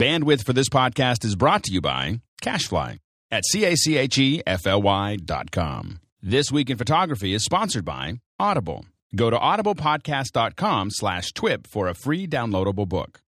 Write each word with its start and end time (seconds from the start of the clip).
Bandwidth 0.00 0.46
for 0.46 0.54
this 0.54 0.70
podcast 0.70 1.26
is 1.26 1.36
brought 1.36 1.62
to 1.64 1.72
you 1.74 1.82
by 1.82 2.22
Cashfly 2.40 3.00
at 3.30 3.44
C-A-C-H-E-F-L-Y 3.44 5.16
dot 5.22 5.50
com. 5.50 6.00
This 6.22 6.50
Week 6.50 6.70
in 6.70 6.78
Photography 6.78 7.34
is 7.34 7.44
sponsored 7.44 7.84
by 7.84 8.14
Audible. 8.38 8.86
Go 9.14 9.28
to 9.28 9.36
audiblepodcast.com 9.36 10.92
slash 10.92 11.32
twip 11.32 11.66
for 11.66 11.86
a 11.86 11.92
free 11.92 12.26
downloadable 12.26 12.88
book. 12.88 13.20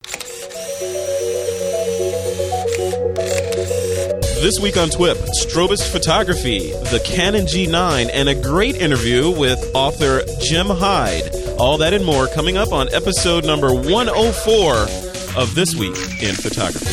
This 4.41 4.59
week 4.59 4.79
on 4.79 4.89
TWIP, 4.89 5.19
Strobist 5.45 5.93
Photography, 5.93 6.71
the 6.71 7.03
Canon 7.04 7.45
G9, 7.45 8.09
and 8.15 8.31
a 8.31 8.35
great 8.35 8.77
interview 8.77 9.31
with 9.31 9.63
author 9.75 10.23
Jim 10.41 10.69
Heid. 10.69 11.59
All 11.59 11.77
that 11.77 11.93
and 11.93 12.07
more 12.07 12.29
coming 12.29 12.57
up 12.57 12.73
on 12.73 12.89
episode 12.95 13.45
number 13.45 13.75
104 13.75 15.12
of 15.37 15.54
This 15.54 15.74
Week 15.74 15.96
in 16.23 16.34
Photography. 16.34 16.91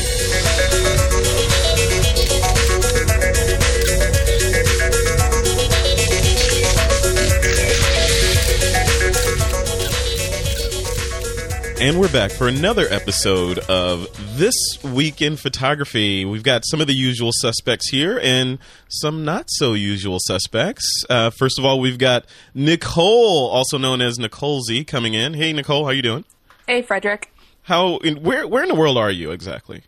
And 11.81 12.00
we're 12.00 12.11
back 12.11 12.31
for 12.31 12.47
another 12.47 12.87
episode 12.89 13.59
of 13.59 14.07
This 14.37 14.56
Week 14.83 15.21
in 15.21 15.36
Photography. 15.36 16.23
We've 16.23 16.43
got 16.43 16.64
some 16.65 16.79
of 16.79 16.87
the 16.87 16.93
usual 16.93 17.31
suspects 17.33 17.89
here 17.89 18.19
and 18.21 18.59
some 18.87 19.25
not 19.25 19.45
so 19.47 19.73
usual 19.73 20.19
suspects. 20.21 20.86
Uh, 21.09 21.29
first 21.29 21.59
of 21.59 21.65
all, 21.65 21.79
we've 21.79 21.97
got 21.97 22.25
Nicole, 22.53 23.50
also 23.50 23.78
known 23.78 24.01
as 24.01 24.17
Nicole 24.17 24.61
Z, 24.61 24.86
coming 24.86 25.14
in. 25.14 25.33
Hey, 25.33 25.51
Nicole, 25.51 25.86
how 25.86 25.92
you 25.92 26.01
doing? 26.01 26.23
Hey, 26.67 26.81
Frederick. 26.81 27.33
How? 27.69 27.97
In, 27.97 28.23
where? 28.23 28.47
Where 28.47 28.64
in 28.64 28.68
the 28.69 28.75
world 28.75 28.97
are 28.97 29.11
you 29.11 29.29
exactly? 29.29 29.83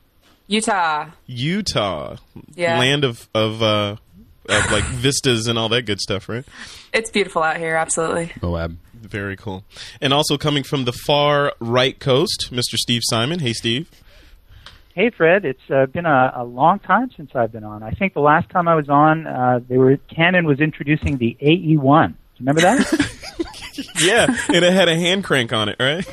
Utah. 0.45 1.07
Utah, 1.25 2.17
Yeah. 2.55 2.77
land 2.77 3.03
of 3.03 3.27
of 3.33 3.63
uh, 3.63 3.95
of 4.47 4.71
like 4.71 4.83
vistas 4.83 5.47
and 5.47 5.57
all 5.57 5.67
that 5.69 5.87
good 5.87 5.99
stuff, 5.99 6.29
right? 6.29 6.45
It's 6.93 7.09
beautiful 7.09 7.41
out 7.41 7.57
here, 7.57 7.75
absolutely. 7.75 8.31
Moab. 8.41 8.77
Very 8.93 9.35
cool. 9.35 9.63
And 9.99 10.13
also 10.13 10.37
coming 10.37 10.61
from 10.63 10.85
the 10.85 10.91
far 10.93 11.53
right 11.59 11.97
coast, 11.99 12.49
Mr. 12.51 12.75
Steve 12.75 13.01
Simon. 13.05 13.39
Hey, 13.39 13.53
Steve. 13.53 13.89
Hey, 14.93 15.09
Fred. 15.09 15.43
It's 15.43 15.71
uh, 15.71 15.87
been 15.87 16.05
a, 16.05 16.33
a 16.35 16.43
long 16.43 16.77
time 16.79 17.09
since 17.17 17.31
I've 17.33 17.51
been 17.51 17.63
on. 17.63 17.81
I 17.81 17.91
think 17.91 18.13
the 18.13 18.19
last 18.21 18.47
time 18.51 18.67
I 18.67 18.75
was 18.75 18.89
on, 18.89 19.25
uh, 19.25 19.59
they 19.67 19.77
were 19.79 19.97
Canon 20.13 20.45
was 20.45 20.59
introducing 20.59 21.17
the 21.17 21.35
AE1. 21.41 21.47
Do 22.09 22.13
you 22.43 22.45
remember 22.45 22.61
that? 22.61 23.17
Yeah, 24.01 24.25
and 24.47 24.63
it 24.65 24.73
had 24.73 24.89
a 24.89 24.95
hand 24.95 25.23
crank 25.23 25.53
on 25.53 25.69
it, 25.69 25.77
right? 25.79 26.05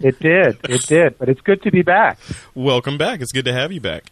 it 0.00 0.18
did. 0.20 0.58
It 0.68 0.86
did. 0.86 1.18
But 1.18 1.28
it's 1.28 1.40
good 1.40 1.62
to 1.62 1.70
be 1.70 1.82
back. 1.82 2.18
Welcome 2.54 2.98
back. 2.98 3.20
It's 3.20 3.32
good 3.32 3.44
to 3.44 3.52
have 3.52 3.72
you 3.72 3.80
back. 3.80 4.10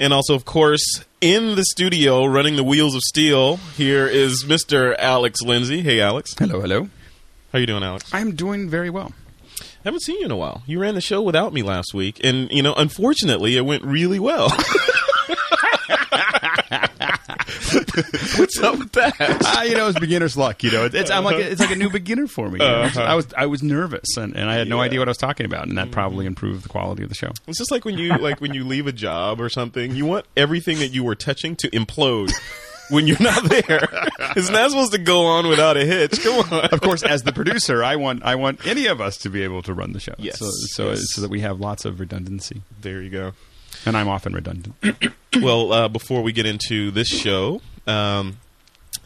And 0.00 0.12
also, 0.12 0.34
of 0.34 0.44
course, 0.44 1.04
in 1.20 1.54
the 1.54 1.64
studio, 1.64 2.24
running 2.24 2.56
the 2.56 2.64
wheels 2.64 2.94
of 2.94 3.02
steel, 3.02 3.56
here 3.76 4.06
is 4.06 4.44
Mr. 4.44 4.96
Alex 4.98 5.42
Lindsay. 5.42 5.82
Hey, 5.82 6.00
Alex. 6.00 6.34
Hello, 6.38 6.60
hello. 6.60 6.84
How 6.84 7.58
are 7.58 7.60
you 7.60 7.66
doing, 7.66 7.82
Alex? 7.84 8.12
I'm 8.12 8.34
doing 8.34 8.68
very 8.70 8.90
well. 8.90 9.12
I 9.60 9.64
haven't 9.84 10.00
seen 10.00 10.18
you 10.20 10.24
in 10.24 10.30
a 10.30 10.36
while. 10.36 10.62
You 10.66 10.80
ran 10.80 10.94
the 10.94 11.00
show 11.00 11.20
without 11.22 11.52
me 11.52 11.62
last 11.62 11.92
week, 11.92 12.20
and 12.24 12.50
you 12.50 12.62
know, 12.62 12.72
unfortunately, 12.74 13.56
it 13.56 13.62
went 13.66 13.84
really 13.84 14.18
well. 14.18 14.48
What's 18.38 18.58
up 18.60 18.78
with 18.78 18.92
that? 18.92 19.14
Ah, 19.44 19.62
you 19.62 19.74
know, 19.76 19.88
it's 19.88 19.98
beginner's 19.98 20.36
luck. 20.36 20.62
You 20.62 20.70
know, 20.72 20.88
it's 20.92 21.10
I'm 21.10 21.24
like 21.24 21.36
it's 21.36 21.60
like 21.60 21.70
a 21.70 21.76
new 21.76 21.90
beginner 21.90 22.26
for 22.26 22.48
me. 22.50 22.60
Uh-huh. 22.60 23.00
I 23.00 23.14
was 23.14 23.26
I 23.36 23.46
was 23.46 23.62
nervous 23.62 24.16
and, 24.16 24.36
and 24.36 24.48
I 24.50 24.54
had 24.54 24.68
no 24.68 24.76
Yeah. 24.76 24.82
idea 24.84 24.98
what 25.00 25.08
I 25.08 25.10
was 25.10 25.18
talking 25.18 25.46
about, 25.46 25.68
and 25.68 25.78
that 25.78 25.90
probably 25.90 26.26
improved 26.26 26.64
the 26.64 26.68
quality 26.68 27.02
of 27.02 27.08
the 27.08 27.14
show. 27.14 27.30
It's 27.46 27.58
just 27.58 27.70
like 27.70 27.84
when 27.84 27.96
you 27.98 28.16
like 28.18 28.40
when 28.40 28.54
you 28.54 28.64
leave 28.64 28.86
a 28.86 28.92
job 28.92 29.40
or 29.40 29.48
something. 29.48 29.94
You 29.94 30.06
want 30.06 30.26
everything 30.36 30.78
that 30.78 30.88
you 30.88 31.04
were 31.04 31.14
touching 31.14 31.56
to 31.56 31.70
implode 31.70 32.32
when 32.90 33.06
you're 33.06 33.20
not 33.20 33.44
there. 33.44 33.88
It's 34.34 34.48
not 34.48 34.70
supposed 34.70 34.92
to 34.92 34.98
go 34.98 35.26
on 35.26 35.46
without 35.46 35.76
a 35.76 35.84
hitch. 35.84 36.22
Come 36.22 36.40
on. 36.52 36.64
Of 36.72 36.80
course, 36.80 37.02
as 37.02 37.22
the 37.22 37.32
producer, 37.32 37.84
I 37.84 37.96
want 37.96 38.24
I 38.24 38.34
want 38.36 38.66
any 38.66 38.86
of 38.86 39.00
us 39.00 39.18
to 39.18 39.28
be 39.30 39.42
able 39.42 39.60
to 39.62 39.74
run 39.74 39.92
the 39.92 40.00
show. 40.00 40.14
Yes, 40.16 40.38
so 40.38 40.46
so, 40.50 40.88
yes. 40.90 41.04
so 41.12 41.20
that 41.20 41.28
we 41.30 41.40
have 41.40 41.60
lots 41.60 41.84
of 41.84 42.00
redundancy, 42.00 42.62
There 42.80 43.02
you 43.02 43.10
go. 43.10 43.32
And 43.86 43.96
I'm 43.96 44.08
often 44.08 44.32
redundant. 44.34 44.74
well, 45.40 45.72
uh, 45.72 45.88
before 45.88 46.22
we 46.22 46.32
get 46.32 46.46
into 46.46 46.90
this 46.90 47.08
show, 47.08 47.60
um, 47.86 48.38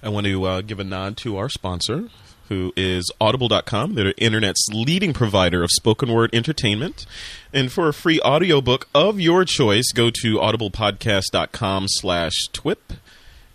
I 0.03 0.09
want 0.09 0.27
to 0.27 0.45
uh, 0.45 0.61
give 0.61 0.79
a 0.81 0.85
nod 0.85 1.17
to 1.19 1.37
our 1.37 1.49
sponsor, 1.49 2.09
who 2.49 2.73
is 2.77 3.11
Audible.com. 3.21 3.95
They're 3.95 4.05
the 4.05 4.19
internet's 4.19 4.67
leading 4.73 5.13
provider 5.13 5.63
of 5.63 5.71
spoken 5.73 6.13
word 6.13 6.31
entertainment. 6.33 7.07
And 7.53 7.73
for 7.73 7.89
a 7.89 7.93
free 7.95 8.21
audiobook 8.21 8.89
of 8.95 9.19
your 9.19 9.45
choice, 9.45 9.91
go 9.95 10.11
to 10.23 10.37
audiblepodcast.com 10.37 11.87
slash 11.89 12.33
twip. 12.53 12.93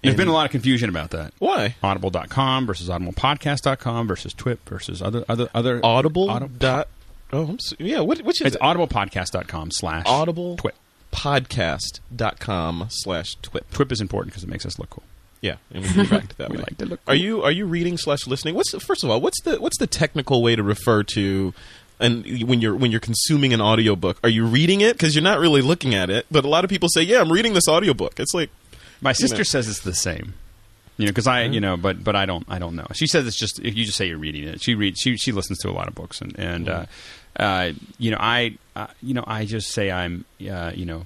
There's 0.03 0.15
been 0.15 0.27
a 0.27 0.33
lot 0.33 0.45
of 0.45 0.51
confusion 0.51 0.89
about 0.89 1.11
that. 1.11 1.31
Why? 1.37 1.75
Audible.com 1.83 2.65
versus 2.65 2.89
audiblepodcast.com 2.89 4.07
versus 4.07 4.33
Twip 4.33 4.67
versus 4.67 4.99
other 4.99 5.23
other 5.29 5.47
other 5.53 5.79
Audible 5.83 6.27
Audible- 6.27 6.55
dot. 6.57 6.87
Oh, 7.31 7.45
I'm 7.49 7.59
so, 7.59 7.75
yeah. 7.77 7.99
What 7.99 8.19
which 8.23 8.41
is 8.41 8.47
It's 8.47 8.55
it? 8.55 8.61
audiblepodcast.com 8.63 9.69
slash 9.71 10.03
Audible 10.07 10.57
Twip. 10.57 10.73
podcast.com 11.11 12.87
slash 12.89 13.35
twip. 13.41 13.69
Twip 13.71 13.91
is 13.91 14.01
important 14.01 14.31
because 14.33 14.43
it 14.43 14.49
makes 14.49 14.65
us 14.65 14.79
look 14.79 14.89
cool. 14.89 15.03
Yeah, 15.41 15.55
and 15.73 15.83
we 15.83 15.91
direct 16.05 16.37
that 16.37 16.49
We 16.51 16.57
way. 16.57 16.63
like 16.63 16.77
to 16.77 16.85
look 16.85 16.99
Are 17.07 17.15
you 17.15 17.41
are 17.43 17.51
you 17.51 17.65
reading 17.65 17.97
slash 17.97 18.27
listening? 18.27 18.53
What's 18.55 18.71
the, 18.71 18.79
first 18.79 19.03
of 19.03 19.09
all, 19.09 19.19
what's 19.19 19.41
the 19.41 19.59
what's 19.59 19.77
the 19.79 19.87
technical 19.87 20.43
way 20.43 20.55
to 20.55 20.61
refer 20.63 21.01
to 21.15 21.53
and 21.99 22.23
when 22.47 22.61
you're 22.61 22.75
when 22.75 22.91
you're 22.91 22.99
consuming 22.99 23.53
an 23.53 23.61
audiobook? 23.61 24.19
Are 24.23 24.29
you 24.29 24.45
reading 24.45 24.81
it 24.81 24.93
because 24.93 25.15
you're 25.15 25.23
not 25.23 25.39
really 25.39 25.61
looking 25.61 25.95
at 25.95 26.09
it? 26.09 26.25
But 26.29 26.45
a 26.45 26.47
lot 26.47 26.63
of 26.63 26.69
people 26.69 26.89
say, 26.93 27.01
"Yeah, 27.01 27.21
I'm 27.21 27.31
reading 27.31 27.53
this 27.53 27.67
audiobook." 27.67 28.19
It's 28.19 28.33
like 28.33 28.49
My 29.01 29.13
sister 29.13 29.37
know. 29.37 29.43
says 29.43 29.67
it's 29.67 29.81
the 29.81 29.95
same. 29.95 30.35
You 30.97 31.07
know, 31.07 31.11
because 31.11 31.25
I, 31.25 31.43
you 31.45 31.59
know, 31.59 31.77
but 31.77 32.03
but 32.03 32.15
I 32.15 32.27
don't, 32.27 32.45
I 32.47 32.59
don't 32.59 32.75
know. 32.75 32.85
She 32.93 33.07
says 33.07 33.25
it's 33.25 33.37
just 33.39 33.59
if 33.59 33.75
you 33.75 33.85
just 33.85 33.97
say 33.97 34.07
you're 34.07 34.19
reading 34.19 34.43
it. 34.43 34.61
She 34.61 34.75
reads, 34.75 34.99
she 34.99 35.17
she 35.17 35.31
listens 35.31 35.57
to 35.59 35.69
a 35.69 35.71
lot 35.71 35.87
of 35.87 35.95
books, 35.95 36.21
and 36.21 36.37
and 36.37 36.69
uh, 36.69 36.85
uh, 37.37 37.71
you 37.97 38.11
know, 38.11 38.17
I, 38.19 38.57
uh, 38.75 38.87
you 39.01 39.13
know, 39.13 39.23
I 39.25 39.45
just 39.45 39.71
say 39.71 39.91
I'm, 39.91 40.25
uh, 40.49 40.71
you 40.75 40.85
know, 40.85 41.05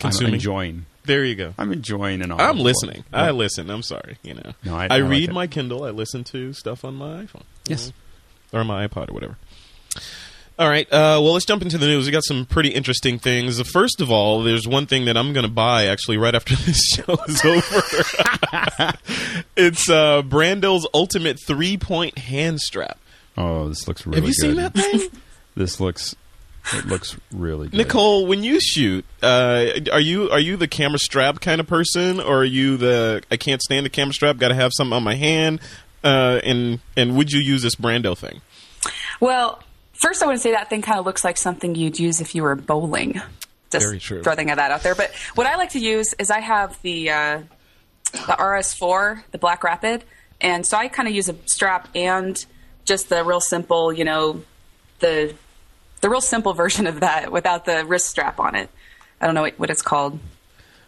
Consuming. 0.00 0.28
I'm 0.30 0.34
enjoying, 0.34 0.86
there 1.04 1.24
you 1.24 1.34
go. 1.36 1.54
I'm 1.56 1.72
enjoying 1.72 2.20
an. 2.22 2.32
I'm 2.32 2.58
listening. 2.58 3.04
I 3.12 3.30
listen. 3.30 3.70
I'm 3.70 3.82
sorry. 3.82 4.18
You 4.22 4.34
know, 4.34 4.52
No, 4.64 4.74
I- 4.76 4.86
I, 4.86 4.96
I 4.96 4.96
read 4.98 5.30
it. 5.30 5.32
my 5.32 5.46
Kindle. 5.46 5.84
I 5.84 5.90
listen 5.90 6.24
to 6.24 6.52
stuff 6.52 6.84
on 6.84 6.94
my 6.96 7.22
iPhone. 7.24 7.42
Yes. 7.68 7.92
or 8.52 8.64
my 8.64 8.86
iPod 8.86 9.10
or 9.10 9.14
whatever. 9.14 9.36
All 10.58 10.68
right. 10.68 10.86
Uh, 10.86 11.18
well, 11.22 11.32
let's 11.32 11.44
jump 11.46 11.62
into 11.62 11.78
the 11.78 11.86
news. 11.86 12.06
We 12.06 12.12
got 12.12 12.22
some 12.24 12.46
pretty 12.46 12.68
interesting 12.70 13.18
things. 13.18 13.60
First 13.70 14.00
of 14.00 14.10
all, 14.10 14.42
there's 14.42 14.68
one 14.68 14.86
thing 14.86 15.04
that 15.06 15.16
I'm 15.16 15.32
going 15.32 15.46
to 15.46 15.50
buy 15.50 15.86
actually 15.86 16.16
right 16.16 16.34
after 16.34 16.54
this 16.66 16.80
show 16.94 17.16
is 17.26 17.44
over. 17.44 17.82
it's 19.56 19.88
uh, 19.88 20.22
Brando's 20.22 20.86
Ultimate 20.94 21.38
Three 21.44 21.76
Point 21.76 22.18
Hand 22.18 22.60
Strap. 22.60 22.98
Oh, 23.36 23.68
this 23.68 23.88
looks 23.88 24.06
really. 24.06 24.20
Have 24.20 24.26
you 24.28 24.32
seen 24.34 24.54
good. 24.54 24.72
that 24.72 24.74
thing? 24.74 25.08
This 25.56 25.78
looks, 25.80 26.16
it 26.72 26.86
looks 26.86 27.16
really 27.32 27.68
good. 27.68 27.76
Nicole, 27.76 28.26
when 28.26 28.42
you 28.42 28.60
shoot, 28.60 29.04
uh, 29.22 29.66
are 29.92 30.00
you 30.00 30.30
are 30.30 30.40
you 30.40 30.56
the 30.56 30.68
camera 30.68 30.98
strap 30.98 31.40
kind 31.40 31.60
of 31.60 31.66
person, 31.66 32.20
or 32.20 32.38
are 32.38 32.44
you 32.44 32.76
the 32.76 33.22
I 33.30 33.36
can't 33.36 33.62
stand 33.62 33.86
the 33.86 33.90
camera 33.90 34.12
strap, 34.12 34.38
got 34.38 34.48
to 34.48 34.54
have 34.54 34.72
something 34.74 34.94
on 34.94 35.04
my 35.04 35.14
hand? 35.14 35.60
Uh, 36.02 36.40
and 36.42 36.80
and 36.96 37.16
would 37.16 37.30
you 37.32 37.40
use 37.40 37.62
this 37.62 37.76
Brando 37.76 38.16
thing? 38.16 38.40
Well, 39.20 39.62
first 39.92 40.22
I 40.22 40.26
want 40.26 40.36
to 40.36 40.42
say 40.42 40.52
that 40.52 40.68
thing 40.68 40.82
kind 40.82 40.98
of 40.98 41.06
looks 41.06 41.24
like 41.24 41.36
something 41.38 41.74
you'd 41.74 41.98
use 41.98 42.20
if 42.20 42.34
you 42.34 42.42
were 42.42 42.56
bowling. 42.56 43.20
Just 43.70 43.86
Very 43.86 43.98
true. 43.98 44.22
throwing 44.22 44.46
that 44.48 44.58
out 44.58 44.82
there. 44.82 44.94
But 44.94 45.12
what 45.34 45.46
I 45.46 45.56
like 45.56 45.70
to 45.70 45.80
use 45.80 46.14
is 46.18 46.30
I 46.30 46.40
have 46.40 46.80
the 46.82 47.10
uh, 47.10 47.42
the 48.12 48.18
RS4, 48.18 49.22
the 49.30 49.38
Black 49.38 49.64
Rapid, 49.64 50.04
and 50.40 50.66
so 50.66 50.76
I 50.76 50.88
kind 50.88 51.08
of 51.08 51.14
use 51.14 51.28
a 51.28 51.36
strap 51.46 51.88
and 51.94 52.44
just 52.84 53.08
the 53.08 53.24
real 53.24 53.40
simple, 53.40 53.92
you 53.92 54.04
know, 54.04 54.42
the 55.00 55.34
the 56.04 56.10
real 56.10 56.20
simple 56.20 56.52
version 56.52 56.86
of 56.86 57.00
that 57.00 57.32
without 57.32 57.64
the 57.64 57.82
wrist 57.86 58.08
strap 58.08 58.38
on 58.38 58.54
it. 58.54 58.68
I 59.22 59.24
don't 59.24 59.34
know 59.34 59.40
what, 59.40 59.58
what 59.58 59.70
it's 59.70 59.80
called. 59.80 60.18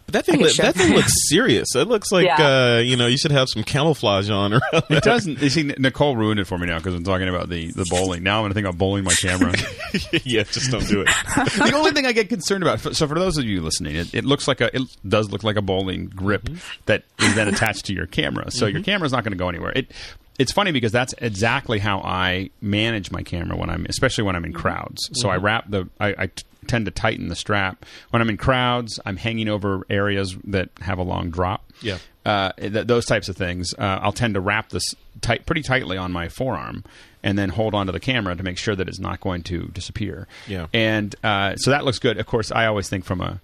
But 0.05 0.13
that 0.13 0.25
thing, 0.27 0.35
I 0.35 0.37
can 0.37 0.45
look- 0.45 0.53
show- 0.55 0.61
that 0.63 0.75
thing 0.75 0.93
looks 0.93 1.27
serious. 1.27 1.75
It 1.75 1.87
looks 1.87 2.11
like 2.11 2.27
Yeah. 2.27 2.75
uh, 2.75 2.77
you 2.81 2.95
know 2.97 3.07
you 3.07 3.17
should 3.17 3.31
have 3.31 3.49
some 3.49 3.63
camouflage 3.63 4.29
on 4.29 4.53
around. 4.53 4.83
It 4.91 5.03
doesn't. 5.03 5.41
You 5.41 5.49
see, 5.49 5.63
Nicole 5.63 6.15
ruined 6.15 6.39
it 6.39 6.45
for 6.45 6.55
me 6.59 6.67
now 6.67 6.77
because 6.77 6.93
I'm 6.93 7.03
talking 7.03 7.27
about 7.27 7.49
the, 7.49 7.71
the 7.71 7.85
bowling. 7.89 8.21
Now 8.21 8.37
I'm 8.37 8.43
going 8.43 8.51
to 8.51 8.53
think 8.53 8.67
about 8.67 8.77
bowling 8.77 9.03
my 9.05 9.13
camera. 9.15 9.53
yeah, 10.23 10.43
just 10.43 10.69
don't 10.69 10.87
do 10.87 11.01
it. 11.01 11.07
the 11.35 11.71
only 11.75 11.91
thing 11.91 12.05
I 12.05 12.11
get 12.11 12.29
concerned 12.29 12.63
about. 12.63 12.95
So 12.95 13.07
for 13.07 13.15
those 13.17 13.39
of 13.39 13.45
you 13.45 13.59
listening, 13.61 13.95
it, 13.95 14.13
it 14.13 14.23
looks 14.23 14.47
like 14.47 14.61
a. 14.61 14.73
It 14.73 14.83
does 15.05 15.31
look 15.31 15.43
like 15.43 15.55
a 15.57 15.61
bowling 15.63 16.05
grip 16.05 16.47
that 16.85 17.03
is 17.19 17.33
then 17.35 17.47
attached 17.47 17.85
to 17.87 17.93
your 17.93 18.05
camera. 18.05 18.51
So 18.51 18.67
your 18.67 18.83
camera's 18.83 19.11
not 19.11 19.23
going 19.23 19.33
to 19.33 19.37
go 19.37 19.49
anywhere. 19.49 19.73
It. 19.75 19.91
It's 20.37 20.51
funny 20.51 20.71
because 20.71 20.91
that's 20.91 21.13
exactly 21.17 21.79
how 21.79 21.99
I 21.99 22.51
manage 22.61 23.11
my 23.11 23.23
camera 23.23 23.57
when 23.57 23.69
I'm, 23.69 23.85
especially 23.89 24.23
when 24.23 24.35
I'm 24.35 24.45
in 24.45 24.53
crowds. 24.53 25.09
So 25.13 25.29
I 25.29 25.37
wrap 25.37 25.69
the, 25.69 25.89
I, 25.99 26.15
I 26.17 26.27
t- 26.27 26.43
tend 26.67 26.85
to 26.85 26.91
tighten 26.91 27.27
the 27.29 27.35
strap. 27.35 27.85
When 28.11 28.21
I'm 28.21 28.29
in 28.29 28.37
crowds, 28.37 28.99
I'm 29.05 29.17
hanging 29.17 29.49
over 29.49 29.85
areas 29.89 30.35
that 30.43 30.69
have 30.81 30.99
a 30.99 31.03
long 31.03 31.31
drop. 31.31 31.65
Yeah. 31.81 31.97
Uh, 32.25 32.51
th- 32.53 32.85
those 32.85 33.05
types 33.05 33.29
of 33.29 33.37
things. 33.37 33.73
Uh, 33.73 33.99
I'll 34.01 34.11
tend 34.11 34.35
to 34.35 34.41
wrap 34.41 34.69
this 34.69 34.83
tight, 35.21 35.45
pretty 35.45 35.63
tightly 35.63 35.97
on 35.97 36.11
my 36.11 36.29
forearm, 36.29 36.83
and 37.23 37.37
then 37.37 37.49
hold 37.49 37.73
onto 37.73 37.91
the 37.91 37.99
camera 37.99 38.35
to 38.35 38.43
make 38.43 38.57
sure 38.57 38.75
that 38.75 38.87
it's 38.87 38.99
not 38.99 39.21
going 39.21 39.41
to 39.43 39.67
disappear. 39.69 40.27
Yeah. 40.47 40.67
And 40.73 41.15
uh, 41.23 41.55
so 41.55 41.71
that 41.71 41.83
looks 41.83 41.99
good. 41.99 42.19
Of 42.19 42.27
course, 42.27 42.51
I 42.51 42.67
always 42.67 42.89
think 42.89 43.05
from 43.05 43.21
a 43.21 43.39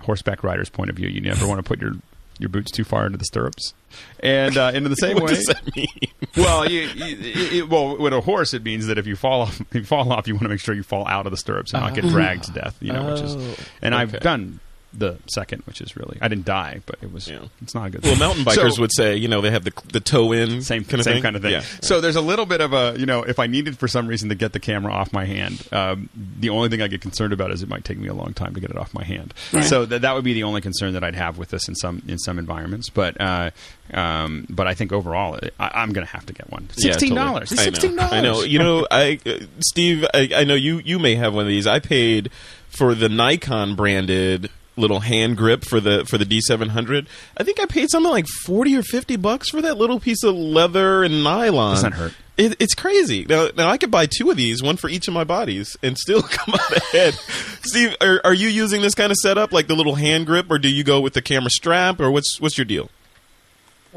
horseback 0.00 0.42
rider's 0.42 0.70
point 0.70 0.90
of 0.90 0.96
view, 0.96 1.08
you 1.08 1.20
never 1.20 1.46
want 1.46 1.58
to 1.58 1.62
put 1.62 1.80
your 1.80 1.92
your 2.38 2.48
boots 2.48 2.70
too 2.70 2.84
far 2.84 3.06
into 3.06 3.18
the 3.18 3.24
stirrups. 3.24 3.74
And 4.20 4.56
uh, 4.56 4.72
into 4.74 4.88
the 4.88 4.94
same 4.96 5.14
what 5.16 5.24
way, 5.24 5.34
does 5.34 5.44
that 5.46 5.76
mean? 5.76 5.88
well, 6.36 6.70
you, 6.70 6.82
you, 6.82 7.16
it, 7.62 7.68
well, 7.68 7.96
with 7.96 8.12
a 8.12 8.20
horse, 8.20 8.52
it 8.54 8.62
means 8.62 8.86
that 8.86 8.98
if 8.98 9.06
you 9.06 9.16
fall 9.16 9.42
off, 9.42 9.60
if 9.70 9.74
you 9.74 9.84
fall 9.84 10.12
off, 10.12 10.26
you 10.28 10.34
want 10.34 10.42
to 10.44 10.48
make 10.48 10.60
sure 10.60 10.74
you 10.74 10.82
fall 10.82 11.06
out 11.08 11.26
of 11.26 11.30
the 11.30 11.36
stirrups 11.38 11.72
and 11.72 11.82
not 11.82 11.94
get 11.94 12.04
dragged 12.04 12.44
to 12.44 12.52
death. 12.52 12.76
You 12.80 12.92
know, 12.92 13.10
which 13.12 13.22
Oh, 13.22 13.24
is, 13.38 13.58
and 13.82 13.94
I've 13.94 14.18
done 14.20 14.60
the 14.98 15.18
second, 15.32 15.62
which 15.66 15.80
is 15.80 15.96
really, 15.96 16.18
I 16.20 16.28
didn't 16.28 16.44
die, 16.46 16.80
but 16.86 16.96
it 17.02 17.12
was, 17.12 17.28
Yeah. 17.28 17.40
it's 17.62 17.74
not 17.74 17.86
a 17.88 17.90
good. 17.90 18.02
Thing. 18.02 18.18
Well, 18.18 18.32
thing. 18.32 18.44
mountain 18.44 18.64
bikers 18.64 18.72
So- 18.74 18.80
would 18.82 18.92
say, 18.94 19.16
you 19.16 19.28
know, 19.28 19.40
they 19.40 19.50
have 19.50 19.64
the 19.64 19.72
the 19.92 20.00
toe 20.00 20.32
in 20.32 20.62
same 20.62 20.84
kind 20.84 21.00
of 21.00 21.04
same 21.04 21.14
thing. 21.14 21.22
kind 21.22 21.36
of 21.36 21.42
thing. 21.42 21.52
Yeah. 21.52 21.62
So 21.82 22.00
there's 22.00 22.16
a 22.16 22.20
little 22.20 22.46
bit 22.46 22.60
of 22.60 22.72
a 22.72 22.94
you 22.98 23.06
know 23.06 23.22
if 23.22 23.38
I 23.38 23.46
needed 23.46 23.78
for 23.78 23.88
some 23.88 24.06
reason 24.06 24.28
to 24.30 24.34
get 24.34 24.52
the 24.52 24.60
camera 24.60 24.92
off 24.92 25.12
my 25.12 25.24
hand, 25.24 25.62
um, 25.72 26.08
the 26.38 26.48
only 26.50 26.68
thing 26.68 26.82
I 26.82 26.88
get 26.88 27.00
concerned 27.00 27.32
about 27.32 27.50
is 27.50 27.62
it 27.62 27.68
might 27.68 27.84
take 27.84 27.98
me 27.98 28.08
a 28.08 28.14
long 28.14 28.32
time 28.34 28.54
to 28.54 28.60
get 28.60 28.70
it 28.70 28.76
off 28.76 28.92
my 28.94 29.04
hand. 29.04 29.34
So 29.62 29.84
that 29.86 30.02
that 30.02 30.14
would 30.14 30.24
be 30.24 30.32
the 30.32 30.42
only 30.44 30.60
concern 30.60 30.92
that 30.94 31.04
I'd 31.04 31.14
have 31.16 31.38
with 31.38 31.50
this 31.50 31.68
in 31.68 31.74
some 31.74 32.02
in 32.08 32.18
some 32.18 32.38
environments. 32.38 32.88
But 32.90 33.20
uh, 33.20 33.50
um, 33.92 34.46
but 34.50 34.66
I 34.66 34.74
think 34.74 34.92
overall 34.92 35.38
I, 35.60 35.70
I'm 35.74 35.92
going 35.92 36.06
to 36.06 36.12
have 36.12 36.26
to 36.26 36.32
get 36.32 36.50
one. 36.50 36.68
Sixteen 36.76 37.14
dollars. 37.14 37.52
I 37.52 37.56
know. 37.56 37.62
Sixteen 37.62 37.96
dollars. 37.96 38.12
I 38.12 38.20
know. 38.20 38.42
You 38.42 38.58
know, 38.58 38.86
I 38.90 39.18
uh, 39.26 39.38
Steve, 39.60 40.04
I, 40.14 40.28
I 40.34 40.44
know 40.44 40.54
you. 40.54 40.80
You 40.84 40.98
may 40.98 41.14
have 41.16 41.34
one 41.34 41.42
of 41.44 41.48
these. 41.48 41.66
I 41.66 41.78
paid 41.78 42.30
for 42.68 42.94
the 42.94 43.08
Nikon 43.08 43.74
branded 43.74 44.50
little 44.76 45.00
hand 45.00 45.36
grip 45.36 45.64
for 45.64 45.80
the 45.80 46.04
for 46.04 46.18
the 46.18 46.24
D700. 46.24 47.06
I 47.36 47.42
think 47.42 47.60
I 47.60 47.66
paid 47.66 47.90
something 47.90 48.10
like 48.10 48.26
forty 48.44 48.76
or 48.76 48.82
fifty 48.82 49.16
bucks 49.16 49.50
for 49.50 49.60
that 49.62 49.76
little 49.76 50.00
piece 50.00 50.22
of 50.22 50.34
leather 50.34 51.02
and 51.02 51.24
nylon. 51.24 51.74
Doesn't 51.74 51.92
hurt. 51.92 52.12
It, 52.36 52.56
it's 52.60 52.74
crazy. 52.74 53.24
Now, 53.26 53.48
now 53.56 53.68
I 53.68 53.78
could 53.78 53.90
buy 53.90 54.04
two 54.06 54.30
of 54.30 54.36
these, 54.36 54.62
one 54.62 54.76
for 54.76 54.90
each 54.90 55.08
of 55.08 55.14
my 55.14 55.24
bodies, 55.24 55.74
and 55.82 55.96
still 55.96 56.22
come 56.30 56.54
out 56.54 56.76
ahead. 56.76 57.14
Steve, 57.62 57.96
are, 58.00 58.20
are 58.24 58.34
you 58.34 58.48
using 58.48 58.82
this 58.82 58.94
kind 58.94 59.10
of 59.10 59.16
setup, 59.16 59.52
like 59.52 59.68
the 59.68 59.74
little 59.74 59.94
hand 59.94 60.26
grip, 60.26 60.50
or 60.50 60.58
do 60.58 60.68
you 60.68 60.84
go 60.84 61.00
with 61.00 61.14
the 61.14 61.22
camera 61.22 61.50
strap, 61.50 61.98
or 61.98 62.10
what's 62.10 62.38
what's 62.40 62.58
your 62.58 62.66
deal? 62.66 62.90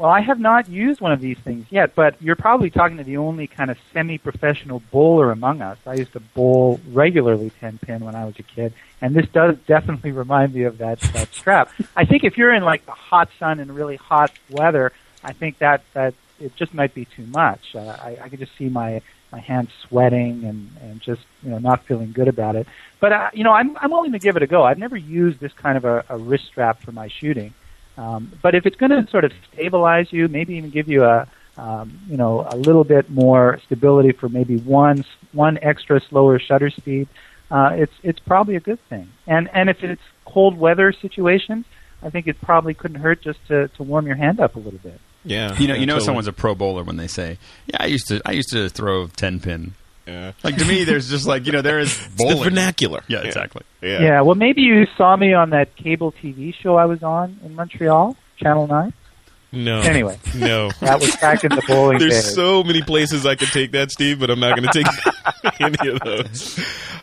Well, 0.00 0.08
I 0.08 0.22
have 0.22 0.40
not 0.40 0.66
used 0.66 1.02
one 1.02 1.12
of 1.12 1.20
these 1.20 1.36
things 1.36 1.66
yet, 1.68 1.94
but 1.94 2.14
you're 2.22 2.34
probably 2.34 2.70
talking 2.70 2.96
to 2.96 3.04
the 3.04 3.18
only 3.18 3.46
kind 3.46 3.70
of 3.70 3.76
semi-professional 3.92 4.80
bowler 4.90 5.30
among 5.30 5.60
us. 5.60 5.76
I 5.84 5.92
used 5.92 6.14
to 6.14 6.20
bowl 6.20 6.80
regularly 6.88 7.52
10 7.60 7.76
pin 7.76 8.02
when 8.02 8.14
I 8.14 8.24
was 8.24 8.34
a 8.38 8.42
kid, 8.42 8.72
and 9.02 9.14
this 9.14 9.26
does 9.28 9.58
definitely 9.66 10.12
remind 10.22 10.54
me 10.54 10.62
of 10.62 10.78
that, 10.78 11.00
that 11.00 11.34
strap. 11.34 11.70
I 11.94 12.06
think 12.06 12.24
if 12.24 12.38
you're 12.38 12.54
in 12.54 12.62
like 12.64 12.86
the 12.86 12.92
hot 12.92 13.28
sun 13.38 13.60
and 13.60 13.76
really 13.76 13.96
hot 13.96 14.32
weather, 14.48 14.92
I 15.22 15.34
think 15.34 15.58
that, 15.58 15.82
that 15.92 16.14
it 16.40 16.56
just 16.56 16.72
might 16.72 16.94
be 16.94 17.04
too 17.04 17.26
much. 17.26 17.74
Uh, 17.74 17.80
I, 17.80 18.16
I 18.22 18.28
could 18.30 18.38
just 18.38 18.56
see 18.56 18.70
my, 18.70 19.02
my 19.30 19.40
hands 19.40 19.68
sweating 19.86 20.44
and, 20.44 20.70
and 20.80 21.02
just, 21.02 21.20
you 21.42 21.50
know, 21.50 21.58
not 21.58 21.84
feeling 21.84 22.12
good 22.12 22.28
about 22.28 22.56
it. 22.56 22.66
But, 23.00 23.12
uh, 23.12 23.30
you 23.34 23.44
know, 23.44 23.52
I'm, 23.52 23.76
I'm 23.76 23.90
willing 23.90 24.12
to 24.12 24.18
give 24.18 24.36
it 24.36 24.42
a 24.42 24.46
go. 24.46 24.62
I've 24.62 24.78
never 24.78 24.96
used 24.96 25.40
this 25.40 25.52
kind 25.52 25.76
of 25.76 25.84
a, 25.84 26.06
a 26.08 26.16
wrist 26.16 26.46
strap 26.46 26.80
for 26.80 26.92
my 26.92 27.08
shooting. 27.08 27.52
Um, 28.00 28.32
but 28.40 28.54
if 28.54 28.64
it's 28.64 28.76
going 28.76 28.90
to 28.90 29.10
sort 29.10 29.24
of 29.24 29.32
stabilize 29.52 30.10
you, 30.10 30.26
maybe 30.28 30.54
even 30.54 30.70
give 30.70 30.88
you 30.88 31.04
a, 31.04 31.28
um, 31.58 32.00
you 32.08 32.16
know, 32.16 32.46
a 32.48 32.56
little 32.56 32.84
bit 32.84 33.10
more 33.10 33.60
stability 33.66 34.12
for 34.12 34.28
maybe 34.28 34.56
one 34.56 35.04
one 35.32 35.58
extra 35.60 36.00
slower 36.00 36.38
shutter 36.38 36.70
speed, 36.70 37.08
uh, 37.50 37.70
it's 37.74 37.92
it's 38.02 38.18
probably 38.18 38.56
a 38.56 38.60
good 38.60 38.80
thing. 38.88 39.10
And 39.26 39.50
and 39.52 39.68
if 39.68 39.84
it's 39.84 40.00
cold 40.24 40.56
weather 40.56 40.92
situations, 40.92 41.66
I 42.02 42.08
think 42.08 42.26
it 42.26 42.40
probably 42.40 42.72
couldn't 42.72 43.00
hurt 43.00 43.20
just 43.22 43.46
to, 43.48 43.68
to 43.68 43.82
warm 43.82 44.06
your 44.06 44.16
hand 44.16 44.40
up 44.40 44.56
a 44.56 44.58
little 44.58 44.78
bit. 44.78 44.98
Yeah, 45.22 45.54
You 45.58 45.68
know, 45.68 45.74
you 45.74 45.84
know, 45.84 45.94
totally. 45.94 46.06
someone's 46.06 46.28
a 46.28 46.32
pro 46.32 46.54
bowler 46.54 46.82
when 46.82 46.96
they 46.96 47.08
say, 47.08 47.36
"Yeah, 47.66 47.76
I 47.80 47.86
used 47.86 48.08
to, 48.08 48.22
I 48.24 48.32
used 48.32 48.50
to 48.52 48.70
throw 48.70 49.08
ten 49.08 49.40
pin." 49.40 49.74
Yeah. 50.06 50.32
Like 50.42 50.56
to 50.56 50.64
me, 50.64 50.84
there's 50.84 51.08
just 51.08 51.26
like 51.26 51.46
you 51.46 51.52
know, 51.52 51.62
there 51.62 51.78
is 51.78 51.96
the 52.16 52.34
vernacular. 52.42 53.02
Yeah, 53.08 53.20
exactly. 53.20 53.62
Yeah. 53.80 54.02
Yeah. 54.02 54.20
Well, 54.22 54.34
maybe 54.34 54.62
you 54.62 54.86
saw 54.96 55.16
me 55.16 55.34
on 55.34 55.50
that 55.50 55.76
cable 55.76 56.12
TV 56.12 56.54
show 56.54 56.76
I 56.76 56.86
was 56.86 57.02
on 57.02 57.38
in 57.44 57.54
Montreal, 57.54 58.16
Channel 58.38 58.66
Nine. 58.66 58.92
No. 59.52 59.80
Anyway. 59.80 60.16
No. 60.36 60.70
That 60.80 61.00
was 61.00 61.16
back 61.16 61.42
in 61.42 61.50
the 61.50 61.62
bowling 61.66 61.98
There's 61.98 62.22
days. 62.22 62.34
so 62.34 62.62
many 62.62 62.82
places 62.82 63.26
I 63.26 63.34
could 63.34 63.48
take 63.48 63.72
that, 63.72 63.90
Steve, 63.90 64.20
but 64.20 64.30
I'm 64.30 64.38
not 64.38 64.56
going 64.56 64.68
to 64.68 64.72
take 64.72 64.86
any 65.60 65.88
of 65.90 66.00
those. 66.00 66.58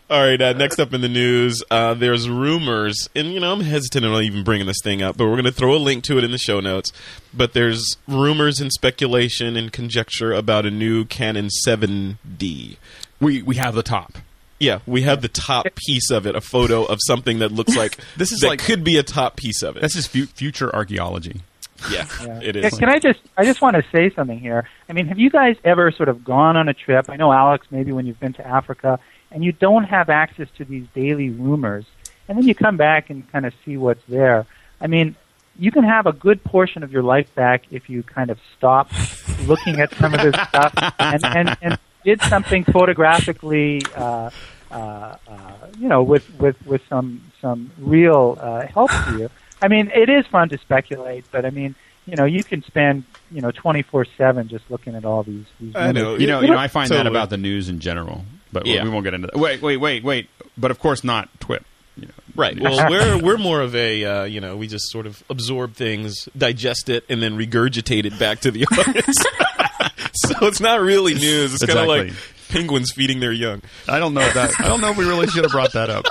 All 0.09 0.21
right. 0.21 0.41
Uh, 0.41 0.53
next 0.53 0.79
up 0.79 0.93
in 0.93 1.01
the 1.01 1.09
news, 1.09 1.61
uh, 1.69 1.93
there's 1.93 2.29
rumors, 2.29 3.09
and 3.15 3.33
you 3.33 3.39
know 3.39 3.51
I'm 3.53 3.61
hesitant 3.61 4.05
on 4.05 4.23
even 4.23 4.43
bringing 4.43 4.67
this 4.67 4.81
thing 4.83 5.01
up, 5.01 5.17
but 5.17 5.25
we're 5.25 5.33
going 5.33 5.45
to 5.45 5.51
throw 5.51 5.75
a 5.75 5.77
link 5.77 6.03
to 6.05 6.17
it 6.17 6.23
in 6.23 6.31
the 6.31 6.37
show 6.37 6.59
notes. 6.59 6.91
But 7.33 7.53
there's 7.53 7.97
rumors 8.07 8.59
and 8.59 8.71
speculation 8.71 9.55
and 9.57 9.71
conjecture 9.71 10.31
about 10.33 10.65
a 10.65 10.71
new 10.71 11.05
Canon 11.05 11.49
7D. 11.67 12.77
We 13.19 13.41
we 13.41 13.55
have 13.55 13.75
the 13.75 13.83
top. 13.83 14.17
Yeah, 14.59 14.79
we 14.87 15.03
have 15.03 15.21
the 15.21 15.27
top 15.27 15.67
piece 15.75 16.09
of 16.09 16.25
it, 16.25 16.35
a 16.35 16.41
photo 16.41 16.83
of 16.83 16.97
something 17.05 17.39
that 17.39 17.51
looks 17.51 17.75
like 17.75 17.97
This 18.17 18.31
is 18.31 18.39
that 18.39 18.47
like- 18.47 18.59
could 18.59 18.83
be 18.83 18.97
a 18.97 19.03
top 19.03 19.35
piece 19.35 19.61
of 19.61 19.77
it. 19.77 19.81
That's 19.81 19.93
just 19.93 20.09
fu- 20.09 20.25
future 20.25 20.73
archaeology. 20.75 21.41
Yeah, 21.89 22.05
Yeah. 22.23 22.39
it 22.41 22.55
Can- 22.55 22.79
Can 22.79 22.89
I 22.89 22.99
just 22.99 23.19
I 23.37 23.45
just 23.45 23.61
want 23.61 23.75
to 23.75 23.83
say 23.91 24.09
something 24.09 24.39
here. 24.39 24.67
I 24.89 24.93
mean, 24.93 25.07
have 25.07 25.19
you 25.19 25.29
guys 25.29 25.55
ever 25.63 25.91
sort 25.91 26.09
of 26.09 26.23
gone 26.23 26.57
on 26.57 26.69
a 26.69 26.73
trip? 26.73 27.09
I 27.09 27.15
know 27.15 27.31
Alex, 27.31 27.67
maybe 27.71 27.91
when 27.91 28.05
you've 28.05 28.19
been 28.19 28.33
to 28.33 28.47
Africa, 28.47 28.99
and 29.31 29.43
you 29.43 29.51
don't 29.51 29.83
have 29.85 30.09
access 30.09 30.47
to 30.57 30.65
these 30.65 30.85
daily 30.95 31.29
rumors, 31.29 31.85
and 32.27 32.37
then 32.37 32.47
you 32.47 32.55
come 32.55 32.77
back 32.77 33.09
and 33.09 33.29
kind 33.31 33.45
of 33.45 33.53
see 33.65 33.77
what's 33.77 34.03
there. 34.07 34.45
I 34.81 34.87
mean, 34.87 35.15
you 35.59 35.71
can 35.71 35.83
have 35.83 36.05
a 36.05 36.13
good 36.13 36.43
portion 36.43 36.83
of 36.83 36.91
your 36.91 37.03
life 37.03 37.33
back 37.35 37.63
if 37.71 37.89
you 37.89 38.03
kind 38.03 38.29
of 38.29 38.39
stop 38.57 38.89
looking 39.47 39.79
at 39.79 39.93
some 39.95 40.13
of 40.13 40.21
this 40.21 40.35
stuff 40.49 40.73
and 40.99 41.23
and, 41.25 41.57
and 41.61 41.79
did 42.03 42.21
something 42.23 42.63
photographically. 43.07 43.81
Uh, 43.95 44.29
uh, 44.69 45.15
uh, 45.29 45.51
you 45.79 45.87
know, 45.87 46.03
with, 46.03 46.29
with, 46.39 46.57
with 46.65 46.81
some 46.89 47.21
some 47.39 47.71
real 47.79 48.37
uh, 48.41 48.67
help 48.67 48.91
to 48.91 49.17
you. 49.17 49.29
I 49.61 49.67
mean, 49.67 49.91
it 49.93 50.09
is 50.09 50.25
fun 50.27 50.49
to 50.49 50.57
speculate, 50.57 51.25
but 51.31 51.45
I 51.45 51.49
mean, 51.49 51.75
you 52.05 52.15
know, 52.15 52.25
you 52.25 52.43
can 52.43 52.63
spend 52.63 53.03
you 53.31 53.41
know 53.41 53.51
twenty 53.51 53.81
four 53.81 54.05
seven 54.17 54.47
just 54.47 54.69
looking 54.69 54.95
at 54.95 55.03
all 55.05 55.23
these. 55.23 55.45
these 55.59 55.75
I 55.75 55.91
know. 55.91 56.03
rumors. 56.05 56.21
You 56.21 56.27
know, 56.27 56.41
you 56.41 56.47
know, 56.47 56.57
I 56.57 56.67
find 56.67 56.89
that 56.91 57.07
about 57.07 57.29
the 57.29 57.37
news 57.37 57.67
in 57.69 57.79
general, 57.79 58.23
but 58.53 58.63
we- 58.63 58.75
Yeah. 58.75 58.83
we 58.83 58.89
won't 58.89 59.03
get 59.03 59.13
into 59.13 59.27
that. 59.27 59.35
Wait, 59.37 59.61
wait, 59.61 59.77
wait, 59.77 60.03
wait. 60.03 60.29
But 60.57 60.71
of 60.71 60.79
course, 60.79 61.03
not 61.03 61.29
TWIP. 61.39 61.63
You 61.97 62.05
know, 62.07 62.13
Right. 62.35 62.59
Well, 62.59 62.89
we're 62.89 63.17
we're 63.23 63.37
more 63.37 63.61
of 63.61 63.75
a 63.75 64.03
uh, 64.05 64.23
you 64.25 64.39
know 64.39 64.55
we 64.57 64.67
just 64.67 64.89
sort 64.91 65.07
of 65.07 65.23
absorb 65.29 65.73
things, 65.73 66.29
digest 66.37 66.87
it, 66.89 67.03
and 67.09 67.21
then 67.21 67.35
regurgitate 67.37 68.05
it 68.05 68.17
back 68.19 68.39
to 68.41 68.51
the 68.51 68.65
audience. 68.71 69.17
so 70.13 70.45
it's 70.47 70.59
not 70.61 70.79
really 70.79 71.15
news. 71.15 71.55
It's 71.55 71.65
kind 71.65 71.79
of 71.79 71.87
like 71.87 72.13
penguins 72.49 72.91
feeding 72.93 73.19
their 73.19 73.31
young. 73.33 73.61
I 73.87 73.97
don't 73.99 74.13
know 74.13 74.21
if 74.21 74.33
that. 74.35 74.53
I 74.59 74.67
don't 74.67 74.81
know 74.81 74.91
if 74.91 74.97
we 74.97 75.05
really 75.07 75.27
should 75.27 75.43
have 75.43 75.51
brought 75.51 75.73
that 75.73 75.89
up. 75.89 76.05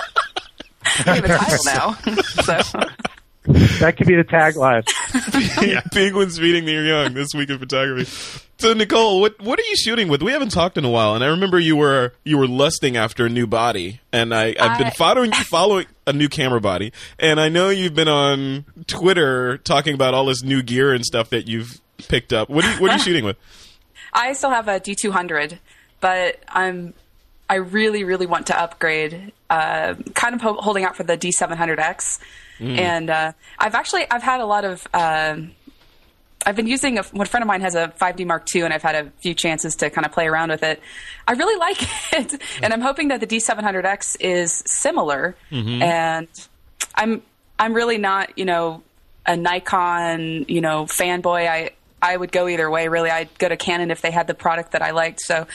We 1.05 1.11
have 1.11 1.23
a 1.23 1.27
title 1.29 1.57
now. 1.65 1.93
so 2.61 2.79
That 3.47 3.95
could 3.97 4.07
be 4.07 4.15
the 4.15 4.23
tagline. 4.23 4.85
yeah, 5.65 5.81
penguins 5.93 6.37
feeding 6.37 6.65
their 6.65 6.83
young 6.83 7.13
this 7.13 7.33
week 7.33 7.49
in 7.49 7.59
photography. 7.59 8.05
So 8.59 8.73
Nicole, 8.73 9.21
what 9.21 9.39
what 9.41 9.59
are 9.59 9.63
you 9.69 9.75
shooting 9.77 10.07
with? 10.07 10.21
We 10.23 10.31
haven't 10.31 10.49
talked 10.49 10.77
in 10.77 10.83
a 10.85 10.89
while, 10.89 11.13
and 11.15 11.23
I 11.23 11.27
remember 11.27 11.59
you 11.59 11.75
were 11.75 12.13
you 12.23 12.37
were 12.37 12.47
lusting 12.47 12.97
after 12.97 13.25
a 13.25 13.29
new 13.29 13.45
body, 13.47 14.01
and 14.11 14.33
I 14.33 14.55
I've 14.59 14.77
been 14.77 14.87
I- 14.87 14.89
following 14.97 15.31
following 15.31 15.85
a 16.07 16.13
new 16.13 16.27
camera 16.27 16.59
body, 16.59 16.91
and 17.19 17.39
I 17.39 17.49
know 17.49 17.69
you've 17.69 17.93
been 17.95 18.07
on 18.07 18.65
Twitter 18.87 19.57
talking 19.59 19.93
about 19.93 20.13
all 20.13 20.25
this 20.25 20.43
new 20.43 20.61
gear 20.63 20.91
and 20.93 21.05
stuff 21.05 21.29
that 21.29 21.47
you've 21.47 21.79
picked 22.07 22.33
up. 22.33 22.49
What 22.49 22.65
are 22.65 22.73
you, 22.73 22.81
what 22.81 22.91
are 22.91 22.93
you 22.95 23.03
shooting 23.03 23.25
with? 23.25 23.37
I 24.13 24.33
still 24.33 24.49
have 24.49 24.67
a 24.67 24.79
D200, 24.79 25.59
but 26.01 26.39
I'm 26.49 26.95
I 27.49 27.55
really 27.55 28.03
really 28.03 28.25
want 28.25 28.47
to 28.47 28.59
upgrade. 28.59 29.31
Uh, 29.49 29.93
kind 30.15 30.35
of 30.35 30.41
ho- 30.41 30.59
holding 30.59 30.83
out 30.83 30.95
for 30.97 31.03
the 31.03 31.15
D700X, 32.59 32.79
and 32.79 33.09
uh, 33.09 33.31
I've 33.59 33.75
actually 33.75 34.09
I've 34.09 34.23
had 34.23 34.39
a 34.41 34.45
lot 34.45 34.65
of. 34.65 34.87
um 34.93 35.51
I've 36.45 36.55
been 36.55 36.67
using 36.67 36.97
a, 36.97 37.03
one 37.03 37.25
friend 37.27 37.41
of 37.43 37.47
mine 37.47 37.61
has 37.61 37.75
a 37.75 37.89
5D 37.99 38.25
Mark 38.25 38.47
II, 38.55 38.61
and 38.61 38.73
I've 38.73 38.83
had 38.83 38.95
a 38.95 39.09
few 39.21 39.33
chances 39.33 39.75
to 39.77 39.89
kind 39.89 40.05
of 40.05 40.13
play 40.13 40.27
around 40.27 40.49
with 40.51 40.63
it. 40.63 40.79
I 41.27 41.33
really 41.33 41.59
like 41.67 41.77
it, 42.13 42.41
and 42.61 42.73
I'm 42.73 42.79
hoping 42.79 43.09
that 43.09 43.19
the 43.19 43.27
D700X 43.27 44.17
is 44.21 44.63
similar. 44.65 45.35
And 45.83 46.27
I'm 46.95 47.21
I'm 47.59 47.73
really 47.73 47.97
not 47.97 48.37
you 48.37 48.45
know 48.45 48.83
a 49.25 49.35
Nikon 49.35 50.45
you 50.47 50.61
know 50.61 50.85
fanboy. 50.85 51.49
I 51.49 51.71
I 52.01 52.15
would 52.15 52.31
go 52.31 52.47
either 52.47 52.69
way. 52.69 52.87
Really, 52.87 53.09
I'd 53.09 53.35
go 53.39 53.49
to 53.49 53.57
Canon 53.57 53.89
if 53.91 54.01
they 54.01 54.11
had 54.11 54.27
the 54.27 54.35
product 54.35 54.71
that 54.73 54.81
I 54.83 54.91
liked. 54.91 55.19
So, 55.21 55.47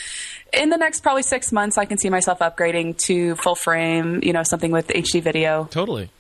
in 0.52 0.70
the 0.70 0.76
next 0.76 1.00
probably 1.00 1.22
six 1.22 1.52
months, 1.52 1.78
I 1.78 1.84
can 1.84 1.98
see 1.98 2.10
myself 2.10 2.40
upgrading 2.40 2.98
to 3.06 3.36
full 3.36 3.54
frame. 3.54 4.20
You 4.22 4.32
know, 4.32 4.42
something 4.42 4.72
with 4.72 4.88
HD 4.88 5.22
video. 5.22 5.68
Totally. 5.70 6.10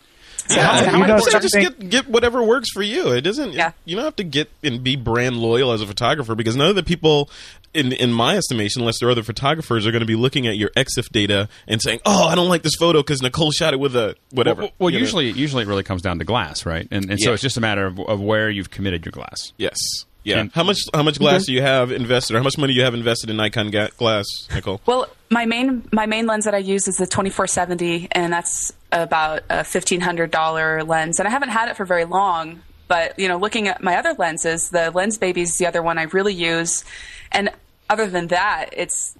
So 0.46 0.56
Yeah, 0.56 0.62
that's 0.62 0.86
how 0.86 0.90
kinda 0.90 0.90
you 0.90 0.92
know 0.92 0.98
what 0.98 1.10
I'm 1.10 1.16
important 1.16 1.42
to 1.42 1.48
just 1.48 1.78
get 1.78 1.90
get 1.90 2.08
whatever 2.08 2.42
works 2.42 2.68
for 2.72 2.82
you. 2.82 3.12
It 3.12 3.22
doesn't. 3.22 3.52
Yeah. 3.52 3.72
You 3.84 3.96
don't 3.96 4.04
have 4.04 4.16
to 4.16 4.24
get 4.24 4.50
and 4.62 4.82
be 4.82 4.96
brand 4.96 5.36
loyal 5.36 5.72
as 5.72 5.80
a 5.80 5.86
photographer 5.86 6.34
because 6.34 6.56
none 6.56 6.68
of 6.68 6.76
the 6.76 6.82
people 6.82 7.30
in 7.74 7.92
in 7.92 8.12
my 8.12 8.36
estimation, 8.36 8.82
unless 8.82 8.98
there 9.00 9.08
are 9.08 9.12
other 9.12 9.22
photographers, 9.22 9.86
are 9.86 9.90
going 9.92 10.00
to 10.00 10.06
be 10.06 10.16
looking 10.16 10.46
at 10.46 10.56
your 10.56 10.70
EXIF 10.70 11.08
data 11.10 11.48
and 11.66 11.80
saying, 11.80 12.00
"Oh, 12.04 12.26
I 12.26 12.34
don't 12.34 12.48
like 12.48 12.62
this 12.62 12.74
photo 12.78 13.00
because 13.00 13.22
Nicole 13.22 13.50
shot 13.50 13.72
it 13.72 13.80
with 13.80 13.96
a 13.96 14.16
whatever." 14.30 14.62
Well, 14.62 14.70
well 14.78 14.90
you 14.90 14.98
know? 14.98 15.00
usually, 15.00 15.30
usually 15.30 15.62
it 15.62 15.68
really 15.68 15.82
comes 15.82 16.02
down 16.02 16.18
to 16.18 16.24
glass, 16.24 16.66
right? 16.66 16.86
And, 16.90 17.10
and 17.10 17.20
so 17.20 17.32
it's 17.32 17.42
just 17.42 17.56
a 17.56 17.60
matter 17.60 17.86
of, 17.86 17.98
of 18.00 18.20
where 18.20 18.50
you've 18.50 18.70
committed 18.70 19.04
your 19.04 19.12
glass. 19.12 19.52
yes, 19.56 19.76
yeah. 20.24 20.40
And- 20.40 20.52
how 20.52 20.64
much 20.64 20.78
how 20.92 21.02
much 21.02 21.18
glass 21.18 21.46
do 21.46 21.52
you 21.52 21.62
have 21.62 21.90
invested, 21.92 22.34
or 22.34 22.38
how 22.38 22.44
much 22.44 22.58
money 22.58 22.74
do 22.74 22.78
you 22.78 22.84
have 22.84 22.94
invested 22.94 23.30
in 23.30 23.36
Nikon 23.36 23.70
ga- 23.70 23.90
glass, 23.96 24.26
Nicole? 24.54 24.80
Well, 24.86 25.08
my 25.30 25.46
main 25.46 25.88
my 25.92 26.06
main 26.06 26.26
lens 26.26 26.44
that 26.44 26.54
I 26.54 26.58
use 26.58 26.86
is 26.88 26.96
the 26.96 27.06
2470, 27.06 28.08
and 28.12 28.32
that's 28.32 28.72
about 28.92 29.42
a 29.50 29.64
fifteen 29.64 30.00
hundred 30.00 30.30
dollar 30.30 30.84
lens. 30.84 31.18
And 31.18 31.26
I 31.26 31.30
haven't 31.30 31.48
had 31.48 31.68
it 31.68 31.76
for 31.76 31.84
very 31.84 32.04
long, 32.04 32.62
but 32.88 33.18
you 33.18 33.26
know, 33.26 33.38
looking 33.38 33.68
at 33.68 33.82
my 33.82 33.96
other 33.96 34.12
lenses, 34.12 34.70
the 34.70 34.90
Lens 34.90 35.18
Baby 35.18 35.42
is 35.42 35.56
the 35.56 35.66
other 35.66 35.82
one 35.82 35.98
I 35.98 36.02
really 36.04 36.34
use. 36.34 36.84
And 37.32 37.50
other 37.88 38.06
than 38.06 38.28
that, 38.28 38.70
it's 38.72 39.16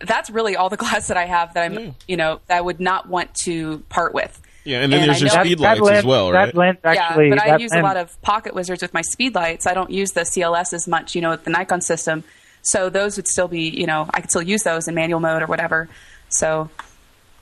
that's 0.00 0.30
really 0.30 0.56
all 0.56 0.68
the 0.68 0.76
glass 0.84 1.08
that 1.08 1.16
I 1.16 1.24
have 1.24 1.54
that 1.54 1.64
I'm 1.64 1.76
hmm. 1.76 1.90
you 2.06 2.16
know 2.16 2.40
that 2.46 2.58
I 2.58 2.60
would 2.60 2.80
not 2.80 3.08
want 3.08 3.34
to 3.44 3.78
part 3.88 4.14
with. 4.14 4.40
Yeah, 4.64 4.80
and 4.80 4.90
then 4.92 5.06
there's 5.06 5.22
I 5.22 5.26
your 5.26 5.36
know- 5.36 5.44
speed 5.44 5.58
that 5.58 5.78
lights 5.78 5.80
as 5.80 5.86
lens, 5.86 6.06
well, 6.06 6.32
right? 6.32 6.46
That 6.46 6.54
lens 6.54 6.78
actually, 6.84 7.28
yeah, 7.28 7.34
but 7.34 7.42
I 7.42 7.50
that 7.50 7.60
use 7.60 7.72
a 7.72 7.82
lot 7.82 7.96
of 7.96 8.20
pocket 8.22 8.54
wizards 8.54 8.80
with 8.80 8.94
my 8.94 9.02
speed 9.02 9.34
lights. 9.34 9.66
I 9.66 9.74
don't 9.74 9.90
use 9.90 10.12
the 10.12 10.22
CLS 10.22 10.72
as 10.72 10.88
much, 10.88 11.14
you 11.14 11.20
know, 11.20 11.30
with 11.30 11.44
the 11.44 11.50
Nikon 11.50 11.82
system. 11.82 12.24
So 12.62 12.88
those 12.88 13.16
would 13.16 13.28
still 13.28 13.46
be, 13.46 13.68
you 13.68 13.86
know, 13.86 14.08
I 14.12 14.22
could 14.22 14.30
still 14.30 14.42
use 14.42 14.62
those 14.62 14.88
in 14.88 14.94
manual 14.94 15.20
mode 15.20 15.42
or 15.42 15.46
whatever. 15.46 15.90
So 16.30 16.70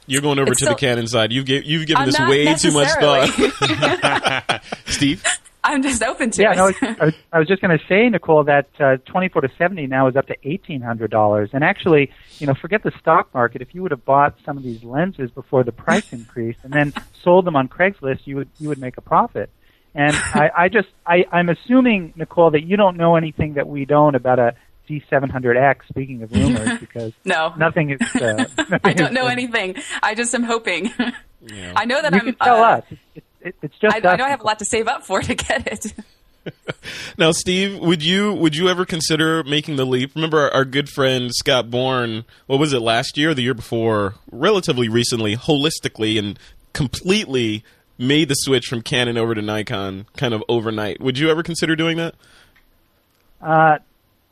You're 0.06 0.22
going 0.22 0.38
over 0.38 0.52
It's 0.52 0.60
to 0.60 0.66
the 0.68 0.74
Canon 0.74 1.06
side. 1.06 1.32
You've 1.32 1.44
gi- 1.46 1.62
you've 1.64 1.86
given 1.86 2.02
I'm 2.02 2.06
this 2.10 2.18
way 2.20 2.54
too 2.54 2.72
much 2.72 2.88
thought. 3.00 4.62
Steve? 4.86 5.22
I'm 5.64 5.80
just 5.82 6.02
open 6.02 6.30
to 6.32 6.42
Yeah, 6.42 6.52
it. 6.52 6.56
no, 6.56 6.72
I 7.00 7.04
was, 7.04 7.14
I 7.32 7.38
was 7.38 7.46
just 7.46 7.62
going 7.62 7.78
to 7.78 7.84
say, 7.86 8.08
Nicole, 8.08 8.42
that 8.44 8.66
uh, 8.80 8.96
24 9.06 9.42
to 9.42 9.48
70 9.56 9.86
now 9.86 10.08
is 10.08 10.16
up 10.16 10.26
to 10.26 10.36
$1,800. 10.44 11.50
And 11.54 11.62
actually, 11.62 12.10
you 12.38 12.48
know, 12.48 12.54
forget 12.54 12.82
the 12.82 12.90
stock 12.98 13.32
market. 13.32 13.62
If 13.62 13.72
you 13.72 13.82
would 13.82 13.92
have 13.92 14.04
bought 14.04 14.34
some 14.44 14.56
of 14.56 14.64
these 14.64 14.82
lenses 14.82 15.30
before 15.30 15.62
the 15.62 15.70
price 15.70 16.12
increased 16.12 16.58
and 16.64 16.72
then 16.72 16.92
sold 17.22 17.44
them 17.44 17.54
on 17.54 17.68
Craigslist, 17.68 18.20
you 18.24 18.36
would 18.36 18.48
you 18.58 18.68
would 18.70 18.78
make 18.78 18.96
a 18.98 19.00
profit. 19.02 19.50
And 19.94 20.16
I, 20.16 20.50
I 20.56 20.68
just 20.68 20.88
I, 21.06 21.26
I'm 21.30 21.48
assuming, 21.48 22.12
Nicole, 22.16 22.50
that 22.52 22.64
you 22.64 22.76
don't 22.76 22.96
know 22.96 23.14
anything 23.14 23.54
that 23.54 23.68
we 23.68 23.84
don't 23.84 24.16
about 24.16 24.38
a 24.40 24.54
D700X. 24.88 25.86
Speaking 25.88 26.22
of 26.22 26.32
rumors, 26.32 26.78
because 26.80 27.12
no, 27.24 27.54
nothing 27.56 27.90
is. 27.90 28.00
Uh, 28.14 28.44
I 28.84 28.92
don't 28.92 29.12
know 29.12 29.26
anything. 29.26 29.76
I 30.02 30.14
just 30.14 30.34
am 30.34 30.42
hoping. 30.42 30.92
I 31.74 31.84
know 31.84 32.00
that 32.02 32.12
You 32.12 32.18
I'm. 32.20 32.24
can 32.26 32.34
tell 32.36 32.62
uh, 32.62 32.78
us. 32.78 32.84
It's, 33.14 33.26
it, 33.40 33.54
it's 33.62 33.78
just. 33.78 33.94
I, 33.94 33.98
us, 33.98 34.04
I 34.06 34.16
know 34.16 34.24
I 34.24 34.30
have 34.30 34.40
a 34.40 34.44
lot 34.44 34.58
to 34.60 34.64
save 34.64 34.88
up 34.88 35.04
for 35.04 35.20
to 35.22 35.34
get 35.34 35.66
it. 35.66 35.92
Now, 37.16 37.30
Steve, 37.30 37.78
would 37.78 38.02
you 38.02 38.32
would 38.32 38.56
you 38.56 38.68
ever 38.68 38.84
consider 38.84 39.44
making 39.44 39.76
the 39.76 39.84
leap? 39.84 40.10
Remember 40.16 40.40
our, 40.40 40.50
our 40.52 40.64
good 40.64 40.88
friend 40.88 41.30
Scott 41.32 41.70
Bourne? 41.70 42.24
What 42.48 42.58
was 42.58 42.72
it 42.72 42.80
last 42.80 43.16
year, 43.16 43.30
or 43.30 43.34
the 43.34 43.42
year 43.42 43.54
before? 43.54 44.14
Relatively 44.32 44.88
recently, 44.88 45.36
holistically 45.36 46.18
and 46.18 46.36
completely 46.72 47.62
made 47.96 48.28
the 48.28 48.34
switch 48.34 48.64
from 48.66 48.82
Canon 48.82 49.16
over 49.16 49.36
to 49.36 49.42
Nikon, 49.42 50.06
kind 50.16 50.34
of 50.34 50.42
overnight. 50.48 51.00
Would 51.00 51.16
you 51.16 51.30
ever 51.30 51.44
consider 51.44 51.76
doing 51.76 51.96
that? 51.98 52.16
Uh, 53.40 53.78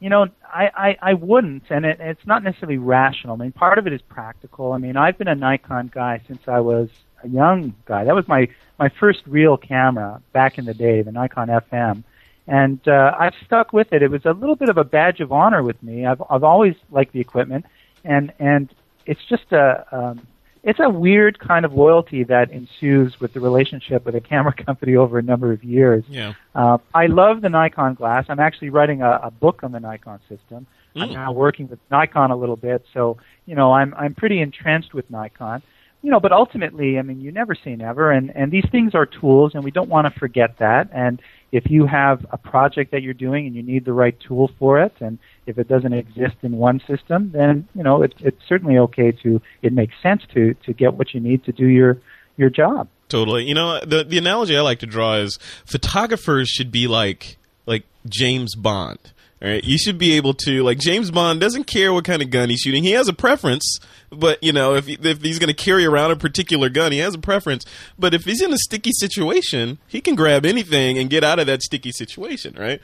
you 0.00 0.09
know, 0.09 0.26
I, 0.42 0.71
I, 0.75 1.11
I 1.11 1.14
wouldn't, 1.14 1.64
and 1.71 1.85
it, 1.85 1.99
it's 2.00 2.26
not 2.26 2.42
necessarily 2.42 2.78
rational. 2.78 3.35
I 3.35 3.38
mean, 3.38 3.52
part 3.52 3.78
of 3.78 3.87
it 3.87 3.92
is 3.92 4.00
practical. 4.02 4.73
I 4.73 4.78
mean, 4.78 4.97
I've 4.97 5.19
been 5.19 5.28
a 5.28 5.35
Nikon 5.35 5.90
guy 5.95 6.23
since 6.26 6.40
I 6.49 6.61
was 6.61 6.88
a 7.23 7.28
young 7.28 7.75
guy. 7.85 8.04
That 8.04 8.14
was 8.14 8.26
my 8.26 8.49
my 8.78 8.88
first 8.88 9.21
real 9.26 9.59
camera 9.59 10.23
back 10.33 10.59
in 10.59 10.64
the 10.64 10.73
day, 10.73 11.02
the 11.02 11.12
Nikon 11.12 11.49
FM, 11.49 12.02
and 12.47 12.80
uh, 12.88 13.14
I've 13.19 13.35
stuck 13.45 13.75
with 13.75 13.92
it. 13.92 14.02
It 14.02 14.11
was 14.11 14.25
a 14.25 14.33
little 14.33 14.57
bit 14.57 14.71
of 14.71 14.78
a 14.78 14.85
badge 14.85 15.21
of 15.21 15.33
honor 15.33 15.62
with 15.62 15.80
me. 15.83 16.07
I've 16.07 16.23
I've 16.30 16.45
always 16.45 16.75
liked 16.90 17.12
the 17.12 17.21
equipment, 17.21 17.66
and 18.02 18.33
and 18.38 18.73
it's 19.04 19.25
just 19.28 19.52
a 19.52 19.85
um, 19.92 20.26
it's 20.62 20.78
a 20.78 20.88
weird 20.90 21.38
kind 21.38 21.64
of 21.64 21.72
loyalty 21.72 22.22
that 22.24 22.50
ensues 22.50 23.18
with 23.20 23.32
the 23.32 23.40
relationship 23.40 24.04
with 24.04 24.14
a 24.14 24.20
camera 24.20 24.52
company 24.66 24.94
over 24.96 25.18
a 25.18 25.22
number 25.22 25.52
of 25.52 25.64
years. 25.64 26.04
Yeah. 26.08 26.34
Uh, 26.54 26.78
I 26.94 27.06
love 27.06 27.40
the 27.40 27.48
Nikon 27.48 27.94
glass. 27.94 28.26
I'm 28.28 28.40
actually 28.40 28.70
writing 28.70 29.02
a, 29.02 29.20
a 29.24 29.30
book 29.30 29.60
on 29.62 29.72
the 29.72 29.80
Nikon 29.80 30.20
system. 30.28 30.66
I'm 30.96 31.08
Mm. 31.10 31.12
now 31.14 31.30
working 31.32 31.68
with 31.68 31.78
Nikon 31.90 32.32
a 32.32 32.36
little 32.36 32.56
bit, 32.56 32.84
so 32.92 33.16
you 33.46 33.54
know 33.54 33.72
I'm 33.72 33.94
I'm 33.94 34.12
pretty 34.14 34.40
entrenched 34.40 34.92
with 34.92 35.08
Nikon. 35.08 35.62
You 36.02 36.10
know, 36.10 36.18
but 36.18 36.32
ultimately, 36.32 36.98
I 36.98 37.02
mean, 37.02 37.20
you 37.20 37.30
never 37.30 37.54
say 37.54 37.76
never, 37.76 38.10
and 38.10 38.34
and 38.34 38.50
these 38.50 38.64
things 38.72 38.94
are 38.94 39.06
tools, 39.06 39.52
and 39.54 39.62
we 39.62 39.70
don't 39.70 39.88
want 39.88 40.12
to 40.12 40.18
forget 40.18 40.58
that. 40.58 40.88
And 40.92 41.22
if 41.52 41.71
you 41.71 41.87
have 41.87 42.25
a 42.30 42.38
project 42.38 42.92
that 42.92 43.02
you're 43.02 43.14
doing 43.14 43.47
and 43.47 43.54
you 43.54 43.62
need 43.62 43.85
the 43.85 43.92
right 43.92 44.16
tool 44.21 44.50
for 44.59 44.80
it, 44.80 44.95
and 45.00 45.19
if 45.47 45.59
it 45.59 45.69
doesn't 45.69 45.92
exist 45.92 46.37
in 46.42 46.57
one 46.57 46.80
system, 46.87 47.33
then 47.33 47.69
you 47.75 47.83
know 47.83 48.02
it, 48.02 48.14
it's 48.19 48.40
certainly 48.49 48.78
okay 48.78 49.12
to. 49.23 49.40
It 49.62 49.73
makes 49.73 49.95
sense 50.02 50.23
to 50.35 50.54
to 50.66 50.73
get 50.73 50.95
what 50.95 51.12
you 51.14 51.21
need 51.21 51.45
to 51.45 51.52
do 51.52 51.66
your 51.66 51.99
your 52.37 52.50
job. 52.50 52.88
Totally. 53.09 53.45
You 53.45 53.54
know, 53.54 53.80
the 53.85 54.04
the 54.04 54.19
analogy 54.19 54.57
I 54.57 54.61
like 54.61 54.78
to 54.80 54.87
draw 54.87 55.16
is 55.16 55.38
photographers 55.66 56.49
should 56.49 56.71
be 56.71 56.87
like 56.87 57.37
like 57.66 57.85
James 58.09 58.54
Bond. 58.54 58.99
All 59.42 59.49
right, 59.49 59.64
you 59.64 59.78
should 59.78 59.97
be 59.97 60.12
able 60.12 60.35
to 60.35 60.62
like 60.62 60.78
James 60.78 61.11
Bond 61.11 61.40
doesn't 61.40 61.64
care 61.64 61.94
what 61.94 62.04
kind 62.04 62.20
of 62.20 62.28
gun 62.28 62.50
he's 62.50 62.61
shooting. 62.61 62.85
He 62.85 62.90
has 62.90 63.09
a 63.09 63.14
preference, 63.14 63.78
but 64.11 64.42
you 64.42 64.52
know 64.52 64.75
if 64.75 64.87
if 64.87 65.23
he's 65.23 65.38
going 65.38 65.49
to 65.49 65.54
carry 65.54 65.87
around 65.87 66.11
a 66.11 66.16
particular 66.16 66.68
gun, 66.68 66.92
he 66.92 66.99
has 66.99 67.14
a 67.14 67.18
preference. 67.18 67.64
But 67.99 68.12
if 68.12 68.25
he's 68.25 68.42
in 68.42 68.52
a 68.52 68.59
sticky 68.59 68.90
situation, 68.92 69.78
he 69.87 70.02
can 70.02 70.14
grab 70.14 70.44
anything 70.44 70.99
and 70.99 71.09
get 71.09 71.25
out 71.25 71.38
of 71.38 71.47
that 71.47 71.62
sticky 71.62 71.92
situation, 71.92 72.54
right? 72.59 72.82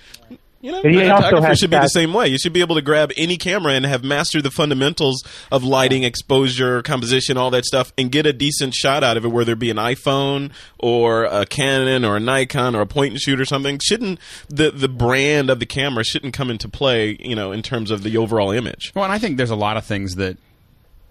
You 0.67 0.73
know, 0.73 0.83
But 0.83 0.91
he 0.91 1.09
also 1.09 1.27
photographer 1.27 1.47
has 1.47 1.59
should 1.61 1.71
be 1.71 1.77
the 1.77 1.87
same 1.87 2.13
way. 2.13 2.27
You 2.27 2.39
should 2.39 2.53
be 2.53 2.61
able 2.61 2.75
to 2.75 2.83
grab 2.83 3.13
any 3.17 3.37
camera 3.37 3.75
and 3.75 3.87
have 3.87 4.03
mastered 4.03 4.43
the 4.43 4.51
fundamentals 4.51 5.23
of 5.53 5.63
lighting, 5.63 6.03
exposure, 6.03 6.83
composition, 6.83 7.37
all 7.37 7.53
that 7.53 7.65
stuff, 7.65 7.93
and 7.97 8.11
get 8.11 8.27
a 8.27 8.33
decent 8.33 8.75
shot 8.75 9.05
out 9.05 9.17
of 9.17 9.25
it. 9.25 9.29
Whether 9.29 9.53
it 9.53 9.61
be 9.61 9.71
an 9.71 9.77
iPhone 9.77 10.51
or 10.77 11.23
a 11.27 11.47
Canon 11.47 12.05
or 12.05 12.17
a 12.17 12.21
Nikon 12.21 12.75
or 12.75 12.81
a 12.81 12.87
point 12.87 13.13
and 13.13 13.21
shoot 13.21 13.41
or 13.41 13.45
something, 13.45 13.79
shouldn't 13.79 14.19
the 14.49 14.73
the 14.73 14.89
brand 14.89 15.51
of 15.51 15.61
the 15.61 15.67
camera 15.67 16.03
shouldn't 16.03 16.35
come 16.35 16.51
into 16.51 16.69
play? 16.69 17.17
You 17.21 17.37
know, 17.37 17.53
in 17.53 17.63
terms 17.63 17.93
of 17.93 18.03
the 18.03 18.17
overall 18.17 18.51
image. 18.51 18.91
Well, 18.93 19.05
and 19.05 19.13
I 19.13 19.19
think 19.19 19.37
there's 19.37 19.51
a 19.51 19.55
lot 19.55 19.77
of 19.77 19.85
things 19.85 20.17
that 20.17 20.37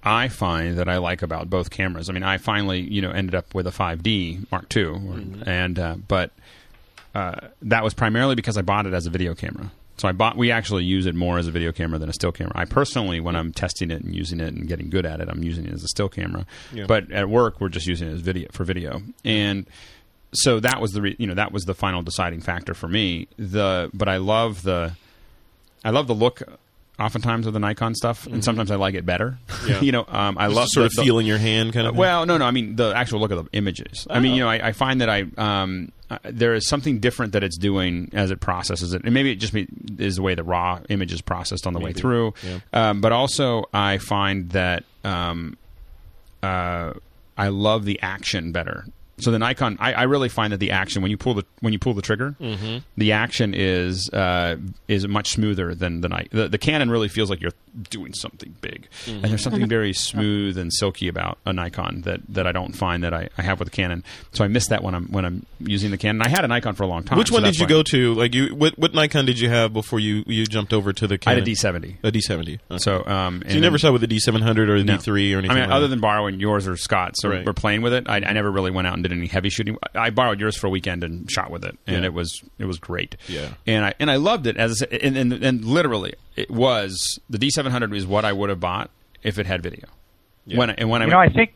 I 0.04 0.28
find 0.28 0.78
that 0.80 0.90
I 0.90 0.98
like 0.98 1.22
about 1.22 1.50
both 1.50 1.70
cameras. 1.70 2.10
I 2.10 2.14
mean, 2.14 2.24
I 2.24 2.40
finally, 2.40 2.82
you 2.82 3.02
know, 3.02 3.12
ended 3.12 3.36
up 3.36 3.56
with 3.56 3.68
a 3.68 3.72
5D 3.72 4.52
Mark 4.52 4.76
II, 4.76 4.84
or, 4.84 5.22
and 5.46 5.80
uh, 5.80 5.96
but 6.10 6.32
uh, 7.16 7.48
that 7.64 7.84
was 7.84 7.94
primarily 7.94 8.36
because 8.36 8.58
I 8.58 8.62
bought 8.62 8.86
it 8.86 8.94
as 8.94 9.08
a 9.08 9.10
video 9.10 9.34
camera. 9.34 9.72
So 9.98 10.10
I 10.10 10.12
bought. 10.12 10.36
We 10.36 10.52
actually 10.52 10.84
use 10.84 11.06
it 11.06 11.16
more 11.16 11.38
as 11.40 11.48
a 11.48 11.52
video 11.52 11.72
camera 11.72 11.98
than 11.98 12.10
a 12.10 12.14
still 12.14 12.34
camera. 12.34 12.52
I 12.54 12.66
personally, 12.66 13.22
when 13.22 13.38
I'm 13.38 13.54
testing 13.54 13.90
it 13.92 14.04
and 14.04 14.14
using 14.14 14.42
it 14.42 14.54
and 14.54 14.68
getting 14.68 14.90
good 14.90 15.06
at 15.06 15.22
it, 15.22 15.30
I'm 15.30 15.42
using 15.42 15.66
it 15.66 15.72
as 15.72 15.84
a 15.86 15.88
still 15.88 16.10
camera. 16.10 16.46
Yeah. 16.74 16.86
But 16.86 17.12
at 17.14 17.30
work, 17.30 17.62
we're 17.62 17.70
just 17.70 17.88
using 17.88 18.10
it 18.10 18.14
as 18.14 18.20
video 18.20 18.50
for 18.52 18.66
video. 18.66 19.02
And 19.24 19.66
so 20.34 20.60
that 20.60 20.82
was 20.82 20.92
the 20.92 21.02
re- 21.02 21.16
you 21.18 21.28
know 21.28 21.36
that 21.36 21.54
was 21.54 21.64
the 21.64 21.74
final 21.74 22.02
deciding 22.02 22.42
factor 22.42 22.74
for 22.74 22.90
me. 22.90 23.30
The 23.38 23.90
but 23.94 24.10
I 24.10 24.18
love 24.18 24.64
the 24.64 24.98
I 25.86 25.92
love 25.92 26.08
the 26.08 26.16
look. 26.16 26.42
Oftentimes 26.98 27.46
of 27.46 27.52
the 27.54 27.60
Nikon 27.60 27.94
stuff, 27.94 28.26
and 28.26 28.42
sometimes 28.42 28.72
I 28.72 28.76
like 28.78 28.96
it 28.96 29.06
better. 29.06 29.38
Yeah. 29.68 29.80
you 29.82 29.92
know, 29.92 30.06
um, 30.08 30.38
I 30.38 30.46
Just 30.46 30.56
love 30.56 30.68
sort 30.70 30.82
the- 30.84 30.86
of 30.86 30.92
the- 30.96 31.04
feeling 31.04 31.28
your 31.28 31.38
hand, 31.38 31.74
kind 31.74 31.88
of. 31.88 31.94
thing? 31.94 32.00
well, 32.00 32.26
no, 32.26 32.38
no. 32.38 32.46
I 32.46 32.52
mean 32.52 32.78
the 32.78 32.94
actual 32.96 33.20
look 33.20 33.32
of 33.32 33.44
the 33.44 33.58
images. 33.58 34.08
I 34.10 34.20
mean, 34.22 34.32
Oh. 34.32 34.36
you 34.36 34.42
know, 34.44 34.50
I, 34.50 34.68
I 34.70 34.72
find 34.72 35.02
that 35.02 35.10
I 35.10 35.26
um, 35.38 35.92
uh, 36.10 36.20
there 36.24 36.54
is 36.54 36.70
something 36.70 37.00
different 37.00 37.34
that 37.34 37.44
it's 37.44 37.58
doing 37.58 38.10
as 38.14 38.32
it 38.32 38.40
processes 38.40 38.94
it, 38.94 39.04
and 39.04 39.14
maybe 39.14 39.30
it 39.32 39.36
just 39.36 39.54
me, 39.54 39.68
is 39.98 40.16
the 40.16 40.22
way 40.22 40.36
the 40.36 40.44
raw 40.44 40.80
image 40.88 41.12
is 41.12 41.20
processed 41.22 41.68
on 41.68 41.74
the 41.74 41.80
way 41.80 41.92
through. 41.92 42.34
Yeah. 42.44 42.60
Um, 42.72 43.02
but 43.02 43.12
also, 43.12 43.66
I 43.74 43.98
find 43.98 44.52
that 44.52 44.84
um, 45.04 45.58
uh, 46.44 46.94
I 47.38 47.48
love 47.50 47.84
the 47.86 48.00
action 48.02 48.52
better. 48.54 48.86
So 49.18 49.32
the 49.32 49.40
Nikon, 49.40 49.78
I, 49.80 49.94
I 49.94 50.04
really 50.04 50.28
find 50.28 50.52
that 50.52 50.58
the 50.60 50.72
action 50.72 51.02
when 51.02 51.10
you 51.10 51.18
pull 51.18 51.34
the 51.36 51.46
when 51.62 51.72
you 51.72 51.80
pull 51.80 51.94
the 51.94 52.02
trigger, 52.02 52.36
Mm-hmm. 52.40 52.80
the 52.98 53.14
action 53.14 53.54
is 53.56 54.10
uh, 54.12 54.58
is 54.90 55.08
much 55.08 55.30
smoother 55.30 55.74
than 55.74 56.02
the 56.02 56.10
Nikon. 56.10 56.28
The, 56.32 56.48
the 56.50 56.58
Canon 56.58 56.90
really 56.92 57.08
feels 57.08 57.30
like 57.30 57.40
you're 57.42 57.54
doing 57.90 58.14
something 58.14 58.56
big, 58.62 58.88
and 59.08 59.24
there's 59.24 59.42
something 59.44 59.68
very 59.70 59.94
smooth 59.94 60.58
and 60.58 60.72
silky 60.74 61.08
about 61.08 61.38
a 61.46 61.54
Nikon 61.54 62.02
that, 62.02 62.22
that 62.30 62.46
I 62.46 62.52
don't 62.52 62.74
find 62.74 63.04
that 63.06 63.14
I, 63.14 63.30
I 63.38 63.42
have 63.42 63.60
with 63.60 63.70
the 63.70 63.76
Canon. 63.76 64.04
So 64.34 64.44
I 64.44 64.48
miss 64.50 64.68
that 64.68 64.84
when 64.84 64.94
I'm 64.94 65.06
when 65.08 65.24
I'm 65.24 65.46
using 65.60 65.92
the 65.92 65.98
Canon. 65.98 66.22
I 66.22 66.28
had 66.28 66.44
a 66.44 66.48
Nikon 66.50 66.76
for 66.76 66.84
a 66.84 66.88
long 66.88 67.04
time. 67.04 67.18
Which 67.18 67.30
so 67.30 67.36
one 67.36 67.44
did 67.44 67.56
you 67.56 67.64
why- 67.66 67.70
go 67.70 67.84
to? 67.84 68.14
Like 68.16 68.36
you, 68.36 68.54
what 68.54 68.78
what 68.78 68.94
Nikon 68.94 69.26
did 69.26 69.40
you 69.40 69.48
have 69.50 69.72
before 69.72 70.00
you 70.02 70.24
you 70.28 70.46
jumped 70.46 70.74
over 70.74 70.92
to 70.92 71.08
the 71.08 71.18
Canon? 71.18 71.38
I 71.38 71.40
had 71.40 71.48
a 71.48 71.52
D70. 71.52 71.96
A 72.04 72.12
D 72.12 72.20
seventy. 72.20 72.60
So, 72.72 72.78
So 72.80 73.06
um, 73.08 73.44
you 73.48 73.62
never 73.62 73.78
shot 73.78 73.94
with 73.94 74.02
the 74.02 74.08
D 74.08 74.20
seven 74.20 74.42
hundred 74.42 74.70
or 74.70 74.78
the 74.78 74.84
No. 74.84 74.98
D 74.98 75.02
three 75.02 75.34
or 75.34 75.38
anything. 75.40 75.56
I 75.56 75.62
mean, 75.62 75.70
like 75.70 75.76
other 75.78 75.88
that? 75.88 75.92
than 75.92 76.02
borrowing 76.02 76.42
yours 76.42 76.68
or 76.68 76.76
Scott's, 76.76 77.24
or 77.24 77.30
Right. 77.30 77.46
we're 77.46 77.54
playing 77.54 77.82
with 77.82 77.94
it. 77.94 78.10
I, 78.10 78.18
I 78.18 78.34
never 78.34 78.52
really 78.52 78.72
went 78.72 78.88
out 78.88 78.94
and 78.96 79.05
did 79.08 79.18
any 79.18 79.28
heavy 79.28 79.50
shooting. 79.50 79.78
I 79.94 80.10
borrowed 80.10 80.40
yours 80.40 80.58
for 80.58 80.68
a 80.68 80.70
weekend 80.70 81.04
and 81.04 81.30
shot 81.32 81.52
with 81.52 81.64
it, 81.66 81.78
and 81.88 81.98
Yeah. 82.02 82.06
it 82.06 82.14
was 82.14 82.42
it 82.60 82.66
was 82.66 82.80
great. 82.80 83.16
Yeah. 83.28 83.50
and 83.68 83.86
I 83.86 83.94
and 84.00 84.10
I 84.12 84.16
loved 84.16 84.48
it 84.48 84.58
as 84.58 84.72
I 84.72 84.76
said, 84.86 84.94
and, 85.02 85.18
and 85.18 85.34
and 85.34 85.66
literally 85.66 86.14
it 86.36 86.50
was 86.52 87.20
the 87.30 87.38
D 87.38 87.50
seven 87.50 87.72
hundred 87.72 87.94
is 87.94 88.06
what 88.08 88.26
I 88.26 88.34
would 88.34 88.50
have 88.50 88.60
bought 88.60 88.90
if 89.24 89.38
it 89.40 89.46
had 89.46 89.62
video. 89.64 89.86
Yeah. 90.46 90.58
When 90.60 90.70
I- 90.70 90.76
and 90.78 90.90
when 90.90 91.02
I 91.02 91.06
know, 91.06 91.20
I 91.20 91.30
think 91.30 91.54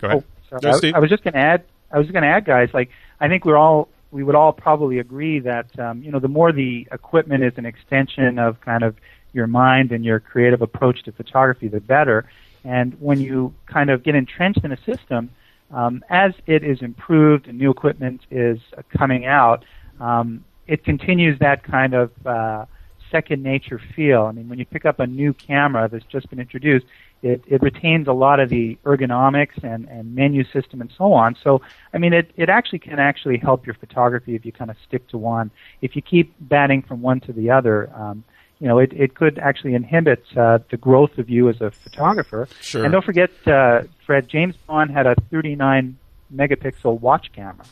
go 0.00 0.08
ahead. 0.08 0.24
Oh, 0.52 0.58
sorry. 0.60 0.80
Go, 0.92 0.96
I, 0.96 0.98
I 0.98 1.00
was 1.00 1.10
just 1.10 1.22
going 1.24 1.34
to 1.34 1.40
add. 1.40 1.64
I 1.92 1.98
was 1.98 2.10
going 2.10 2.22
to 2.22 2.28
add, 2.28 2.44
guys. 2.44 2.70
Like, 2.74 2.90
I 3.20 3.28
think 3.28 3.44
we're 3.44 3.56
all 3.56 3.88
we 4.10 4.22
would 4.24 4.34
all 4.34 4.52
probably 4.52 4.98
agree 4.98 5.38
that 5.40 5.78
um, 5.78 6.02
you 6.02 6.10
know 6.10 6.18
the 6.18 6.28
more 6.28 6.50
the 6.52 6.88
equipment 6.92 7.44
is 7.44 7.52
an 7.56 7.66
extension 7.66 8.38
of 8.38 8.60
kind 8.62 8.82
of 8.82 8.96
your 9.32 9.46
mind 9.46 9.92
and 9.92 10.04
your 10.04 10.18
creative 10.20 10.62
approach 10.62 11.02
to 11.04 11.12
photography, 11.12 11.68
the 11.68 11.80
better. 11.80 12.28
And 12.64 12.94
when 13.00 13.20
you 13.20 13.54
kind 13.66 13.88
of 13.90 14.02
get 14.02 14.14
entrenched 14.14 14.64
in 14.64 14.72
a 14.72 14.76
system, 14.82 15.30
um, 15.70 16.02
as 16.08 16.32
it 16.46 16.64
is 16.64 16.80
improved 16.82 17.46
and 17.48 17.58
new 17.58 17.70
equipment 17.70 18.22
is 18.30 18.58
coming 18.96 19.26
out, 19.26 19.64
um, 20.00 20.44
it 20.66 20.84
continues 20.84 21.38
that 21.38 21.62
kind 21.62 21.94
of 21.94 22.10
uh, 22.26 22.66
second 23.10 23.42
nature 23.42 23.80
feel. 23.94 24.22
I 24.22 24.32
mean, 24.32 24.48
when 24.48 24.58
you 24.58 24.66
pick 24.66 24.84
up 24.84 25.00
a 25.00 25.06
new 25.06 25.32
camera 25.32 25.88
that's 25.88 26.04
just 26.06 26.28
been 26.30 26.40
introduced, 26.40 26.86
it, 27.22 27.42
it 27.46 27.62
retains 27.62 28.06
a 28.06 28.12
lot 28.12 28.38
of 28.38 28.48
the 28.48 28.78
ergonomics 28.84 29.62
and, 29.62 29.88
and 29.88 30.14
menu 30.14 30.44
system 30.44 30.80
and 30.80 30.92
so 30.96 31.12
on. 31.12 31.36
So, 31.42 31.62
I 31.92 31.98
mean, 31.98 32.12
it, 32.12 32.30
it 32.36 32.48
actually 32.48 32.78
can 32.78 32.98
actually 32.98 33.38
help 33.38 33.66
your 33.66 33.74
photography 33.74 34.34
if 34.34 34.44
you 34.44 34.52
kind 34.52 34.70
of 34.70 34.76
stick 34.86 35.08
to 35.08 35.18
one. 35.18 35.50
If 35.80 35.96
you 35.96 36.02
keep 36.02 36.34
batting 36.40 36.82
from 36.82 37.02
one 37.02 37.20
to 37.20 37.32
the 37.32 37.50
other, 37.50 37.90
um, 37.94 38.24
you 38.60 38.66
know, 38.66 38.78
it, 38.78 38.92
it 38.92 39.14
could 39.14 39.38
actually 39.38 39.74
inhibit 39.74 40.24
uh, 40.36 40.58
the 40.70 40.76
growth 40.76 41.18
of 41.18 41.30
you 41.30 41.48
as 41.48 41.60
a 41.60 41.70
photographer. 41.70 42.48
Sure. 42.60 42.84
And 42.84 42.92
don't 42.92 43.04
forget, 43.04 43.30
uh, 43.46 43.82
Fred, 44.04 44.28
James 44.28 44.56
Bond 44.66 44.90
had 44.90 45.06
a 45.06 45.14
39 45.30 45.96
megapixel 46.34 47.00
watch 47.00 47.30
camera. 47.32 47.64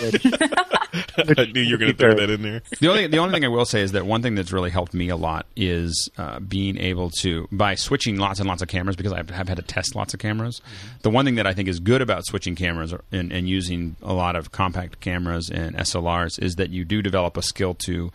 Which, 0.00 0.26
I 1.38 1.44
knew 1.52 1.60
you 1.60 1.74
were 1.74 1.78
going 1.78 1.92
to 1.92 1.96
throw 1.96 2.14
that 2.14 2.30
in 2.30 2.42
there. 2.42 2.62
The 2.80 2.88
only 2.88 3.06
the 3.06 3.18
only 3.18 3.32
thing 3.32 3.44
I 3.44 3.48
will 3.48 3.64
say 3.64 3.80
is 3.80 3.92
that 3.92 4.06
one 4.06 4.22
thing 4.22 4.34
that's 4.34 4.52
really 4.52 4.70
helped 4.70 4.94
me 4.94 5.08
a 5.08 5.16
lot 5.16 5.46
is 5.54 6.08
uh, 6.18 6.40
being 6.40 6.78
able 6.78 7.10
to 7.20 7.46
by 7.52 7.76
switching 7.76 8.16
lots 8.16 8.40
and 8.40 8.48
lots 8.48 8.62
of 8.62 8.68
cameras 8.68 8.96
because 8.96 9.12
I 9.12 9.18
have 9.18 9.48
had 9.48 9.56
to 9.56 9.62
test 9.62 9.94
lots 9.94 10.14
of 10.14 10.20
cameras. 10.20 10.60
Mm-hmm. 10.60 10.96
The 11.02 11.10
one 11.10 11.24
thing 11.24 11.36
that 11.36 11.46
I 11.46 11.52
think 11.52 11.68
is 11.68 11.78
good 11.78 12.02
about 12.02 12.26
switching 12.26 12.56
cameras 12.56 12.94
and, 13.12 13.32
and 13.32 13.48
using 13.48 13.96
a 14.02 14.12
lot 14.12 14.34
of 14.36 14.50
compact 14.50 15.00
cameras 15.00 15.48
and 15.50 15.76
SLRs 15.76 16.42
is 16.42 16.54
that 16.56 16.70
you 16.70 16.84
do 16.84 17.02
develop 17.02 17.36
a 17.36 17.42
skill 17.42 17.74
to 17.86 18.10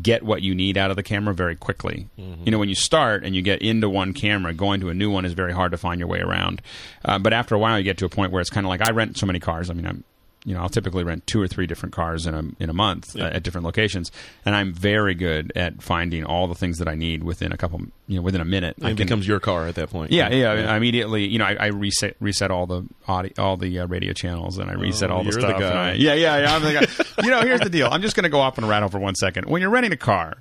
get 0.00 0.22
what 0.22 0.42
you 0.42 0.54
need 0.54 0.78
out 0.78 0.90
of 0.90 0.96
the 0.96 1.02
camera 1.02 1.34
very 1.34 1.54
quickly. 1.54 2.08
Mm-hmm. 2.18 2.44
You 2.44 2.50
know, 2.52 2.58
when 2.58 2.68
you 2.68 2.74
start 2.74 3.24
and 3.24 3.34
you 3.34 3.42
get 3.42 3.60
into 3.60 3.90
one 3.90 4.14
camera, 4.14 4.54
going 4.54 4.80
to 4.80 4.88
a 4.88 4.94
new 4.94 5.10
one 5.10 5.24
is 5.24 5.34
very 5.34 5.52
hard 5.52 5.72
to 5.72 5.78
find 5.78 5.98
your 5.98 6.08
way 6.08 6.20
around. 6.20 6.62
Uh, 7.04 7.18
but 7.18 7.32
after 7.32 7.54
a 7.54 7.58
while, 7.58 7.76
you 7.78 7.84
get 7.84 7.98
to 7.98 8.06
a 8.06 8.08
point 8.08 8.32
where 8.32 8.40
it's 8.40 8.50
kind 8.50 8.64
of 8.64 8.70
like 8.70 8.80
I 8.80 8.92
rent 8.92 9.18
so 9.18 9.26
many 9.26 9.38
cars. 9.38 9.68
I 9.68 9.74
mean, 9.74 9.86
I'm 9.86 10.04
you 10.44 10.54
know, 10.54 10.60
I'll 10.60 10.68
typically 10.68 11.04
rent 11.04 11.26
two 11.26 11.40
or 11.40 11.46
three 11.46 11.66
different 11.66 11.94
cars 11.94 12.26
in 12.26 12.34
a 12.34 12.42
in 12.58 12.68
a 12.68 12.72
month 12.72 13.14
yeah. 13.14 13.26
uh, 13.26 13.36
at 13.36 13.42
different 13.42 13.64
locations, 13.64 14.10
and 14.44 14.56
I'm 14.56 14.72
very 14.72 15.14
good 15.14 15.52
at 15.54 15.82
finding 15.82 16.24
all 16.24 16.48
the 16.48 16.54
things 16.54 16.78
that 16.78 16.88
I 16.88 16.96
need 16.96 17.22
within 17.22 17.52
a 17.52 17.56
couple, 17.56 17.80
you 18.08 18.16
know, 18.16 18.22
within 18.22 18.40
a 18.40 18.44
minute. 18.44 18.76
And 18.78 18.86
it 18.86 18.96
can, 18.96 19.06
becomes 19.06 19.26
your 19.26 19.38
car 19.38 19.66
at 19.66 19.76
that 19.76 19.90
point. 19.90 20.10
Yeah, 20.10 20.30
yeah. 20.30 20.54
yeah. 20.54 20.72
I 20.72 20.76
immediately, 20.76 21.26
you 21.28 21.38
know, 21.38 21.44
I, 21.44 21.56
I, 21.58 21.66
reset 21.66 22.16
reset 22.18 22.50
all 22.50 22.66
the 22.66 22.84
audio, 23.06 23.32
all 23.38 23.56
the 23.56 23.80
uh, 23.80 23.86
radio 23.86 24.12
channels, 24.12 24.58
and 24.58 24.68
I 24.68 24.74
reset 24.74 25.10
oh, 25.10 25.16
all 25.16 25.24
the 25.24 25.32
stuff. 25.32 25.58
The 25.58 25.64
I, 25.64 25.92
yeah, 25.92 26.14
yeah, 26.14 26.38
yeah. 26.38 26.56
I'm 26.56 26.62
the 26.62 26.72
guy. 26.72 27.22
you 27.24 27.30
know, 27.30 27.42
here's 27.42 27.60
the 27.60 27.70
deal. 27.70 27.88
I'm 27.90 28.02
just 28.02 28.16
going 28.16 28.24
to 28.24 28.30
go 28.30 28.40
off 28.40 28.58
and 28.58 28.68
rattle 28.68 28.88
for 28.88 28.98
one 28.98 29.14
second. 29.14 29.48
When 29.48 29.62
you're 29.62 29.70
renting 29.70 29.92
a 29.92 29.96
car, 29.96 30.38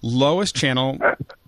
lowest 0.00 0.56
channel 0.56 0.98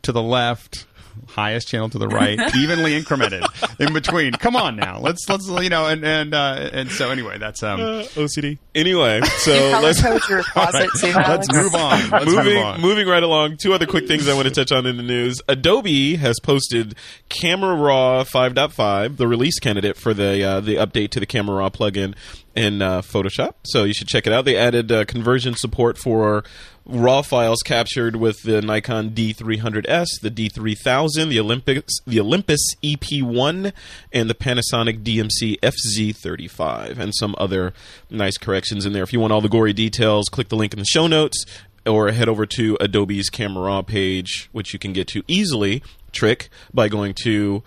to 0.03 0.13
the 0.13 0.23
left 0.23 0.87
highest 1.35 1.69
channel 1.69 1.89
to 1.91 1.99
the 1.99 2.09
right, 2.09 2.39
evenly 2.57 3.01
incremented 3.01 3.45
in 3.81 3.93
between. 3.93 4.33
Come 4.33 4.57
on 4.57 4.77
now, 4.77 4.99
let's 5.01 5.29
let's 5.29 5.49
you 5.49 5.69
know, 5.69 5.87
and 5.87 6.05
and 6.05 6.35
uh, 6.35 6.71
and 6.73 6.91
so 6.91 7.11
anyway, 7.11 7.39
that's 7.39 7.63
um, 7.63 7.81
uh, 7.81 8.03
OCD. 8.15 8.59
Anyway, 8.75 9.21
so 9.39 9.53
let's 9.83 10.03
your 10.29 10.43
closet 10.53 10.91
right. 11.03 11.29
Let's 11.29 11.53
move 11.53 11.75
on. 11.75 12.11
Let's 12.11 12.27
moving 12.27 12.55
move 12.55 12.65
on. 12.65 12.81
moving 12.81 13.09
right 13.09 13.23
along. 13.23 13.57
Two 13.57 13.73
other 13.73 13.87
quick 13.87 14.07
things 14.07 14.29
I 14.29 14.35
want 14.35 14.49
to 14.49 14.55
touch 14.55 14.73
on 14.73 14.87
in 14.87 14.97
the 14.97 15.03
news. 15.03 15.41
Adobe 15.49 16.17
has 16.17 16.39
posted 16.41 16.95
Camera 17.29 17.75
Raw 17.75 18.25
5.5, 18.25 19.17
the 19.17 19.27
release 19.27 19.59
candidate 19.59 19.97
for 19.97 20.15
the 20.15 20.43
uh, 20.43 20.61
the 20.61 20.77
update 20.77 21.11
to 21.11 21.21
the 21.21 21.27
Camera 21.27 21.57
Raw 21.57 21.69
plugin 21.69 22.15
in 22.55 22.83
uh, 22.83 23.03
Photoshop. 23.03 23.55
So 23.65 23.85
you 23.85 23.95
should 23.95 24.09
check 24.09 24.27
it 24.27 24.33
out. 24.33 24.45
They 24.45 24.57
added 24.57 24.91
uh, 24.93 25.05
conversion 25.05 25.55
support 25.55 25.99
for 25.99 26.45
raw 26.87 27.23
files 27.23 27.61
captured 27.65 28.17
with 28.17 28.43
the 28.43 28.61
Nikon 28.61 29.11
D300S, 29.11 30.07
the 30.21 30.31
D3000, 30.31 31.29
the 31.29 31.41
Olympus, 31.41 32.01
the 32.07 32.21
Olympus 32.21 32.61
EP1, 32.83 33.73
and 34.13 34.31
the 34.31 34.35
Panasonic 34.35 35.03
DMC 35.03 35.59
FZ35, 35.61 36.99
and 36.99 37.15
some 37.15 37.35
other 37.39 37.73
nice 38.11 38.37
corrections 38.37 38.85
in 38.85 38.93
there. 38.93 39.03
If 39.03 39.13
you 39.13 39.21
want 39.21 39.33
all 39.33 39.41
the 39.41 39.49
gory 39.49 39.73
details, 39.73 40.29
click 40.29 40.49
the 40.49 40.57
link 40.57 40.73
in 40.73 40.79
the 40.79 40.85
show 40.85 41.07
notes 41.07 41.45
or 41.87 42.11
head 42.13 42.29
over 42.29 42.47
to 42.47 42.77
Adobe's 42.81 43.29
Camera 43.29 43.65
Raw 43.65 43.83
page, 43.83 44.49
which 44.53 44.73
you 44.73 44.79
can 44.79 44.93
get 44.93 45.09
to 45.09 45.23
easily. 45.29 45.83
Trick 46.13 46.49
by 46.73 46.89
going 46.89 47.15
to 47.25 47.63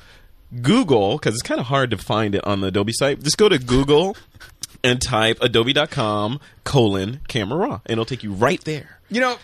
Google 0.62 1.18
because 1.18 1.34
it's 1.34 1.44
kind 1.44 1.60
of 1.60 1.68
hard 1.68 1.92
to 1.92 1.98
find 1.98 2.34
it 2.34 2.44
on 2.46 2.62
the 2.62 2.68
Adobe 2.68 2.94
site. 2.94 3.22
Just 3.22 3.38
go 3.38 3.50
to 3.50 3.60
Google 3.60 4.16
and 4.88 5.02
type 5.02 5.38
adobe.com 5.42 6.40
colon 6.64 7.20
camera 7.28 7.58
raw 7.58 7.74
and 7.86 7.92
it'll 7.92 8.06
take 8.06 8.24
you 8.24 8.32
right 8.32 8.64
there 8.64 9.00
you 9.10 9.20
know 9.20 9.38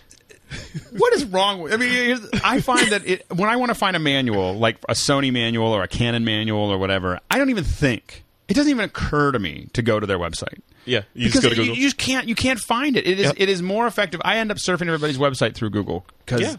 what 0.92 1.14
is 1.14 1.26
wrong 1.26 1.60
with 1.60 1.74
i 1.74 1.78
mean 1.78 2.18
i 2.44 2.62
find 2.62 2.92
that 2.92 3.06
it, 3.08 3.26
when 3.34 3.50
i 3.50 3.56
want 3.56 3.70
to 3.70 3.76
find 3.76 3.96
a 3.96 4.00
manual 4.00 4.54
like 4.58 4.78
a 4.88 4.94
sony 4.94 5.32
manual 5.32 5.72
or 5.72 5.84
a 5.84 5.88
canon 5.88 6.24
manual 6.24 6.72
or 6.72 6.78
whatever 6.78 7.20
i 7.32 7.38
don't 7.38 7.50
even 7.50 7.64
think 7.64 8.24
it 8.48 8.54
doesn't 8.54 8.70
even 8.70 8.86
occur 8.86 9.32
to 9.32 9.40
me 9.40 9.68
to 9.74 9.82
go 9.82 10.00
to 10.00 10.06
their 10.06 10.20
website 10.20 10.60
yeah, 10.86 11.04
you 11.14 11.28
because 11.28 11.44
just, 11.44 11.56
you, 11.56 11.64
you, 11.64 11.82
just 11.82 11.98
can't 11.98 12.28
you 12.28 12.36
can't 12.36 12.60
find 12.60 12.98
it. 12.98 13.08
It 13.08 13.18
is 13.18 13.26
yep. 13.28 13.36
it 13.38 13.48
is 13.48 13.62
more 13.62 13.88
effective. 13.88 14.22
I 14.26 14.40
end 14.40 14.52
up 14.52 14.58
surfing 14.58 14.88
everybody's 14.88 15.18
website 15.18 15.56
through 15.56 15.70
Google 15.70 16.06
because 16.26 16.42
yeah 16.42 16.56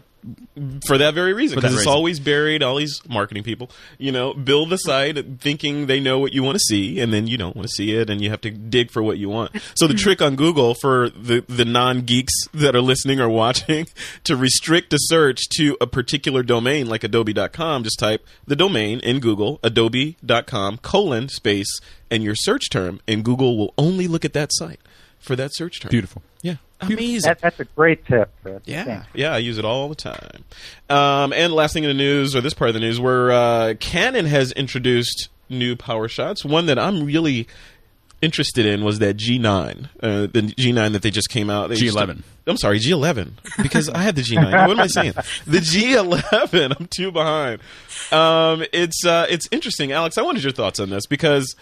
for 0.85 0.97
that 0.97 1.13
very 1.13 1.33
reason 1.33 1.55
because 1.55 1.73
it's 1.73 1.81
reason. 1.81 1.91
always 1.91 2.19
buried 2.19 2.63
all 2.63 2.77
these 2.77 3.01
marketing 3.07 3.43
people 3.43 3.69
you 3.97 4.11
know 4.11 4.33
build 4.33 4.69
the 4.69 4.77
site 4.77 5.39
thinking 5.39 5.87
they 5.87 5.99
know 5.99 6.19
what 6.19 6.33
you 6.33 6.41
want 6.43 6.55
to 6.55 6.59
see 6.59 6.99
and 6.99 7.13
then 7.13 7.27
you 7.27 7.37
don't 7.37 7.55
want 7.55 7.67
to 7.67 7.73
see 7.73 7.93
it 7.93 8.09
and 8.09 8.21
you 8.21 8.29
have 8.29 8.41
to 8.41 8.49
dig 8.49 8.89
for 8.91 9.03
what 9.03 9.17
you 9.17 9.29
want 9.29 9.51
so 9.75 9.87
the 9.87 9.93
trick 9.93 10.21
on 10.21 10.35
google 10.35 10.73
for 10.73 11.09
the, 11.09 11.43
the 11.47 11.65
non-geeks 11.65 12.33
that 12.53 12.75
are 12.75 12.81
listening 12.81 13.19
or 13.19 13.29
watching 13.29 13.87
to 14.23 14.35
restrict 14.35 14.93
a 14.93 14.97
search 14.99 15.47
to 15.49 15.77
a 15.81 15.87
particular 15.87 16.43
domain 16.43 16.87
like 16.87 17.03
adobe.com 17.03 17.83
just 17.83 17.99
type 17.99 18.25
the 18.47 18.55
domain 18.55 18.99
in 19.01 19.19
google 19.19 19.59
adobe.com 19.63 20.77
colon 20.77 21.29
space 21.29 21.79
and 22.09 22.23
your 22.23 22.35
search 22.35 22.69
term 22.69 22.99
and 23.07 23.23
google 23.23 23.57
will 23.57 23.73
only 23.77 24.07
look 24.07 24.25
at 24.25 24.33
that 24.33 24.49
site 24.53 24.79
for 25.25 25.35
that 25.35 25.53
search 25.53 25.79
term 25.79 25.89
beautiful 25.89 26.21
yeah 26.41 26.55
Amazing. 26.81 27.29
That, 27.29 27.39
that's 27.39 27.59
a 27.59 27.65
great 27.65 28.05
tip. 28.05 28.29
Yeah, 28.65 29.05
yeah, 29.13 29.33
I 29.33 29.37
use 29.37 29.57
it 29.57 29.65
all 29.65 29.87
the 29.87 29.95
time. 29.95 30.43
Um, 30.89 31.31
and 31.31 31.53
last 31.53 31.73
thing 31.73 31.83
in 31.83 31.89
the 31.89 31.93
news, 31.93 32.35
or 32.35 32.41
this 32.41 32.53
part 32.53 32.69
of 32.69 32.73
the 32.73 32.81
news, 32.81 32.99
where 32.99 33.31
uh, 33.31 33.73
Canon 33.79 34.25
has 34.25 34.51
introduced 34.51 35.29
new 35.49 35.75
power 35.75 36.07
shots. 36.07 36.43
One 36.43 36.65
that 36.65 36.77
I'm 36.77 37.05
really 37.05 37.47
interested 38.21 38.65
in 38.65 38.83
was 38.83 38.99
that 38.99 39.17
G9, 39.17 39.89
uh, 40.01 40.21
the 40.21 40.53
G9 40.57 40.91
that 40.91 41.01
they 41.01 41.11
just 41.11 41.29
came 41.29 41.49
out. 41.49 41.69
They 41.69 41.75
G11. 41.75 42.17
To, 42.17 42.23
I'm 42.47 42.57
sorry, 42.57 42.79
G11, 42.79 43.31
because 43.61 43.89
I 43.89 43.99
had 43.99 44.15
the 44.15 44.21
G9. 44.21 44.67
what 44.67 44.71
am 44.71 44.79
I 44.79 44.87
saying? 44.87 45.13
The 45.47 45.59
G11. 45.59 46.75
I'm 46.79 46.87
too 46.87 47.11
behind. 47.11 47.61
Um, 48.11 48.65
it's 48.73 49.05
uh, 49.05 49.27
it's 49.29 49.47
interesting, 49.51 49.91
Alex. 49.91 50.17
I 50.17 50.23
wanted 50.23 50.43
your 50.43 50.53
thoughts 50.53 50.79
on 50.79 50.89
this 50.89 51.05
because 51.05 51.55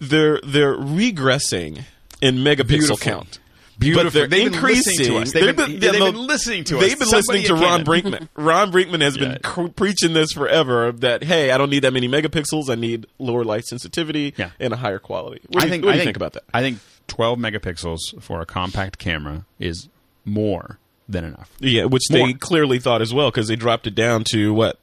they're 0.00 0.40
they're 0.42 0.76
regressing 0.76 1.84
in 2.20 2.36
megapixel 2.36 2.66
Beautiful. 2.66 2.96
count. 2.96 3.38
Beautiful. 3.78 4.22
But 4.22 4.30
they're 4.30 4.46
increasing. 4.46 5.12
They've, 5.12 5.32
they've, 5.32 5.56
been, 5.56 5.80
they've 5.80 5.92
been, 5.92 6.14
listening 6.14 6.64
to 6.64 6.78
us. 6.78 6.82
They've 6.82 6.98
been 6.98 7.08
Somebody 7.08 7.40
listening 7.40 7.58
to 7.58 7.64
Ron 7.64 7.84
Brinkman. 7.84 8.28
Ron 8.36 8.72
Brinkman 8.72 9.02
has 9.02 9.18
been 9.18 9.38
yeah. 9.44 9.68
preaching 9.76 10.14
this 10.14 10.32
forever. 10.32 10.92
That 10.92 11.22
hey, 11.22 11.50
I 11.50 11.58
don't 11.58 11.68
need 11.68 11.80
that 11.80 11.92
many 11.92 12.08
megapixels. 12.08 12.70
I 12.70 12.74
need 12.74 13.06
lower 13.18 13.44
light 13.44 13.64
sensitivity 13.64 14.32
yeah. 14.36 14.50
and 14.58 14.72
a 14.72 14.76
higher 14.76 14.98
quality. 14.98 15.42
What 15.48 15.60
do 15.60 15.66
you, 15.66 15.70
think, 15.70 15.84
what 15.84 15.92
do 15.92 15.98
you 15.98 16.04
think, 16.04 16.08
think 16.08 16.16
about 16.16 16.32
that? 16.34 16.44
I 16.54 16.62
think 16.62 16.78
12 17.08 17.38
megapixels 17.38 18.22
for 18.22 18.40
a 18.40 18.46
compact 18.46 18.98
camera 18.98 19.44
is 19.58 19.88
more 20.24 20.78
than 21.08 21.24
enough. 21.24 21.52
Yeah, 21.60 21.84
which 21.84 22.04
more. 22.10 22.26
they 22.26 22.32
clearly 22.32 22.78
thought 22.78 23.02
as 23.02 23.12
well 23.12 23.30
because 23.30 23.48
they 23.48 23.56
dropped 23.56 23.86
it 23.86 23.94
down 23.94 24.24
to 24.32 24.54
what 24.54 24.78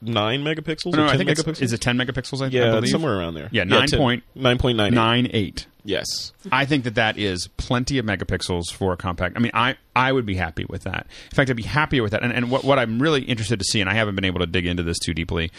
nine 0.00 0.42
megapixels. 0.42 0.92
No, 0.92 1.04
no, 1.04 1.06
I 1.06 1.16
think 1.16 1.30
megapixels? 1.30 1.62
is 1.62 1.72
it 1.72 1.80
ten 1.80 1.96
megapixels? 1.96 2.42
I, 2.42 2.48
yeah, 2.48 2.68
I 2.68 2.74
believe 2.76 2.90
somewhere 2.90 3.18
around 3.18 3.34
there. 3.34 3.48
Yeah, 3.52 3.64
nine 3.64 3.88
yeah, 3.90 3.98
point 3.98 4.24
nine 4.34 4.58
point 4.58 4.76
nine 4.76 4.94
nine 4.94 5.28
eight. 5.32 5.66
Yes, 5.84 6.32
I 6.52 6.66
think 6.66 6.84
that 6.84 6.96
that 6.96 7.16
is 7.16 7.48
plenty 7.56 7.98
of 7.98 8.04
megapixels 8.04 8.70
for 8.72 8.92
a 8.92 8.96
compact. 8.96 9.36
I 9.36 9.40
mean, 9.40 9.52
I 9.54 9.76
I 9.96 10.12
would 10.12 10.26
be 10.26 10.34
happy 10.34 10.66
with 10.68 10.82
that. 10.82 11.06
In 11.30 11.34
fact, 11.34 11.48
I'd 11.48 11.56
be 11.56 11.62
happier 11.62 12.02
with 12.02 12.12
that. 12.12 12.22
And, 12.22 12.32
and 12.32 12.50
what 12.50 12.64
what 12.64 12.78
I'm 12.78 13.00
really 13.00 13.22
interested 13.22 13.58
to 13.58 13.64
see, 13.64 13.80
and 13.80 13.88
I 13.88 13.94
haven't 13.94 14.14
been 14.14 14.24
able 14.24 14.40
to 14.40 14.46
dig 14.46 14.66
into 14.66 14.82
this 14.82 14.98
too 14.98 15.14
deeply, 15.14 15.50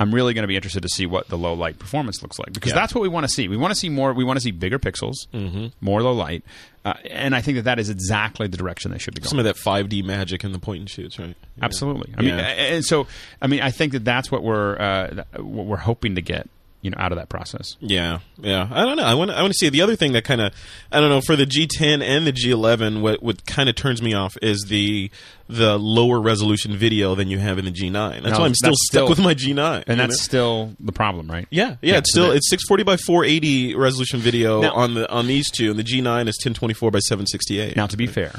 I'm 0.00 0.14
really 0.14 0.32
going 0.32 0.44
to 0.44 0.48
be 0.48 0.56
interested 0.56 0.80
to 0.80 0.88
see 0.88 1.04
what 1.04 1.28
the 1.28 1.36
low 1.36 1.52
light 1.52 1.78
performance 1.78 2.22
looks 2.22 2.38
like 2.38 2.54
because 2.54 2.70
yeah. 2.70 2.76
that's 2.76 2.94
what 2.94 3.02
we 3.02 3.08
want 3.08 3.24
to 3.24 3.28
see. 3.28 3.48
We 3.48 3.58
want 3.58 3.72
to 3.72 3.78
see 3.78 3.90
more. 3.90 4.14
We 4.14 4.24
want 4.24 4.38
to 4.38 4.40
see 4.40 4.50
bigger 4.50 4.78
pixels, 4.78 5.28
mm-hmm. 5.34 5.66
more 5.82 6.02
low 6.02 6.12
light, 6.12 6.42
uh, 6.86 6.94
and 7.10 7.36
I 7.36 7.42
think 7.42 7.56
that 7.56 7.64
that 7.64 7.78
is 7.78 7.90
exactly 7.90 8.48
the 8.48 8.56
direction 8.56 8.92
they 8.92 8.98
should 8.98 9.14
be 9.14 9.20
going. 9.20 9.28
Some 9.28 9.38
of 9.38 9.44
that 9.44 9.56
5D 9.56 10.02
magic 10.02 10.42
in 10.42 10.52
the 10.52 10.58
point 10.58 10.80
and 10.80 10.88
shoots, 10.90 11.18
right? 11.18 11.36
Yeah. 11.56 11.64
Absolutely. 11.64 12.14
I 12.16 12.22
yeah. 12.22 12.36
mean, 12.36 12.40
and 12.40 12.84
so 12.84 13.06
I 13.42 13.46
mean, 13.46 13.60
I 13.60 13.70
think 13.70 13.92
that 13.92 14.04
that's 14.04 14.32
what 14.32 14.42
we're 14.42 14.78
uh, 14.78 15.24
what 15.36 15.66
we're 15.66 15.76
hoping 15.76 16.14
to 16.14 16.22
get 16.22 16.48
you 16.82 16.90
know 16.90 16.96
out 16.98 17.12
of 17.12 17.18
that 17.18 17.28
process. 17.28 17.76
Yeah, 17.80 18.20
yeah. 18.38 18.68
I 18.70 18.84
don't 18.84 18.96
know. 18.96 19.04
I 19.04 19.14
want 19.14 19.30
I 19.30 19.42
want 19.42 19.52
to 19.52 19.58
see 19.58 19.68
the 19.68 19.82
other 19.82 19.96
thing 19.96 20.12
that 20.12 20.24
kind 20.24 20.40
of 20.40 20.54
I 20.90 21.00
don't 21.00 21.10
know 21.10 21.20
for 21.20 21.36
the 21.36 21.46
G10 21.46 22.02
and 22.02 22.26
the 22.26 22.32
G11. 22.32 23.00
What 23.00 23.22
what 23.22 23.44
kind 23.46 23.68
of 23.68 23.74
turns 23.74 24.00
me 24.00 24.14
off 24.14 24.36
is 24.40 24.66
the 24.68 25.10
the 25.48 25.78
lower 25.78 26.20
resolution 26.20 26.76
video 26.76 27.14
than 27.14 27.28
you 27.28 27.38
have 27.38 27.58
in 27.58 27.64
the 27.64 27.72
G9. 27.72 28.22
That's 28.22 28.32
no, 28.32 28.40
why 28.40 28.46
I'm 28.46 28.54
still 28.54 28.72
stuck 28.74 29.00
still, 29.02 29.08
with 29.08 29.18
my 29.18 29.34
G9. 29.34 29.84
And 29.86 29.98
that's 29.98 30.12
know? 30.12 30.16
still 30.16 30.76
the 30.78 30.92
problem, 30.92 31.30
right? 31.30 31.46
Yeah, 31.50 31.76
yeah. 31.82 31.92
yeah 31.92 31.98
it's 31.98 32.10
still 32.10 32.30
it's 32.30 32.48
640 32.48 32.84
by 32.84 32.96
480 32.96 33.74
resolution 33.74 34.20
video 34.20 34.62
now, 34.62 34.72
on 34.72 34.94
the 34.94 35.10
on 35.10 35.26
these 35.26 35.50
two, 35.50 35.70
and 35.70 35.78
the 35.78 35.84
G9 35.84 36.28
is 36.28 36.38
1024 36.38 36.90
by 36.90 36.98
768. 37.00 37.76
Now, 37.76 37.86
to 37.86 37.96
be 37.96 38.06
fair, 38.06 38.32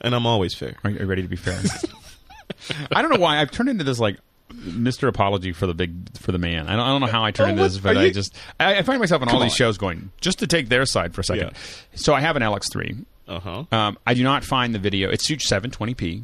and 0.00 0.14
I'm 0.14 0.26
always 0.26 0.54
fair. 0.54 0.76
Are 0.84 0.90
you 0.90 1.04
ready 1.06 1.22
to 1.22 1.28
be 1.28 1.36
fair? 1.36 1.60
I 2.92 3.02
don't 3.02 3.10
know 3.10 3.20
why 3.20 3.40
I've 3.40 3.50
turned 3.50 3.68
into 3.68 3.84
this 3.84 3.98
like 3.98 4.18
Mr. 4.52 5.08
Apology 5.08 5.52
for 5.52 5.66
the 5.66 5.74
big 5.74 6.16
for 6.18 6.32
the 6.32 6.38
man. 6.38 6.66
I 6.68 6.76
don't, 6.76 6.80
I 6.86 6.88
don't 6.88 7.00
know 7.00 7.06
how 7.06 7.24
I 7.24 7.30
turned 7.30 7.50
Oh, 7.58 7.64
into 7.64 7.74
this, 7.74 7.78
but 7.78 7.96
I 7.96 8.10
just 8.10 8.34
I, 8.60 8.76
I 8.78 8.82
find 8.82 9.00
myself 9.00 9.22
on 9.22 9.28
all 9.28 9.34
Come 9.34 9.42
these 9.42 9.52
on. 9.52 9.56
shows 9.56 9.78
going 9.78 10.10
just 10.20 10.38
to 10.40 10.46
take 10.46 10.68
their 10.68 10.86
side 10.86 11.14
for 11.14 11.20
a 11.20 11.24
second. 11.24 11.50
Yeah. 11.52 11.58
So 11.94 12.14
I 12.14 12.20
have 12.20 12.36
an 12.36 12.42
LX3. 12.42 13.04
Uh 13.28 13.40
huh. 13.40 13.64
Um, 13.72 13.98
I 14.06 14.14
do 14.14 14.22
not 14.22 14.44
find 14.44 14.74
the 14.74 14.78
video. 14.78 15.08
It's 15.10 15.26
shoots 15.26 15.50
720p. 15.50 16.22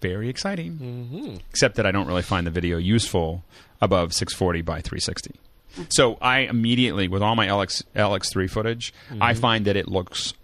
Very 0.00 0.28
exciting. 0.28 0.72
Mm-hmm. 0.72 1.36
Except 1.50 1.76
that 1.76 1.86
I 1.86 1.90
don't 1.92 2.06
really 2.06 2.22
find 2.22 2.46
the 2.46 2.50
video 2.50 2.76
useful 2.76 3.42
above 3.80 4.12
640 4.12 4.60
by 4.62 4.80
360. 4.80 5.32
So 5.88 6.18
I 6.20 6.40
immediately, 6.40 7.08
with 7.08 7.22
all 7.22 7.34
my 7.34 7.46
LX 7.46 7.82
LX3 7.96 8.48
footage, 8.50 8.92
Mm-hmm. 9.10 9.22
I 9.22 9.34
find 9.34 9.64
that 9.64 9.76
it 9.76 9.88
looks 9.88 10.34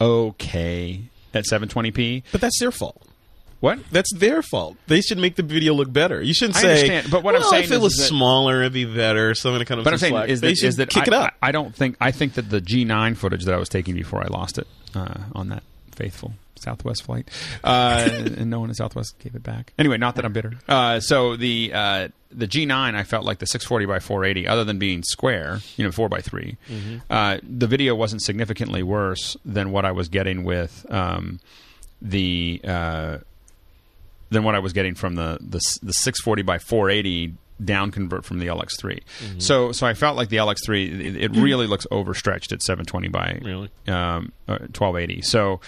okay 0.00 1.02
at 1.34 1.44
720p. 1.44 2.22
But 2.32 2.40
that's 2.40 2.58
their 2.58 2.70
fault. 2.72 3.06
What? 3.62 3.78
That's 3.92 4.12
their 4.12 4.42
fault. 4.42 4.76
They 4.88 5.00
should 5.00 5.18
make 5.18 5.36
the 5.36 5.42
video 5.44 5.72
look 5.72 5.92
better. 5.92 6.20
You 6.20 6.34
shouldn't 6.34 6.56
I 6.56 6.60
say. 6.60 6.70
understand, 6.72 7.10
but 7.12 7.22
what 7.22 7.34
I'm 7.36 7.42
"Well, 7.42 7.50
saying 7.50 7.64
if 7.64 7.70
it 7.70 7.76
is 7.76 7.80
was 7.80 7.94
that- 7.94 8.02
smaller, 8.08 8.60
it'd 8.60 8.72
be 8.72 8.84
better. 8.84 9.34
So 9.36 9.48
I'm 9.50 9.54
going 9.54 9.60
to 9.60 9.64
kind 9.66 9.78
of. 9.78 9.84
But 9.84 9.92
I'm 9.92 9.98
saying 10.00 10.14
slack. 10.14 10.28
is 10.28 10.40
that, 10.40 10.56
should 10.58 10.88
kick 10.90 11.04
I, 11.04 11.06
it 11.06 11.12
up. 11.12 11.34
I, 11.40 11.48
I 11.48 11.52
don't 11.52 11.72
think 11.74 11.96
I 12.00 12.10
think 12.10 12.34
that 12.34 12.50
the 12.50 12.60
G9 12.60 13.16
footage 13.16 13.44
that 13.44 13.54
I 13.54 13.58
was 13.58 13.68
taking 13.68 13.94
before 13.94 14.20
I 14.20 14.26
lost 14.26 14.58
it 14.58 14.66
uh, 14.96 15.14
on 15.34 15.48
that 15.50 15.62
faithful 15.94 16.32
Southwest 16.56 17.04
flight, 17.04 17.28
uh, 17.62 18.08
and 18.12 18.50
no 18.50 18.58
one 18.58 18.68
in 18.68 18.74
Southwest 18.74 19.16
gave 19.20 19.36
it 19.36 19.44
back. 19.44 19.72
Anyway, 19.78 19.96
not 19.96 20.16
that 20.16 20.24
I'm 20.24 20.32
bitter. 20.32 20.54
Uh, 20.68 20.98
so 20.98 21.36
the 21.36 21.70
uh, 21.72 22.08
the 22.32 22.48
G9, 22.48 22.72
I 22.96 23.04
felt 23.04 23.24
like 23.24 23.38
the 23.38 23.46
640 23.46 23.86
by 23.86 24.00
480, 24.00 24.48
other 24.48 24.64
than 24.64 24.78
being 24.80 25.04
square, 25.04 25.60
you 25.76 25.84
know, 25.84 25.92
four 25.92 26.08
by 26.08 26.20
3 26.20 26.56
Mm-hmm. 26.68 26.96
uh, 27.10 27.38
the 27.42 27.66
video 27.68 27.94
wasn't 27.94 28.22
significantly 28.22 28.82
worse 28.82 29.36
than 29.44 29.70
what 29.70 29.84
I 29.84 29.92
was 29.92 30.08
getting 30.08 30.42
with 30.42 30.84
um, 30.90 31.38
the. 32.00 32.60
Uh, 34.32 34.34
than 34.34 34.44
what 34.44 34.54
I 34.54 34.58
was 34.58 34.72
getting 34.72 34.94
from 34.94 35.14
the 35.14 35.38
the, 35.40 35.60
the 35.82 35.92
640 35.92 36.42
by 36.42 36.58
480 36.58 37.34
down 37.64 37.90
convert 37.92 38.24
from 38.24 38.38
the 38.40 38.46
LX3. 38.46 39.00
Mm-hmm. 39.20 39.38
So 39.38 39.72
so 39.72 39.86
I 39.86 39.94
felt 39.94 40.16
like 40.16 40.28
the 40.30 40.38
LX3 40.38 41.00
it, 41.00 41.16
it 41.16 41.30
really 41.36 41.66
looks 41.66 41.86
overstretched 41.90 42.50
at 42.52 42.62
720 42.62 43.08
by 43.08 43.38
Really? 43.42 43.70
um, 43.88 44.32
uh, 44.48 44.58
1280. 44.76 45.22
So 45.22 45.60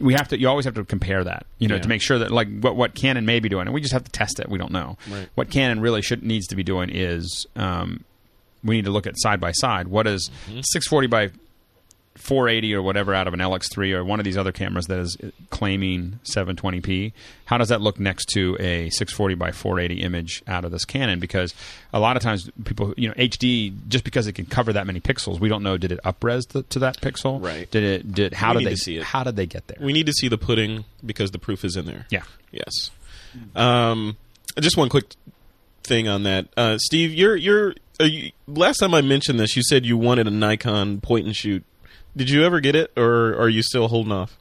we 0.00 0.14
have 0.14 0.28
to 0.28 0.38
you 0.38 0.48
always 0.48 0.64
have 0.64 0.74
to 0.74 0.84
compare 0.84 1.24
that 1.24 1.44
you 1.58 1.66
know 1.66 1.74
Yeah. 1.74 1.80
to 1.82 1.88
make 1.88 2.02
sure 2.02 2.18
that 2.20 2.30
like 2.30 2.48
what 2.60 2.76
what 2.76 2.94
Canon 2.94 3.26
may 3.26 3.40
be 3.40 3.48
doing 3.48 3.66
and 3.66 3.74
we 3.74 3.80
just 3.80 3.92
have 3.92 4.04
to 4.04 4.10
test 4.12 4.38
it 4.38 4.48
we 4.48 4.56
don't 4.58 4.70
know 4.70 4.96
Right. 5.10 5.28
what 5.34 5.50
Canon 5.50 5.80
really 5.80 6.02
should 6.02 6.22
needs 6.22 6.46
to 6.48 6.56
be 6.56 6.62
doing 6.62 6.88
is 6.90 7.46
um, 7.56 8.04
we 8.62 8.76
need 8.76 8.84
to 8.84 8.90
look 8.92 9.06
at 9.08 9.14
side 9.16 9.40
by 9.40 9.50
side 9.52 9.88
what 9.88 10.06
is 10.06 10.30
Mm-hmm. 10.48 10.60
640 10.62 11.06
by 11.08 11.30
480 12.18 12.74
or 12.74 12.82
whatever 12.82 13.14
out 13.14 13.26
of 13.26 13.34
an 13.34 13.40
LX3 13.40 13.94
or 13.94 14.04
one 14.04 14.18
of 14.20 14.24
these 14.24 14.36
other 14.36 14.52
cameras 14.52 14.86
that 14.86 14.98
is 14.98 15.16
claiming 15.50 16.20
720p. 16.24 17.12
How 17.46 17.58
does 17.58 17.68
that 17.68 17.80
look 17.80 17.98
next 17.98 18.26
to 18.34 18.56
a 18.60 18.90
640 18.90 19.34
by 19.34 19.52
480 19.52 20.02
image 20.02 20.42
out 20.46 20.64
of 20.64 20.70
this 20.70 20.84
Canon? 20.84 21.20
Because 21.20 21.54
a 21.92 22.00
lot 22.00 22.16
of 22.16 22.22
times 22.22 22.50
people, 22.64 22.92
you 22.96 23.08
know, 23.08 23.14
HD 23.14 23.72
just 23.88 24.04
because 24.04 24.26
it 24.26 24.32
can 24.32 24.46
cover 24.46 24.72
that 24.72 24.86
many 24.86 25.00
pixels, 25.00 25.40
we 25.40 25.48
don't 25.48 25.62
know 25.62 25.78
did 25.78 25.92
it 25.92 26.00
upres 26.04 26.48
the, 26.48 26.62
to 26.64 26.78
that 26.80 27.00
pixel? 27.00 27.42
Right. 27.42 27.70
Did 27.70 27.84
it? 27.84 28.12
Did 28.12 28.34
how 28.34 28.54
We 28.54 28.64
did 28.64 28.72
they 28.72 28.76
see 28.76 28.96
it. 28.96 29.04
How 29.04 29.24
did 29.24 29.36
they 29.36 29.46
get 29.46 29.66
there? 29.68 29.78
We 29.80 29.92
need 29.92 30.06
to 30.06 30.12
see 30.12 30.28
the 30.28 30.38
pudding 30.38 30.84
because 31.04 31.30
the 31.30 31.38
proof 31.38 31.64
is 31.64 31.76
in 31.76 31.86
there. 31.86 32.06
yeah. 32.10 32.24
Yes. 32.50 32.90
Um, 33.54 34.16
just 34.58 34.76
one 34.76 34.88
quick 34.88 35.04
thing 35.82 36.08
on 36.08 36.22
that, 36.24 36.48
uh, 36.56 36.78
Steve. 36.78 37.12
You're 37.12 37.36
you're 37.36 37.74
are 38.00 38.06
you, 38.06 38.30
last 38.46 38.78
time 38.78 38.94
I 38.94 39.00
mentioned 39.00 39.40
this, 39.40 39.56
you 39.56 39.62
said 39.62 39.84
you 39.84 39.96
wanted 39.96 40.26
a 40.26 40.30
Nikon 40.30 41.00
point 41.00 41.26
and 41.26 41.34
shoot. 41.34 41.64
Did 42.18 42.30
you 42.30 42.44
ever 42.44 42.58
get 42.60 42.74
it, 42.74 42.90
or 42.96 43.36
are 43.40 43.48
you 43.48 43.62
still 43.62 43.86
holding 43.86 44.10
off? 44.12 44.36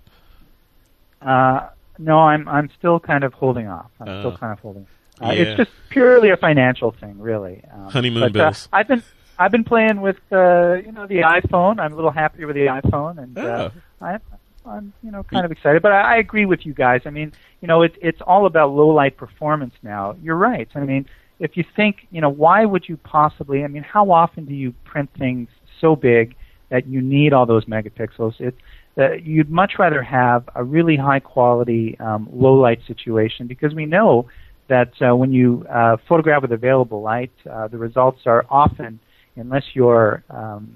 Uh, 1.21 1.69
no, 1.99 2.17
I'm 2.19 2.47
I'm 2.47 2.69
still 2.77 2.99
kind 2.99 3.23
of 3.23 3.33
holding 3.33 3.67
off. 3.67 3.91
I'm 3.99 4.07
Uh, 4.09 4.19
still 4.21 4.37
kind 4.37 4.51
of 4.51 4.59
holding. 4.59 4.87
Uh, 5.21 5.27
yeah. 5.27 5.41
It's 5.43 5.57
just 5.57 5.71
purely 5.89 6.29
a 6.31 6.37
financial 6.37 6.91
thing, 6.91 7.19
really. 7.19 7.63
Um, 7.71 7.89
Honeymoon 7.89 8.31
but, 8.33 8.39
uh, 8.41 8.45
bills. 8.45 8.67
I've 8.73 8.87
been 8.87 9.03
I've 9.37 9.51
been 9.51 9.63
playing 9.63 10.01
with 10.01 10.17
uh, 10.31 10.73
you 10.85 10.91
know 10.91 11.05
the 11.05 11.21
iPhone. 11.21 11.79
I'm 11.79 11.93
a 11.93 11.95
little 11.95 12.11
happier 12.11 12.47
with 12.47 12.55
the 12.55 12.65
iPhone, 12.65 13.19
and 13.21 13.37
uh, 13.37 13.69
Oh. 14.01 14.05
I, 14.05 14.19
I'm 14.65 14.93
you 15.03 15.11
know 15.11 15.21
kind 15.23 15.45
of 15.45 15.51
excited. 15.51 15.81
But 15.83 15.91
I, 15.91 16.15
I 16.15 16.17
agree 16.17 16.45
with 16.47 16.65
you 16.65 16.73
guys. 16.73 17.01
I 17.05 17.11
mean, 17.11 17.31
you 17.61 17.67
know, 17.67 17.83
it, 17.83 17.95
it's 18.01 18.21
all 18.21 18.47
about 18.47 18.71
low 18.71 18.87
light 18.89 19.17
performance 19.17 19.75
now. 19.83 20.15
You're 20.21 20.35
right. 20.35 20.67
I 20.73 20.79
mean, 20.79 21.05
if 21.39 21.57
you 21.57 21.63
think, 21.75 22.07
you 22.11 22.21
know, 22.21 22.29
why 22.29 22.65
would 22.65 22.89
you 22.89 22.97
possibly? 22.97 23.63
I 23.63 23.67
mean, 23.67 23.83
how 23.83 24.09
often 24.11 24.45
do 24.45 24.55
you 24.55 24.73
print 24.83 25.09
things 25.17 25.49
so 25.79 25.95
big 25.95 26.35
that 26.69 26.87
you 26.87 27.01
need 27.01 27.33
all 27.33 27.45
those 27.45 27.65
megapixels? 27.65 28.39
It 28.39 28.55
uh, 28.97 29.13
you'd 29.13 29.49
much 29.49 29.73
rather 29.77 30.01
have 30.01 30.49
a 30.55 30.63
really 30.63 30.95
high 30.95 31.19
quality 31.19 31.97
um, 31.99 32.27
low 32.31 32.55
light 32.55 32.79
situation 32.87 33.45
because 33.45 33.73
we 33.73 33.85
know 33.85 34.27
that 34.67 34.91
uh, 35.01 35.15
when 35.15 35.31
you 35.31 35.65
uh, 35.69 35.97
photograph 36.07 36.41
with 36.41 36.51
available 36.51 37.01
light, 37.01 37.31
uh, 37.49 37.67
the 37.67 37.77
results 37.77 38.21
are 38.25 38.45
often, 38.49 38.99
unless 39.35 39.63
you're 39.75 40.23
um, 40.29 40.67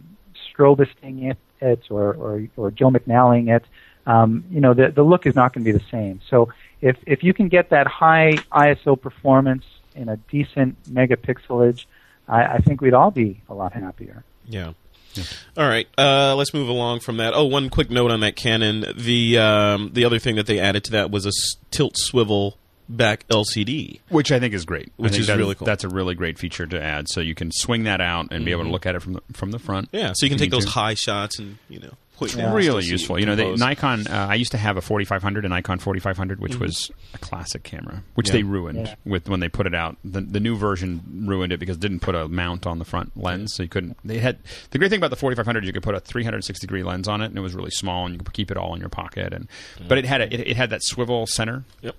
strobisting 0.56 1.32
it, 1.32 1.38
it 1.62 1.84
or, 1.90 2.14
or, 2.14 2.48
or 2.56 2.72
Joe 2.72 2.90
McNallying 2.90 3.54
it, 3.56 3.66
um, 4.06 4.44
you 4.50 4.62
know, 4.62 4.74
the, 4.74 4.90
the 4.90 5.04
look 5.04 5.26
is 5.26 5.36
not 5.36 5.54
going 5.54 5.66
to 5.66 5.72
be 5.72 5.78
the 5.78 5.86
same. 5.90 6.22
So 6.30 6.50
if, 6.82 6.98
if 7.06 7.24
you 7.24 7.34
can 7.34 7.50
get 7.50 7.70
that 7.70 7.88
high 7.88 8.34
ISO 8.52 9.00
performance 9.00 9.66
in 9.96 10.10
a 10.10 10.18
decent 10.18 10.82
megapixelage, 10.92 11.86
I, 12.28 12.44
I 12.44 12.58
think 12.60 12.82
we'd 12.82 12.94
all 12.94 13.12
be 13.12 13.42
a 13.50 13.54
lot 13.54 13.74
happier. 13.74 14.24
Yeah. 14.48 14.74
All 15.58 15.68
right. 15.68 15.88
Uh, 15.98 16.36
let's 16.36 16.54
move 16.54 16.68
along 16.70 17.00
from 17.02 17.18
that. 17.18 17.34
Oh, 17.36 17.46
one 17.46 17.70
quick 17.70 17.90
note 17.90 18.12
on 18.12 18.20
that 18.22 18.36
Canon. 18.36 18.86
The 18.96 19.38
um, 19.38 19.92
the 19.94 20.06
other 20.06 20.20
thing 20.20 20.36
that 20.36 20.46
they 20.48 20.60
added 20.60 20.84
to 20.86 20.92
that 20.92 21.12
was 21.12 21.26
a 21.26 21.30
s- 21.30 21.56
tilt 21.72 21.98
swivel 21.98 22.58
back 22.90 23.26
LCD. 23.30 24.00
Which 24.10 24.32
I 24.32 24.40
think 24.40 24.54
is 24.54 24.66
great. 24.66 24.92
Which 24.98 25.18
is 25.18 25.28
that- 25.28 25.38
really 25.38 25.56
cool. 25.56 25.66
That's 25.66 25.84
a 25.84 25.90
really 25.90 26.14
great 26.16 26.38
feature 26.38 26.66
to 26.68 26.82
add, 26.82 27.08
so 27.10 27.22
you 27.22 27.36
can 27.36 27.52
swing 27.54 27.84
that 27.86 28.02
out 28.02 28.28
and 28.32 28.44
be 28.46 28.52
able 28.52 28.64
to 28.66 28.70
look 28.70 28.86
at 28.86 28.96
it 28.96 29.02
from 29.02 29.14
the, 29.14 29.22
from 29.34 29.52
the 29.52 29.60
front. 29.60 29.90
Yeah, 29.92 30.12
so 30.14 30.26
you 30.26 30.30
can 30.30 30.38
take 30.40 30.52
those 30.52 30.66
to. 30.66 30.72
high 30.72 30.94
shots 30.96 31.40
and 31.40 31.58
you 31.70 31.80
know 31.80 31.94
point 32.30 32.36
Yeah. 32.36 32.54
really 32.54 32.86
useful. 32.86 33.20
You 33.20 33.26
know, 33.26 33.36
the. 33.36 33.56
Nikon. 33.58 34.08
Uh, 34.08 34.28
I 34.30 34.36
used 34.36 34.52
to 34.52 34.58
have 34.58 34.78
a 34.78 34.82
4500, 34.82 35.46
a 35.46 35.50
Nikon 35.50 35.80
4500, 35.80 36.40
which 36.40 36.56
was 36.58 36.92
a 37.14 37.18
classic 37.18 37.64
camera, 37.64 38.04
which 38.16 38.28
Mm-hmm. 38.28 38.36
Yeah. 38.36 38.42
they 38.42 38.44
ruined 38.44 38.88
Yeah. 38.88 38.96
with 39.06 39.28
when 39.30 39.40
they 39.40 39.50
put 39.50 39.68
it 39.68 39.74
out. 39.76 39.98
The, 40.06 40.22
the 40.22 40.40
new 40.40 40.56
version 40.56 41.02
ruined 41.28 41.52
it 41.54 41.60
because 41.60 41.78
it 41.78 41.82
didn't 41.82 42.00
put 42.02 42.16
a 42.16 42.28
mount 42.28 42.66
on 42.68 42.80
the 42.80 42.86
front 42.86 43.12
lens, 43.18 43.54
so 43.56 43.64
you 43.64 43.70
couldn't. 43.70 43.98
They 44.06 44.20
had 44.20 44.38
the 44.72 44.78
great 44.78 44.90
thing 44.90 45.00
about 45.00 45.10
the 45.10 45.16
4500 45.16 45.64
is 45.64 45.68
you 45.68 45.74
could 45.74 45.84
put 45.84 45.96
a 45.96 46.00
360 46.00 46.66
degree 46.68 46.84
lens 46.84 47.08
on 47.08 47.22
it, 47.22 47.26
and 47.26 47.38
it 47.38 47.42
was 47.42 47.54
really 47.56 47.72
small, 47.72 48.06
and 48.06 48.16
you 48.16 48.20
could 48.20 48.34
keep 48.34 48.52
it 48.52 48.58
all 48.58 48.74
in 48.74 48.80
your 48.80 48.90
pocket. 48.90 49.34
And 49.34 49.48
but 49.88 49.98
it 49.98 50.06
had 50.06 50.22
a, 50.22 50.34
it, 50.34 50.48
it 50.52 50.58
had 50.58 50.70
that 50.70 50.82
swivel 50.84 51.26
center. 51.28 51.64
Yep. 51.82 51.96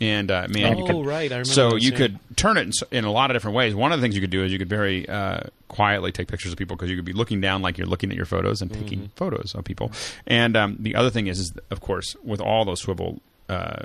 And 0.00 0.30
uh, 0.30 0.46
man, 0.50 0.78
you 0.78 0.84
Oh, 0.84 0.86
could, 0.88 1.06
right, 1.06 1.30
I 1.30 1.36
remember 1.36 1.44
So 1.44 1.76
you 1.76 1.92
could 1.92 2.18
turn 2.36 2.56
it 2.56 2.62
in, 2.90 2.98
in 2.98 3.04
a 3.04 3.12
lot 3.12 3.30
of 3.30 3.36
different 3.36 3.56
ways. 3.56 3.74
One 3.74 3.92
of 3.92 4.00
the 4.00 4.04
things 4.04 4.14
you 4.16 4.20
could 4.20 4.30
do 4.30 4.42
is 4.42 4.50
you 4.52 4.58
could 4.58 4.68
very 4.68 5.08
uh, 5.08 5.40
quietly 5.68 6.10
take 6.10 6.26
pictures 6.28 6.50
of 6.52 6.58
people 6.58 6.74
because 6.76 6.90
you 6.90 6.96
could 6.96 7.04
be 7.04 7.12
looking 7.12 7.40
down 7.40 7.62
like 7.62 7.78
you're 7.78 7.86
looking 7.86 8.10
at 8.10 8.16
your 8.16 8.26
photos 8.26 8.60
and 8.62 8.72
taking 8.72 8.98
Mm-hmm. 9.00 9.06
photos 9.16 9.54
of 9.54 9.64
people. 9.64 9.92
And 10.26 10.56
um, 10.56 10.76
the 10.80 10.96
other 10.96 11.10
thing 11.10 11.28
is, 11.28 11.38
is 11.38 11.52
of 11.70 11.80
course, 11.80 12.16
with 12.24 12.40
all 12.40 12.64
those 12.64 12.80
swivel 12.80 13.20
uh, 13.48 13.84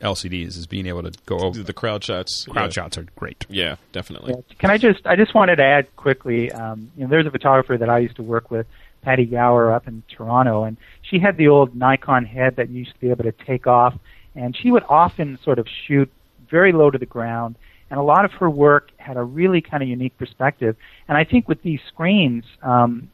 LCDs, 0.00 0.48
is 0.48 0.66
being 0.66 0.86
able 0.86 1.02
to 1.02 1.12
go 1.24 1.38
over 1.38 1.62
the 1.62 1.72
crowd 1.72 2.04
shots. 2.04 2.44
crowd 2.44 2.64
yeah. 2.66 2.70
shots 2.70 2.98
are 2.98 3.06
great. 3.16 3.46
Yeah, 3.48 3.76
definitely. 3.92 4.34
Yeah. 4.34 4.54
Can 4.58 4.70
I 4.70 4.76
just? 4.76 5.06
I 5.06 5.16
just 5.16 5.34
wanted 5.34 5.56
to 5.56 5.64
add 5.64 5.94
quickly. 5.96 6.52
Um, 6.52 6.90
you 6.96 7.04
know, 7.04 7.10
there's 7.10 7.26
a 7.26 7.30
photographer 7.30 7.78
that 7.78 7.88
I 7.88 7.98
used 8.00 8.16
to 8.16 8.22
work 8.22 8.50
with, 8.50 8.66
Patti 9.02 9.24
Gower, 9.24 9.72
up 9.72 9.88
in 9.88 10.02
Toronto, 10.10 10.64
and 10.64 10.76
she 11.02 11.18
had 11.20 11.36
the 11.38 11.48
old 11.48 11.74
Nikon 11.74 12.26
head 12.26 12.56
that 12.56 12.68
you 12.68 12.80
used 12.80 12.92
to 12.92 13.00
be 13.00 13.10
able 13.10 13.24
to 13.24 13.32
take 13.32 13.66
off, 13.66 13.94
and 14.34 14.56
she 14.56 14.70
would 14.70 14.84
often 14.88 15.38
sort 15.42 15.58
of 15.58 15.66
shoot 15.86 16.10
very 16.50 16.72
low 16.72 16.90
to 16.90 16.98
the 16.98 17.06
ground. 17.06 17.56
And 17.90 18.00
a 18.00 18.02
lot 18.02 18.24
of 18.24 18.32
her 18.32 18.50
work 18.50 18.90
had 18.96 19.16
a 19.16 19.22
really 19.22 19.60
kind 19.60 19.82
of 19.82 19.88
unique 19.88 20.16
perspective. 20.18 20.76
And 21.06 21.16
I 21.16 21.24
think 21.24 21.48
with 21.48 21.62
these 21.62 21.80
screens, 21.88 22.44
um, 22.62 23.10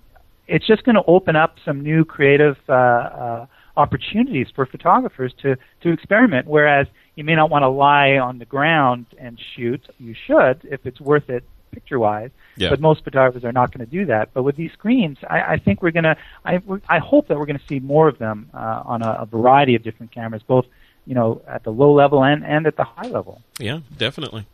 it's 0.47 0.67
just 0.67 0.85
going 0.85 0.97
to 0.97 1.05
open 1.07 1.37
up 1.37 1.57
some 1.65 1.83
new 1.83 2.05
creative 2.05 2.57
uh, 2.69 2.73
uh, 2.73 3.47
opportunities 3.77 4.49
for 4.55 4.67
photographers 4.67 5.33
to 5.43 5.57
to 5.83 5.93
experiment. 5.93 6.47
Whereas 6.47 6.87
you 7.15 7.25
may 7.25 7.35
not 7.35 7.51
want 7.51 7.63
to 7.63 7.69
lie 7.69 8.19
on 8.19 8.39
the 8.39 8.45
ground 8.45 9.07
and 9.19 9.41
shoot. 9.55 9.83
You 9.99 10.15
should 10.27 10.61
if 10.65 10.87
it's 10.87 11.01
worth 11.01 11.29
it 11.29 11.45
picture 11.71 11.99
wise. 11.99 12.31
Yeah. 12.57 12.71
But 12.71 12.81
most 12.81 13.05
photographers 13.05 13.45
are 13.45 13.53
not 13.53 13.73
going 13.73 13.85
to 13.85 13.91
do 13.91 14.07
that. 14.07 14.35
But 14.35 14.43
with 14.43 14.57
these 14.57 14.73
screens, 14.73 15.19
I, 15.29 15.55
I 15.55 15.59
think 15.59 15.83
we're 15.83 15.93
going 15.93 16.05
to. 16.05 16.17
I 16.45 16.61
I 16.89 16.99
hope 16.99 17.29
that 17.29 17.39
we're 17.39 17.47
going 17.47 17.59
to 17.59 17.67
see 17.67 17.81
more 17.81 18.09
of 18.09 18.19
them 18.19 18.51
uh, 18.53 18.83
on 18.85 19.03
a, 19.03 19.11
a 19.21 19.27
variety 19.27 19.75
of 19.75 19.83
different 19.83 20.13
cameras, 20.13 20.43
both 20.47 20.67
you 21.07 21.15
know 21.15 21.43
at 21.47 21.65
the 21.65 21.71
low 21.71 21.93
level 21.93 22.23
and 22.23 22.45
and 22.45 22.67
at 22.67 22.77
the 22.77 22.85
high 22.85 23.09
level. 23.09 23.43
Yeah, 23.59 23.81
definitely. 23.97 24.47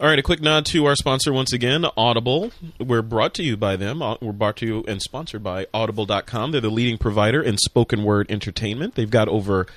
All 0.00 0.08
right, 0.08 0.18
a 0.18 0.22
quick 0.22 0.40
nod 0.40 0.66
to 0.66 0.86
our 0.86 0.96
sponsor 0.96 1.32
once 1.32 1.52
again, 1.52 1.86
Audible. 1.96 2.50
We're 2.80 3.00
brought 3.00 3.32
to 3.34 3.44
you 3.44 3.56
by 3.56 3.76
them. 3.76 4.00
We're 4.20 4.32
brought 4.32 4.56
to 4.56 4.66
you 4.66 4.84
and 4.88 5.00
sponsored 5.00 5.44
by 5.44 5.68
Audible.com. 5.72 6.50
They're 6.50 6.60
the 6.60 6.68
leading 6.68 6.98
provider 6.98 7.40
in 7.40 7.58
spoken 7.58 8.02
word 8.02 8.28
entertainment. 8.28 8.96
They've 8.96 9.08
got 9.08 9.28
over 9.28 9.68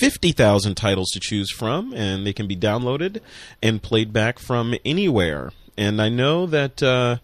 50,000 0.00 0.74
titles 0.74 1.10
to 1.10 1.20
choose 1.20 1.52
from, 1.52 1.94
and 1.94 2.26
they 2.26 2.32
can 2.32 2.48
be 2.48 2.56
downloaded 2.56 3.20
and 3.62 3.80
played 3.80 4.12
back 4.12 4.40
from 4.40 4.74
anywhere. 4.84 5.52
And 5.76 6.02
I 6.02 6.08
know 6.08 6.44
that, 6.46 6.82
uh, 6.82 7.18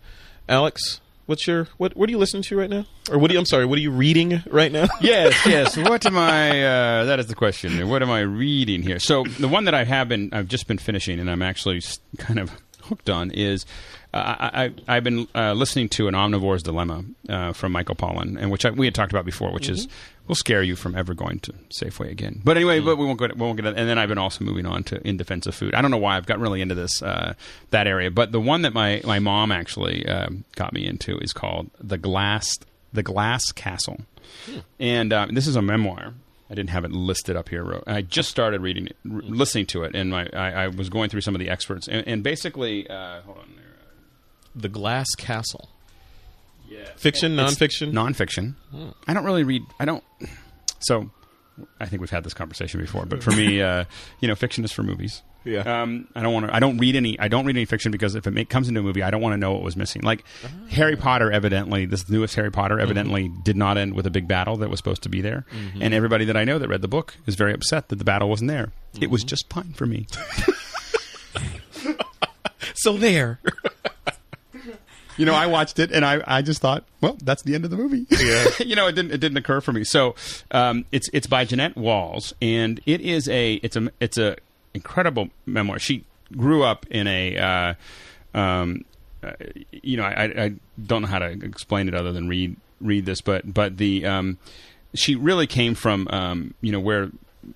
Alex, 0.49 1.01
What's 1.29 1.47
your 1.47 1.69
what? 1.77 1.95
What 1.95 2.09
are 2.09 2.11
you 2.11 2.17
listening 2.17 2.43
to 2.45 2.57
right 2.57 2.71
now? 2.71 2.87
Or 3.11 3.19
what? 3.19 3.31
Are 3.31 3.35
you, 3.35 3.39
I'm 3.39 3.45
sorry. 3.45 3.67
What 3.67 3.77
are 3.77 3.83
you 3.83 3.91
reading 3.91 4.43
right 4.51 4.73
now? 4.73 4.87
yes, 5.03 5.39
yes. 5.45 5.77
What 5.89 6.07
am 6.07 6.17
I? 6.17 6.65
Uh, 6.65 7.05
that 7.05 7.21
is 7.21 7.27
the 7.27 7.35
question. 7.35 7.87
What 7.87 8.03
am 8.03 8.11
I 8.11 8.21
reading 8.21 8.83
here? 8.83 8.99
So 8.99 9.25
the 9.25 9.47
one 9.47 9.67
that 9.67 9.75
I 9.75 9.85
have 9.85 10.09
been, 10.09 10.31
I've 10.33 10.49
just 10.49 10.67
been 10.67 10.79
finishing, 10.79 11.21
and 11.21 11.31
I'm 11.31 11.43
actually 11.43 11.83
kind 12.17 12.39
of 12.39 12.51
hooked 12.85 13.11
on 13.11 13.31
is. 13.33 13.67
Uh, 14.15 14.37
I, 14.39 14.65
I, 14.65 14.97
I've 14.97 15.05
been 15.05 15.29
uh, 15.35 15.53
listening 15.53 15.91
to 15.91 16.09
an 16.09 16.15
omnivore's 16.15 16.63
dilemma 16.63 17.05
uh, 17.29 17.53
from 17.53 17.73
Michael 17.73 17.95
Pollan, 17.95 18.39
and 18.41 18.51
which 18.51 18.65
I, 18.65 18.71
we 18.71 18.87
had 18.87 18.95
talked 18.95 19.13
about 19.13 19.27
before, 19.27 19.53
which 19.53 19.69
is 19.69 19.87
will 20.29 20.35
scare 20.35 20.63
you 20.63 20.77
from 20.77 20.95
ever 20.95 21.15
going 21.15 21.41
to 21.41 21.53
Safeway 21.71 22.11
again. 22.11 22.41
But 22.45 22.57
anyway, 22.57 22.81
but 22.81 22.97
we 22.97 23.07
won't 23.07 23.19
go. 23.19 23.27
We 23.27 23.41
won't 23.41 23.57
get. 23.57 23.67
And 23.67 23.89
then 23.89 23.99
I've 23.99 24.09
been 24.09 24.19
also 24.19 24.45
moving 24.45 24.67
on 24.67 24.85
to 24.85 25.01
in 25.07 25.17
defense 25.17 25.47
of 25.47 25.55
food. 25.55 25.75
I 25.75 25.83
don't 25.83 25.91
know 25.91 25.97
why 25.97 26.17
I've 26.17 26.27
gotten 26.27 26.43
really 26.43 26.61
into 26.61 26.75
this 26.75 27.03
uh, 27.03 27.35
that 27.71 27.87
area, 27.87 28.11
but 28.11 28.31
the 28.31 28.41
one 28.41 28.63
that 28.63 28.75
my 28.75 29.01
my 29.05 29.19
mom 29.19 29.51
actually 29.51 30.07
um, 30.07 30.45
got 30.55 30.73
me 30.73 30.87
into 30.87 31.19
is 31.19 31.33
called 31.33 31.71
the 31.81 31.99
glass 31.99 32.55
the 32.93 33.03
glass 33.03 33.43
castle, 33.53 34.01
and 34.79 35.13
um, 35.13 35.35
this 35.35 35.47
is 35.47 35.57
a 35.57 35.63
memoir. 35.63 36.15
I 36.51 36.55
didn't 36.55 36.71
have 36.71 36.85
it 36.85 36.93
listed 36.93 37.37
up 37.37 37.51
here. 37.51 37.83
I 37.87 38.01
just 38.01 38.31
started 38.31 38.63
reading 38.63 38.87
it, 38.87 38.97
r- 39.11 39.21
listening 39.23 39.67
to 39.67 39.83
it, 39.85 39.95
and 39.95 40.11
my 40.11 40.29
I, 40.33 40.65
I 40.65 40.69
was 40.69 40.89
going 40.89 41.11
through 41.11 41.21
some 41.23 41.35
of 41.35 41.41
the 41.41 41.51
experts, 41.51 41.89
and, 41.89 42.07
and 42.07 42.23
basically, 42.23 42.89
uh, 42.89 43.21
hold 43.23 43.39
on 43.39 43.53
there. 43.57 43.65
The 44.55 44.69
Glass 44.69 45.09
Castle. 45.17 45.69
Yeah. 46.69 46.85
Fiction, 46.97 47.35
nonfiction. 47.37 47.93
Nonfiction. 47.93 48.55
I 49.07 49.15
don't 49.15 49.25
really 49.25 49.45
read. 49.45 49.63
I 49.81 49.85
don't. 49.85 50.05
So, 50.81 51.11
I 51.81 51.87
think 51.87 52.01
we've 52.01 52.11
had 52.11 52.23
this 52.25 52.35
conversation 52.35 52.81
before, 52.81 53.05
but 53.07 53.23
for 53.23 53.31
me, 53.33 53.61
uh, 53.63 53.85
you 54.21 54.29
know, 54.29 54.35
fiction 54.35 54.65
is 54.65 54.71
for 54.73 54.83
movies. 54.83 55.23
Yeah. 55.45 55.61
Um, 55.83 56.09
I 56.15 56.23
don't 56.23 56.35
want 56.35 56.47
to. 56.47 56.55
I 56.55 56.59
don't 56.61 56.77
read 56.79 56.95
any. 56.95 57.19
I 57.19 57.29
don't 57.29 57.47
read 57.47 57.57
any 57.57 57.65
fiction 57.65 57.91
because 57.91 58.15
if 58.15 58.27
it 58.27 58.33
make, 58.33 58.49
comes 58.51 58.69
into 58.69 58.81
a 58.81 58.83
movie, 58.83 59.03
I 59.03 59.11
don't 59.11 59.23
want 59.23 59.33
to 59.33 59.39
know 59.39 59.53
what 59.53 59.63
was 59.63 59.77
missing. 59.77 60.03
Like 60.03 60.25
Ah. 60.45 60.49
Harry 60.71 60.97
Potter, 60.97 61.33
evidently, 61.33 61.87
this 61.87 62.09
newest 62.09 62.35
Harry 62.35 62.51
Potter, 62.51 62.75
Mm-hmm. 62.75 62.83
evidently 62.83 63.31
did 63.45 63.57
not 63.57 63.79
end 63.79 63.95
with 63.95 64.07
a 64.07 64.11
big 64.11 64.29
battle 64.29 64.57
that 64.59 64.69
was 64.69 64.79
supposed 64.79 65.03
to 65.05 65.09
be 65.09 65.21
there, 65.23 65.47
and 65.81 65.95
everybody 65.95 66.27
that 66.27 66.37
I 66.37 66.45
know 66.45 66.59
that 66.59 66.69
read 66.69 66.83
the 66.83 66.89
book 66.89 67.15
is 67.27 67.35
very 67.35 67.55
upset 67.55 67.89
that 67.89 67.97
the 67.97 68.05
battle 68.05 68.29
wasn't 68.29 68.49
there. 68.51 68.73
It 68.95 69.01
Mm-hmm. 69.03 69.13
was 69.13 69.25
just 69.25 69.51
fine 69.51 69.73
for 69.73 69.87
me. 69.87 70.07
so 72.75 72.97
there. 72.97 73.41
You 75.19 75.27
know, 75.27 75.35
I 75.35 75.47
watched 75.47 75.79
it 75.79 75.91
and 75.91 76.05
I, 76.05 76.23
I 76.27 76.43
just 76.43 76.61
thought, 76.61 76.85
well, 77.01 77.19
that's 77.23 77.43
the 77.43 77.55
end 77.55 77.65
of 77.65 77.71
the 77.71 77.77
movie. 77.77 78.07
Yeah. 78.19 78.47
you 78.65 78.75
know, 78.75 78.87
it 78.89 78.95
didn't 78.95 79.13
it 79.13 79.19
didn't 79.19 79.39
occur 79.39 79.61
for 79.61 79.73
me. 79.73 79.85
So 79.85 80.15
um, 80.51 80.85
it's 80.93 81.09
it's 81.13 81.27
by 81.27 81.45
Jeannette 81.45 81.77
Walls, 81.77 82.33
and 82.43 82.81
it 82.87 83.01
is 83.01 83.29
a 83.29 83.55
it's 83.55 83.77
a 83.77 83.91
it's 84.01 84.19
a 84.19 84.37
incredible 84.75 85.29
memoir. 85.47 85.79
She 85.79 86.05
grew 86.37 86.63
up 86.63 86.87
in 86.91 87.07
a. 87.07 87.37
Uh, 87.37 87.75
um, 88.39 88.85
uh, 89.23 89.33
you 89.73 89.97
know, 89.97 90.05
I, 90.05 90.25
I 90.25 90.53
don't 90.85 91.03
know 91.03 91.09
how 91.09 91.19
to 91.19 91.27
explain 91.27 91.89
it 91.89 91.95
other 91.95 92.13
than 92.13 92.29
read 92.29 92.57
read 92.81 93.07
this, 93.07 93.21
but 93.21 93.53
but 93.53 93.77
the 93.77 94.07
um, 94.07 94.39
she 94.95 95.17
really 95.17 95.47
came 95.47 95.75
from 95.75 96.07
um, 96.11 96.55
you 96.61 96.73
know 96.73 96.81
where 96.81 97.11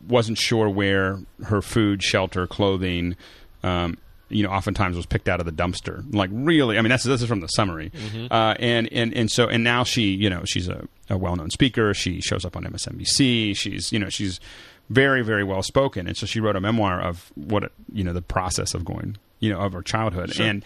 wasn't 0.08 0.38
sure 0.38 0.68
where 0.68 1.20
her 1.44 1.62
food, 1.62 2.02
shelter, 2.02 2.46
clothing, 2.46 3.16
um, 3.62 3.98
you 4.32 4.42
know, 4.42 4.50
oftentimes 4.50 4.96
was 4.96 5.06
picked 5.06 5.28
out 5.28 5.40
of 5.40 5.46
the 5.46 5.52
dumpster. 5.52 6.02
Like 6.14 6.30
really, 6.32 6.78
I 6.78 6.82
mean, 6.82 6.90
that's 6.90 7.04
this 7.04 7.22
is 7.22 7.28
from 7.28 7.40
the 7.40 7.48
summary, 7.48 7.92
uh, 8.30 8.54
and 8.58 8.92
and 8.92 9.12
and 9.14 9.30
so 9.30 9.48
and 9.48 9.62
now 9.64 9.84
she, 9.84 10.10
you 10.14 10.28
know, 10.30 10.42
she's 10.44 10.68
a, 10.68 10.86
a 11.10 11.16
well 11.16 11.36
known 11.36 11.50
speaker. 11.50 11.94
She 11.94 12.20
shows 12.20 12.44
up 12.44 12.56
on 12.56 12.64
MSNBC. 12.64 13.56
She's 13.56 13.92
you 13.92 13.98
know 13.98 14.08
she's 14.08 14.40
very 14.90 15.22
very 15.22 15.44
well 15.44 15.62
spoken, 15.62 16.06
and 16.06 16.16
so 16.16 16.26
she 16.26 16.40
wrote 16.40 16.56
a 16.56 16.60
memoir 16.60 17.00
of 17.00 17.30
what 17.34 17.64
it- 17.64 17.72
you 17.92 18.04
know 18.04 18.12
the 18.12 18.22
process 18.22 18.74
of 18.74 18.84
going 18.84 19.16
you 19.40 19.50
know 19.52 19.60
of 19.60 19.72
her 19.72 19.82
childhood. 19.82 20.32
And 20.44 20.64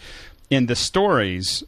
and 0.51 0.67
the 0.67 0.75
stories 0.75 1.63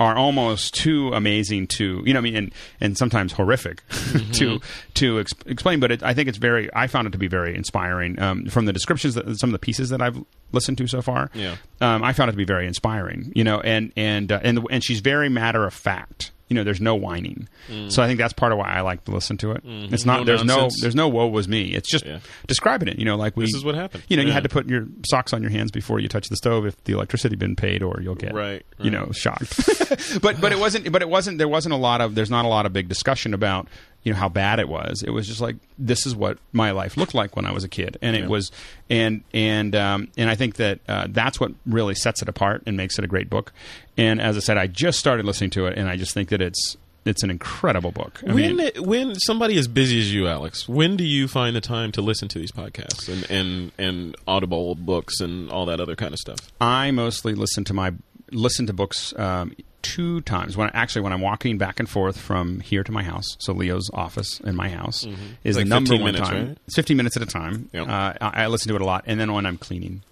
are 0.00 0.14
almost 0.14 0.74
too 0.74 1.12
amazing 1.12 1.66
to 1.66 2.02
you 2.06 2.12
know 2.14 2.18
I 2.18 2.22
mean 2.22 2.36
and 2.36 2.54
and 2.80 2.96
sometimes 2.96 3.32
horrific 3.32 3.82
to 4.34 4.60
to 4.94 5.18
ex- 5.18 5.32
explain. 5.46 5.80
But 5.80 5.90
it, 5.90 6.02
I 6.04 6.14
think 6.14 6.28
it's 6.28 6.38
very 6.38 6.70
I 6.74 6.86
found 6.86 7.08
it 7.08 7.10
to 7.10 7.18
be 7.18 7.26
very 7.26 7.56
inspiring. 7.56 8.20
Um, 8.20 8.46
from 8.46 8.66
the 8.66 8.72
descriptions 8.72 9.14
that 9.14 9.38
some 9.38 9.48
of 9.50 9.52
the 9.52 9.58
pieces 9.58 9.88
that 9.90 10.00
I've 10.00 10.22
listened 10.52 10.78
to 10.78 10.86
so 10.86 11.02
far 11.02 11.30
Yeah. 11.34 11.56
um, 11.80 12.02
I 12.02 12.12
found 12.12 12.28
it 12.30 12.32
to 12.32 12.36
be 12.38 12.44
very 12.44 12.66
inspiring 12.66 13.32
you 13.34 13.44
know 13.44 13.60
and 13.60 13.92
and 13.96 14.30
uh, 14.32 14.40
and 14.42 14.60
and 14.70 14.82
she's 14.84 15.00
very 15.00 15.28
matter 15.28 15.64
of 15.64 15.74
fact. 15.74 16.32
You 16.50 16.54
know 16.54 16.64
there's 16.64 16.80
no 16.80 16.94
whining. 16.94 17.46
So 17.88 18.02
I 18.02 18.06
think 18.06 18.18
that's 18.18 18.32
part 18.32 18.52
of 18.52 18.58
why 18.58 18.70
I 18.70 18.80
like 18.80 19.04
to 19.04 19.10
listen 19.10 19.36
to 19.36 19.50
it. 19.52 19.60
It's 19.66 20.06
not 20.06 20.20
No 20.20 20.24
there's 20.24 20.42
nonsense. 20.44 20.78
no 20.80 20.84
there's 20.86 20.94
no 20.94 21.06
woe 21.06 21.26
was 21.26 21.46
me. 21.46 21.74
It's 21.74 21.90
just 21.90 22.06
Yeah. 22.06 22.20
describing 22.46 22.88
it 22.88 22.98
you 22.98 23.04
know 23.04 23.16
like 23.16 23.36
we 23.36 23.44
This 23.44 23.54
is 23.54 23.64
what 23.66 23.74
happened. 23.74 24.04
you 24.08 24.16
know 24.16 24.22
you 24.22 24.32
had 24.32 24.44
to 24.44 24.48
put 24.48 24.66
your 24.66 24.86
socks 25.10 25.34
on 25.34 25.42
your 25.42 25.50
hands 25.50 25.70
before 25.70 26.00
you 26.00 26.08
touch 26.08 26.30
the 26.30 26.36
stove 26.36 26.64
if 26.64 26.82
the 26.84 26.94
electricity 26.94 27.36
been 27.36 27.54
paid 27.54 27.82
or 27.82 28.00
you'll 28.00 28.14
get 28.14 28.32
Right, 28.32 28.64
you 28.80 28.90
know 28.90 29.10
shocked. 29.12 29.54
But 30.22 30.40
but 30.40 30.52
it 30.52 30.58
wasn't 30.58 30.90
but 30.90 31.02
it 31.02 31.08
wasn't 31.10 31.36
there 31.36 31.48
wasn't 31.48 31.74
a 31.74 31.78
lot 31.78 32.00
of 32.00 32.14
there's 32.14 32.30
not 32.30 32.46
a 32.46 32.48
lot 32.48 32.64
of 32.64 32.72
big 32.72 32.88
discussion 32.88 33.34
about 33.34 33.68
you 34.08 34.14
know 34.14 34.18
how 34.18 34.28
bad 34.28 34.58
it 34.58 34.68
was 34.68 35.02
it 35.02 35.10
was 35.10 35.26
just 35.28 35.40
like 35.40 35.56
this 35.78 36.06
is 36.06 36.16
what 36.16 36.38
my 36.52 36.70
life 36.70 36.96
looked 36.96 37.12
like 37.14 37.36
when 37.36 37.44
I 37.44 37.52
was 37.52 37.62
a 37.64 37.68
kid 37.68 37.98
and 38.00 38.16
it 38.16 38.22
Yeah. 38.22 38.28
was 38.28 38.50
and 38.88 39.22
and 39.34 39.76
um, 39.76 40.08
and 40.16 40.30
I 40.30 40.34
think 40.34 40.56
that 40.56 40.80
uh, 40.88 41.06
that's 41.10 41.38
what 41.38 41.52
really 41.66 41.94
sets 41.94 42.22
it 42.22 42.28
apart 42.28 42.62
and 42.66 42.76
makes 42.76 42.98
it 42.98 43.04
a 43.04 43.08
great 43.08 43.28
book 43.28 43.52
and 43.98 44.20
as 44.20 44.36
I 44.36 44.40
said 44.40 44.56
I 44.56 44.66
just 44.66 44.98
started 44.98 45.26
listening 45.26 45.50
to 45.50 45.66
it 45.66 45.76
and 45.76 45.88
I 45.88 45.96
just 45.96 46.14
think 46.14 46.30
that 46.30 46.40
it's 46.40 46.76
it's 47.04 47.22
an 47.22 47.30
incredible 47.30 47.90
book 47.90 48.20
I 48.26 48.32
when 48.34 48.56
mean, 48.56 48.70
when 48.80 49.14
somebody 49.14 49.56
as 49.56 49.66
busy 49.66 49.98
as 49.98 50.12
you, 50.12 50.26
Alex, 50.28 50.68
when 50.68 50.96
do 50.96 51.04
you 51.04 51.26
find 51.26 51.56
the 51.56 51.60
time 51.62 51.90
to 51.92 52.02
listen 52.02 52.28
to 52.28 52.38
these 52.38 52.52
podcasts 52.52 53.08
and 53.08 53.30
and, 53.30 53.72
and 53.78 54.16
Audible 54.26 54.74
books 54.74 55.20
and 55.20 55.50
all 55.50 55.64
that 55.66 55.80
other 55.80 55.96
kind 55.96 56.12
of 56.12 56.18
stuff? 56.18 56.38
I 56.60 56.90
mostly 56.90 57.34
listen 57.34 57.64
to 57.64 57.72
my 57.72 57.94
listen 58.32 58.66
to 58.66 58.72
books 58.72 59.12
um, 59.16 59.54
two 59.82 60.20
times. 60.22 60.56
When 60.56 60.70
actually 60.74 61.02
when 61.02 61.12
I'm 61.12 61.20
walking 61.20 61.58
back 61.58 61.78
and 61.80 61.88
forth 61.88 62.18
from 62.18 62.60
here 62.60 62.82
to 62.84 62.92
my 62.92 63.02
house, 63.02 63.36
so 63.38 63.52
Leo's 63.52 63.90
office 63.92 64.40
and 64.40 64.56
my 64.56 64.68
house 64.68 65.06
is 65.44 65.56
Like 65.56 65.64
the 65.64 65.68
number 65.68 65.90
15 65.90 66.00
one 66.02 66.12
minutes, 66.12 66.28
time. 66.28 66.48
right? 66.48 66.58
It's 66.66 66.76
15 66.76 66.96
minutes 66.96 67.16
at 67.16 67.22
a 67.22 67.26
time. 67.26 67.68
Yep. 67.72 67.88
Uh, 67.88 68.12
I, 68.20 68.44
I 68.44 68.46
listen 68.48 68.68
to 68.68 68.74
it 68.76 68.80
a 68.80 68.84
lot, 68.84 69.04
and 69.06 69.18
then 69.20 69.32
when 69.32 69.46
I'm 69.46 69.58
cleaning. 69.58 70.02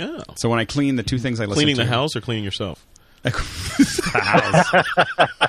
Oh. 0.00 0.22
So 0.36 0.48
when 0.48 0.58
I 0.58 0.64
clean, 0.64 0.96
the 0.96 1.02
two 1.02 1.18
things 1.18 1.40
I 1.40 1.44
listen 1.44 1.54
Cleaning 1.54 1.76
to 1.76 1.82
Cleaning 1.82 1.90
the 1.90 1.96
house 1.96 2.14
or 2.16 2.20
cleaning 2.20 2.44
yourself? 2.44 2.84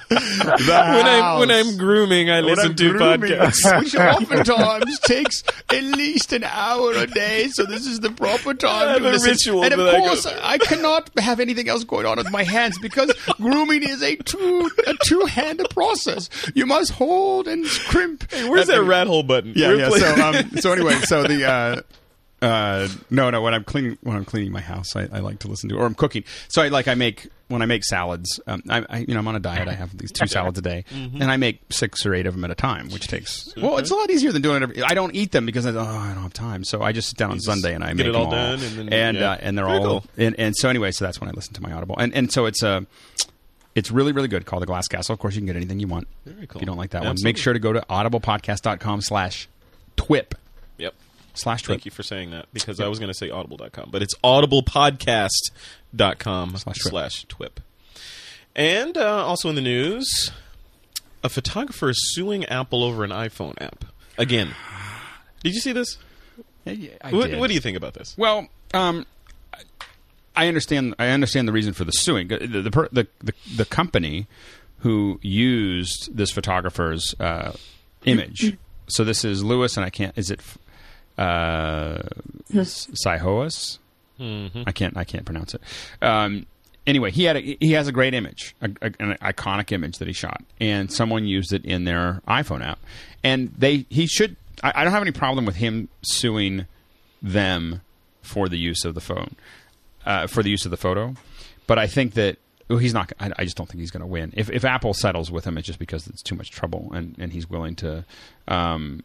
When 0.10 1.06
I'm 1.06 1.40
when 1.40 1.52
I'm 1.52 1.78
grooming, 1.78 2.30
I 2.30 2.40
listen 2.42 2.76
to 2.76 2.94
podcasts. 2.94 3.80
which 3.80 3.96
oftentimes 3.96 5.00
takes 5.04 5.44
at 5.70 5.84
least 5.84 6.34
an 6.34 6.44
hour 6.44 6.94
a 6.94 7.08
day. 7.08 7.48
So 7.50 7.64
this 7.66 7.86
is 7.86 8.00
the 8.00 8.10
proper 8.12 8.54
time 8.54 9.00
to 9.00 9.10
listen. 9.10 9.30
ritual 9.32 9.64
and 9.64 9.74
of 9.74 9.80
that 9.80 9.96
I 9.96 10.00
course. 10.00 10.26
I, 10.26 10.58
cannot 10.58 11.10
have 11.20 11.40
anything 11.40 11.70
else 11.70 11.84
going 11.84 12.06
on 12.06 12.18
with 12.18 12.32
my 12.32 12.44
hands 12.44 12.78
because 12.80 13.12
grooming 13.38 13.84
is 13.84 14.02
a 14.02 14.16
two 14.18 14.70
a 14.86 14.94
two 15.04 15.22
hand 15.26 15.62
process. 15.72 16.30
You 16.56 16.66
must 16.66 16.92
hold 16.92 17.48
and 17.48 17.66
crimp. 17.66 18.32
Where's 18.32 18.68
that 18.68 18.80
Uh, 18.80 18.84
rat 18.84 19.08
hole 19.08 19.24
button? 19.24 19.54
Yeah, 19.56 19.70
We're 19.70 19.78
yeah. 19.80 19.88
playing- 19.90 20.16
So, 20.16 20.22
um, 20.24 20.52
so 20.60 20.72
anyway, 20.74 20.96
so 21.02 21.24
the. 21.24 21.46
Uh, 21.50 21.82
uh, 22.42 22.88
no, 23.10 23.30
no. 23.30 23.42
When 23.42 23.54
I'm 23.54 23.64
cleaning, 23.64 23.98
when 24.02 24.16
I'm 24.16 24.26
cleaning 24.26 24.52
my 24.52 24.62
house, 24.62 24.96
I, 24.96 25.08
I 25.12 25.20
like 25.20 25.40
to 25.40 25.48
listen 25.48 25.70
to, 25.70 25.76
or 25.78 25.86
I'm 25.86 25.96
cooking. 25.96 26.24
So 26.50 26.62
I 26.62 26.68
like 26.68 26.88
I 26.88 26.94
make 26.96 27.28
when 27.48 27.62
I 27.62 27.66
make 27.66 27.84
salads. 27.84 28.40
Um, 28.46 28.62
I, 28.70 28.86
I 28.90 28.98
you 29.00 29.14
know 29.14 29.20
I'm 29.20 29.28
on 29.28 29.36
a 29.36 29.40
diet. 29.40 29.68
I 29.68 29.74
have 29.74 29.98
these 29.98 30.12
two 30.12 30.28
salads 30.28 30.58
a 30.60 30.62
day, 30.62 30.86
Mm-hmm. 30.94 31.22
and 31.22 31.32
I 31.32 31.38
make 31.38 31.62
six 31.72 32.06
or 32.06 32.14
eight 32.14 32.26
of 32.28 32.36
them 32.36 32.44
at 32.44 32.52
a 32.52 32.56
time, 32.56 32.90
which 32.90 33.08
takes 33.08 33.52
well, 33.58 33.78
it's 33.78 33.90
a 33.92 33.96
lot 33.96 34.10
easier 34.12 34.32
than 34.32 34.42
doing 34.42 34.58
it. 34.58 34.64
Every, 34.64 34.84
I 34.84 34.94
don't 34.94 35.16
eat 35.16 35.32
them 35.32 35.46
because 35.46 35.66
I, 35.66 35.72
oh, 35.72 35.80
I 35.80 36.14
don't 36.14 36.24
have 36.24 36.34
time. 36.34 36.64
So 36.64 36.82
I 36.84 36.92
just 36.92 37.10
sit 37.10 37.18
down 37.18 37.32
on 37.32 37.40
Sunday 37.40 37.74
and 37.74 37.84
I 37.84 37.94
make 37.94 38.06
it 38.08 38.16
all 38.16 38.30
them 38.30 38.40
all 38.40 38.58
done 38.58 38.64
and 38.66 38.78
then- 38.78 38.94
and 38.94 39.18
yeah. 39.18 39.32
uh, 39.32 39.38
and 39.42 39.58
they're 39.58 39.66
Very 39.66 39.78
all 39.80 40.02
cool. 40.02 40.06
and, 40.18 40.36
and 40.40 40.56
so 40.56 40.70
anyway, 40.70 40.92
so 40.92 41.06
that's 41.06 41.20
when 41.20 41.30
I 41.30 41.34
listen 41.34 41.54
to 41.56 41.62
my 41.62 41.72
Audible, 41.72 41.98
and 41.98 42.14
and 42.14 42.32
so 42.32 42.46
it's 42.46 42.62
a. 42.64 42.86
It's 43.76 43.92
really, 43.92 44.12
really 44.12 44.28
good. 44.28 44.48
Called 44.48 44.64
The 44.64 44.66
Glass 44.66 44.88
Castle. 44.88 45.14
Of 45.14 45.20
course, 45.20 45.36
you 45.36 45.42
can 45.42 45.46
get 45.46 45.56
anything 45.56 45.80
you 45.80 45.86
want. 45.88 46.08
Very 46.26 46.48
cool. 46.48 46.58
If 46.58 46.62
you 46.64 46.66
don't 46.66 46.78
like 46.80 46.90
that 46.92 47.04
one, 47.04 47.16
make 47.22 47.38
sure 47.38 47.54
to 47.54 47.60
go 47.60 47.72
to 47.74 47.82
audiblepodcast.com 47.88 49.02
slash 49.02 49.48
twip. 49.96 50.34
Slash 51.38 51.64
twip. 51.64 51.78
Thank 51.78 51.86
you 51.86 51.92
for 51.92 52.04
saying 52.04 52.32
that 52.32 52.48
because 52.54 52.80
I 52.80 52.88
was 52.88 53.00
going 53.00 53.12
to 53.12 53.18
say 53.18 53.30
audible.com, 53.30 53.90
but 53.92 54.02
it's 54.02 54.16
audiblepodcast.com 54.24 56.58
Slash 56.58 56.78
twip. 56.80 56.92
slash 56.92 57.26
twip. 57.28 57.60
And 58.56 58.98
uh, 58.98 59.26
also 59.26 59.50
in 59.50 59.56
the 59.56 59.62
news, 59.62 60.32
a 61.24 61.30
photographer 61.30 61.90
is 61.90 62.14
suing 62.16 62.46
Apple 62.46 62.84
over 62.84 63.04
an 63.04 63.12
iPhone 63.12 63.54
app. 63.62 63.86
Again. 64.18 64.56
Did 65.44 65.54
you 65.54 65.62
see 65.62 65.72
this? 65.72 65.98
Yeah, 66.66 66.74
yeah, 66.74 66.90
I 67.02 67.12
What, 67.12 67.36
what 67.36 67.48
do 67.48 67.54
you 67.54 67.60
think 67.60 67.78
about 67.78 67.94
this? 67.94 68.16
Well, 68.18 68.48
um, 68.74 69.06
I 70.36 70.48
understand. 70.48 70.96
I 71.00 71.10
understand 71.10 71.48
the 71.48 71.52
reason 71.52 71.74
for 71.74 71.84
the 71.84 71.92
suing. 71.92 72.28
The 72.28 72.40
the 72.40 72.90
the, 72.92 73.08
the, 73.22 73.34
the 73.56 73.66
company 73.66 74.28
who 74.80 75.20
used 75.22 76.10
this 76.16 76.32
photographer's 76.32 77.16
uh, 77.20 77.54
image. 78.06 78.58
So 78.90 79.04
this 79.04 79.26
is 79.26 79.44
Louis, 79.44 79.76
and 79.76 79.86
I 79.86 79.90
can't. 79.90 80.18
Is 80.18 80.32
it 80.32 80.40
uh, 81.18 82.02
Sihoas? 82.52 83.80
I 84.20 84.72
can't. 84.74 84.98
I 84.98 85.04
can't 85.04 85.26
pronounce 85.26 85.54
it. 85.54 85.62
Um, 86.02 86.46
anyway, 86.88 87.12
he 87.12 87.26
had 87.26 87.38
a, 87.38 87.58
he 87.60 87.74
has 87.74 87.88
a 87.88 87.92
great 87.92 88.14
image, 88.16 88.56
a, 88.62 88.70
a- 88.82 88.94
an 89.00 89.18
iconic 89.22 89.72
image 89.72 90.00
that 90.00 90.08
he 90.08 90.14
shot, 90.14 90.44
and 90.60 90.92
someone 90.92 91.26
used 91.26 91.54
it 91.54 91.64
in 91.66 91.84
their 91.84 92.22
iPhone 92.28 92.66
app, 92.66 92.80
and 93.24 93.54
they 93.58 93.86
he 93.90 94.08
should. 94.08 94.36
I, 94.64 94.72
I 94.76 94.84
don't 94.84 94.94
have 94.94 95.04
any 95.04 95.12
problem 95.12 95.46
with 95.46 95.58
him 95.58 95.90
suing 96.02 96.66
them 97.22 97.82
for 98.24 98.50
the 98.50 98.58
use 98.58 98.86
of 98.86 98.96
the 98.96 99.02
phone, 99.02 99.36
uh, 100.06 100.26
for 100.28 100.42
the 100.42 100.50
use 100.50 100.66
of 100.66 100.72
the 100.72 100.78
photo, 100.78 101.14
but 101.68 101.78
I 101.78 101.86
think 101.88 102.16
that 102.16 102.38
well, 102.70 102.80
he's 102.80 102.94
not. 102.96 103.12
I, 103.20 103.32
I 103.38 103.44
just 103.44 103.56
don't 103.56 103.68
think 103.68 103.82
he's 103.82 103.92
going 103.92 104.02
to 104.02 104.08
win. 104.08 104.34
If 104.36 104.50
if 104.50 104.66
Apple 104.66 104.96
settles 104.96 105.30
with 105.30 105.46
him, 105.46 105.60
it's 105.60 105.68
just 105.68 105.78
because 105.80 106.08
it's 106.08 106.24
too 106.24 106.34
much 106.36 106.50
trouble, 106.50 106.92
and 106.92 107.16
and 107.20 107.32
he's 107.34 107.48
willing 107.48 107.76
to. 107.76 108.04
Um, 108.48 109.04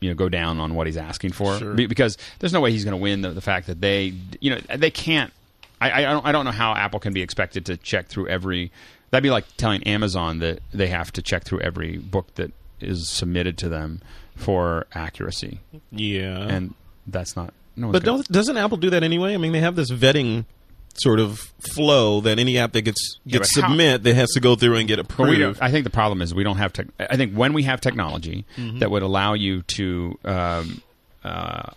you 0.00 0.08
know, 0.10 0.14
go 0.14 0.28
down 0.28 0.60
on 0.60 0.74
what 0.74 0.86
he's 0.86 0.96
asking 0.96 1.32
for 1.32 1.58
Sure. 1.58 1.74
Be- 1.74 1.86
because 1.86 2.18
there's 2.38 2.52
no 2.52 2.60
way 2.60 2.70
he's 2.72 2.84
going 2.84 2.92
to 2.92 3.02
win 3.02 3.22
the, 3.22 3.30
the 3.30 3.40
fact 3.40 3.66
that 3.68 3.80
they, 3.80 4.12
you 4.40 4.50
know, 4.50 4.60
they 4.76 4.90
can't. 4.90 5.32
I, 5.80 5.90
I 5.92 6.00
don't. 6.02 6.26
I 6.26 6.32
don't 6.32 6.44
know 6.46 6.50
how 6.52 6.74
Apple 6.74 7.00
can 7.00 7.12
be 7.12 7.20
expected 7.22 7.66
to 7.66 7.76
check 7.76 8.06
through 8.08 8.28
every. 8.28 8.72
That'd 9.10 9.22
be 9.22 9.30
like 9.30 9.44
telling 9.56 9.82
Amazon 9.84 10.38
that 10.40 10.60
they 10.72 10.86
have 10.88 11.12
to 11.12 11.22
check 11.22 11.44
through 11.44 11.60
every 11.60 11.98
book 11.98 12.34
that 12.36 12.52
is 12.80 13.08
submitted 13.08 13.58
to 13.58 13.68
them 13.68 14.00
for 14.34 14.86
accuracy, 14.94 15.60
Yeah. 15.90 16.38
and 16.40 16.74
that's 17.06 17.36
not. 17.36 17.54
No, 17.76 17.92
but 17.92 18.04
don't, 18.04 18.26
doesn't 18.28 18.56
Apple 18.56 18.78
do 18.78 18.90
that 18.90 19.02
anyway? 19.02 19.34
I 19.34 19.36
mean, 19.36 19.52
they 19.52 19.60
have 19.60 19.76
this 19.76 19.90
vetting 19.90 20.44
sort 21.00 21.20
of 21.20 21.38
flow 21.74 22.20
that 22.22 22.38
any 22.38 22.58
app 22.58 22.72
that 22.72 22.82
gets 22.82 23.18
Yeah, 23.24 23.38
gets 23.38 23.54
but 23.54 23.62
how- 23.62 23.68
submit 23.70 24.02
that 24.04 24.14
has 24.14 24.30
to 24.30 24.40
go 24.40 24.56
through 24.56 24.76
and 24.76 24.88
get 24.88 24.98
approved. 24.98 25.58
I 25.60 25.70
think 25.70 25.84
the 25.84 25.90
problem 25.90 26.22
is 26.22 26.34
we 26.34 26.44
don't 26.44 26.58
have 26.58 26.72
tech. 26.72 26.86
I 26.98 27.16
think 27.16 27.34
when 27.34 27.52
we 27.52 27.62
have 27.64 27.80
technology 27.80 28.44
Mm-hmm. 28.56 28.78
that 28.80 28.90
would 28.90 29.02
allow 29.02 29.34
you 29.34 29.62
to, 29.62 30.18
um, 30.24 30.82
uh, 31.24 31.70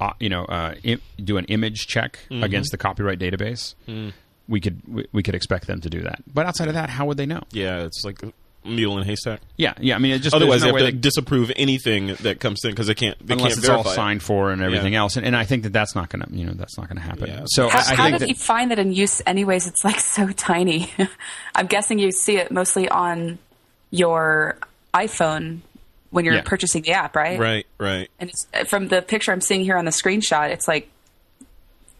uh, 0.00 0.12
you 0.20 0.28
know, 0.28 0.44
uh, 0.44 0.74
Im- 0.82 1.00
do 1.22 1.36
an 1.36 1.44
image 1.46 1.86
check 1.86 2.18
Mm-hmm. 2.30 2.42
against 2.42 2.70
the 2.72 2.76
copyright 2.78 3.18
database, 3.18 3.74
Mm. 3.88 4.12
we 4.48 4.60
could 4.60 4.80
we, 4.86 5.06
we 5.12 5.22
could 5.22 5.34
expect 5.34 5.66
them 5.66 5.80
to 5.80 5.88
do 5.90 6.02
that. 6.02 6.22
But 6.32 6.46
outside 6.46 6.68
of 6.68 6.74
that, 6.74 6.90
how 6.90 7.06
would 7.06 7.16
they 7.16 7.26
know? 7.26 7.42
yeah, 7.52 7.84
it's 7.84 8.02
like 8.04 8.20
mule 8.64 8.96
in 8.96 9.02
a 9.02 9.06
haystack. 9.06 9.40
Yeah, 9.56 9.74
yeah. 9.78 9.94
I 9.94 9.98
mean, 9.98 10.12
it 10.12 10.20
just 10.20 10.34
Otherwise, 10.34 10.60
no 10.60 10.64
they 10.64 10.66
have 10.68 10.74
way 10.74 10.90
to 10.90 10.92
they- 10.96 10.98
disapprove 11.00 11.52
anything 11.56 12.14
that 12.22 12.40
comes 12.40 12.64
in 12.64 12.70
because 12.70 12.86
they 12.86 12.94
can't. 12.94 13.16
They 13.24 13.34
unless 13.34 13.54
can't 13.54 13.58
it's 13.58 13.66
verify 13.66 13.88
all 13.88 13.92
it. 13.92 13.94
signed 13.94 14.22
for 14.22 14.50
and 14.52 14.62
everything 14.62 14.94
Yeah. 14.94 15.00
else. 15.00 15.16
And, 15.16 15.26
and 15.26 15.36
I 15.36 15.44
think 15.44 15.64
that 15.64 15.72
that's 15.72 15.94
not 15.94 16.08
going 16.08 16.22
to 16.24 16.34
you 16.34 16.46
know 16.46 16.52
that's 16.54 16.76
not 16.78 16.88
going 16.88 16.96
to 16.96 17.02
happen. 17.02 17.26
Yeah. 17.28 17.42
So 17.46 17.68
How, 17.68 17.78
I, 17.78 17.80
I 17.80 17.84
how 17.94 18.04
think 18.04 18.12
did 18.14 18.20
that, 18.22 18.28
you 18.30 18.34
find 18.34 18.70
that 18.70 18.78
in 18.78 18.92
use? 18.92 19.20
Anyways, 19.26 19.66
it's 19.66 19.84
like 19.84 20.00
so 20.00 20.28
tiny. 20.28 20.90
I'm 21.54 21.66
guessing 21.66 21.98
you 21.98 22.10
see 22.12 22.36
it 22.38 22.50
mostly 22.50 22.88
on 22.88 23.38
your 23.90 24.56
iPhone 24.92 25.60
when 26.10 26.24
you're 26.24 26.34
Yeah. 26.34 26.42
purchasing 26.44 26.82
the 26.82 26.92
app, 26.92 27.16
right? 27.16 27.38
Right, 27.38 27.66
right. 27.78 28.08
And 28.20 28.30
it's, 28.30 28.46
uh, 28.54 28.64
from 28.64 28.88
the 28.88 29.02
picture 29.02 29.32
I'm 29.32 29.40
seeing 29.40 29.62
here 29.64 29.76
on 29.76 29.84
the 29.84 29.90
screenshot, 29.90 30.50
it's 30.50 30.68
like 30.68 30.88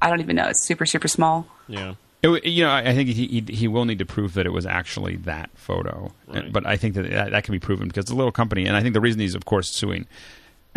I 0.01 0.09
don't 0.11 0.21
even 0.21 0.37
know. 0.37 0.49
It's 0.49 0.63
super 0.65 0.87
super 0.87 1.09
small. 1.09 1.47
Yeah. 1.69 1.95
It 2.33 2.45
you 2.47 2.65
know, 2.65 2.71
I 2.71 2.91
I 2.91 2.95
think 2.95 3.09
he, 3.11 3.27
he 3.27 3.45
he 3.55 3.69
will 3.69 3.85
need 3.85 3.99
to 4.01 4.07
prove 4.07 4.35
that 4.35 4.47
it 4.47 4.53
was 4.53 4.67
actually 4.67 5.17
that 5.19 5.51
photo, 5.55 6.13
Right. 6.27 6.51
but 6.53 6.67
I 6.67 6.77
think 6.77 6.95
that, 6.95 7.09
that 7.11 7.31
that 7.33 7.45
can 7.45 7.53
be 7.53 7.59
proven 7.61 7.89
because 7.89 8.07
the 8.07 8.15
little 8.15 8.33
company, 8.33 8.67
and 8.67 8.77
I 8.77 8.81
think 8.83 8.95
the 8.95 9.01
reason 9.01 9.21
he's 9.21 9.35
of 9.35 9.45
course 9.45 9.71
suing 9.71 10.07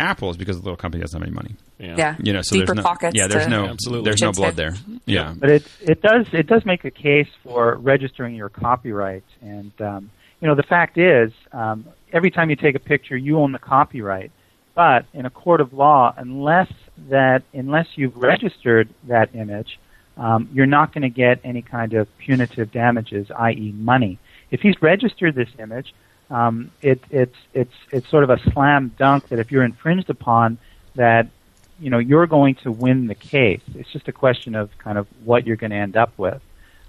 Apple 0.00 0.30
is 0.30 0.36
because 0.36 0.56
the 0.58 0.62
little 0.62 0.76
company 0.76 1.00
doesn't 1.00 1.20
have 1.20 1.26
any 1.26 1.34
money. 1.34 1.56
Yeah. 1.78 1.94
Yeah, 1.98 2.16
You 2.20 2.32
know, 2.32 2.42
so 2.42 2.54
deeper 2.54 2.66
there's 2.66 2.76
no, 2.76 2.82
pockets. 2.82 3.16
yeah, 3.16 3.26
there's 3.26 3.44
to- 3.44 3.50
no 3.50 3.66
Absolutely. 3.66 4.04
there's 4.04 4.22
no 4.22 4.30
blood 4.32 4.50
in. 4.50 4.56
there. 4.56 4.74
Yeah, 5.06 5.34
But 5.36 5.50
it 5.50 5.66
it 5.80 6.02
does 6.02 6.26
it 6.32 6.46
does 6.46 6.64
make 6.64 6.84
a 6.84 6.90
case 6.90 7.28
for 7.42 7.76
registering 7.76 8.34
your 8.36 8.48
copyright, 8.48 9.24
and 9.40 9.72
um, 9.80 10.10
you 10.40 10.46
know 10.48 10.54
the 10.54 10.62
fact 10.62 10.98
is, 10.98 11.32
um, 11.52 11.84
every 12.12 12.30
time 12.30 12.48
you 12.50 12.56
take 12.56 12.74
a 12.76 12.80
picture, 12.80 13.16
you 13.16 13.38
own 13.38 13.52
the 13.52 13.58
copyright. 13.58 14.30
But 14.74 15.06
in 15.12 15.26
a 15.26 15.30
court 15.30 15.60
of 15.60 15.72
law, 15.72 16.14
unless 16.16 16.70
that 17.10 17.42
unless 17.52 17.86
you've 17.96 18.16
registered 18.16 18.88
that 19.08 19.34
image, 19.34 19.78
um, 20.18 20.48
you're 20.52 20.66
not 20.66 20.92
going 20.92 21.02
to 21.02 21.08
get 21.08 21.40
any 21.44 21.62
kind 21.62 21.94
of 21.94 22.08
punitive 22.18 22.72
damages, 22.72 23.30
i.e., 23.30 23.72
money. 23.76 24.18
If 24.50 24.60
he's 24.60 24.80
registered 24.82 25.34
this 25.34 25.48
image, 25.58 25.94
um, 26.30 26.70
it, 26.82 27.02
it's 27.10 27.36
it's 27.54 27.74
it's 27.90 28.08
sort 28.08 28.24
of 28.24 28.30
a 28.30 28.38
slam 28.50 28.94
dunk 28.98 29.28
that 29.28 29.38
if 29.38 29.50
you're 29.50 29.62
infringed 29.64 30.10
upon, 30.10 30.58
that 30.96 31.28
you 31.80 31.88
know 31.88 31.98
you're 31.98 32.26
going 32.26 32.56
to 32.56 32.72
win 32.72 33.06
the 33.06 33.14
case. 33.14 33.62
It's 33.74 33.90
just 33.92 34.08
a 34.08 34.12
question 34.12 34.54
of 34.54 34.76
kind 34.78 34.98
of 34.98 35.06
what 35.24 35.46
you're 35.46 35.56
going 35.56 35.70
to 35.70 35.76
end 35.76 35.96
up 35.96 36.12
with. 36.18 36.42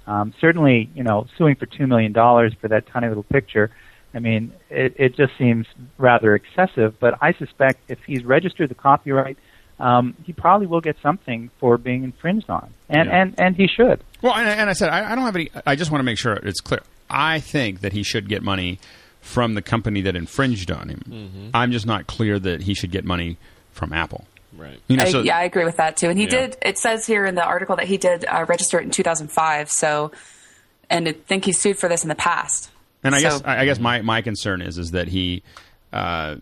Um, 0.07 0.33
certainly, 0.41 0.89
you 0.95 1.03
know, 1.03 1.27
suing 1.37 1.55
for 1.55 1.67
two 1.67 1.87
million 1.87 2.11
dollars 2.11 2.53
for 2.59 2.67
that 2.69 2.87
tiny 2.87 3.07
little 3.07 3.23
picture. 3.23 3.69
I 4.13 4.19
mean, 4.19 4.53
it, 4.71 4.95
it 4.97 5.15
just 5.15 5.37
seems 5.37 5.67
rather 5.97 6.33
excessive. 6.33 6.99
But 6.99 7.19
I 7.21 7.33
suspect 7.33 7.79
if 7.89 8.03
he's 8.05 8.25
registered 8.25 8.69
the 8.69 8.75
copyright, 8.75 9.37
um, 9.79 10.15
he 10.25 10.33
probably 10.33 10.67
will 10.67 10.81
get 10.81 10.97
something 11.01 11.49
for 11.59 11.77
being 11.77 12.03
infringed 12.03 12.49
on, 12.49 12.73
and 12.89 13.07
Yeah. 13.09 13.21
and 13.21 13.39
and 13.39 13.55
he 13.55 13.67
should. 13.67 14.03
Well, 14.21 14.33
and, 14.35 14.47
and 14.49 14.69
I 14.69 14.73
said 14.73 14.89
I, 14.89 15.11
I 15.11 15.15
don't 15.15 15.23
have 15.25 15.35
any. 15.35 15.49
I 15.65 15.75
just 15.75 15.89
want 15.91 15.99
to 15.99 16.03
make 16.03 16.17
sure 16.17 16.33
it's 16.33 16.59
clear. 16.61 16.81
I 17.09 17.39
think 17.39 17.81
that 17.81 17.93
he 17.93 18.03
should 18.03 18.27
get 18.29 18.43
money 18.43 18.79
from 19.21 19.53
the 19.55 19.61
company 19.61 20.01
that 20.01 20.15
infringed 20.15 20.71
on 20.71 20.89
him. 20.89 21.01
Mm-hmm. 21.07 21.49
I'm 21.53 21.71
just 21.71 21.85
not 21.85 22.07
clear 22.07 22.39
that 22.39 22.63
he 22.63 22.73
should 22.73 22.91
get 22.91 23.03
money 23.05 23.37
from 23.71 23.91
Apple. 23.93 24.25
Right. 24.57 24.79
You 24.87 24.97
know, 24.97 25.03
I, 25.03 25.11
so 25.11 25.21
yeah, 25.21 25.37
I 25.37 25.43
agree 25.43 25.65
with 25.65 25.77
that 25.77 25.95
too. 25.97 26.09
And 26.09 26.17
he 26.19 26.25
Yeah. 26.25 26.29
did. 26.47 26.57
It 26.61 26.77
says 26.77 27.05
here 27.05 27.25
in 27.25 27.35
the 27.35 27.43
article 27.43 27.75
that 27.77 27.85
he 27.85 27.97
did 27.97 28.25
uh, 28.25 28.45
register 28.47 28.79
it 28.79 28.83
in 28.83 28.91
2005. 28.91 29.69
So, 29.71 30.11
and 30.89 31.07
I 31.07 31.11
think 31.13 31.45
he 31.45 31.51
sued 31.51 31.77
for 31.77 31.87
this 31.89 32.03
in 32.03 32.09
the 32.09 32.15
past. 32.15 32.69
And 33.03 33.13
I 33.15 33.19
So- 33.19 33.29
guess 33.29 33.41
I 33.45 33.61
I 33.61 33.65
guess 33.65 33.79
my, 33.79 34.01
my 34.01 34.21
concern 34.21 34.61
is 34.61 34.77
is 34.77 34.91
that 34.91 35.07
he, 35.07 35.43
uh, 35.93 36.35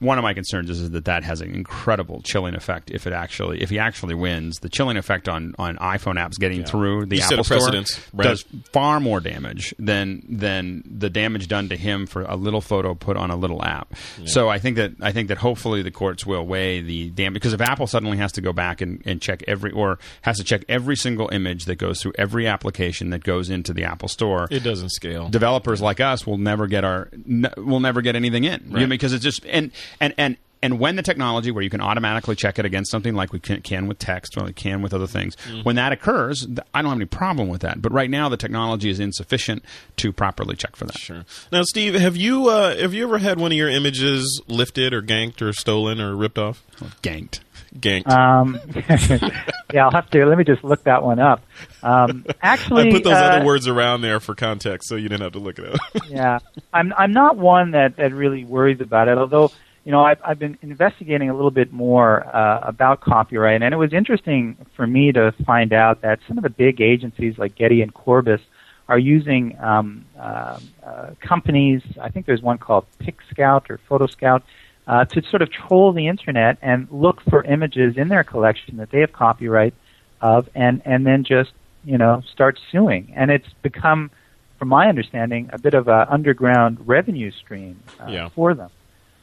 one 0.00 0.18
of 0.18 0.22
my 0.22 0.34
concerns 0.34 0.68
is, 0.70 0.80
is 0.80 0.90
that 0.90 1.04
that 1.06 1.24
has 1.24 1.40
an 1.40 1.54
incredible 1.54 2.20
chilling 2.22 2.54
effect 2.54 2.90
if 2.90 3.06
it 3.06 3.12
actually 3.12 3.62
if 3.62 3.70
he 3.70 3.78
actually 3.78 4.14
wins. 4.14 4.58
The 4.58 4.68
chilling 4.68 4.96
effect 4.96 5.28
on, 5.28 5.54
on 5.58 5.76
iPhone 5.76 6.16
apps 6.16 6.38
getting 6.38 6.64
through 6.64 7.06
the 7.06 7.16
You 7.16 7.22
Apple 7.22 7.44
Store 7.44 7.70
right. 8.12 8.24
does 8.24 8.44
far 8.72 9.00
more 9.00 9.20
damage 9.20 9.74
than 9.78 10.22
than 10.28 10.82
the 10.84 11.08
damage 11.08 11.48
done 11.48 11.68
to 11.70 11.76
him 11.76 12.06
for 12.06 12.22
a 12.22 12.36
little 12.36 12.60
photo 12.60 12.94
put 12.94 13.16
on 13.16 13.30
a 13.30 13.36
little 13.36 13.64
app. 13.64 13.94
So 14.26 14.48
I 14.48 14.58
think 14.58 14.76
that 14.76 14.92
I 15.00 15.12
think 15.12 15.28
that 15.28 15.38
hopefully 15.38 15.82
the 15.82 15.90
courts 15.90 16.26
will 16.26 16.44
weigh 16.46 16.80
the 16.80 17.10
damage 17.10 17.34
because 17.34 17.52
if 17.52 17.60
Apple 17.60 17.86
suddenly 17.86 18.18
has 18.18 18.32
to 18.32 18.40
go 18.40 18.52
back 18.52 18.80
and, 18.80 19.00
and 19.06 19.22
check 19.22 19.42
every 19.46 19.70
or 19.70 19.98
has 20.22 20.36
to 20.38 20.44
check 20.44 20.64
every 20.68 20.96
single 20.96 21.28
image 21.30 21.64
that 21.66 21.76
goes 21.76 22.02
through 22.02 22.12
every 22.18 22.46
application 22.46 23.10
that 23.10 23.22
goes 23.24 23.48
into 23.48 23.72
the 23.72 23.84
Apple 23.84 24.08
Store, 24.08 24.48
It 24.50 24.60
doesn't 24.64 24.90
scale. 24.90 25.28
developers 25.28 25.80
like 25.80 26.00
us 26.00 26.26
will 26.26 26.38
never 26.38 26.66
get 26.66 26.84
our 26.84 27.08
n- 27.26 27.52
will 27.56 27.80
never 27.80 28.02
get 28.02 28.16
anything 28.16 28.44
in 28.44 28.64
You 28.70 28.80
know, 28.80 28.86
because 28.86 29.12
it's 29.12 29.24
just 29.24 29.44
and 29.46 29.70
and 30.00 30.14
and 30.18 30.36
and 30.62 30.78
when 30.80 30.96
the 30.96 31.02
technology 31.02 31.50
where 31.50 31.62
you 31.62 31.68
can 31.68 31.82
automatically 31.82 32.34
check 32.34 32.58
it 32.58 32.64
against 32.64 32.90
something 32.90 33.14
like 33.14 33.34
we 33.34 33.38
can, 33.38 33.60
can 33.60 33.86
with 33.86 33.98
text 33.98 34.34
or 34.38 34.44
we 34.44 34.52
can 34.54 34.80
with 34.80 34.94
other 34.94 35.06
things 35.06 35.36
Mm-hmm. 35.36 35.60
when 35.62 35.76
that 35.76 35.92
occurs 35.92 36.46
i 36.72 36.80
don't 36.80 36.90
have 36.90 36.98
any 36.98 37.04
problem 37.04 37.48
with 37.48 37.60
that 37.60 37.82
but 37.82 37.92
right 37.92 38.08
now 38.08 38.30
the 38.30 38.38
technology 38.38 38.88
is 38.88 38.98
insufficient 38.98 39.62
to 39.96 40.10
properly 40.12 40.56
check 40.56 40.74
for 40.74 40.86
that 40.86 40.96
Sure. 40.98 41.24
Now, 41.52 41.62
Steve, 41.64 41.94
have 41.94 42.16
you 42.16 42.48
uh, 42.48 42.76
have 42.76 42.94
you 42.94 43.04
ever 43.04 43.18
had 43.18 43.38
one 43.38 43.52
of 43.52 43.58
your 43.58 43.68
images 43.68 44.40
lifted 44.48 44.94
or 44.94 45.02
ganked 45.02 45.42
or 45.42 45.52
stolen 45.52 46.00
or 46.00 46.16
ripped 46.16 46.38
off? 46.38 46.62
ganked 47.02 47.40
Ganked. 47.78 48.08
Um, 48.08 48.58
yeah, 49.72 49.84
I'll 49.84 49.90
have 49.90 50.08
to. 50.10 50.24
Let 50.26 50.38
me 50.38 50.44
just 50.44 50.62
look 50.62 50.84
that 50.84 51.02
one 51.02 51.18
up. 51.18 51.42
Um, 51.82 52.24
actually, 52.42 52.88
I 52.88 52.92
put 52.92 53.02
those 53.02 53.14
uh, 53.14 53.16
other 53.16 53.44
words 53.44 53.66
around 53.66 54.02
there 54.02 54.20
for 54.20 54.34
context, 54.36 54.88
so 54.88 54.94
you 54.94 55.08
didn't 55.08 55.22
have 55.22 55.32
to 55.32 55.40
look 55.40 55.58
it 55.58 55.74
up. 55.74 55.80
yeah, 56.08 56.38
I'm 56.72 56.92
I'm 56.96 57.12
not 57.12 57.36
one 57.36 57.72
that 57.72 57.96
that 57.96 58.14
really 58.14 58.44
worries 58.44 58.80
about 58.80 59.08
it. 59.08 59.18
Although, 59.18 59.50
you 59.84 59.92
know, 59.92 60.02
I've 60.02 60.18
I've 60.24 60.38
been 60.38 60.56
investigating 60.62 61.28
a 61.30 61.34
little 61.34 61.50
bit 61.50 61.72
more 61.72 62.24
uh, 62.34 62.60
about 62.62 63.00
copyright, 63.00 63.62
and 63.62 63.74
it 63.74 63.76
was 63.76 63.92
interesting 63.92 64.56
for 64.74 64.86
me 64.86 65.12
to 65.12 65.32
find 65.46 65.72
out 65.72 66.00
that 66.02 66.20
some 66.26 66.38
of 66.38 66.42
the 66.44 66.50
big 66.50 66.80
agencies 66.80 67.36
like 67.38 67.54
Getty 67.54 67.82
and 67.82 67.92
Corbis 67.92 68.40
are 68.88 68.98
using 68.98 69.58
um, 69.60 70.04
uh, 70.18 70.58
uh, 70.84 71.10
companies. 71.20 71.82
I 72.00 72.10
think 72.10 72.26
there's 72.26 72.42
one 72.42 72.58
called 72.58 72.86
PicScout 73.00 73.70
or 73.70 73.78
PhotoScout. 73.90 74.42
Uh, 74.86 75.02
to 75.06 75.22
sort 75.30 75.40
of 75.40 75.50
troll 75.50 75.94
the 75.94 76.08
internet 76.08 76.58
and 76.60 76.86
look 76.90 77.22
for 77.22 77.42
images 77.44 77.96
in 77.96 78.08
their 78.08 78.22
collection 78.22 78.76
that 78.76 78.90
they 78.90 79.00
have 79.00 79.10
copyright 79.12 79.72
of, 80.20 80.46
and 80.54 80.82
and 80.84 81.06
then 81.06 81.24
just 81.24 81.52
you 81.84 81.96
know 81.96 82.22
start 82.30 82.58
suing. 82.70 83.10
And 83.16 83.30
it's 83.30 83.48
become 83.62 84.10
from 84.58 84.68
my 84.68 84.88
understanding, 84.88 85.48
a 85.54 85.58
bit 85.58 85.72
of 85.74 85.88
an 85.88 86.06
underground 86.10 86.86
revenue 86.86 87.30
stream 87.30 87.82
uh, 87.98 88.08
Yeah. 88.10 88.28
for 88.30 88.52
them. 88.54 88.70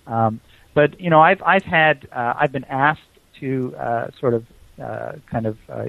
Um, 0.07 0.39
but 0.73 0.99
you 0.99 1.09
know, 1.09 1.21
I've 1.21 1.41
I've 1.43 1.63
had 1.63 2.07
uh, 2.11 2.33
I've 2.37 2.51
been 2.51 2.65
asked 2.65 3.01
to 3.39 3.75
uh, 3.75 4.11
sort 4.19 4.33
of 4.33 4.45
uh, 4.81 5.13
kind 5.29 5.45
of 5.45 5.57
uh, 5.69 5.85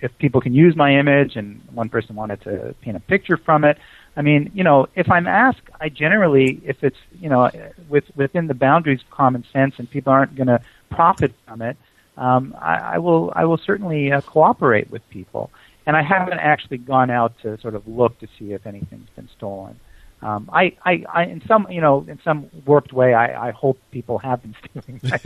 if 0.00 0.16
people 0.18 0.40
can 0.40 0.54
use 0.54 0.76
my 0.76 0.98
image, 0.98 1.36
and 1.36 1.60
one 1.72 1.88
person 1.88 2.14
wanted 2.14 2.40
to 2.42 2.74
paint 2.80 2.96
a 2.96 3.00
picture 3.00 3.36
from 3.36 3.64
it. 3.64 3.78
I 4.16 4.22
mean, 4.22 4.50
you 4.54 4.62
know, 4.62 4.88
if 4.94 5.10
I'm 5.10 5.26
asked, 5.26 5.62
I 5.80 5.88
generally, 5.88 6.60
if 6.64 6.84
it's 6.84 6.98
you 7.20 7.28
know, 7.28 7.50
with 7.88 8.04
within 8.16 8.46
the 8.46 8.54
boundaries 8.54 9.00
of 9.00 9.10
common 9.10 9.44
sense, 9.52 9.74
and 9.78 9.90
people 9.90 10.12
aren't 10.12 10.34
going 10.36 10.48
to 10.48 10.60
profit 10.90 11.32
from 11.46 11.62
it, 11.62 11.76
um, 12.16 12.54
I, 12.60 12.94
I 12.94 12.98
will 12.98 13.32
I 13.34 13.44
will 13.44 13.58
certainly 13.58 14.12
uh, 14.12 14.20
cooperate 14.20 14.90
with 14.90 15.08
people. 15.10 15.50
And 15.86 15.96
I 15.96 16.02
haven't 16.02 16.38
actually 16.38 16.78
gone 16.78 17.10
out 17.10 17.38
to 17.42 17.60
sort 17.60 17.74
of 17.74 17.86
look 17.86 18.18
to 18.20 18.28
see 18.38 18.52
if 18.52 18.66
anything's 18.66 19.10
been 19.16 19.28
stolen. 19.36 19.78
Um, 20.22 20.48
I, 20.50 20.74
I, 20.84 21.04
I, 21.12 21.24
in 21.24 21.42
some, 21.46 21.66
you 21.70 21.82
know, 21.82 22.06
in 22.08 22.18
some 22.24 22.48
warped 22.64 22.94
way, 22.94 23.12
I, 23.12 23.48
I 23.48 23.50
hope 23.50 23.78
people 23.90 24.16
have 24.18 24.40
been 24.40 24.54
stealing. 24.64 25.00
my 25.02 25.20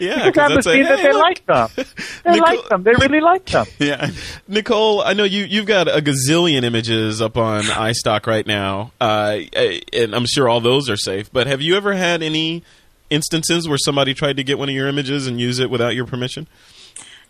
yeah, 0.00 0.26
because 0.26 0.34
that 0.34 0.34
that's 0.34 0.54
must 0.54 0.66
a- 0.66 0.72
mean 0.74 0.82
that 0.84 0.96
they 1.02 1.12
look, 1.12 1.22
like 1.22 1.46
them. 1.46 1.68
They 2.24 2.30
Nicole- 2.32 2.56
like 2.56 2.68
them. 2.68 2.82
They 2.82 2.92
really 2.98 3.20
like 3.20 3.46
them. 3.46 3.66
yeah 3.78 4.10
Nicole, 4.48 5.02
I 5.02 5.12
know 5.12 5.22
you 5.24 5.44
you've 5.44 5.66
got 5.66 5.86
a 5.88 6.00
gazillion 6.02 6.64
images 6.64 7.22
up 7.22 7.36
on 7.36 7.62
iStock 7.62 8.26
right 8.26 8.46
now, 8.46 8.90
uh, 9.00 9.38
and 9.92 10.14
I'm 10.16 10.26
sure 10.26 10.48
all 10.48 10.60
those 10.60 10.90
are 10.90 10.96
safe. 10.96 11.32
But 11.32 11.46
have 11.46 11.62
you 11.62 11.76
ever 11.76 11.92
had 11.92 12.22
any 12.24 12.64
instances 13.08 13.68
where 13.68 13.78
somebody 13.78 14.14
tried 14.14 14.36
to 14.38 14.42
get 14.42 14.58
one 14.58 14.68
of 14.68 14.74
your 14.74 14.88
images 14.88 15.28
and 15.28 15.40
use 15.40 15.60
it 15.60 15.70
without 15.70 15.94
your 15.94 16.06
permission? 16.06 16.48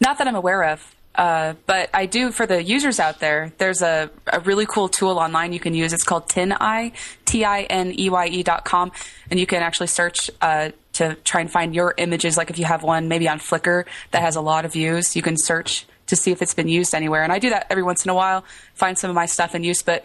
Not 0.01 0.17
that 0.19 0.27
I'm 0.27 0.37
aware 0.37 0.63
of. 0.65 0.95
Uh, 1.15 1.55
but 1.67 1.91
I 1.93 2.07
do 2.07 2.31
for 2.31 2.47
the 2.47 2.63
users 2.63 2.99
out 2.99 3.21
there. 3.21 3.53
There's 3.59 3.83
a, 3.83 4.11
a 4.27 4.41
really 4.41 4.67
cool 4.67 4.89
tool 4.89 5.19
online 5.19 5.53
you 5.53 5.61
can 5.61 5.75
use. 5.75 5.93
It's 5.93 6.05
called 6.05 6.29
TinEye, 6.29 6.93
T 7.25 7.45
I 7.45 7.63
N 7.63 7.99
E 7.99 8.09
Y 8.09 8.27
E 8.29 8.43
dot 8.43 8.65
com, 8.65 8.93
and 9.31 9.39
you 9.39 9.47
can 9.47 9.63
actually 9.63 9.89
search 9.89 10.31
uh, 10.41 10.71
to 10.95 11.15
try 11.17 11.41
and 11.41 11.51
find 11.51 11.75
your 11.75 11.95
images. 11.99 12.37
Like 12.37 12.51
if 12.51 12.59
you 12.59 12.65
have 12.65 12.83
one 12.83 13.09
maybe 13.09 13.29
on 13.29 13.39
Flickr 13.39 13.85
that 14.13 14.23
has 14.23 14.37
a 14.37 14.41
lot 14.41 14.65
of 14.65 14.73
views, 14.73 15.15
you 15.15 15.23
can 15.23 15.37
search 15.37 15.87
to 16.07 16.17
see 16.17 16.31
if 16.31 16.43
it's 16.43 16.55
been 16.55 16.69
used 16.69 16.95
anywhere. 16.95 17.23
And 17.23 17.33
I 17.33 17.39
do 17.39 17.51
that 17.51 17.67
every 17.71 17.83
once 17.83 18.05
in 18.05 18.11
a 18.11 18.15
while, 18.15 18.45
find 18.75 18.99
some 18.99 19.09
of 19.09 19.15
my 19.15 19.27
stuff 19.27 19.55
in 19.55 19.65
use, 19.65 19.83
but 19.83 20.05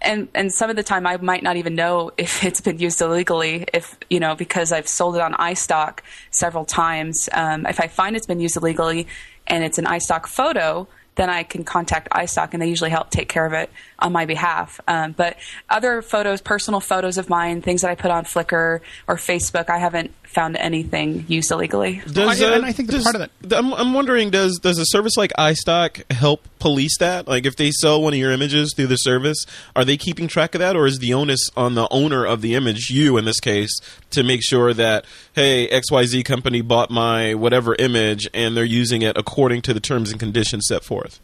and 0.00 0.28
and 0.34 0.52
some 0.52 0.70
of 0.70 0.76
the 0.76 0.82
time 0.82 1.06
I 1.06 1.16
might 1.16 1.42
not 1.42 1.56
even 1.56 1.74
know 1.74 2.10
if 2.16 2.44
it's 2.44 2.60
been 2.60 2.78
used 2.78 3.00
illegally 3.00 3.66
if 3.72 3.96
you 4.10 4.20
know 4.20 4.34
because 4.34 4.72
I've 4.72 4.88
sold 4.88 5.16
it 5.16 5.22
on 5.22 5.34
iStock 5.34 6.00
several 6.30 6.64
times. 6.64 7.28
Um, 7.32 7.66
if 7.66 7.80
I 7.80 7.88
find 7.88 8.16
it's 8.16 8.26
been 8.26 8.40
used 8.40 8.56
illegally 8.56 9.06
and 9.46 9.64
it's 9.64 9.78
an 9.78 9.84
iStock 9.84 10.26
photo, 10.26 10.88
then 11.16 11.30
I 11.30 11.42
can 11.42 11.64
contact 11.64 12.10
iStock 12.10 12.52
and 12.52 12.62
they 12.62 12.68
usually 12.68 12.90
help 12.90 13.10
take 13.10 13.28
care 13.28 13.46
of 13.46 13.52
it 13.52 13.70
on 13.98 14.12
my 14.12 14.26
behalf. 14.26 14.80
Um, 14.86 15.12
but 15.12 15.36
other 15.70 16.02
photos, 16.02 16.40
personal 16.40 16.80
photos 16.80 17.16
of 17.18 17.28
mine, 17.30 17.62
things 17.62 17.82
that 17.82 17.90
I 17.90 17.94
put 17.94 18.10
on 18.10 18.24
Flickr 18.24 18.80
or 19.08 19.16
Facebook, 19.16 19.70
I 19.70 19.78
haven't 19.78 20.12
found 20.24 20.56
anything 20.56 21.24
used 21.28 21.50
illegally. 21.50 22.02
Does, 22.04 22.14
Well, 22.40 22.52
uh, 22.52 22.56
and 22.56 22.66
I 22.66 22.72
think 22.72 22.90
that 22.90 22.96
does- 22.96 23.04
part 23.04 23.14
of 23.16 23.30
that- 23.42 23.58
I'm, 23.58 23.72
I'm 23.72 23.94
wondering 23.94 24.28
does 24.30 24.58
does 24.58 24.78
a 24.78 24.84
service 24.86 25.16
like 25.16 25.32
iStock 25.38 26.02
help 26.12 26.46
police 26.58 26.98
that? 26.98 27.26
Like 27.26 27.46
if 27.46 27.56
they 27.56 27.70
sell 27.70 28.02
one 28.02 28.12
of 28.12 28.18
your 28.18 28.32
images 28.32 28.74
through 28.76 28.88
the 28.88 28.96
service, 28.96 29.46
are 29.74 29.84
they 29.84 29.96
keeping 29.96 30.28
track 30.28 30.54
of 30.54 30.58
that, 30.58 30.76
or 30.76 30.86
is 30.86 30.98
the 30.98 31.14
onus 31.14 31.48
on 31.56 31.74
the 31.74 31.88
owner 31.90 32.26
of 32.26 32.42
the 32.42 32.54
image, 32.54 32.90
you 32.90 33.16
in 33.16 33.24
this 33.24 33.40
case, 33.40 33.70
to 34.10 34.22
make 34.22 34.42
sure 34.42 34.74
that 34.74 35.06
hey 35.34 35.68
X 35.68 35.90
Y 35.90 36.04
Z 36.04 36.22
company 36.24 36.60
bought 36.60 36.90
my 36.90 37.32
whatever 37.34 37.74
image 37.78 38.28
and 38.34 38.54
they're 38.56 38.64
using 38.64 39.00
it 39.00 39.16
according 39.16 39.62
to 39.62 39.72
the 39.72 39.80
terms 39.80 40.10
and 40.10 40.20
conditions 40.20 40.66
set 40.68 40.84
forth? 40.84 41.18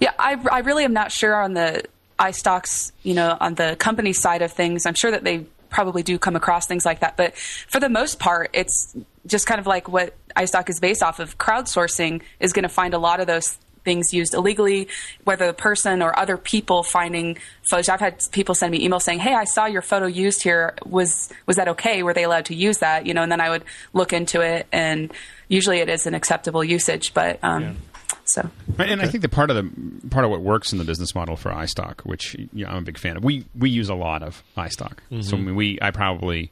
Yeah, 0.00 0.12
I, 0.18 0.36
I 0.50 0.58
really 0.60 0.84
am 0.84 0.92
not 0.92 1.12
sure 1.12 1.34
on 1.40 1.54
the 1.54 1.84
iStocks, 2.18 2.92
you 3.02 3.14
know, 3.14 3.36
on 3.40 3.54
the 3.54 3.76
company 3.78 4.12
side 4.12 4.42
of 4.42 4.52
things. 4.52 4.86
I'm 4.86 4.94
sure 4.94 5.10
that 5.10 5.24
they 5.24 5.46
probably 5.70 6.02
do 6.02 6.18
come 6.18 6.36
across 6.36 6.66
things 6.66 6.84
like 6.84 7.00
that, 7.00 7.16
but 7.16 7.36
for 7.36 7.78
the 7.80 7.88
most 7.88 8.18
part, 8.18 8.50
it's 8.52 8.96
just 9.26 9.46
kind 9.46 9.60
of 9.60 9.66
like 9.66 9.88
what 9.88 10.14
iStock 10.36 10.68
is 10.70 10.80
based 10.80 11.02
off 11.02 11.20
of. 11.20 11.38
Crowdsourcing 11.38 12.22
is 12.40 12.52
going 12.52 12.62
to 12.62 12.68
find 12.68 12.94
a 12.94 12.98
lot 12.98 13.20
of 13.20 13.26
those 13.26 13.58
things 13.84 14.12
used 14.12 14.34
illegally, 14.34 14.88
whether 15.24 15.46
the 15.46 15.52
person 15.52 16.02
or 16.02 16.18
other 16.18 16.36
people 16.36 16.82
finding 16.82 17.38
photos. 17.70 17.88
I've 17.88 18.00
had 18.00 18.20
people 18.32 18.54
send 18.54 18.72
me 18.72 18.86
emails 18.86 19.02
saying, 19.02 19.20
"Hey, 19.20 19.34
I 19.34 19.44
saw 19.44 19.66
your 19.66 19.82
photo 19.82 20.06
used 20.06 20.42
here. 20.42 20.74
Was 20.84 21.32
was 21.46 21.56
that 21.56 21.68
okay? 21.68 22.02
Were 22.02 22.14
they 22.14 22.24
allowed 22.24 22.46
to 22.46 22.54
use 22.54 22.78
that?" 22.78 23.06
You 23.06 23.14
know, 23.14 23.22
and 23.22 23.32
then 23.32 23.40
I 23.40 23.50
would 23.50 23.64
look 23.92 24.12
into 24.12 24.40
it, 24.40 24.66
and 24.72 25.12
usually 25.48 25.78
it 25.78 25.88
is 25.88 26.06
an 26.06 26.14
acceptable 26.14 26.64
usage, 26.64 27.14
but. 27.14 27.38
Um, 27.42 27.76
So 28.24 28.50
Right, 28.76 28.90
and 28.90 29.00
I 29.00 29.06
think 29.06 29.22
that 29.22 29.30
part 29.30 29.50
of 29.50 29.56
the 29.56 30.08
part 30.08 30.24
of 30.24 30.30
what 30.30 30.42
works 30.42 30.72
in 30.72 30.78
the 30.78 30.84
business 30.84 31.14
model 31.14 31.36
for 31.36 31.50
iStock, 31.50 32.00
which 32.00 32.34
you 32.52 32.64
know, 32.64 32.70
I'm 32.70 32.78
a 32.78 32.82
big 32.82 32.98
fan 32.98 33.16
of, 33.16 33.24
we 33.24 33.44
we 33.56 33.70
use 33.70 33.88
a 33.88 33.94
lot 33.94 34.22
of 34.22 34.42
iStock. 34.56 34.98
So 35.10 35.16
mm-hmm. 35.16 35.34
I 35.34 35.38
mean, 35.38 35.54
we 35.56 35.78
I 35.80 35.90
probably 35.90 36.50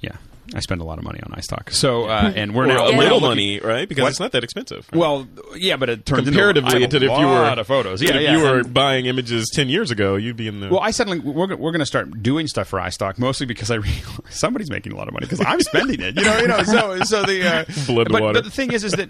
yeah 0.00 0.16
I 0.54 0.60
spend 0.60 0.80
a 0.80 0.84
lot 0.84 0.98
of 0.98 1.04
money 1.04 1.20
on 1.22 1.32
iStock. 1.32 1.72
So 1.72 2.04
uh, 2.04 2.32
and 2.36 2.54
we're 2.54 2.66
now 2.66 2.88
a 2.88 2.96
little 2.96 3.20
money, 3.20 3.60
right? 3.60 3.88
Because 3.88 4.02
What? 4.02 4.10
it's 4.10 4.20
not 4.20 4.32
that 4.32 4.44
expensive. 4.44 4.88
Well, 4.92 5.26
yeah, 5.56 5.76
but 5.76 5.88
it 5.88 6.04
turns 6.04 6.24
comparatively 6.24 6.82
into 6.82 6.98
to 7.00 7.06
I 7.06 7.10
have 7.10 7.18
if 7.18 7.20
you 7.20 7.26
were 7.26 7.40
lot 7.42 7.58
of 7.58 7.66
photos. 7.66 8.02
Yeah, 8.02 8.16
if 8.16 8.22
yeah, 8.22 8.36
you 8.36 8.42
were 8.42 8.64
buying 8.64 9.06
images 9.06 9.50
ten 9.52 9.68
years 9.68 9.90
ago, 9.90 10.16
you'd 10.16 10.36
be 10.36 10.48
in 10.48 10.60
the 10.60 10.68
Well, 10.68 10.80
I 10.80 10.90
suddenly 10.90 11.18
we're 11.20 11.54
we're 11.56 11.70
going 11.72 11.80
to 11.80 11.86
start 11.86 12.22
doing 12.22 12.46
stuff 12.46 12.68
for 12.68 12.78
iStock 12.78 13.18
mostly 13.18 13.46
because 13.46 13.70
I 13.70 13.74
realize 13.76 14.20
somebody's 14.30 14.70
making 14.70 14.92
a 14.92 14.96
lot 14.96 15.08
of 15.08 15.14
money 15.14 15.26
because 15.26 15.40
I'm 15.40 15.60
spending 15.60 16.00
it. 16.00 16.16
You 16.16 16.24
know, 16.24 16.38
you 16.38 16.48
know. 16.48 16.62
So 16.62 16.98
so 17.04 17.22
the 17.22 17.46
uh, 17.46 17.64
Blood 17.86 18.08
but, 18.10 18.20
water. 18.22 18.34
but 18.34 18.44
the 18.44 18.50
thing 18.50 18.72
is, 18.72 18.84
is 18.84 18.92
that 18.92 19.08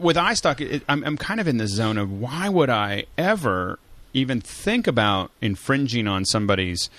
with 0.00 0.16
iStock, 0.16 0.60
it, 0.60 0.82
I'm 0.88 1.04
I'm 1.04 1.16
kind 1.16 1.40
of 1.40 1.48
in 1.48 1.58
the 1.58 1.68
zone 1.68 1.98
of 1.98 2.10
why 2.10 2.48
would 2.48 2.70
I 2.70 3.04
ever 3.16 3.78
even 4.12 4.40
think 4.40 4.86
about 4.86 5.30
infringing 5.40 6.08
on 6.08 6.24
somebody's. 6.24 6.90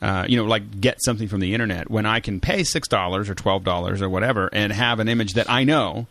Uh, 0.00 0.24
you 0.28 0.36
know, 0.36 0.44
like 0.44 0.80
get 0.80 0.96
something 1.04 1.26
from 1.26 1.40
the 1.40 1.54
internet 1.54 1.90
when 1.90 2.06
I 2.06 2.20
can 2.20 2.38
pay 2.40 2.62
six 2.62 2.86
dollars 2.86 3.28
or 3.28 3.34
twelve 3.34 3.64
dollars 3.64 4.00
or 4.00 4.08
whatever 4.08 4.48
and 4.52 4.72
have 4.72 5.00
an 5.00 5.08
image 5.08 5.34
that 5.34 5.50
I 5.50 5.64
know 5.64 6.06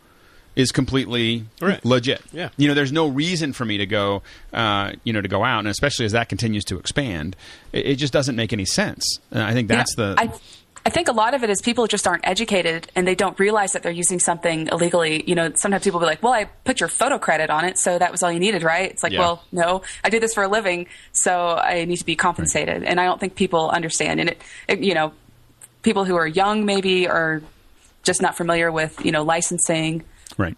is 0.56 0.72
completely 0.72 1.44
Right. 1.60 1.82
legit. 1.84 2.20
Yeah. 2.32 2.48
You 2.56 2.68
know, 2.68 2.74
there's 2.74 2.90
no 2.92 3.06
reason 3.06 3.52
for 3.52 3.64
me 3.64 3.78
to 3.78 3.86
go, 3.86 4.22
uh, 4.52 4.92
you 5.04 5.12
know, 5.12 5.20
to 5.22 5.28
go 5.28 5.42
out, 5.44 5.60
and 5.60 5.68
especially 5.68 6.04
as 6.04 6.12
that 6.12 6.28
continues 6.28 6.64
to 6.64 6.78
expand, 6.78 7.36
it, 7.72 7.86
it 7.86 7.94
just 7.96 8.12
doesn't 8.12 8.34
make 8.36 8.52
any 8.52 8.64
sense. 8.64 9.04
And 9.30 9.42
I 9.42 9.52
think 9.52 9.68
that's 9.68 9.94
Yeah, 9.96 10.14
the. 10.14 10.20
I, 10.20 10.32
I 10.88 10.90
think 10.90 11.08
a 11.08 11.12
lot 11.12 11.34
of 11.34 11.44
it 11.44 11.50
is 11.50 11.60
people 11.60 11.86
just 11.86 12.06
aren't 12.08 12.26
educated 12.26 12.90
and 12.96 13.06
they 13.06 13.14
don't 13.14 13.38
realize 13.38 13.72
that 13.74 13.82
they're 13.82 13.92
using 13.92 14.18
something 14.18 14.68
illegally. 14.68 15.22
You 15.26 15.34
know, 15.34 15.52
sometimes 15.54 15.84
people 15.84 16.00
will 16.00 16.06
be 16.06 16.10
like, 16.10 16.22
"Well, 16.22 16.32
I 16.32 16.44
put 16.64 16.80
your 16.80 16.88
photo 16.88 17.18
credit 17.18 17.50
on 17.50 17.66
it, 17.66 17.76
so 17.78 17.98
that 17.98 18.10
was 18.10 18.22
all 18.22 18.32
you 18.32 18.40
needed, 18.40 18.62
right?" 18.62 18.90
It's 18.90 19.02
like, 19.02 19.12
Yeah. 19.12 19.18
well, 19.18 19.44
no, 19.52 19.82
I 20.02 20.08
do 20.08 20.18
this 20.18 20.32
for 20.32 20.42
a 20.44 20.48
living, 20.48 20.86
so 21.12 21.56
I 21.56 21.84
need 21.84 21.98
to 21.98 22.06
be 22.06 22.16
compensated. 22.16 22.84
And 22.84 22.98
I 22.98 23.04
don't 23.04 23.20
think 23.20 23.34
people 23.34 23.68
understand. 23.68 24.18
And 24.20 24.30
it, 24.30 24.40
it, 24.66 24.78
you 24.80 24.94
know, 24.94 25.12
people 25.82 26.06
who 26.06 26.16
are 26.16 26.26
young 26.26 26.64
maybe 26.64 27.06
are 27.06 27.42
just 28.02 28.22
not 28.22 28.34
familiar 28.38 28.72
with 28.72 29.04
you 29.04 29.12
know 29.12 29.24
licensing. 29.24 30.04
right. 30.38 30.56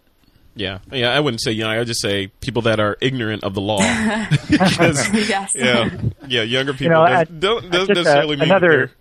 Yeah, 0.55 0.79
yeah. 0.93 1.11
I 1.17 1.21
wouldn't 1.21 1.41
say 1.43 1.53
young. 1.53 1.71
I 1.71 1.79
would 1.79 1.87
just 1.87 2.03
say 2.03 2.27
people 2.41 2.63
that 2.63 2.79
are 2.81 2.97
ignorant 3.01 3.45
of 3.45 3.55
the 3.55 3.61
law. 3.61 3.79
Because, 4.51 5.09
yes. 5.29 5.53
yeah, 5.55 5.89
yeah. 6.29 6.43
Younger 6.43 6.73
people 6.75 6.95
know, 6.99 7.07
does, 7.07 7.19
I- 7.19 7.25
don't 7.25 7.65
I 7.67 7.69
doesn't 7.69 7.95
just, 7.95 8.07
uh, 8.07 8.13
necessarily 8.13 8.37
mean 8.37 8.45
another- 8.51 8.87
that 8.89 8.95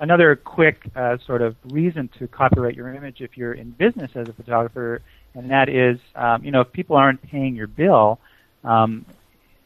another 0.00 0.34
quick 0.34 0.82
uh, 0.96 1.18
sort 1.26 1.42
of 1.42 1.54
reason 1.64 2.08
to 2.18 2.26
copyright 2.26 2.74
your 2.74 2.92
image 2.92 3.20
if 3.20 3.36
you're 3.36 3.52
in 3.52 3.70
business 3.70 4.10
as 4.16 4.28
a 4.28 4.32
photographer, 4.32 5.02
and 5.34 5.50
that 5.50 5.68
is, 5.68 5.98
um, 6.16 6.42
you 6.42 6.50
know, 6.50 6.62
if 6.62 6.72
people 6.72 6.96
aren't 6.96 7.22
paying 7.22 7.54
your 7.54 7.68
bill, 7.68 8.18
um, 8.64 9.04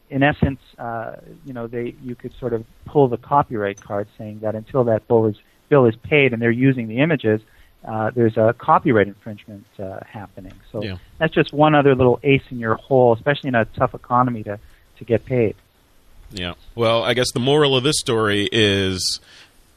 in 0.09 0.21
essence, 0.21 0.59
uh, 0.77 1.15
you 1.45 1.53
know, 1.53 1.65
they 1.67 1.95
you 2.03 2.13
could 2.13 2.31
sort 2.39 2.53
of 2.53 2.63
pull 2.85 3.07
the 3.07 3.17
copyright 3.17 3.81
card, 3.81 4.07
saying 4.17 4.39
that 4.41 4.53
until 4.53 4.83
that 4.83 5.07
bill 5.07 5.25
is 5.25 5.35
bill 5.69 5.85
is 5.85 5.95
paid 5.95 6.31
and 6.31 6.41
they're 6.41 6.51
using 6.51 6.87
the 6.87 6.99
images, 6.99 7.41
uh, 7.85 8.11
there's 8.11 8.37
a 8.37 8.53
copyright 8.57 9.07
infringement 9.07 9.65
uh, 9.79 9.99
happening. 10.07 10.53
So 10.71 10.83
Yeah. 10.83 10.97
that's 11.17 11.33
just 11.33 11.53
one 11.53 11.73
other 11.73 11.95
little 11.95 12.19
ace 12.23 12.43
in 12.51 12.59
your 12.59 12.75
hole, 12.75 13.13
especially 13.13 13.47
in 13.47 13.55
a 13.55 13.65
tough 13.65 13.95
economy 13.95 14.43
to 14.43 14.59
to 14.97 15.05
get 15.05 15.25
paid. 15.25 15.55
Yeah. 16.31 16.53
Well, 16.73 17.03
I 17.03 17.13
guess 17.13 17.31
the 17.33 17.39
moral 17.39 17.75
of 17.75 17.83
this 17.83 17.95
story 17.99 18.47
is 18.51 19.19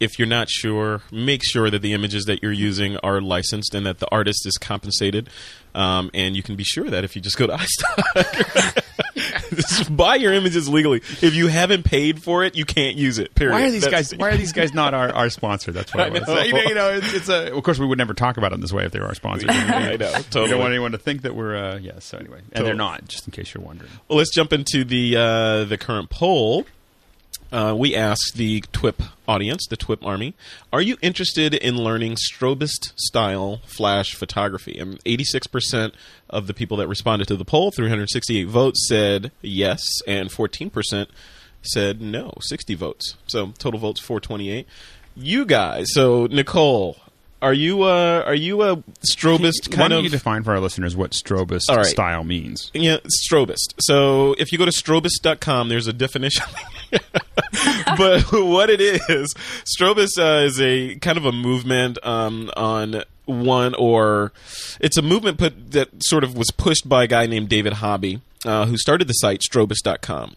if 0.00 0.18
you're 0.18 0.28
not 0.28 0.48
sure, 0.48 1.02
make 1.10 1.42
sure 1.44 1.70
that 1.70 1.82
the 1.82 1.92
images 1.92 2.24
that 2.26 2.42
you're 2.42 2.52
using 2.52 2.96
are 2.98 3.20
licensed 3.20 3.74
and 3.74 3.86
that 3.86 3.98
the 3.98 4.08
artist 4.12 4.46
is 4.46 4.56
compensated. 4.58 5.28
Um, 5.74 6.10
and 6.14 6.34
you 6.34 6.42
can 6.42 6.56
be 6.56 6.64
sure 6.64 6.88
that 6.90 7.04
if 7.04 7.14
you 7.14 7.22
just 7.22 7.36
go 7.36 7.46
to 7.46 7.52
iStock, 7.56 8.84
just 9.54 9.96
buy 9.96 10.16
your 10.16 10.32
images 10.32 10.68
legally. 10.68 10.98
If 10.98 11.34
you 11.34 11.48
haven't 11.48 11.84
paid 11.84 12.22
for 12.22 12.44
it, 12.44 12.56
you 12.56 12.64
can't 12.64 12.96
use 12.96 13.18
it. 13.18 13.34
Period. 13.34 13.54
Why 13.54 13.66
are 13.66 13.70
these 13.70 13.84
That's- 13.84 14.12
guys? 14.12 14.18
Why 14.18 14.30
are 14.30 14.36
these 14.36 14.52
guys 14.52 14.72
not 14.72 14.94
our, 14.94 15.10
our 15.12 15.30
sponsor? 15.30 15.72
That's 15.72 15.94
what 15.94 16.06
I, 16.06 16.08
know. 16.08 16.42
You 16.42 16.52
know, 16.52 16.62
you 16.62 16.74
know, 16.74 16.90
it's, 16.94 17.12
it's 17.12 17.28
a. 17.28 17.54
Of 17.54 17.62
course, 17.64 17.78
we 17.78 17.86
would 17.86 17.98
never 17.98 18.14
talk 18.14 18.36
about 18.38 18.52
it 18.52 18.60
this 18.60 18.72
way 18.72 18.84
if 18.84 18.92
they 18.92 19.00
were 19.00 19.06
our 19.06 19.14
sponsor. 19.14 19.46
I 19.50 19.96
know. 19.96 20.10
We 20.42 20.48
don't 20.48 20.58
want 20.58 20.70
anyone 20.70 20.92
to 20.92 20.98
think 20.98 21.22
that 21.22 21.34
we're. 21.34 21.56
Uh, 21.56 21.78
yes. 21.78 22.04
So 22.06 22.18
anyway, 22.18 22.38
and 22.38 22.46
Totally. 22.50 22.66
they're 22.68 22.74
not. 22.76 23.06
Just 23.08 23.26
in 23.26 23.32
case 23.32 23.52
you're 23.54 23.64
wondering. 23.64 23.90
Well, 24.08 24.18
let's 24.18 24.34
jump 24.34 24.52
into 24.52 24.84
the 24.84 25.16
uh, 25.16 25.64
the 25.64 25.78
current 25.78 26.10
poll. 26.10 26.64
Uh, 27.50 27.74
we 27.76 27.94
asked 27.94 28.32
the 28.36 28.60
TWIP 28.72 29.02
audience, 29.26 29.66
the 29.68 29.76
TWIP 29.76 30.04
army, 30.04 30.34
are 30.72 30.82
you 30.82 30.96
interested 31.00 31.54
in 31.54 31.76
learning 31.76 32.16
strobist 32.16 32.92
style 32.96 33.62
flash 33.66 34.14
photography? 34.14 34.78
And 34.78 35.02
86% 35.04 35.92
of 36.28 36.46
the 36.46 36.54
people 36.54 36.76
that 36.76 36.88
responded 36.88 37.28
to 37.28 37.36
the 37.36 37.44
poll, 37.44 37.70
368 37.70 38.44
votes, 38.44 38.86
said 38.88 39.32
yes, 39.40 39.82
and 40.06 40.28
14% 40.28 41.06
said 41.62 42.00
no, 42.00 42.34
60 42.40 42.74
votes. 42.74 43.16
So 43.26 43.52
total 43.58 43.80
votes 43.80 44.00
428. 44.00 44.66
You 45.16 45.44
guys, 45.46 45.86
so 45.92 46.26
Nicole, 46.26 46.96
are 47.40 47.52
you 47.52 47.82
uh, 47.82 48.22
are 48.26 48.34
you 48.34 48.62
a 48.62 48.76
strobist 49.02 49.68
Why 49.70 49.76
kind 49.76 49.90
don't 49.90 49.98
of 49.98 50.04
you 50.04 50.10
define 50.10 50.42
for 50.42 50.52
our 50.52 50.60
listeners 50.60 50.96
what 50.96 51.12
strobist 51.12 51.68
All 51.68 51.76
right. 51.76 51.86
style 51.86 52.24
means? 52.24 52.70
yeah, 52.74 52.98
strobist. 53.30 53.74
So 53.80 54.34
if 54.38 54.50
you 54.52 54.58
go 54.58 54.64
to 54.64 54.70
strobist.com, 54.72 55.68
there's 55.68 55.86
a 55.86 55.92
definition. 55.92 56.46
but 57.96 58.22
what 58.32 58.70
it 58.70 58.80
is, 58.80 59.34
strobist 59.78 60.18
uh, 60.18 60.44
is 60.46 60.60
a 60.60 60.96
kind 60.96 61.16
of 61.18 61.24
a 61.24 61.32
movement 61.32 61.98
um, 62.04 62.50
on 62.56 63.02
one 63.26 63.74
or 63.74 64.32
it's 64.80 64.96
a 64.96 65.02
movement 65.02 65.38
put 65.38 65.72
that 65.72 65.88
sort 66.02 66.24
of 66.24 66.36
was 66.36 66.50
pushed 66.50 66.88
by 66.88 67.04
a 67.04 67.06
guy 67.06 67.26
named 67.26 67.48
David 67.48 67.74
Hobby, 67.74 68.20
uh, 68.44 68.66
who 68.66 68.76
started 68.76 69.06
the 69.06 69.12
site 69.12 69.40
strobist.com. 69.40 70.34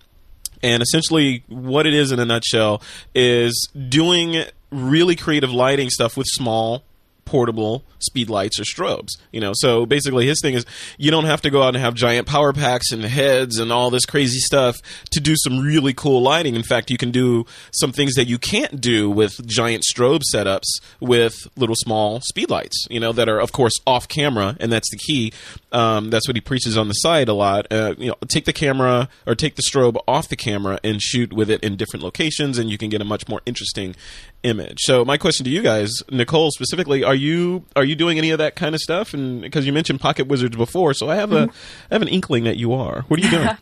And 0.63 0.83
essentially, 0.83 1.43
what 1.47 1.87
it 1.87 1.93
is 1.93 2.11
in 2.11 2.19
a 2.19 2.25
nutshell 2.25 2.81
is 3.15 3.67
doing 3.89 4.43
really 4.69 5.15
creative 5.15 5.51
lighting 5.51 5.89
stuff 5.89 6.15
with 6.15 6.27
small 6.27 6.83
portable 7.25 7.83
speed 7.99 8.29
lights 8.29 8.59
or 8.59 8.63
strobes. 8.63 9.09
You 9.31 9.39
know, 9.39 9.51
so 9.55 9.85
basically 9.85 10.27
his 10.27 10.39
thing 10.41 10.53
is 10.53 10.65
you 10.97 11.11
don't 11.11 11.25
have 11.25 11.41
to 11.41 11.49
go 11.49 11.61
out 11.61 11.75
and 11.75 11.83
have 11.83 11.93
giant 11.93 12.27
power 12.27 12.53
packs 12.53 12.91
and 12.91 13.03
heads 13.03 13.57
and 13.57 13.71
all 13.71 13.89
this 13.89 14.05
crazy 14.05 14.39
stuff 14.39 14.77
to 15.11 15.19
do 15.19 15.35
some 15.37 15.59
really 15.59 15.93
cool 15.93 16.21
lighting. 16.21 16.55
In 16.55 16.63
fact, 16.63 16.89
you 16.89 16.97
can 16.97 17.11
do 17.11 17.45
some 17.71 17.91
things 17.91 18.15
that 18.15 18.27
you 18.27 18.37
can't 18.37 18.81
do 18.81 19.09
with 19.09 19.45
giant 19.47 19.83
strobe 19.89 20.21
setups 20.33 20.81
with 20.99 21.35
little 21.55 21.75
small 21.75 22.21
speed 22.21 22.49
lights, 22.49 22.85
you 22.89 22.99
know, 22.99 23.11
that 23.11 23.29
are 23.29 23.39
of 23.39 23.51
course 23.51 23.73
off 23.85 24.07
camera 24.07 24.57
and 24.59 24.71
that's 24.71 24.89
the 24.89 24.97
key. 24.97 25.31
Um, 25.71 26.09
that's 26.09 26.27
what 26.27 26.35
he 26.35 26.41
preaches 26.41 26.77
on 26.77 26.87
the 26.87 26.93
side 26.93 27.29
a 27.29 27.33
lot. 27.33 27.67
Uh, 27.71 27.95
you 27.97 28.09
know, 28.09 28.15
take 28.27 28.45
the 28.45 28.53
camera 28.53 29.09
or 29.25 29.35
take 29.35 29.55
the 29.55 29.63
strobe 29.63 29.97
off 30.07 30.27
the 30.27 30.35
camera 30.35 30.79
and 30.83 31.01
shoot 31.01 31.31
with 31.31 31.49
it 31.49 31.63
in 31.63 31.75
different 31.77 32.03
locations, 32.03 32.57
and 32.57 32.69
you 32.69 32.77
can 32.77 32.89
get 32.89 33.01
a 33.01 33.05
much 33.05 33.27
more 33.27 33.41
interesting 33.45 33.95
image. 34.43 34.79
So, 34.79 35.05
my 35.05 35.17
question 35.17 35.43
to 35.45 35.49
you 35.49 35.61
guys, 35.61 35.91
Nicole 36.09 36.51
specifically, 36.51 37.03
are 37.03 37.15
you 37.15 37.65
are 37.75 37.85
you 37.85 37.95
doing 37.95 38.17
any 38.17 38.31
of 38.31 38.39
that 38.39 38.55
kind 38.55 38.75
of 38.75 38.81
stuff? 38.81 39.13
And 39.13 39.41
because 39.41 39.65
you 39.65 39.73
mentioned 39.73 39.99
Pocket 40.01 40.27
Wizards 40.27 40.55
before, 40.55 40.93
so 40.93 41.09
I 41.09 41.15
have 41.15 41.31
a 41.31 41.49
I 41.89 41.95
have 41.95 42.01
an 42.01 42.07
inkling 42.07 42.43
that 42.43 42.57
you 42.57 42.73
are. 42.73 43.01
What 43.07 43.19
are 43.19 43.23
you 43.23 43.29
doing? 43.31 43.49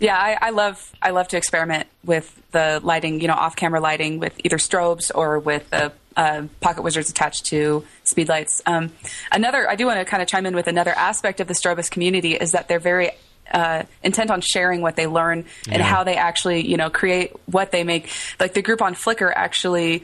Yeah, 0.00 0.16
I, 0.18 0.48
I 0.48 0.50
love 0.50 0.92
I 1.00 1.10
love 1.10 1.28
to 1.28 1.36
experiment 1.36 1.86
with 2.04 2.40
the 2.50 2.80
lighting, 2.82 3.20
you 3.20 3.28
know, 3.28 3.34
off 3.34 3.56
camera 3.56 3.80
lighting 3.80 4.18
with 4.18 4.38
either 4.44 4.56
strobes 4.56 5.10
or 5.14 5.38
with 5.38 5.70
the 5.70 5.92
uh, 6.16 6.42
pocket 6.60 6.82
wizards 6.82 7.10
attached 7.10 7.46
to 7.46 7.84
speedlights. 8.04 8.60
Um, 8.66 8.92
another, 9.32 9.68
I 9.68 9.74
do 9.76 9.86
want 9.86 9.98
to 9.98 10.04
kind 10.04 10.22
of 10.22 10.28
chime 10.28 10.46
in 10.46 10.54
with 10.54 10.66
another 10.68 10.92
aspect 10.92 11.40
of 11.40 11.48
the 11.48 11.54
strobist 11.54 11.90
community 11.90 12.34
is 12.34 12.52
that 12.52 12.68
they're 12.68 12.78
very 12.78 13.10
uh, 13.52 13.82
intent 14.02 14.30
on 14.30 14.40
sharing 14.40 14.80
what 14.80 14.96
they 14.96 15.06
learn 15.06 15.44
and 15.68 15.76
Yeah. 15.80 15.82
how 15.82 16.02
they 16.04 16.16
actually, 16.16 16.66
you 16.66 16.76
know, 16.78 16.88
create 16.88 17.32
what 17.46 17.72
they 17.72 17.84
make. 17.84 18.08
Like 18.40 18.54
the 18.54 18.62
group 18.62 18.80
on 18.80 18.94
Flickr 18.94 19.30
actually 19.34 20.02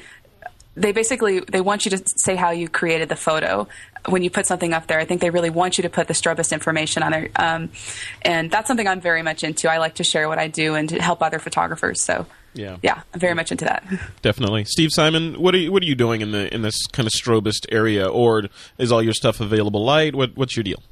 they 0.77 0.93
basically 0.93 1.41
they 1.41 1.61
want 1.61 1.85
you 1.85 1.91
to 1.93 2.03
say 2.17 2.37
how 2.37 2.51
you 2.51 2.69
created 2.69 3.09
the 3.09 3.17
photo 3.17 3.67
when 4.09 4.23
you 4.23 4.31
put 4.31 4.47
something 4.47 4.73
up 4.73 4.87
there. 4.87 4.99
I 4.99 5.05
think 5.05 5.21
they 5.21 5.31
really 5.31 5.51
want 5.51 5.77
you 5.79 5.83
to 5.83 5.91
put 5.91 6.07
the 6.09 6.15
strobist 6.15 6.53
information 6.53 7.03
on 7.03 7.13
there, 7.13 7.29
um, 7.37 7.71
and 8.23 8.51
that's 8.51 8.69
something 8.69 8.87
I'm 8.87 9.01
very 9.01 9.23
much 9.23 9.45
into. 9.45 9.71
I 9.71 9.79
like 9.79 9.97
to 9.97 10.05
share 10.05 10.29
what 10.29 10.39
I 10.39 10.49
do 10.49 10.75
and 10.75 10.89
to 10.89 11.03
help 11.03 11.23
other 11.23 11.39
photographers. 11.39 12.03
So 12.03 12.27
Yeah. 12.55 12.77
yeah, 12.83 13.03
I'm 13.13 13.21
very 13.21 13.35
much 13.35 13.51
into 13.53 13.65
that. 13.67 13.85
Definitely, 14.23 14.65
Steve 14.65 14.91
Simon. 14.93 15.35
What 15.41 15.55
are 15.55 15.59
you 15.59 15.71
What 15.73 15.83
are 15.83 15.87
you 15.87 15.95
doing 15.95 16.21
in 16.21 16.31
the 16.33 16.53
in 16.55 16.63
this 16.63 16.87
kind 16.93 17.07
of 17.07 17.13
strobist 17.13 17.67
area, 17.71 18.07
or 18.09 18.45
is 18.79 18.91
all 18.93 19.03
your 19.03 19.13
stuff 19.15 19.41
available 19.41 19.85
light? 19.85 20.15
What 20.15 20.37
What's 20.37 20.57
your 20.57 20.65
deal? 20.65 20.83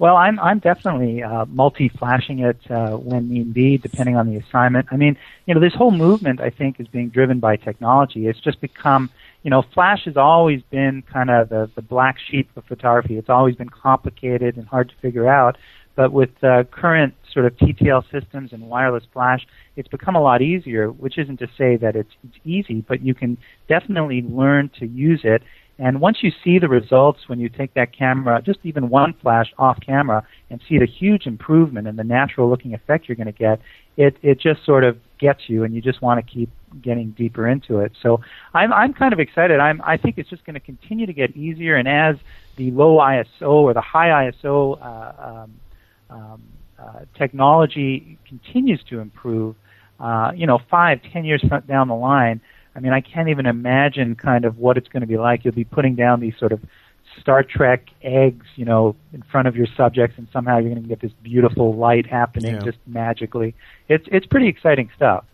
Well, 0.00 0.16
I'm 0.16 0.40
I'm 0.40 0.60
definitely 0.60 1.22
uh, 1.22 1.44
multi-flashing 1.44 2.38
it 2.38 2.56
uh, 2.70 2.96
when 2.96 3.28
need 3.28 3.52
be, 3.52 3.76
depending 3.76 4.16
on 4.16 4.30
the 4.30 4.36
assignment. 4.36 4.86
I 4.90 4.96
mean, 4.96 5.18
you 5.44 5.52
know, 5.52 5.60
this 5.60 5.74
whole 5.74 5.90
movement 5.90 6.40
I 6.40 6.48
think 6.48 6.80
is 6.80 6.88
being 6.88 7.10
driven 7.10 7.38
by 7.38 7.56
technology. 7.56 8.26
It's 8.26 8.40
just 8.40 8.62
become, 8.62 9.10
you 9.42 9.50
know, 9.50 9.60
flash 9.74 10.06
has 10.06 10.16
always 10.16 10.62
been 10.70 11.02
kind 11.02 11.28
of 11.28 11.50
the 11.50 11.70
the 11.74 11.82
black 11.82 12.16
sheep 12.18 12.48
of 12.56 12.64
photography. 12.64 13.18
It's 13.18 13.28
always 13.28 13.56
been 13.56 13.68
complicated 13.68 14.56
and 14.56 14.66
hard 14.66 14.88
to 14.88 14.94
figure 15.02 15.28
out. 15.28 15.58
But 15.96 16.12
with 16.12 16.30
uh, 16.42 16.64
current 16.70 17.12
sort 17.30 17.44
of 17.44 17.54
TTL 17.58 18.10
systems 18.10 18.54
and 18.54 18.70
wireless 18.70 19.04
flash, 19.12 19.46
it's 19.76 19.88
become 19.88 20.16
a 20.16 20.22
lot 20.22 20.40
easier. 20.40 20.90
Which 20.90 21.18
isn't 21.18 21.40
to 21.40 21.48
say 21.58 21.76
that 21.76 21.94
it's, 21.94 22.12
it's 22.24 22.38
easy, 22.46 22.80
but 22.88 23.02
you 23.02 23.12
can 23.12 23.36
definitely 23.68 24.22
learn 24.22 24.70
to 24.78 24.86
use 24.86 25.20
it. 25.24 25.42
And 25.80 25.98
once 25.98 26.18
you 26.20 26.30
see 26.44 26.58
the 26.58 26.68
results 26.68 27.20
when 27.26 27.40
you 27.40 27.48
take 27.48 27.72
that 27.72 27.96
camera, 27.96 28.42
just 28.42 28.58
even 28.64 28.90
one 28.90 29.14
flash 29.22 29.46
off 29.58 29.78
camera, 29.80 30.26
and 30.50 30.60
see 30.68 30.78
the 30.78 30.86
huge 30.86 31.26
improvement 31.26 31.88
and 31.88 31.98
the 31.98 32.04
natural 32.04 32.50
looking 32.50 32.74
effect 32.74 33.08
you're 33.08 33.16
going 33.16 33.26
to 33.26 33.32
get, 33.32 33.60
it 33.96 34.16
it 34.22 34.38
just 34.38 34.64
sort 34.66 34.84
of 34.84 34.98
gets 35.18 35.48
you, 35.48 35.64
and 35.64 35.74
you 35.74 35.80
just 35.80 36.02
want 36.02 36.24
to 36.24 36.32
keep 36.32 36.50
getting 36.82 37.12
deeper 37.12 37.48
into 37.48 37.78
it. 37.78 37.92
So 38.02 38.20
I'm 38.52 38.74
I'm 38.74 38.92
kind 38.92 39.14
of 39.14 39.20
excited. 39.20 39.58
I'm 39.58 39.80
I 39.82 39.96
think 39.96 40.18
it's 40.18 40.28
just 40.28 40.44
going 40.44 40.54
to 40.54 40.60
continue 40.60 41.06
to 41.06 41.14
get 41.14 41.34
easier, 41.34 41.76
and 41.76 41.88
as 41.88 42.16
the 42.56 42.70
low 42.72 42.98
ISO 42.98 43.48
or 43.48 43.72
the 43.72 43.80
high 43.80 44.30
ISO 44.30 44.78
uh, 44.82 45.28
um, 45.28 45.54
um, 46.10 46.42
uh, 46.78 47.00
technology 47.16 48.18
continues 48.28 48.82
to 48.90 49.00
improve, 49.00 49.56
uh, 49.98 50.32
you 50.36 50.46
know, 50.46 50.58
five, 50.70 51.00
ten 51.10 51.24
years 51.24 51.42
down 51.66 51.88
the 51.88 51.94
line, 51.94 52.42
I 52.74 52.80
mean, 52.80 52.92
I 52.92 53.00
can't 53.00 53.28
even 53.28 53.46
imagine 53.46 54.14
kind 54.14 54.44
of 54.44 54.58
what 54.58 54.76
it's 54.76 54.88
going 54.88 55.00
to 55.00 55.06
be 55.06 55.16
like. 55.18 55.44
You'll 55.44 55.54
be 55.54 55.64
putting 55.64 55.94
down 55.96 56.20
these 56.20 56.34
sort 56.38 56.52
of 56.52 56.60
Star 57.20 57.42
Trek 57.42 57.88
eggs, 58.02 58.46
you 58.54 58.64
know, 58.64 58.94
in 59.12 59.22
front 59.22 59.48
of 59.48 59.56
your 59.56 59.66
subjects, 59.76 60.16
and 60.16 60.28
somehow 60.32 60.58
you're 60.58 60.70
going 60.70 60.82
to 60.82 60.88
get 60.88 61.00
this 61.00 61.12
beautiful 61.22 61.74
light 61.74 62.06
happening 62.06 62.54
Yeah. 62.54 62.60
just 62.60 62.78
magically. 62.86 63.54
It's 63.88 64.06
it's 64.12 64.26
pretty 64.26 64.48
exciting 64.48 64.90
stuff. 64.94 65.24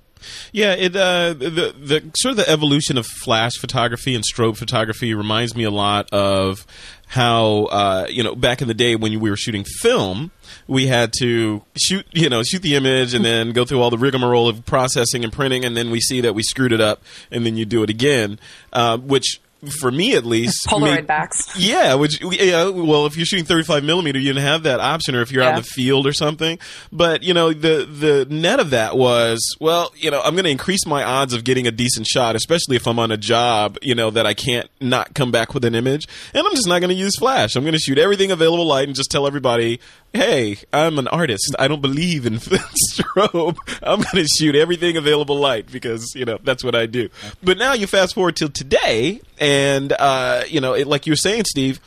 Yeah, 0.52 0.72
it 0.72 0.96
uh, 0.96 1.34
the 1.34 1.74
the 1.78 2.10
sort 2.16 2.30
of 2.32 2.36
the 2.36 2.48
evolution 2.48 2.98
of 2.98 3.06
flash 3.06 3.52
photography 3.58 4.14
and 4.14 4.24
strobe 4.24 4.56
photography 4.56 5.14
reminds 5.14 5.54
me 5.54 5.64
a 5.64 5.70
lot 5.70 6.12
of 6.12 6.66
how 7.08 7.64
uh, 7.64 8.06
you 8.08 8.22
know 8.22 8.34
back 8.34 8.62
in 8.62 8.68
the 8.68 8.74
day 8.74 8.96
when 8.96 9.18
we 9.20 9.30
were 9.30 9.36
shooting 9.36 9.64
film, 9.64 10.30
we 10.66 10.86
had 10.86 11.12
to 11.18 11.62
shoot 11.76 12.06
you 12.12 12.28
know 12.28 12.42
shoot 12.42 12.62
the 12.62 12.74
image 12.74 13.14
and 13.14 13.24
then 13.24 13.52
go 13.52 13.64
through 13.64 13.80
all 13.80 13.90
the 13.90 13.98
rigmarole 13.98 14.48
of 14.48 14.64
processing 14.66 15.24
and 15.24 15.32
printing, 15.32 15.64
and 15.64 15.76
then 15.76 15.90
we 15.90 16.00
see 16.00 16.20
that 16.20 16.34
we 16.34 16.42
screwed 16.42 16.72
it 16.72 16.80
up, 16.80 17.02
and 17.30 17.44
then 17.46 17.56
you 17.56 17.64
do 17.64 17.82
it 17.82 17.90
again, 17.90 18.38
uh, 18.72 18.96
which. 18.98 19.40
For 19.70 19.90
me, 19.90 20.14
at 20.14 20.24
least, 20.24 20.66
Polaroid 20.68 20.94
made- 20.96 21.06
backs. 21.06 21.58
yeah, 21.58 21.94
which 21.94 22.20
yeah, 22.22 22.68
well, 22.68 23.06
if 23.06 23.16
you're 23.16 23.26
shooting 23.26 23.44
35 23.44 23.84
millimeter, 23.84 24.18
you 24.18 24.32
didn't 24.32 24.44
have 24.46 24.62
that 24.64 24.80
option, 24.80 25.14
or 25.14 25.22
if 25.22 25.30
you're 25.32 25.42
out 25.42 25.50
in 25.56 25.62
the 25.62 25.62
field 25.62 26.06
or 26.06 26.12
something. 26.12 26.58
But 26.92 27.22
you 27.22 27.34
know, 27.34 27.52
the 27.52 27.84
the 27.86 28.26
net 28.28 28.60
of 28.60 28.70
that 28.70 28.96
was, 28.96 29.40
well, 29.60 29.92
you 29.96 30.10
know, 30.10 30.20
I'm 30.22 30.32
going 30.34 30.44
to 30.44 30.50
increase 30.50 30.86
my 30.86 31.02
odds 31.02 31.32
of 31.34 31.44
getting 31.44 31.66
a 31.66 31.70
decent 31.72 32.06
shot, 32.06 32.36
especially 32.36 32.76
if 32.76 32.86
I'm 32.86 32.98
on 32.98 33.10
a 33.10 33.16
job, 33.16 33.78
you 33.82 33.94
know, 33.94 34.10
that 34.10 34.26
I 34.26 34.34
can't 34.34 34.68
not 34.80 35.14
come 35.14 35.30
back 35.30 35.54
with 35.54 35.64
an 35.64 35.74
image, 35.74 36.06
and 36.34 36.46
I'm 36.46 36.54
just 36.54 36.66
not 36.68 36.80
going 36.80 36.90
to 36.90 36.94
use 36.94 37.16
flash. 37.18 37.56
I'm 37.56 37.62
going 37.64 37.72
to 37.74 37.78
shoot 37.78 37.98
everything 37.98 38.30
available 38.30 38.66
light 38.66 38.86
and 38.88 38.96
just 38.96 39.10
tell 39.10 39.26
everybody, 39.26 39.80
hey, 40.16 40.58
I'm 40.72 40.98
an 40.98 41.08
artist. 41.08 41.54
I 41.58 41.68
don't 41.68 41.82
believe 41.82 42.26
in 42.26 42.34
strobe. 42.94 43.56
I'm 43.82 44.00
going 44.00 44.24
to 44.24 44.28
shoot 44.38 44.54
everything 44.54 44.96
available 44.96 45.36
light 45.36 45.70
because 45.70 46.14
you 46.14 46.24
know 46.24 46.38
that's 46.42 46.64
what 46.64 46.74
I 46.74 46.86
do. 46.86 47.08
But 47.42 47.58
now 47.58 47.72
you 47.72 47.86
fast 47.86 48.14
forward 48.14 48.36
till 48.36 48.48
today, 48.48 49.20
and 49.38 49.92
uh, 49.92 50.42
you 50.48 50.60
know, 50.60 50.74
it, 50.74 50.86
like 50.86 51.06
you 51.06 51.12
were 51.12 51.16
saying, 51.16 51.44
Steve 51.46 51.80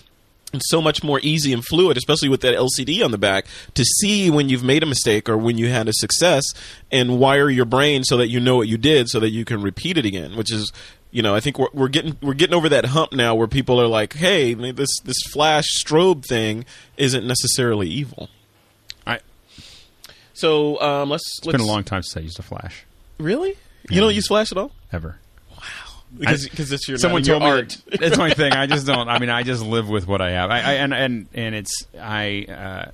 it's 0.54 0.70
so 0.70 0.82
much 0.82 1.04
more 1.04 1.20
easy 1.22 1.54
and 1.54 1.64
fluid, 1.64 1.98
especially 1.98 2.30
with 2.30 2.42
that 2.42 2.56
LCD 2.56 3.04
on 3.04 3.12
the 3.12 3.18
back, 3.18 3.46
to 3.76 3.84
see 3.84 4.30
when 4.32 4.50
you've 4.50 4.64
made 4.64 4.82
a 4.82 4.88
mistake 4.88 5.30
or 5.30 5.38
when 5.38 5.58
you 5.58 5.70
had 5.70 5.88
a 5.88 5.94
success 5.94 6.44
and 6.92 7.20
wire 7.20 7.50
your 7.50 7.66
brain 7.66 8.04
so 8.04 8.18
that 8.18 8.30
you 8.30 8.40
know 8.40 8.56
what 8.56 8.68
you 8.68 8.78
did 8.78 9.10
so 9.10 9.20
that 9.20 9.30
you 9.30 9.46
can 9.46 9.62
repeat 9.62 9.98
it 9.98 10.06
again, 10.06 10.36
which 10.36 10.52
is 10.52 10.72
you 11.12 11.22
know, 11.22 11.34
I 11.34 11.40
think 11.40 11.58
we're, 11.58 11.68
we're 11.74 11.88
getting 11.88 12.16
we're 12.22 12.34
getting 12.36 12.56
over 12.56 12.70
that 12.70 12.86
hump 12.86 13.14
now 13.14 13.34
where 13.36 13.48
people 13.48 13.80
are 13.82 13.88
like, 13.88 14.14
"Hey, 14.14 14.54
this 14.54 14.90
this 15.04 15.18
flash 15.32 15.66
strobe 15.84 16.26
thing 16.26 16.66
isn't 16.98 17.26
necessarily 17.26 17.88
evil." 17.90 18.30
I, 19.08 19.20
So 20.34 20.80
um, 20.82 21.10
let's. 21.10 21.24
it's 21.40 21.48
been 21.48 21.62
a 21.62 21.66
long 21.66 21.84
time 21.84 22.04
since 22.04 22.18
I 22.18 22.22
used 22.22 22.40
a 22.40 22.44
flash 22.44 22.86
Really? 23.20 23.58
You 23.90 24.02
don't 24.02 24.14
use 24.14 24.28
flash 24.28 24.52
at 24.52 24.58
all? 24.58 24.72
ever. 24.94 25.18
Because 26.18 26.48
because 26.50 26.72
it's 26.72 26.88
your 26.88 26.98
Someone 26.98 27.22
told 27.24 27.42
your 27.44 27.52
me 27.52 27.56
art. 27.58 27.78
that- 27.92 28.00
that's 28.00 28.18
my 28.18 28.32
thing. 28.32 28.52
I 28.54 28.66
just 28.66 28.88
don't. 28.92 29.08
I 29.10 29.20
mean, 29.20 29.30
I 29.30 29.44
just 29.44 29.64
live 29.64 29.88
with 29.90 30.08
what 30.08 30.22
I 30.22 30.32
have. 30.32 30.50
I, 30.50 30.58
I 30.60 30.74
and 30.74 30.94
and 30.94 31.28
and 31.34 31.54
it's 31.56 31.86
I. 32.00 32.46
Uh, 32.50 32.92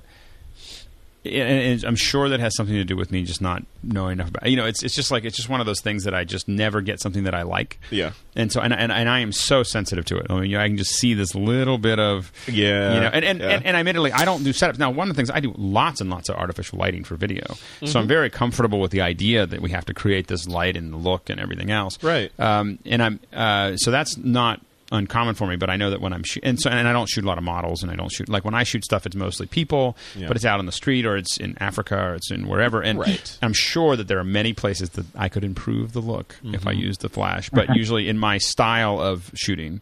and 1.32 1.84
I'm 1.84 1.96
sure 1.96 2.28
that 2.28 2.40
has 2.40 2.54
something 2.56 2.74
to 2.74 2.84
do 2.84 2.96
with 2.96 3.10
me 3.12 3.22
just 3.22 3.40
not 3.40 3.62
knowing 3.82 4.12
enough 4.14 4.28
about. 4.28 4.48
You 4.48 4.56
know, 4.56 4.66
it's 4.66 4.82
it's 4.82 4.94
just 4.94 5.10
like 5.10 5.24
it's 5.24 5.36
just 5.36 5.48
one 5.48 5.60
of 5.60 5.66
those 5.66 5.80
things 5.80 6.04
that 6.04 6.14
I 6.14 6.24
just 6.24 6.48
never 6.48 6.80
get 6.80 7.00
something 7.00 7.24
that 7.24 7.34
I 7.34 7.42
like. 7.42 7.78
Yeah. 7.90 8.12
And 8.34 8.52
so 8.52 8.60
and 8.60 8.72
and, 8.72 8.92
and 8.92 9.08
I 9.08 9.20
am 9.20 9.32
so 9.32 9.62
sensitive 9.62 10.04
to 10.06 10.18
it. 10.18 10.26
I 10.28 10.34
mean, 10.40 10.50
you 10.50 10.56
know, 10.58 10.62
I 10.62 10.68
can 10.68 10.76
just 10.76 10.92
see 10.92 11.14
this 11.14 11.34
little 11.34 11.78
bit 11.78 11.98
of 11.98 12.32
Yeah, 12.46 12.94
You 12.94 13.00
know, 13.00 13.10
and 13.12 13.24
and, 13.24 13.38
yeah. 13.40 13.48
and 13.48 13.66
and 13.66 13.76
admittedly, 13.76 14.12
I 14.12 14.24
don't 14.24 14.44
do 14.44 14.50
setups. 14.50 14.78
Now, 14.78 14.90
one 14.90 15.08
of 15.08 15.14
the 15.14 15.18
things 15.18 15.30
I 15.30 15.40
do 15.40 15.54
lots 15.56 16.00
and 16.00 16.10
lots 16.10 16.28
of 16.28 16.36
artificial 16.36 16.78
lighting 16.78 17.04
for 17.04 17.16
video, 17.16 17.44
so 17.46 17.54
Mm-hmm. 17.86 17.98
I'm 17.98 18.08
very 18.08 18.30
comfortable 18.30 18.80
with 18.80 18.90
the 18.90 19.00
idea 19.00 19.46
that 19.46 19.60
we 19.60 19.70
have 19.70 19.84
to 19.86 19.94
create 19.94 20.26
this 20.26 20.46
light 20.46 20.76
and 20.76 20.92
the 20.92 20.96
look 20.98 21.30
and 21.30 21.40
everything 21.40 21.70
else. 21.70 22.02
Right. 22.02 22.30
Um, 22.38 22.78
and 22.84 23.02
I'm 23.02 23.20
uh, 23.32 23.76
so 23.76 23.90
that's 23.90 24.16
not 24.16 24.60
uncommon 24.92 25.34
for 25.34 25.46
me. 25.46 25.56
But 25.56 25.70
I 25.70 25.76
know 25.76 25.90
that 25.90 26.00
when 26.00 26.12
I'm 26.12 26.22
shooting, 26.22 26.48
and 26.48 26.60
so 26.60 26.70
and 26.70 26.86
I 26.88 26.92
don't 26.92 27.08
shoot 27.08 27.24
a 27.24 27.26
lot 27.26 27.38
of 27.38 27.44
models, 27.44 27.82
and 27.82 27.90
I 27.90 27.96
don't 27.96 28.10
shoot 28.10 28.28
like 28.28 28.44
when 28.44 28.54
I 28.54 28.62
shoot 28.62 28.84
stuff, 28.84 29.06
it's 29.06 29.16
mostly 29.16 29.46
people, 29.46 29.96
Yeah. 30.14 30.28
but 30.28 30.36
it's 30.36 30.44
out 30.44 30.58
on 30.58 30.66
the 30.66 30.72
street 30.72 31.06
or 31.06 31.16
it's 31.16 31.36
in 31.38 31.56
Africa 31.60 31.96
or 31.96 32.14
it's 32.14 32.30
in 32.30 32.46
wherever. 32.48 32.80
And 32.82 32.98
Right. 32.98 33.38
I'm 33.42 33.52
sure 33.52 33.96
that 33.96 34.08
there 34.08 34.18
are 34.18 34.24
many 34.24 34.52
places 34.52 34.90
that 34.90 35.06
I 35.16 35.28
could 35.28 35.44
improve 35.44 35.92
the 35.92 36.00
look 36.00 36.36
if 36.44 36.60
Mm-hmm. 36.60 36.68
I 36.68 36.72
used 36.72 37.00
the 37.00 37.08
flash. 37.08 37.50
But 37.50 37.74
usually 37.76 38.08
in 38.08 38.18
my 38.18 38.38
style 38.38 39.00
of 39.00 39.30
shooting. 39.34 39.80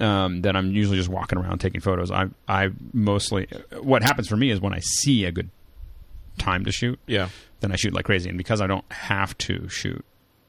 Um, 0.00 0.42
that 0.42 0.56
I'm 0.56 0.72
usually 0.72 0.96
just 0.96 1.10
walking 1.10 1.36
around 1.38 1.58
taking 1.58 1.82
photos. 1.82 2.10
I 2.10 2.28
I 2.48 2.70
mostly 2.94 3.48
what 3.82 4.02
happens 4.02 4.28
for 4.28 4.36
me 4.36 4.50
is 4.50 4.58
when 4.58 4.72
I 4.72 4.78
see 4.80 5.26
a 5.26 5.32
good 5.32 5.50
time 6.38 6.64
to 6.64 6.72
shoot, 6.72 6.98
Yeah. 7.06 7.28
then 7.60 7.70
I 7.70 7.76
shoot 7.76 7.92
like 7.92 8.06
crazy. 8.06 8.30
And 8.30 8.38
because 8.38 8.62
I 8.62 8.66
don't 8.66 8.90
have 8.90 9.36
to 9.38 9.68
shoot 9.68 10.02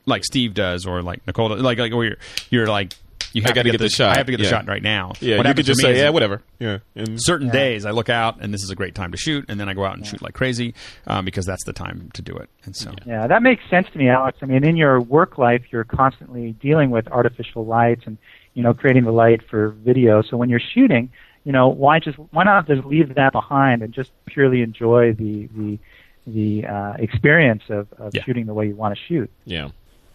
like 0.06 0.24
Steve 0.24 0.54
does 0.54 0.86
or 0.86 1.02
like 1.02 1.26
Nicole, 1.28 1.50
does, 1.50 1.62
like 1.62 1.80
like 1.80 1.92
where 1.94 2.06
you're, 2.06 2.18
you're 2.50 2.68
like 2.68 2.94
you 3.34 3.42
have 3.44 3.56
gotta 3.56 3.64
to 3.64 3.72
get 3.72 3.80
the 3.82 3.90
shot. 3.90 4.14
I 4.14 4.18
have 4.18 4.26
to 4.26 4.32
get 4.32 4.38
the 4.40 4.44
Yeah. 4.44 4.50
shot 4.50 4.68
right 4.68 4.82
now. 4.84 5.14
Yeah, 5.20 5.38
What 5.38 5.48
you 5.48 5.54
could 5.54 5.66
just 5.66 5.82
say, 5.82 5.98
yeah, 5.98 6.10
whatever. 6.10 6.42
Yeah. 6.60 6.80
And 6.96 7.22
Certain 7.22 7.50
days 7.50 7.86
I 7.86 7.92
look 7.92 8.10
out 8.10 8.38
and 8.42 8.54
this 8.54 8.64
is 8.64 8.70
a 8.70 8.76
great 8.76 8.96
time 8.96 9.12
to 9.12 9.18
shoot, 9.18 9.46
and 9.48 9.60
then 9.60 9.70
I 9.70 9.74
go 9.74 9.86
out 9.86 9.96
and 9.96 10.06
shoot 10.06 10.22
like 10.22 10.34
crazy 10.34 10.74
um, 11.08 11.26
because 11.26 11.46
that's 11.46 11.64
the 11.66 11.74
time 11.74 12.10
to 12.14 12.22
do 12.22 12.36
it. 12.36 12.50
And 12.66 12.76
so 12.76 12.92
Yeah, 13.06 13.28
that 13.28 13.42
makes 13.42 13.64
sense 13.70 13.88
to 13.92 13.98
me, 13.98 14.10
Alex. 14.10 14.40
I 14.42 14.46
mean, 14.46 14.64
in 14.64 14.76
your 14.78 15.00
work 15.00 15.38
life, 15.38 15.64
you're 15.72 15.84
constantly 15.84 16.52
dealing 16.62 16.90
with 16.90 17.08
artificial 17.08 17.66
lights 17.66 18.04
and 18.06 18.18
you 18.54 18.64
know 18.64 18.74
creating 18.74 19.06
the 19.06 19.12
light 19.14 19.42
for 19.50 19.70
video. 19.70 20.22
So 20.22 20.36
when 20.38 20.50
you're 20.50 20.60
shooting, 20.74 21.10
you 21.46 21.52
know, 21.52 21.70
why 21.70 22.00
just 22.00 22.18
why 22.32 22.44
not 22.44 22.68
just 22.68 22.86
leave 22.86 23.16
that 23.16 23.32
behind 23.32 23.82
and 23.82 23.94
just 23.94 24.12
purely 24.26 24.62
enjoy 24.62 25.14
the 25.14 25.48
the 25.56 25.80
the 26.28 26.68
uh, 26.68 26.94
experience 27.00 27.64
of, 27.70 27.88
of 27.98 28.14
Yeah. 28.14 28.24
shooting 28.24 28.46
the 28.46 28.54
way 28.54 28.68
you 28.68 28.76
want 28.76 28.96
to 28.96 29.02
shoot? 29.08 29.30
Yeah. 29.46 29.70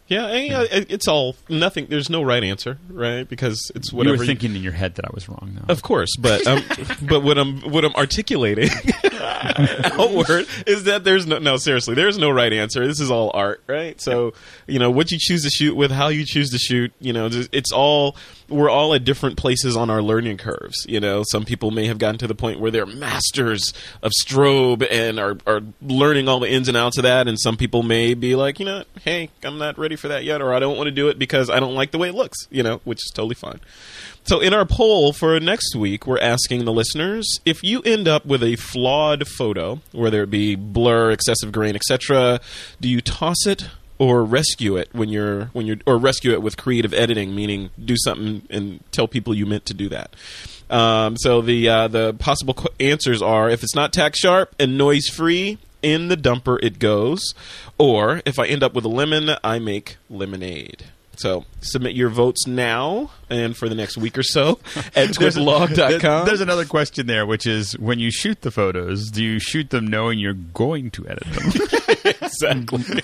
Yeah, 0.09 0.27
and, 0.27 0.47
yeah, 0.47 0.65
it's 0.71 1.09
all 1.09 1.35
nothing. 1.49 1.87
There's 1.87 2.09
no 2.09 2.23
right 2.23 2.45
answer, 2.45 2.79
right? 2.89 3.29
Because 3.29 3.73
it's 3.75 3.93
whatever. 3.93 4.15
You 4.15 4.21
were 4.21 4.27
thinking 4.27 4.55
in 4.55 4.63
your 4.63 4.73
head 4.73 4.95
that 4.97 5.05
I 5.05 5.11
was 5.13 5.29
wrong, 5.29 5.59
though. 5.59 5.73
Of 5.73 5.83
course, 5.83 6.11
but 6.19 6.47
um, 6.47 6.63
but 7.03 7.23
what 7.23 7.39
I'm 7.39 7.61
what 7.73 7.85
I'm 7.85 7.95
articulating 7.95 8.71
outward 9.93 10.47
is 10.67 10.85
that 10.85 11.05
there's 11.05 11.27
no 11.27 11.39
no 11.39 11.57
seriously 11.57 11.95
there's 11.95 12.19
no 12.19 12.31
right 12.31 12.53
answer. 12.53 12.87
This 12.87 13.01
is 13.01 13.11
all 13.11 13.31
art, 13.35 13.63
right? 13.67 14.01
So 14.01 14.35
you 14.67 14.79
know 14.79 14.91
what 14.91 15.11
you 15.11 15.19
choose 15.21 15.43
to 15.43 15.51
shoot 15.51 15.75
with, 15.75 15.91
how 15.91 16.09
you 16.09 16.25
choose 16.25 16.51
to 16.51 16.59
shoot. 16.59 16.93
You 17.01 17.13
know, 17.13 17.29
it's 17.53 17.73
all 17.73 18.17
we're 18.49 18.71
all 18.71 18.95
at 18.95 19.05
different 19.05 19.37
places 19.37 19.77
on 19.77 19.91
our 19.91 20.03
learning 20.03 20.37
curves. 20.37 20.87
You 20.89 21.01
know, 21.01 21.25
some 21.31 21.45
people 21.45 21.71
may 21.71 21.87
have 21.87 21.99
gotten 21.99 22.19
to 22.19 22.27
the 22.27 22.35
point 22.35 22.61
where 22.61 22.71
they're 22.71 22.87
masters 22.87 23.73
of 24.03 24.13
strobe 24.23 24.87
and 24.91 25.19
are 25.19 25.37
are 25.47 25.63
learning 25.83 26.29
all 26.29 26.41
the 26.41 26.51
ins 26.51 26.69
and 26.69 26.77
outs 26.77 26.99
of 26.99 27.03
that, 27.03 27.29
and 27.29 27.39
some 27.41 27.57
people 27.57 27.83
may 27.83 28.15
be 28.15 28.37
like, 28.37 28.61
you 28.61 28.67
know, 28.67 28.85
hey, 29.03 29.31
I'm 29.43 29.59
not 29.59 29.79
ready 29.79 29.97
for 29.97 30.09
that 30.09 30.25
yet, 30.25 30.41
or 30.41 30.53
I 30.53 30.59
don't 30.59 30.77
want 30.77 30.87
to 30.87 30.93
do 30.93 31.09
it 31.09 31.19
because 31.19 31.51
I 31.51 31.61
don't 31.61 31.75
like 31.75 31.91
the 31.91 31.99
way 31.99 32.09
it 32.09 32.15
looks. 32.15 32.47
You 32.51 32.63
know, 32.63 32.81
which 32.85 32.99
is 32.99 33.11
totally 33.15 33.35
fine. 33.35 33.61
So, 34.27 34.41
in 34.41 34.53
our 34.53 34.65
poll 34.65 35.13
for 35.13 35.39
next 35.39 35.77
week, 35.77 36.05
we're 36.05 36.19
asking 36.19 36.65
the 36.65 36.73
listeners 36.73 37.39
if 37.45 37.63
you 37.63 37.81
end 37.83 38.09
up 38.09 38.27
with 38.27 38.43
a 38.43 38.57
flawed 38.57 39.29
photo, 39.29 39.81
whether 39.93 40.25
it 40.25 40.31
be 40.31 40.57
blur, 40.57 41.13
excessive 41.13 41.53
grain, 41.53 41.77
etc., 41.77 42.41
do 42.81 42.89
you 42.89 43.01
toss 43.01 43.47
it 43.47 43.69
or 43.99 44.25
rescue 44.25 44.77
it 44.77 44.89
when 44.93 45.11
you're 45.11 45.45
when 45.53 45.65
you're 45.67 45.77
or 45.87 45.97
rescue 45.97 46.33
it 46.33 46.43
with 46.43 46.57
creative 46.57 46.93
editing, 46.93 47.37
meaning 47.37 47.71
do 47.83 47.95
something 47.97 48.43
and 48.51 48.81
tell 48.91 49.07
people 49.07 49.33
you 49.33 49.47
meant 49.47 49.65
to 49.67 49.75
do 49.75 49.89
that. 49.91 50.15
Um, 50.69 51.17
so 51.17 51.41
the 51.41 51.69
uh, 51.69 51.87
the 51.87 52.15
possible 52.15 52.55
qu- 52.55 52.75
answers 52.81 53.23
are 53.23 53.49
if 53.49 53.63
it's 53.63 53.77
not 53.77 53.93
tack 53.93 54.17
sharp 54.17 54.53
and 54.59 54.77
noise 54.77 55.07
free, 55.07 55.59
in 55.83 56.09
the 56.09 56.17
dumper 56.17 56.59
it 56.65 56.81
goes, 56.81 57.33
or 57.79 58.23
if 58.27 58.41
I 58.41 58.47
end 58.47 58.65
up 58.65 58.75
with 58.75 58.85
a 58.85 58.89
lemon, 58.89 59.37
I 59.45 59.61
make 59.61 59.99
lemonade. 60.11 60.87
So 61.17 61.45
submit 61.61 61.97
your 61.97 62.11
votes 62.11 62.47
now 62.47 63.11
and 63.29 63.57
for 63.57 63.69
the 63.69 63.75
next 63.75 63.97
week 63.97 64.17
or 64.17 64.23
so 64.23 64.53
at 64.95 65.11
twitblog.com. 65.11 66.27
There's 66.27 66.41
another 66.41 66.65
question 66.65 67.07
there, 67.07 67.27
which 67.27 67.47
is 67.47 67.79
when 67.79 67.99
you 67.99 68.11
shoot 68.11 68.43
the 68.43 68.51
photos, 68.51 69.11
do 69.11 69.23
you 69.23 69.39
shoot 69.39 69.71
them 69.71 69.87
knowing 69.87 70.19
you're 70.19 70.33
going 70.35 70.91
to 70.93 71.07
edit 71.09 71.25
them? 71.25 71.53
exactly. 72.05 73.03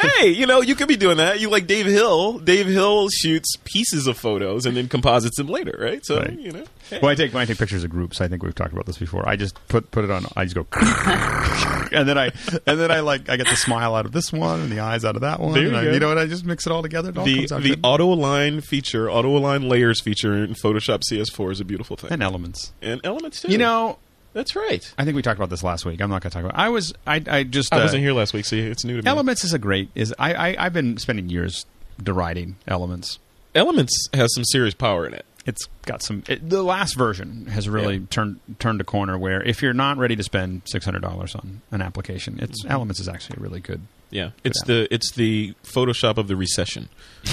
hey, 0.00 0.28
you 0.28 0.46
know, 0.46 0.60
you 0.60 0.74
could 0.74 0.88
be 0.88 0.96
doing 0.96 1.16
that. 1.18 1.40
You 1.40 1.48
like 1.50 1.66
Dave 1.66 1.86
Hill. 1.86 2.38
Dave 2.38 2.66
Hill 2.66 3.08
shoots 3.08 3.56
pieces 3.64 4.06
of 4.06 4.18
photos 4.18 4.66
and 4.66 4.76
then 4.76 4.88
composites 4.88 5.36
them 5.36 5.48
later, 5.48 5.76
right? 5.80 6.04
So, 6.04 6.18
Right. 6.18 6.38
you 6.38 6.52
know. 6.52 6.64
hey. 6.90 7.00
when 7.00 7.10
I 7.12 7.14
take 7.14 7.32
when 7.34 7.42
I 7.42 7.44
take 7.46 7.58
pictures 7.58 7.84
of 7.84 7.90
groups, 7.90 8.20
I 8.20 8.28
think 8.28 8.42
we've 8.42 8.54
talked 8.54 8.72
about 8.72 8.86
this 8.86 8.98
before. 8.98 9.28
I 9.28 9.36
just 9.36 9.56
put 9.68 9.90
put 9.90 10.04
it 10.04 10.10
on. 10.10 10.26
I 10.36 10.44
just 10.44 10.54
go, 10.54 10.66
and 11.92 12.08
then 12.08 12.18
I 12.18 12.30
and 12.66 12.78
then 12.78 12.90
I 12.90 13.00
like 13.00 13.28
I 13.28 13.36
get 13.36 13.48
the 13.48 13.56
smile 13.56 13.94
out 13.94 14.06
of 14.06 14.12
this 14.12 14.32
one 14.32 14.60
and 14.60 14.70
the 14.72 14.80
eyes 14.80 15.04
out 15.04 15.14
of 15.16 15.22
that 15.22 15.40
one. 15.40 15.54
You 15.60 15.74
I, 15.74 15.82
you 15.92 15.98
know, 16.00 16.10
and 16.10 16.20
I 16.20 16.26
just 16.26 16.44
mix 16.44 16.66
it 16.66 16.72
all 16.72 16.82
together. 16.82 17.10
It 17.10 17.18
all 17.18 17.24
the 17.24 17.36
comes 17.36 17.52
out 17.52 17.62
the 17.62 17.70
good. 17.70 17.80
auto 17.82 18.12
align 18.12 18.60
feature, 18.60 19.10
auto 19.10 19.36
layers 19.62 20.00
feature 20.00 20.34
in 20.34 20.54
Photoshop 20.54 21.02
CS4 21.10 21.52
is 21.52 21.60
a 21.60 21.64
beautiful 21.64 21.96
thing. 21.96 22.12
and 22.12 22.22
elements. 22.22 22.72
And 22.82 23.00
elements 23.04 23.40
too. 23.42 23.52
You 23.52 23.58
know, 23.58 23.98
that's 24.32 24.56
right. 24.56 24.82
I 24.98 25.04
think 25.04 25.14
we 25.16 25.22
talked 25.22 25.38
about 25.38 25.50
this 25.50 25.62
last 25.62 25.84
week. 25.86 26.00
I'm 26.00 26.10
not 26.10 26.22
going 26.22 26.30
to 26.32 26.34
talk 26.36 26.44
about. 26.44 26.58
It. 26.58 26.62
I 26.62 26.68
was 26.68 26.92
I 27.06 27.22
I 27.28 27.44
just 27.44 27.72
I 27.72 27.78
uh, 27.78 27.82
wasn't 27.82 28.02
here 28.02 28.12
last 28.12 28.32
week, 28.34 28.44
so 28.44 28.56
it's 28.56 28.84
new 28.84 28.96
to 28.96 29.02
me. 29.02 29.08
Elements 29.08 29.44
is 29.44 29.52
a 29.52 29.58
great. 29.58 29.88
Is 29.94 30.12
I, 30.18 30.34
I 30.52 30.66
I've 30.66 30.72
been 30.72 30.96
spending 30.98 31.28
years 31.30 31.66
deriding 32.02 32.56
Elements. 32.66 33.18
Elements 33.54 34.08
has 34.12 34.34
some 34.34 34.44
serious 34.44 34.74
power 34.74 35.06
in 35.06 35.14
it. 35.14 35.24
It's 35.46 35.66
got 35.82 36.02
some. 36.02 36.24
It, 36.26 36.48
the 36.48 36.62
last 36.62 36.96
version 36.96 37.46
has 37.46 37.68
really 37.68 37.98
Yeah. 37.98 38.06
turned 38.10 38.40
turned 38.58 38.80
a 38.80 38.84
corner 38.84 39.16
where 39.18 39.42
if 39.42 39.62
you're 39.62 39.74
not 39.74 39.98
ready 39.98 40.16
to 40.16 40.22
spend 40.22 40.62
six 40.64 40.84
hundred 40.84 41.02
dollars 41.02 41.34
on 41.34 41.60
an 41.70 41.82
application, 41.82 42.38
it's 42.42 42.64
Elements 42.64 42.98
is 42.98 43.08
actually 43.08 43.36
a 43.38 43.42
really 43.42 43.60
good. 43.60 43.82
Yeah, 44.14 44.30
it's 44.44 44.62
the 44.62 44.86
it's 44.94 45.10
the 45.12 45.54
Photoshop 45.64 46.18
of 46.18 46.28
the 46.28 46.36
recession. 46.36 46.88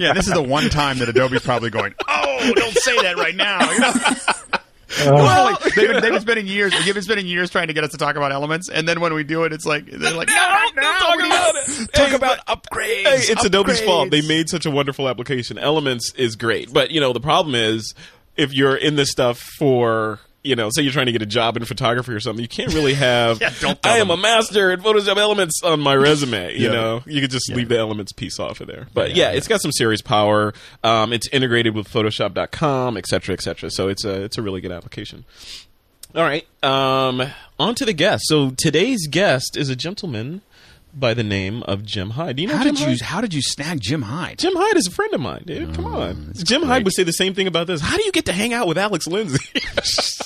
Yeah, 0.00 0.14
this 0.14 0.26
is 0.26 0.32
the 0.32 0.42
one 0.42 0.68
time 0.70 0.98
that 0.98 1.08
Adobe's 1.08 1.42
probably 1.42 1.70
going. 1.70 1.94
Oh, 2.08 2.52
don't 2.54 2.76
say 2.78 2.96
that 3.02 3.16
right 3.16 3.34
now. 3.36 3.60
You 5.04 5.10
know? 5.10 5.16
Uh, 5.16 5.56
Like, 5.62 5.74
they've, 5.74 5.88
been, 5.88 6.02
they've 6.02 6.12
been 6.12 6.20
spending 6.20 6.46
years. 6.46 6.72
They've 6.84 6.92
been 6.92 7.02
spending 7.02 7.26
years 7.26 7.48
trying 7.50 7.68
to 7.68 7.72
get 7.72 7.82
us 7.82 7.90
to 7.92 7.96
talk 7.96 8.16
about 8.16 8.30
elements, 8.30 8.68
and 8.68 8.86
then 8.86 9.00
when 9.00 9.14
we 9.14 9.24
do 9.24 9.44
it, 9.44 9.52
it's 9.54 9.64
like 9.64 9.86
they're 9.86 10.12
like, 10.12 10.28
no, 10.28 10.34
not 10.34 10.74
now. 10.76 10.98
talk 10.98 11.18
about 11.18 11.54
it. 11.56 11.92
Talk 11.94 12.08
Hey, 12.08 12.14
about 12.14 12.38
but- 12.46 12.62
upgrades. 12.70 13.04
Hey, 13.04 13.32
it's 13.32 13.42
Adobe's 13.44 13.80
fault. 13.80 14.10
They 14.10 14.20
made 14.20 14.48
such 14.50 14.66
a 14.66 14.70
wonderful 14.70 15.08
application. 15.08 15.56
Elements 15.58 16.12
is 16.16 16.36
great, 16.36 16.72
but 16.72 16.90
you 16.90 17.00
know 17.00 17.12
the 17.14 17.20
problem 17.20 17.54
is 17.54 17.94
if 18.36 18.52
you're 18.52 18.76
in 18.76 18.96
this 18.96 19.10
stuff 19.10 19.38
for 19.58 20.20
you 20.44 20.56
know, 20.56 20.68
say 20.72 20.82
you're 20.82 20.92
trying 20.92 21.06
to 21.06 21.12
get 21.12 21.22
a 21.22 21.26
job 21.26 21.56
in 21.56 21.64
photography 21.64 22.12
or 22.12 22.20
something, 22.20 22.42
you 22.42 22.48
can't 22.48 22.74
really 22.74 22.94
have. 22.94 23.40
Yeah, 23.62 23.74
I 23.84 23.98
am 23.98 24.08
them. 24.08 24.18
a 24.18 24.22
master 24.22 24.72
in 24.72 24.80
Photoshop 24.80 25.16
Elements 25.16 25.62
on 25.62 25.80
my 25.80 25.94
resume. 25.94 26.52
You 26.58 26.66
Yeah. 26.66 26.72
know, 26.72 27.02
you 27.06 27.20
could 27.20 27.30
just 27.30 27.48
Yeah. 27.48 27.56
leave 27.56 27.68
the 27.68 27.78
Elements 27.78 28.12
piece 28.12 28.40
off 28.40 28.60
of 28.60 28.66
there. 28.66 28.88
But 28.92 29.14
Yeah, 29.14 29.30
it's 29.30 29.46
got 29.48 29.60
some 29.60 29.72
serious 29.72 30.00
power. 30.02 30.52
Um, 30.82 31.12
it's 31.12 31.28
integrated 31.28 31.74
with 31.74 31.88
Photoshop.com, 31.88 32.96
et 32.96 33.06
cetera, 33.06 33.32
et 33.34 33.40
cetera. 33.42 33.70
So 33.70 33.88
it's 33.88 34.04
a 34.04 34.22
it's 34.22 34.36
a 34.38 34.42
really 34.42 34.60
good 34.60 34.72
application. 34.72 35.24
All 36.14 36.22
right. 36.22 36.46
Um, 36.62 37.22
on 37.58 37.74
to 37.76 37.84
the 37.84 37.92
guest. 37.94 38.24
So 38.26 38.50
today's 38.56 39.06
guest 39.06 39.56
is 39.56 39.68
a 39.70 39.76
gentleman 39.76 40.42
by 40.94 41.14
the 41.14 41.22
name 41.22 41.62
of 41.62 41.86
Jim 41.86 42.10
Heid. 42.12 42.36
Do 42.36 42.42
you 42.42 42.48
know 42.48 42.56
How 42.58 42.64
Jim 42.64 42.74
did 42.74 42.80
you? 42.86 42.94
Heid? 42.96 43.00
How 43.00 43.20
did 43.22 43.32
you 43.32 43.40
snag 43.40 43.80
Jim 43.80 44.02
Heid? 44.04 44.36
Jim 44.36 44.52
Heid 44.54 44.76
is 44.76 44.86
a 44.86 44.90
friend 44.90 45.14
of 45.14 45.22
mine, 45.22 45.42
dude. 45.46 45.74
Come 45.74 45.86
on. 45.86 46.32
Jim 46.36 46.60
great. 46.60 46.70
Heid 46.70 46.84
would 46.84 46.92
say 46.92 47.02
the 47.02 47.12
same 47.12 47.32
thing 47.32 47.46
about 47.46 47.66
this. 47.66 47.80
How 47.80 47.96
do 47.96 48.02
you 48.04 48.12
get 48.12 48.26
to 48.26 48.32
hang 48.34 48.52
out 48.52 48.68
with 48.68 48.76
Alex 48.76 49.06
Lindsay? 49.06 49.38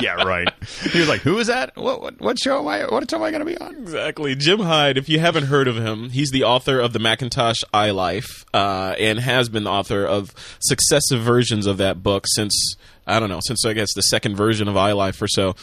yeah, 0.00 0.22
right. 0.22 0.48
He 0.92 0.98
was 0.98 1.08
like, 1.08 1.20
"Who 1.22 1.38
is 1.38 1.48
that? 1.48 1.76
What 1.76 2.00
what, 2.00 2.20
what 2.20 2.38
show 2.38 2.60
am 2.60 2.68
I? 2.68 2.84
What 2.86 3.10
show 3.10 3.16
am 3.16 3.22
I 3.22 3.30
going 3.30 3.44
to 3.44 3.46
be 3.46 3.58
on?" 3.58 3.74
exactly. 3.76 4.34
Jim 4.34 4.58
Heid, 4.58 4.96
if 4.96 5.08
you 5.08 5.18
haven't 5.18 5.44
heard 5.44 5.68
of 5.68 5.76
him, 5.76 6.10
he's 6.10 6.30
the 6.30 6.44
author 6.44 6.78
of 6.78 6.92
the 6.92 6.98
Macintosh 6.98 7.62
iLife 7.72 8.44
uh, 8.54 8.94
and 8.98 9.18
has 9.18 9.48
been 9.48 9.64
the 9.64 9.70
author 9.70 10.04
of 10.04 10.34
successive 10.60 11.20
versions 11.20 11.66
of 11.66 11.78
that 11.78 12.02
book 12.02 12.24
since, 12.34 12.76
I 13.06 13.20
don't 13.20 13.28
know, 13.28 13.40
since 13.44 13.64
I 13.64 13.72
guess 13.72 13.92
the 13.94 14.02
second 14.02 14.36
version 14.36 14.68
of 14.68 14.74
iLife 14.74 15.20
or 15.20 15.28
so. 15.28 15.54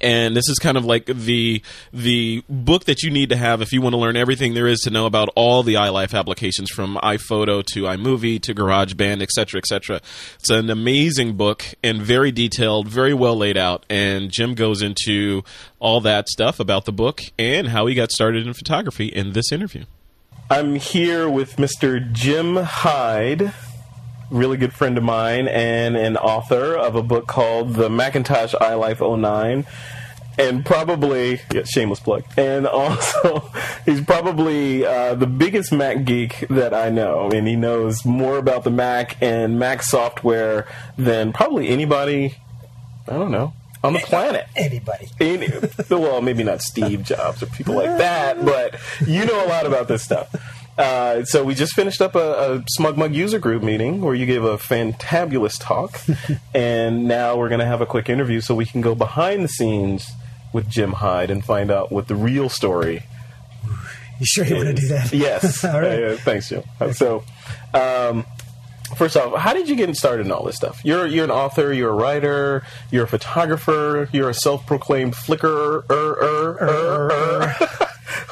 And 0.00 0.36
this 0.36 0.48
is 0.48 0.58
kind 0.58 0.76
of 0.76 0.84
like 0.84 1.06
the 1.06 1.62
the 1.92 2.42
book 2.48 2.84
that 2.84 3.02
you 3.02 3.10
need 3.10 3.28
to 3.30 3.36
have 3.36 3.60
if 3.62 3.72
you 3.72 3.80
want 3.80 3.94
to 3.94 3.98
learn 3.98 4.16
everything 4.16 4.54
there 4.54 4.66
is 4.66 4.80
to 4.80 4.90
know 4.90 5.06
about 5.06 5.28
all 5.34 5.62
the 5.62 5.74
iLife 5.74 6.18
applications 6.18 6.70
from 6.70 6.96
iPhoto 7.02 7.64
to 7.72 7.82
iMovie 7.82 8.40
to 8.42 8.54
GarageBand, 8.54 9.22
etc., 9.22 9.58
etc. 9.58 10.00
It's 10.38 10.50
an 10.50 10.70
amazing 10.70 11.36
book 11.36 11.64
and 11.82 12.00
very 12.00 12.32
detailed, 12.32 12.88
very 12.88 13.14
well 13.14 13.36
laid 13.36 13.56
out. 13.56 13.84
And 13.90 14.30
Jim 14.30 14.54
goes 14.54 14.82
into 14.82 15.42
all 15.78 16.00
that 16.02 16.28
stuff 16.28 16.60
about 16.60 16.84
the 16.84 16.92
book 16.92 17.22
and 17.38 17.68
how 17.68 17.86
he 17.86 17.94
got 17.94 18.10
started 18.10 18.46
in 18.46 18.52
photography 18.54 19.06
in 19.06 19.32
this 19.32 19.52
interview. 19.52 19.84
I'm 20.50 20.76
here 20.76 21.28
with 21.28 21.56
Mr. 21.56 22.10
Jim 22.12 22.54
Heid 22.54 23.52
really 24.30 24.56
good 24.56 24.72
friend 24.72 24.98
of 24.98 25.04
mine 25.04 25.48
and 25.48 25.96
an 25.96 26.16
author 26.16 26.76
of 26.76 26.94
a 26.94 27.02
book 27.02 27.26
called 27.26 27.74
The 27.74 27.88
Macintosh 27.88 28.54
iLife 28.54 29.18
09 29.18 29.66
and 30.38 30.64
probably 30.64 31.40
yeah, 31.52 31.64
shameless 31.64 32.00
plug 32.00 32.24
and 32.36 32.66
also 32.68 33.50
he's 33.84 34.00
probably 34.00 34.86
uh, 34.86 35.14
the 35.14 35.26
biggest 35.26 35.72
mac 35.72 36.04
geek 36.04 36.46
that 36.48 36.72
i 36.72 36.88
know 36.88 37.28
and 37.30 37.48
he 37.48 37.56
knows 37.56 38.04
more 38.04 38.38
about 38.38 38.62
the 38.62 38.70
mac 38.70 39.16
and 39.20 39.58
mac 39.58 39.82
software 39.82 40.68
than 40.96 41.32
probably 41.32 41.68
anybody 41.68 42.36
i 43.08 43.14
don't 43.14 43.32
know 43.32 43.52
on 43.82 43.92
the 43.92 43.98
planet 44.00 44.46
Anybody. 44.56 45.08
any, 45.20 45.48
well, 45.88 46.20
maybe 46.20 46.42
not 46.42 46.62
Steve 46.62 47.04
Jobs 47.04 47.42
or 47.42 47.46
people 47.46 47.76
like 47.76 47.96
that, 47.98 48.44
but 48.44 48.74
you 49.06 49.24
know 49.24 49.44
a 49.44 49.46
lot 49.46 49.66
about 49.66 49.86
this 49.86 50.02
stuff. 50.02 50.34
Uh, 50.78 51.24
so 51.24 51.42
we 51.42 51.54
just 51.54 51.74
finished 51.74 52.00
up 52.00 52.14
a, 52.14 52.54
a 52.54 52.64
SmugMug 52.78 53.12
user 53.12 53.40
group 53.40 53.64
meeting 53.64 54.00
where 54.00 54.14
you 54.14 54.26
gave 54.26 54.44
a 54.44 54.56
fantabulous 54.56 55.58
talk, 55.58 56.00
and 56.54 57.08
now 57.08 57.36
we're 57.36 57.48
going 57.48 57.58
to 57.58 57.66
have 57.66 57.80
a 57.80 57.86
quick 57.86 58.08
interview 58.08 58.40
so 58.40 58.54
we 58.54 58.64
can 58.64 58.80
go 58.80 58.94
behind 58.94 59.42
the 59.42 59.48
scenes 59.48 60.08
with 60.52 60.68
Jim 60.68 60.92
Heid 60.92 61.30
and 61.30 61.44
find 61.44 61.70
out 61.70 61.90
what 61.90 62.06
the 62.06 62.14
real 62.14 62.48
story. 62.48 63.02
You 64.20 64.26
sure 64.26 64.44
you 64.44 64.56
want 64.56 64.68
to 64.68 64.74
do 64.74 64.88
that? 64.88 65.12
Yes, 65.12 65.64
All 65.64 65.80
right. 65.80 66.02
Uh, 66.02 66.16
thanks, 66.18 66.48
Jim. 66.48 66.62
So. 66.92 67.24
Um, 67.74 68.24
First 68.96 69.18
off, 69.18 69.38
how 69.38 69.52
did 69.52 69.68
you 69.68 69.76
get 69.76 69.94
started 69.96 70.24
in 70.24 70.32
all 70.32 70.44
this 70.44 70.56
stuff? 70.56 70.82
You're 70.82 71.06
you're 71.06 71.24
an 71.24 71.30
author, 71.30 71.74
you're 71.74 71.90
a 71.90 71.94
writer, 71.94 72.62
you're 72.90 73.04
a 73.04 73.06
photographer, 73.06 74.08
you're 74.12 74.30
a 74.30 74.34
self-proclaimed 74.34 75.14
flicker. 75.14 75.84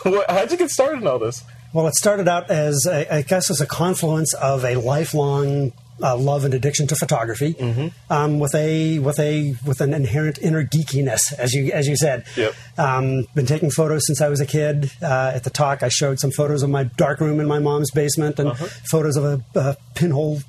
What, 0.02 0.30
how'd 0.30 0.50
you 0.52 0.56
get 0.56 0.70
started 0.70 1.02
in 1.02 1.06
all 1.06 1.18
this? 1.18 1.42
Well, 1.76 1.86
it 1.88 1.94
started 1.94 2.26
out 2.26 2.50
as, 2.50 2.86
a, 2.86 3.14
I 3.16 3.20
guess, 3.22 3.50
as 3.50 3.60
a 3.60 3.66
confluence 3.66 4.32
of 4.34 4.64
a 4.64 4.76
lifelong 4.76 5.72
uh, 6.02 6.16
love 6.16 6.44
and 6.44 6.52
addiction 6.54 6.86
to 6.86 6.96
photography, 6.96 7.52
Mm-hmm. 7.54 7.88
um, 8.12 8.38
with 8.38 8.54
a 8.54 8.98
with 8.98 9.18
a 9.18 9.54
with 9.64 9.80
an 9.80 9.92
inherent 9.94 10.38
inner 10.38 10.64
geekiness, 10.64 11.20
as 11.38 11.52
you 11.54 11.72
as 11.72 11.86
you 11.88 11.96
said. 11.96 12.24
Yep. 12.36 12.54
Um, 12.78 13.26
been 13.34 13.46
taking 13.46 13.70
photos 13.70 14.06
since 14.06 14.20
I 14.20 14.28
was 14.28 14.40
a 14.40 14.46
kid. 14.46 14.90
Uh, 15.02 15.32
at 15.34 15.44
the 15.44 15.50
talk, 15.50 15.82
I 15.82 15.88
showed 15.88 16.18
some 16.18 16.30
photos 16.30 16.62
of 16.62 16.70
my 16.70 16.84
dark 16.84 17.20
room 17.20 17.40
in 17.40 17.46
my 17.46 17.58
mom's 17.58 17.90
basement 17.90 18.38
and 18.38 18.50
Uh-huh. 18.50 18.66
photos 18.90 19.16
of 19.16 19.24
a, 19.24 19.42
a 19.54 19.76
pinhole 19.94 20.40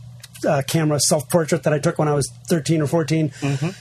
uh, 0.45 0.61
camera 0.67 0.99
self 0.99 1.29
portrait 1.29 1.63
that 1.63 1.73
I 1.73 1.79
took 1.79 1.97
when 1.97 2.07
I 2.07 2.13
was 2.13 2.29
13 2.49 2.81
or 2.81 2.87
14. 2.87 3.31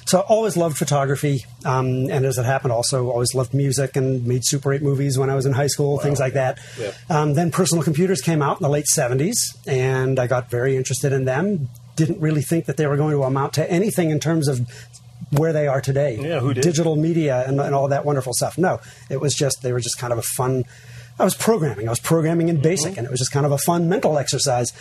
So 0.06 0.20
I 0.20 0.22
always 0.22 0.56
loved 0.56 0.76
photography. 0.76 1.44
Um, 1.64 2.10
and 2.10 2.24
as 2.24 2.38
it 2.38 2.44
happened, 2.44 2.72
also 2.72 3.08
always 3.10 3.34
loved 3.34 3.54
music 3.54 3.96
and 3.96 4.26
made 4.26 4.44
Super 4.44 4.72
8 4.72 4.82
movies 4.82 5.18
when 5.18 5.30
I 5.30 5.34
was 5.34 5.46
in 5.46 5.52
high 5.52 5.66
school, 5.66 5.98
things 5.98 6.20
like 6.20 6.34
that. 6.34 6.58
Yeah. 6.78 6.92
Um, 7.10 7.34
then 7.34 7.50
personal 7.50 7.82
computers 7.82 8.20
came 8.20 8.42
out 8.42 8.58
in 8.58 8.62
the 8.62 8.68
late 8.70 8.86
70s, 8.94 9.34
and 9.66 10.18
I 10.18 10.26
got 10.26 10.50
very 10.50 10.76
interested 10.76 11.12
in 11.12 11.24
them. 11.24 11.68
Didn't 11.96 12.20
really 12.20 12.42
think 12.42 12.66
that 12.66 12.76
they 12.76 12.86
were 12.86 12.96
going 12.96 13.12
to 13.12 13.22
amount 13.22 13.54
to 13.54 13.70
anything 13.70 14.10
in 14.10 14.20
terms 14.20 14.48
of 14.48 14.60
where 15.30 15.52
they 15.52 15.66
are 15.66 15.80
today. 15.80 16.16
Yeah, 16.20 16.40
who 16.40 16.54
did? 16.54 16.62
Digital 16.62 16.94
media 16.96 17.44
and, 17.46 17.60
and 17.60 17.74
all 17.74 17.88
that 17.88 18.04
wonderful 18.04 18.32
stuff. 18.32 18.58
No, 18.58 18.80
it 19.10 19.20
was 19.20 19.34
just, 19.34 19.62
they 19.62 19.72
were 19.72 19.80
just 19.80 19.98
kind 19.98 20.12
of 20.12 20.18
a 20.18 20.22
fun. 20.22 20.64
I 21.18 21.24
was 21.24 21.34
programming. 21.34 21.88
I 21.88 21.90
was 21.90 21.98
programming 22.00 22.48
in 22.48 22.60
BASIC, 22.60 22.96
and 22.98 23.06
it 23.06 23.10
was 23.10 23.18
just 23.18 23.32
kind 23.32 23.46
of 23.46 23.52
a 23.52 23.58
fun 23.58 23.88
mental 23.88 24.18
exercise. 24.18 24.72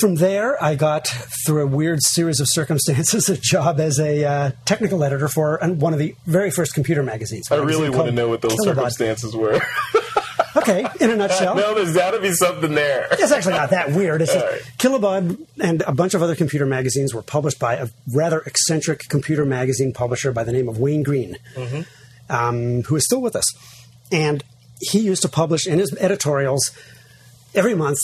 From 0.00 0.14
there, 0.14 0.62
I 0.62 0.76
got, 0.76 1.08
through 1.44 1.62
a 1.62 1.66
weird 1.66 2.00
series 2.02 2.38
of 2.38 2.46
circumstances, 2.48 3.28
a 3.28 3.36
job 3.36 3.80
as 3.80 3.98
a 3.98 4.24
uh, 4.24 4.50
technical 4.64 5.02
editor 5.02 5.28
for 5.28 5.58
one 5.62 5.92
of 5.92 5.98
the 5.98 6.14
very 6.24 6.52
first 6.52 6.72
computer 6.74 7.02
magazines. 7.02 7.50
I 7.50 7.56
really 7.56 7.90
want 7.90 8.06
to 8.06 8.12
know 8.12 8.28
what 8.28 8.40
those 8.40 8.52
Kilobaud. 8.52 8.64
circumstances 8.64 9.34
were. 9.36 9.60
Okay, 10.56 10.84
in 10.98 11.10
a 11.10 11.14
nutshell. 11.16 11.54
no, 11.54 11.74
there's 11.74 11.94
got 11.94 12.12
to 12.12 12.20
be 12.20 12.32
something 12.32 12.74
there. 12.74 13.06
It's 13.12 13.30
actually 13.30 13.54
not 13.54 13.70
that 13.70 13.92
weird. 13.92 14.22
It's 14.22 14.32
just 14.32 14.44
right. 14.44 14.60
Kilobaud 14.78 15.46
and 15.60 15.82
a 15.82 15.92
bunch 15.92 16.14
of 16.14 16.22
other 16.22 16.34
computer 16.34 16.66
magazines 16.66 17.14
were 17.14 17.22
published 17.22 17.58
by 17.60 17.74
a 17.74 17.88
rather 18.12 18.40
eccentric 18.40 19.08
computer 19.08 19.44
magazine 19.44 19.92
publisher 19.92 20.32
by 20.32 20.44
the 20.44 20.52
name 20.52 20.68
of 20.68 20.78
Wayne 20.78 21.02
Green, 21.04 21.36
um, 22.28 22.82
who 22.84 22.96
is 22.96 23.04
still 23.04 23.20
with 23.20 23.36
us. 23.36 23.44
And 24.10 24.42
he 24.80 24.98
used 25.00 25.22
to 25.22 25.28
publish 25.28 25.66
in 25.66 25.78
his 25.78 25.94
editorials 26.00 26.70
every 27.54 27.74
month. 27.74 27.98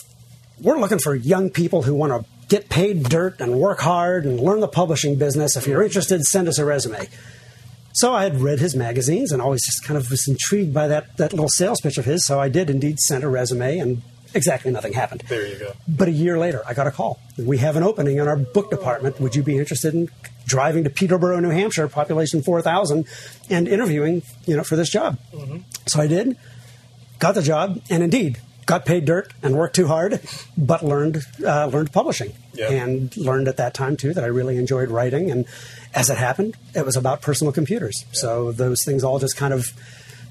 We're 0.61 0.79
looking 0.79 0.99
for 0.99 1.15
young 1.15 1.51
people 1.51 1.83
who 1.83 1.95
want 1.95 2.13
to 2.13 2.31
get 2.49 2.69
paid 2.69 3.05
dirt 3.05 3.41
and 3.41 3.59
work 3.59 3.81
hard 3.81 4.25
and 4.25 4.39
learn 4.39 4.61
the 4.61 4.69
publishing 4.69 5.17
business. 5.17 5.57
If 5.57 5.67
you're 5.67 5.83
interested, 5.83 6.23
send 6.25 6.49
us 6.49 6.59
a 6.59 6.65
resume. 6.65 7.09
So 7.95 8.13
I 8.13 8.25
had 8.25 8.41
read 8.41 8.59
his 8.59 8.75
magazines 8.75 9.33
and 9.33 9.41
always 9.41 9.65
just 9.65 9.85
kind 9.85 9.97
of 9.97 10.11
was 10.11 10.27
intrigued 10.27 10.75
by 10.75 10.89
that, 10.89 11.17
that 11.17 11.33
little 11.33 11.49
sales 11.49 11.81
pitch 11.81 11.97
of 11.97 12.05
his. 12.05 12.27
So 12.27 12.41
I 12.41 12.49
did 12.49 12.69
indeed 12.69 12.99
send 12.99 13.23
a 13.23 13.29
resume, 13.29 13.79
and 13.79 14.03
exactly 14.35 14.73
nothing 14.73 14.93
happened. 14.93 15.23
There 15.29 15.47
you 15.47 15.57
go. 15.57 15.73
But 15.87 16.09
a 16.09 16.11
year 16.11 16.37
later, 16.39 16.63
I 16.67 16.75
got 16.75 16.89
a 16.89 16.91
call. 16.91 17.21
We 17.39 17.59
have 17.59 17.77
an 17.77 17.85
opening 17.85 18.19
in 18.19 18.27
our 18.27 18.37
book 18.37 18.71
department. 18.71 19.21
Would 19.21 19.37
you 19.37 19.45
be 19.45 19.59
interested 19.59 19.95
in 19.95 20.09
driving 20.45 20.85
to 20.85 20.91
Peterborough, 20.91 21.39
New 21.39 21.51
Hampshire, 21.51 21.87
population 21.89 22.43
4,000, 22.43 23.07
and 23.49 23.69
interviewing, 23.69 24.23
you 24.45 24.57
know, 24.57 24.65
for 24.65 24.75
this 24.75 24.91
job? 24.91 25.19
Mm-hmm. 25.33 25.59
So 25.87 26.01
I 26.01 26.09
did, 26.09 26.37
got 27.21 27.37
the 27.37 27.43
job, 27.43 27.81
and 27.91 28.03
indeed 28.03 28.41
got 28.67 28.85
paid 28.87 29.05
dirt 29.05 29.33
and 29.43 29.57
worked 29.57 29.77
too 29.77 29.87
hard, 29.89 30.21
but 30.57 30.83
learned 30.85 31.23
uh, 31.45 31.67
learned 31.67 31.93
publishing 31.93 32.33
Yeah. 32.55 32.71
and 32.71 33.17
learned 33.17 33.49
at 33.49 33.57
that 33.59 33.75
time 33.75 33.97
too 33.97 34.15
that 34.15 34.25
I 34.25 34.29
really 34.29 34.57
enjoyed 34.57 34.91
writing. 34.91 35.31
And 35.31 35.47
as 35.95 36.11
it 36.11 36.17
happened, 36.19 36.57
it 36.75 36.85
was 36.85 36.97
about 36.97 37.21
personal 37.23 37.53
computers. 37.53 38.05
So 38.13 38.53
those 38.53 38.85
things 38.85 39.05
all 39.05 39.19
just 39.19 39.37
kind 39.37 39.53
of, 39.55 39.67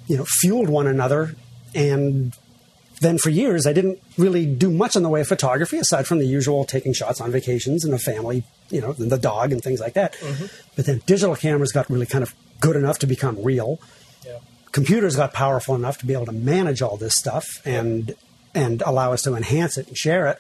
you 0.07 0.17
know, 0.17 0.25
fueled 0.25 0.69
one 0.69 0.87
another 0.87 1.35
and 1.75 2.33
then 3.01 3.17
for 3.17 3.29
years 3.29 3.65
I 3.67 3.73
didn't 3.73 3.99
really 4.17 4.45
do 4.45 4.71
much 4.71 4.95
in 4.95 5.03
the 5.03 5.09
way 5.09 5.21
of 5.21 5.27
photography 5.27 5.77
aside 5.77 6.07
from 6.07 6.19
the 6.19 6.25
usual 6.25 6.63
taking 6.63 6.93
shots 6.93 7.19
on 7.19 7.31
vacations 7.31 7.83
and 7.83 7.93
a 7.93 7.99
family, 7.99 8.43
you 8.69 8.79
know, 8.79 8.93
the 8.93 9.17
dog 9.17 9.51
and 9.51 9.61
things 9.61 9.79
like 9.81 9.93
that. 9.93 10.15
But 10.75 10.85
then 10.85 11.01
digital 11.05 11.35
cameras 11.35 11.71
got 11.73 11.89
really 11.89 12.05
kind 12.05 12.23
of 12.23 12.33
good 12.61 12.75
enough 12.77 12.99
to 12.99 13.07
become 13.07 13.43
real. 13.43 13.79
Computers 14.73 15.15
got 15.15 15.31
powerful 15.33 15.73
enough 15.75 15.97
to 15.99 16.05
be 16.05 16.13
able 16.13 16.25
to 16.25 16.31
manage 16.33 16.81
all 16.81 16.97
this 16.97 17.13
stuff 17.15 17.45
and 17.63 18.13
and 18.53 18.81
allow 18.85 19.13
us 19.13 19.21
to 19.23 19.33
enhance 19.35 19.77
it 19.77 19.87
and 19.87 19.97
share 19.97 20.27
it. 20.27 20.39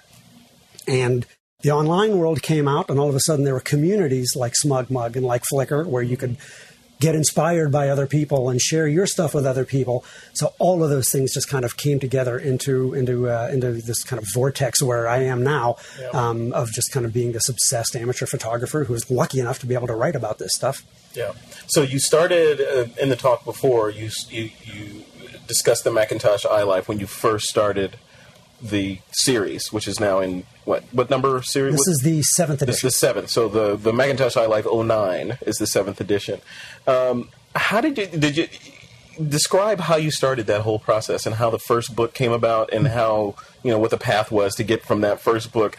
And 0.87 1.25
the 1.61 1.71
online 1.71 2.17
world 2.17 2.41
came 2.41 2.67
out, 2.67 2.89
and 2.89 2.99
all 2.99 3.07
of 3.09 3.15
a 3.15 3.19
sudden 3.21 3.45
there 3.45 3.53
were 3.53 3.59
communities 3.61 4.33
like 4.35 4.53
SmugMug 4.61 5.15
and 5.15 5.25
like 5.25 5.43
Flickr 5.51 5.85
where 5.85 6.03
you 6.03 6.17
could 6.17 6.35
get 6.99 7.15
inspired 7.15 7.71
by 7.71 7.89
other 7.89 8.05
people 8.07 8.49
and 8.49 8.61
share 8.61 8.87
your 8.87 9.05
stuff 9.07 9.33
with 9.33 9.45
other 9.45 9.65
people. 9.65 10.05
So 10.33 10.53
all 10.59 10.83
of 10.83 10.89
those 10.89 11.09
things 11.11 11.33
just 11.33 11.49
kind 11.49 11.65
of 11.65 11.75
came 11.77 11.99
together 11.99 12.37
into 12.37 12.93
into 12.93 13.29
uh, 13.29 13.49
into 13.51 13.71
this 13.73 14.03
kind 14.03 14.21
of 14.21 14.27
vortex 14.33 14.81
where 14.81 15.07
I 15.07 15.23
am 15.23 15.43
now, 15.43 15.77
Yeah. 15.99 16.09
um, 16.09 16.53
of 16.53 16.71
just 16.71 16.91
kind 16.91 17.05
of 17.05 17.13
being 17.13 17.31
this 17.33 17.49
obsessed 17.49 17.95
amateur 17.95 18.25
photographer 18.25 18.83
who 18.85 18.93
is 18.93 19.09
lucky 19.11 19.39
enough 19.39 19.59
to 19.59 19.65
be 19.65 19.73
able 19.75 19.87
to 19.87 19.95
write 19.95 20.15
about 20.15 20.37
this 20.39 20.51
stuff. 20.55 20.83
Yeah. 21.15 21.33
So 21.67 21.81
you 21.81 21.99
started 21.99 22.59
uh, 22.61 22.87
in 23.01 23.09
the 23.09 23.15
talk 23.15 23.45
before. 23.45 23.89
You 23.89 24.09
you 24.29 24.49
you 24.63 25.03
discussed 25.47 25.83
the 25.83 25.91
Macintosh 25.91 26.45
iLife 26.45 26.87
when 26.87 26.99
you 26.99 27.07
first 27.07 27.45
started 27.47 27.97
the 28.61 28.99
series, 29.11 29.71
which 29.73 29.87
is 29.87 29.99
now 29.99 30.19
in 30.19 30.45
what 30.65 30.83
what 30.91 31.09
number 31.09 31.41
series? 31.43 31.73
This 31.75 31.79
what- 31.87 31.91
is 31.91 31.99
the 32.03 32.23
seventh 32.23 32.61
edition. 32.61 32.71
This 32.87 32.93
is 32.95 32.99
the 32.99 33.05
seventh. 33.07 33.29
So 33.29 33.47
the 33.47 33.75
the 33.75 33.93
Macintosh 33.93 34.35
iLife 34.35 34.65
09 34.87 35.37
is 35.45 35.57
the 35.57 35.67
seventh 35.67 35.99
edition. 36.01 36.41
Um, 36.87 37.29
how 37.55 37.81
did 37.81 37.97
you 37.97 38.07
did 38.07 38.37
you 38.37 38.47
describe 39.29 39.79
how 39.81 39.95
you 39.95 40.09
started 40.09 40.47
that 40.47 40.61
whole 40.61 40.79
process 40.79 41.25
and 41.27 41.35
how 41.35 41.49
the 41.51 41.59
first 41.59 41.95
book 41.95 42.13
came 42.15 42.31
about 42.31 42.73
and 42.73 42.87
how 42.87 43.35
you 43.63 43.69
know 43.71 43.77
what 43.77 43.91
the 43.91 43.97
path 43.97 44.31
was 44.31 44.55
to 44.55 44.63
get 44.63 44.83
from 44.83 45.01
that 45.01 45.19
first 45.19 45.51
book 45.53 45.77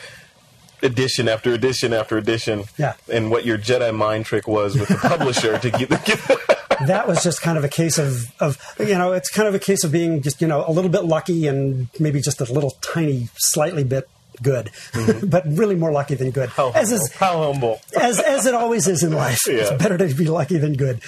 edition 0.84 1.28
after 1.28 1.52
edition 1.52 1.92
after 1.92 2.16
edition. 2.18 2.64
Yeah. 2.78 2.94
and 3.12 3.30
what 3.30 3.44
your 3.44 3.58
Jedi 3.58 3.94
mind 3.94 4.26
trick 4.26 4.46
was 4.46 4.78
with 4.78 4.88
the 4.88 4.96
publisher 4.96 5.58
to 5.58 5.70
get, 5.70 5.88
that 6.86 7.04
was 7.08 7.22
just 7.22 7.40
kind 7.42 7.56
of 7.58 7.64
a 7.64 7.68
case 7.68 7.98
of, 7.98 8.24
of 8.40 8.58
you 8.78 8.94
know 8.98 9.12
it's 9.12 9.30
kind 9.30 9.48
of 9.48 9.54
a 9.54 9.58
case 9.58 9.84
of 9.84 9.90
being 9.92 10.22
just 10.22 10.40
you 10.40 10.46
know 10.46 10.64
a 10.66 10.70
little 10.72 10.90
bit 10.90 11.04
lucky 11.04 11.46
and 11.46 11.88
maybe 11.98 12.20
just 12.20 12.40
a 12.40 12.52
little 12.52 12.70
tiny 12.82 13.28
slightly 13.36 13.84
bit 13.84 14.08
good. 14.42 14.70
But 15.24 15.44
really 15.46 15.76
more 15.76 15.92
lucky 15.92 16.14
than 16.16 16.30
good. 16.32 16.48
How, 16.50 16.70
as 16.72 16.90
is 16.92 17.12
how 17.14 17.52
humble. 17.52 17.80
as 18.00 18.18
as 18.20 18.46
it 18.46 18.54
always 18.54 18.86
is 18.88 19.02
in 19.02 19.12
life. 19.12 19.38
It's 19.46 19.70
better 19.82 19.96
to 19.98 20.14
be 20.14 20.26
lucky 20.26 20.58
than 20.58 20.74
good. 20.74 21.00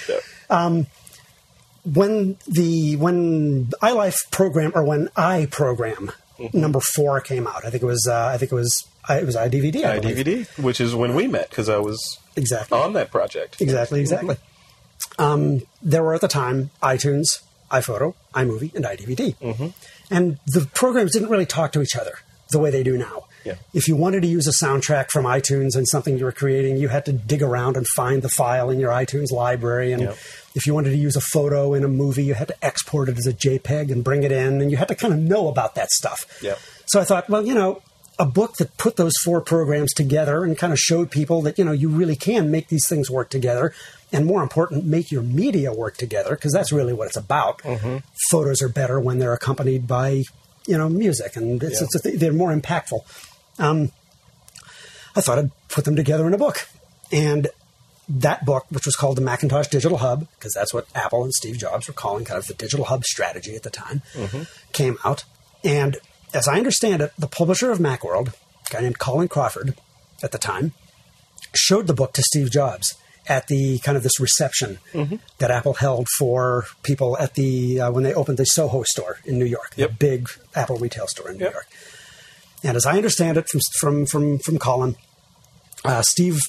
Um, 0.49 0.87
when 1.83 2.37
the 2.47 2.95
when 2.97 3.67
iLife 3.81 4.29
program 4.31 4.71
or 4.75 4.83
when 4.83 5.09
I 5.15 5.45
program 5.51 6.11
Mm-hmm. 6.37 6.59
number 6.61 6.79
four 6.79 7.19
came 7.19 7.47
out 7.47 7.65
I 7.65 7.71
think 7.71 7.81
it 7.81 7.87
was 7.87 8.05
uh, 8.07 8.29
I 8.31 8.37
think 8.37 8.51
it 8.51 8.55
was 8.55 8.85
I, 9.07 9.19
it 9.19 9.25
was 9.25 9.35
iDVD 9.35 9.83
I 9.85 9.99
believe. 9.99 10.49
Which 10.57 10.81
is 10.81 10.93
when 10.95 11.15
we 11.15 11.27
met 11.27 11.49
because 11.49 11.69
I 11.69 11.77
was 11.77 12.19
exactly 12.35 12.77
on 12.77 12.93
that 12.93 13.11
project. 13.11 13.61
Exactly, 13.61 13.99
exactly. 14.01 14.37
Um, 15.19 15.61
there 15.81 16.03
were 16.03 16.13
at 16.13 16.21
the 16.21 16.27
time 16.27 16.69
iTunes, 16.81 17.41
iPhoto, 17.71 18.13
iMovie, 18.33 18.73
and 18.75 18.85
iDVD. 18.85 19.35
Mm-hmm. 19.37 19.67
And 20.11 20.39
the 20.47 20.67
programs 20.73 21.13
didn't 21.13 21.29
really 21.29 21.45
talk 21.45 21.71
to 21.73 21.81
each 21.81 21.95
other 21.95 22.19
the 22.51 22.59
way 22.59 22.69
they 22.71 22.83
do 22.83 22.97
now. 22.97 23.25
Yeah. 23.43 23.55
If 23.73 23.87
you 23.87 23.95
wanted 23.95 24.21
to 24.21 24.27
use 24.27 24.47
a 24.47 24.51
soundtrack 24.51 25.09
from 25.11 25.25
iTunes 25.25 25.75
and 25.75 25.87
something 25.87 26.17
you 26.17 26.25
were 26.25 26.31
creating, 26.31 26.77
you 26.77 26.89
had 26.89 27.05
to 27.05 27.13
dig 27.13 27.41
around 27.41 27.77
and 27.77 27.87
find 27.87 28.21
the 28.21 28.29
file 28.29 28.69
in 28.69 28.79
your 28.79 28.91
iTunes 28.91 29.31
library. 29.31 29.93
And 29.93 30.01
Yeah. 30.03 30.13
if 30.53 30.65
you 30.67 30.73
wanted 30.73 30.89
to 30.89 30.97
use 30.97 31.15
a 31.15 31.21
photo 31.21 31.73
in 31.73 31.83
a 31.83 31.87
movie, 31.87 32.23
you 32.23 32.33
had 32.33 32.47
to 32.49 32.65
export 32.65 33.09
it 33.09 33.17
as 33.17 33.25
a 33.27 33.33
JPEG 33.33 33.91
and 33.91 34.03
bring 34.03 34.23
it 34.23 34.31
in, 34.31 34.61
and 34.61 34.69
you 34.71 34.77
had 34.77 34.87
to 34.89 34.95
kind 34.95 35.13
of 35.13 35.19
know 35.19 35.47
about 35.47 35.75
that 35.75 35.91
stuff. 35.91 36.25
Yeah. 36.41 36.55
So 36.87 36.99
I 36.99 37.03
thought, 37.05 37.29
well, 37.29 37.45
you 37.45 37.53
know, 37.53 37.81
a 38.19 38.25
book 38.25 38.55
that 38.57 38.75
put 38.77 38.95
those 38.95 39.13
four 39.23 39.41
programs 39.41 39.93
together 39.93 40.43
and 40.43 40.57
kind 40.57 40.73
of 40.73 40.79
showed 40.79 41.11
people 41.11 41.41
that, 41.43 41.57
you 41.59 41.63
know, 41.65 41.71
you 41.71 41.87
really 41.89 42.15
can 42.15 42.49
make 42.49 42.67
these 42.69 42.87
things 42.87 43.09
work 43.11 43.29
together. 43.29 43.73
And 44.11 44.25
more 44.25 44.41
important, 44.41 44.85
make 44.85 45.11
your 45.11 45.21
media 45.21 45.73
work 45.73 45.97
together 45.97 46.31
because 46.35 46.53
that's 46.53 46.71
really 46.71 46.93
what 46.93 47.07
it's 47.07 47.17
about. 47.17 47.61
Photos 48.31 48.61
are 48.61 48.69
better 48.69 48.99
when 48.99 49.19
they're 49.19 49.33
accompanied 49.33 49.85
by, 49.85 50.23
you 50.65 50.77
know, 50.77 50.87
music 50.89 51.35
and 51.35 51.61
it's, 51.61 51.81
Yeah. 51.81 51.87
it's 51.93 52.19
they're 52.19 52.31
more 52.33 52.55
impactful. 52.55 53.01
Um, 53.59 53.91
I 55.15 55.21
thought 55.21 55.39
I'd 55.39 55.51
put 55.67 55.83
them 55.85 55.95
together 55.95 56.25
in 56.25 56.33
a 56.33 56.37
book. 56.37 56.67
And 57.11 57.49
that 58.09 58.45
book, 58.45 58.65
which 58.69 58.85
was 58.85 58.95
called 58.95 59.17
the 59.17 59.21
Macintosh 59.21 59.67
Digital 59.67 59.97
Hub, 59.97 60.27
because 60.39 60.53
that's 60.53 60.73
what 60.73 60.87
Apple 60.95 61.23
and 61.23 61.33
Steve 61.33 61.57
Jobs 61.57 61.87
were 61.87 61.93
calling 61.93 62.23
kind 62.23 62.37
of 62.37 62.47
the 62.47 62.53
digital 62.53 62.85
hub 62.85 63.03
strategy 63.03 63.55
at 63.55 63.63
the 63.63 63.69
time, 63.69 64.01
came 64.71 64.97
out. 65.03 65.25
And 65.63 65.97
as 66.33 66.47
I 66.47 66.57
understand 66.57 67.01
it, 67.01 67.11
the 67.17 67.27
publisher 67.27 67.71
of 67.71 67.79
Macworld, 67.79 68.29
a 68.69 68.73
guy 68.73 68.81
named 68.81 68.99
Colin 68.99 69.27
Crawford 69.27 69.75
at 70.21 70.31
the 70.31 70.37
time, 70.37 70.73
showed 71.55 71.87
the 71.87 71.93
book 71.93 72.13
to 72.13 72.23
Steve 72.23 72.51
Jobs 72.51 72.95
at 73.29 73.47
the 73.47 73.79
kind 73.79 73.97
of 73.97 74.03
this 74.03 74.19
reception 74.19 74.79
that 75.39 75.51
Apple 75.51 75.73
held 75.73 76.07
for 76.17 76.65
people 76.83 77.17
at 77.17 77.33
the 77.35 77.79
uh, 77.81 77.91
when 77.91 78.03
they 78.03 78.13
opened 78.13 78.37
the 78.37 78.45
Soho 78.45 78.83
store 78.83 79.17
in 79.25 79.37
New 79.37 79.45
York, 79.45 79.75
the 79.75 79.89
big 79.89 80.29
Apple 80.55 80.77
retail 80.77 81.07
store 81.07 81.29
in 81.31 81.37
New 81.37 81.43
Yep. 81.45 81.53
York. 81.53 81.67
And 82.63 82.77
as 82.77 82.85
I 82.85 82.95
understand 82.97 83.37
it 83.37 83.47
from 83.49 83.59
from 83.79 84.05
from 84.05 84.39
from 84.39 84.57
Colin, 84.59 84.95
uh, 85.83 86.01
Steve 86.03 86.39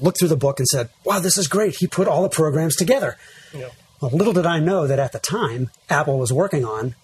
looked 0.00 0.18
through 0.18 0.28
the 0.28 0.36
book 0.36 0.58
and 0.58 0.66
said, 0.66 0.90
"Wow, 1.04 1.20
this 1.20 1.38
is 1.38 1.46
great. 1.48 1.76
He 1.76 1.86
put 1.86 2.08
all 2.08 2.22
the 2.22 2.28
programs 2.28 2.74
together." 2.76 3.16
Yeah. 3.54 3.68
Well, 4.00 4.10
little 4.10 4.32
did 4.34 4.46
I 4.46 4.58
know 4.58 4.86
that 4.86 4.98
at 4.98 5.12
the 5.12 5.18
time, 5.20 5.70
Apple 5.88 6.18
was 6.18 6.32
working 6.32 6.64
on 6.64 6.94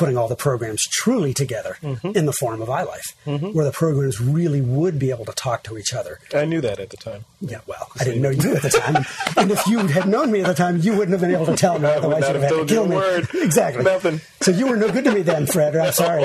putting 0.00 0.16
all 0.16 0.28
the 0.28 0.34
programs 0.36 0.82
truly 0.86 1.34
together 1.34 1.76
in 1.82 2.24
the 2.24 2.32
form 2.32 2.62
of 2.62 2.68
iLife, 2.68 3.52
where 3.52 3.66
the 3.66 3.70
programs 3.70 4.18
really 4.18 4.62
would 4.62 4.98
be 4.98 5.10
able 5.10 5.26
to 5.26 5.32
talk 5.32 5.62
to 5.62 5.76
each 5.76 5.92
other. 5.92 6.18
I 6.34 6.46
knew 6.46 6.62
that 6.62 6.80
at 6.80 6.88
the 6.88 6.96
time. 6.96 7.26
Yeah, 7.42 7.60
well, 7.66 7.90
I 8.00 8.04
didn't 8.04 8.22
know 8.22 8.30
you 8.30 8.54
at 8.56 8.62
the 8.62 8.70
time, 8.70 9.04
and 9.36 9.50
if 9.50 9.66
you 9.66 9.78
had 9.88 10.08
known 10.08 10.32
me 10.32 10.40
at 10.40 10.46
the 10.46 10.54
time, 10.54 10.78
you 10.78 10.92
wouldn't 10.92 11.10
have 11.10 11.20
been 11.20 11.32
able 11.32 11.44
to 11.44 11.54
tell 11.54 11.78
me. 11.78 11.86
I 11.90 11.96
Otherwise, 11.96 12.22
you'd 12.26 12.36
have 12.36 12.42
have 12.44 12.56
had 12.56 12.60
to 12.60 12.74
kill 12.74 12.86
me. 12.88 12.96
word. 12.96 13.28
Exactly. 13.34 13.84
Nothing. 13.84 14.22
So 14.40 14.52
you 14.52 14.68
were 14.68 14.76
no 14.76 14.90
good 14.90 15.04
to 15.04 15.12
me 15.12 15.20
then, 15.20 15.46
Fred. 15.46 15.76
I'm 15.76 15.92
sorry. 15.92 16.24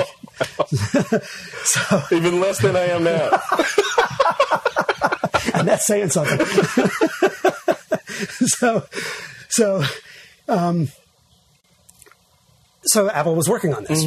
Even 2.12 2.40
less 2.40 2.58
than 2.62 2.76
I 2.76 2.86
am 2.86 3.04
now. 3.04 3.30
and 5.54 5.68
that's 5.68 5.86
saying 5.86 6.08
something. 6.08 6.40
so, 8.46 8.86
so, 9.50 9.82
um, 10.48 10.88
so 12.86 13.10
Apple 13.10 13.34
was 13.34 13.48
working 13.48 13.74
on 13.74 13.84
this, 13.84 14.04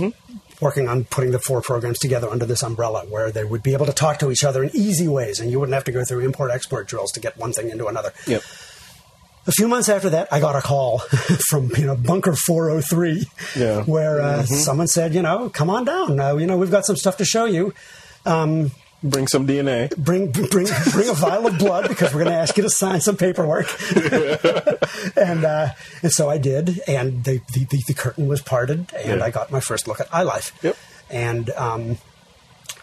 working 0.61 0.87
on 0.87 1.03
putting 1.05 1.31
the 1.31 1.39
four 1.39 1.61
programs 1.61 1.99
together 1.99 2.29
under 2.29 2.45
this 2.45 2.63
umbrella, 2.63 3.05
where 3.07 3.31
they 3.31 3.43
would 3.43 3.63
be 3.63 3.73
able 3.73 3.85
to 3.85 3.93
talk 3.93 4.19
to 4.19 4.31
each 4.31 4.43
other 4.43 4.63
in 4.63 4.69
easy 4.73 5.07
ways, 5.07 5.39
and 5.39 5.51
you 5.51 5.59
wouldn't 5.59 5.73
have 5.73 5.83
to 5.85 5.91
go 5.91 6.03
through 6.03 6.19
import-export 6.25 6.87
drills 6.87 7.11
to 7.13 7.19
get 7.19 7.37
one 7.37 7.53
thing 7.53 7.69
into 7.69 7.87
another. 7.87 8.13
Yep. 8.27 8.41
A 9.47 9.51
few 9.51 9.67
months 9.67 9.89
after 9.89 10.09
that, 10.11 10.27
I 10.31 10.39
got 10.41 10.55
a 10.55 10.61
call 10.61 10.99
from 11.49 11.71
you 11.77 11.85
know 11.87 11.95
Bunker 11.95 12.33
403, 12.35 13.25
Yeah. 13.55 13.83
where 13.83 14.21
uh, 14.21 14.43
someone 14.43 14.87
said, 14.87 15.15
you 15.15 15.21
know, 15.21 15.49
come 15.49 15.69
on 15.69 15.85
down. 15.85 16.19
Uh, 16.19 16.35
you 16.35 16.45
know, 16.45 16.57
we've 16.57 16.69
got 16.71 16.85
some 16.85 16.95
stuff 16.97 17.17
to 17.17 17.25
show 17.25 17.45
you. 17.45 17.73
Bring 19.01 19.27
some 19.27 19.47
DNA. 19.47 19.95
Bring 19.95 20.31
bring 20.31 20.67
bring 20.91 21.09
a 21.09 21.13
vial 21.13 21.47
of 21.47 21.57
blood 21.57 21.87
because 21.87 22.13
we're 22.13 22.23
going 22.23 22.33
to 22.33 22.39
ask 22.39 22.57
you 22.57 22.63
to 22.63 22.69
sign 22.69 22.99
some 22.99 23.15
paperwork. 23.15 23.67
and 25.15 25.45
uh, 25.45 25.69
and 26.01 26.11
so 26.11 26.29
I 26.29 26.37
did, 26.37 26.81
and 26.85 27.23
the 27.23 27.39
the, 27.53 27.65
the, 27.87 27.93
curtain 27.93 28.27
was 28.27 28.41
parted, 28.41 28.91
and 28.93 29.19
Yeah. 29.19 29.25
I 29.25 29.31
got 29.31 29.51
my 29.51 29.61
first 29.61 29.87
look 29.87 30.01
at 30.01 30.09
iLife. 30.09 30.51
Yep. 30.63 30.75
And 31.09 31.49
um, 31.51 31.97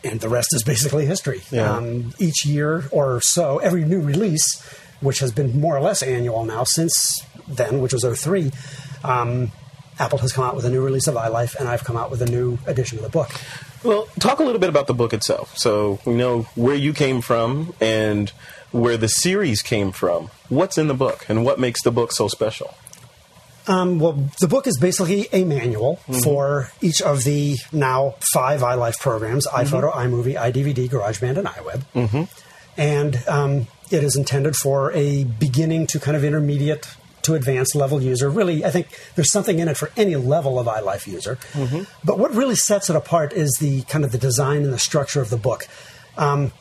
and 0.02 0.20
the 0.20 0.30
rest 0.30 0.48
is 0.54 0.62
basically 0.62 1.04
history. 1.04 1.42
Yeah. 1.50 1.70
Um, 1.70 2.14
each 2.18 2.46
year 2.46 2.84
or 2.90 3.20
so, 3.20 3.58
every 3.58 3.84
new 3.84 4.00
release, 4.00 4.62
which 5.00 5.18
has 5.18 5.32
been 5.32 5.60
more 5.60 5.76
or 5.76 5.80
less 5.80 6.02
annual 6.02 6.44
now 6.44 6.64
since 6.64 7.26
then, 7.46 7.80
which 7.82 7.92
was 7.92 8.04
03, 8.04 8.52
um, 9.04 9.50
Apple 9.98 10.18
has 10.18 10.32
come 10.32 10.44
out 10.44 10.56
with 10.56 10.64
a 10.64 10.70
new 10.70 10.82
release 10.82 11.06
of 11.06 11.14
iLife, 11.14 11.56
and 11.56 11.68
I've 11.68 11.84
come 11.84 11.96
out 11.96 12.10
with 12.10 12.22
a 12.22 12.26
new 12.26 12.58
edition 12.66 12.98
of 12.98 13.04
the 13.04 13.10
book. 13.10 13.30
Well, 13.84 14.08
talk 14.18 14.40
a 14.40 14.42
little 14.42 14.60
bit 14.60 14.68
about 14.68 14.86
the 14.86 14.94
book 14.94 15.12
itself. 15.12 15.56
So 15.56 16.00
we 16.04 16.14
know 16.14 16.42
where 16.54 16.74
you 16.74 16.92
came 16.92 17.20
from 17.20 17.74
and 17.80 18.30
where 18.72 18.96
the 18.96 19.08
series 19.08 19.62
came 19.62 19.92
from. 19.92 20.30
What's 20.48 20.78
in 20.78 20.88
the 20.88 20.94
book 20.94 21.26
and 21.28 21.44
what 21.44 21.58
makes 21.60 21.82
the 21.82 21.90
book 21.90 22.12
so 22.12 22.28
special? 22.28 22.74
Um, 23.68 23.98
well, 23.98 24.12
the 24.40 24.46
book 24.46 24.66
is 24.66 24.78
basically 24.78 25.26
a 25.32 25.44
manual 25.44 25.96
for 26.22 26.70
each 26.80 27.02
of 27.02 27.24
the 27.24 27.56
now 27.72 28.14
five 28.32 28.60
iLife 28.60 29.00
programs 29.00 29.46
iPhoto, 29.48 29.92
iMovie, 29.92 30.36
iDVD, 30.36 30.88
GarageBand, 30.88 31.38
and 31.38 31.48
iWeb. 31.48 32.28
And 32.76 33.16
um, 33.26 33.66
it 33.90 34.04
is 34.04 34.16
intended 34.16 34.54
for 34.54 34.92
a 34.92 35.24
beginning 35.24 35.86
to 35.88 35.98
kind 35.98 36.16
of 36.16 36.24
intermediate 36.24 36.86
to 37.26 37.34
advanced 37.34 37.74
level 37.74 38.02
user. 38.02 38.28
Really, 38.30 38.64
I 38.64 38.70
think 38.70 38.88
there's 39.14 39.30
something 39.30 39.58
in 39.58 39.68
it 39.68 39.76
for 39.76 39.90
any 39.96 40.16
level 40.16 40.58
of 40.58 40.66
iLife 40.66 41.06
user. 41.06 41.36
Mm-hmm. 41.52 41.82
But 42.04 42.18
what 42.18 42.34
really 42.34 42.56
sets 42.56 42.90
it 42.90 42.96
apart 42.96 43.32
is 43.32 43.58
the 43.60 43.82
kind 43.82 44.04
of 44.04 44.12
the 44.12 44.18
design 44.18 44.64
and 44.64 44.72
the 44.72 44.78
structure 44.78 45.20
of 45.20 45.30
the 45.30 45.36
book. 45.36 45.66
Um, 46.16 46.52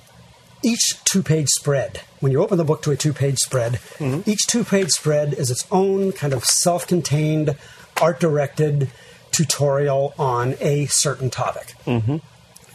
each 0.64 1.04
two 1.06 1.22
page 1.22 1.48
spread, 1.50 2.02
when 2.20 2.32
you 2.32 2.42
open 2.42 2.58
the 2.58 2.66
book 2.66 2.82
to 2.84 2.92
a 2.92 2.98
two 2.98 3.14
page 3.14 3.38
spread, 3.38 3.74
mm-hmm. 4.00 4.30
each 4.30 4.48
two 4.48 4.64
page 4.64 4.90
spread 4.90 5.34
is 5.34 5.52
its 5.52 5.66
own 5.72 6.12
kind 6.12 6.34
of 6.34 6.44
self 6.44 6.88
contained, 6.88 7.56
art 8.02 8.20
directed 8.20 8.90
tutorial 9.32 10.14
on 10.18 10.56
a 10.60 10.86
certain 10.88 11.30
topic. 11.30 11.76
Mm-hmm. 11.86 12.18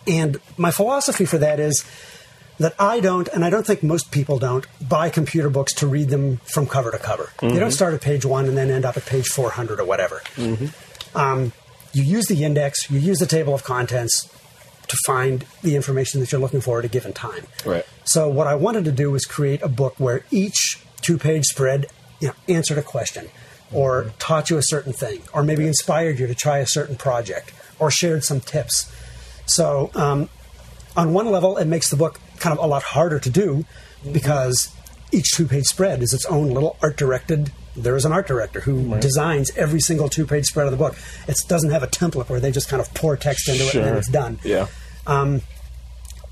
And 0.07 0.41
my 0.57 0.71
philosophy 0.71 1.25
for 1.25 1.39
that 1.39 1.59
is 1.61 1.85
that 2.61 2.75
I 2.79 3.01
don't, 3.01 3.27
and 3.29 3.43
I 3.43 3.49
don't 3.49 3.67
think 3.67 3.83
most 3.83 4.11
people 4.11 4.39
don't, 4.39 4.67
buy 4.87 5.09
computer 5.09 5.49
books 5.49 5.73
to 5.75 5.87
read 5.87 6.11
them 6.11 6.37
from 6.45 6.67
cover 6.67 6.91
to 6.91 6.99
cover. 6.99 7.31
They 7.41 7.59
don't 7.59 7.71
start 7.71 7.95
at 7.95 8.03
page 8.03 8.27
one 8.27 8.47
and 8.47 8.57
then 8.57 8.71
end 8.71 8.85
up 8.85 8.99
at 8.99 9.07
page 9.07 9.29
400 9.29 9.81
or 9.81 9.87
whatever. 9.87 10.23
Um, 11.15 11.53
you 11.93 12.03
use 12.03 12.27
the 12.27 12.45
index, 12.45 12.91
you 12.91 13.01
use 13.01 13.19
the 13.19 13.27
table 13.27 13.55
of 13.55 13.65
contents 13.65 14.29
to 14.89 14.97
find 15.07 15.47
the 15.63 15.75
information 15.75 16.21
that 16.21 16.31
you're 16.33 16.41
looking 16.41 16.61
for 16.61 16.79
at 16.79 16.85
a 16.85 16.89
given 16.89 17.15
time. 17.15 17.47
Right. 17.65 17.87
So 18.05 18.29
what 18.29 18.47
I 18.47 18.57
wanted 18.57 18.85
to 18.85 18.93
do 18.93 19.11
was 19.11 19.25
create 19.25 19.63
a 19.63 19.69
book 19.69 19.95
where 19.99 20.25
each 20.31 20.85
two-page 21.01 21.47
spread, 21.47 21.87
you 22.21 22.29
know, 22.29 22.35
answered 22.47 22.77
a 22.77 22.83
question, 22.83 23.31
or 23.73 24.13
taught 24.19 24.51
you 24.51 24.59
a 24.59 24.63
certain 24.63 24.93
thing, 24.93 25.23
or 25.33 25.43
maybe 25.43 25.67
inspired 25.67 26.19
you 26.19 26.27
to 26.27 26.35
try 26.35 26.59
a 26.59 26.67
certain 26.67 26.97
project, 26.97 27.53
or 27.79 27.91
shared 27.91 28.23
some 28.23 28.41
tips. 28.41 28.93
So 29.47 29.91
um, 29.95 30.29
on 30.97 31.15
one 31.15 31.31
level, 31.31 31.57
it 31.57 31.67
makes 31.67 31.89
the 31.89 31.97
book 31.97 32.21
kind 32.41 32.57
of 32.59 32.63
a 32.65 32.67
lot 32.67 32.83
harder 32.83 33.19
to 33.21 33.31
do 33.31 33.65
because 34.13 34.75
each 35.13 35.33
two-page 35.37 35.67
spread 35.67 36.03
is 36.03 36.13
its 36.15 36.25
own 36.27 36.49
little 36.51 36.77
art-directed. 36.83 37.53
There 37.77 37.97
is 37.97 38.05
an 38.05 38.13
art 38.13 38.27
director 38.27 38.61
who 38.61 38.99
designs 38.99 39.51
every 39.57 39.81
single 39.81 40.09
two-page 40.09 40.47
spread 40.47 40.67
of 40.67 40.73
the 40.73 40.77
book. 40.77 40.97
It 41.29 41.37
doesn't 41.49 41.71
have 41.71 41.83
a 41.83 41.87
template 41.87 42.29
where 42.29 42.41
they 42.41 42.51
just 42.51 42.69
kind 42.69 42.81
of 42.81 42.93
pour 42.95 43.17
text 43.17 43.49
into 43.49 43.65
it 43.67 43.75
and 43.75 43.85
then 43.85 43.97
it's 43.97 44.09
done 44.09 44.39
Yeah. 44.43 44.67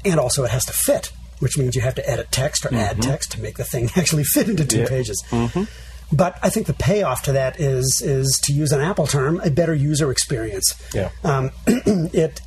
and 0.05 0.21
also 0.21 0.45
it 0.45 0.51
has 0.51 0.65
to 0.67 0.73
fit, 0.73 1.13
which 1.41 1.59
means 1.59 1.75
you 1.75 1.83
have 1.83 1.95
to 1.97 2.09
edit 2.09 2.29
text 2.31 2.65
or 2.65 2.75
add 2.75 3.03
text 3.03 3.33
to 3.33 3.41
make 3.41 3.57
the 3.57 3.65
thing 3.65 3.91
actually 3.97 4.25
fit 4.25 4.49
into 4.49 4.65
two 4.65 4.81
Yeah. 4.81 4.89
pages. 4.89 5.23
But 6.11 6.39
I 6.43 6.49
think 6.49 6.67
the 6.67 6.73
payoff 6.75 7.23
to 7.25 7.33
that 7.33 7.61
is 7.61 8.01
is 8.03 8.41
to 8.45 8.53
use 8.55 8.73
an 8.73 8.81
Apple 8.81 9.07
term, 9.07 9.41
a 9.45 9.51
better 9.51 9.75
user 9.75 10.11
experience. 10.11 10.73
Yeah. 10.95 11.11
Um, 11.23 11.51
it 11.67 12.41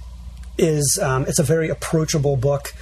is 0.58 0.98
um, 1.02 1.26
it's 1.28 1.38
a 1.38 1.44
very 1.44 1.70
approachable 1.70 2.38
book. 2.38 2.74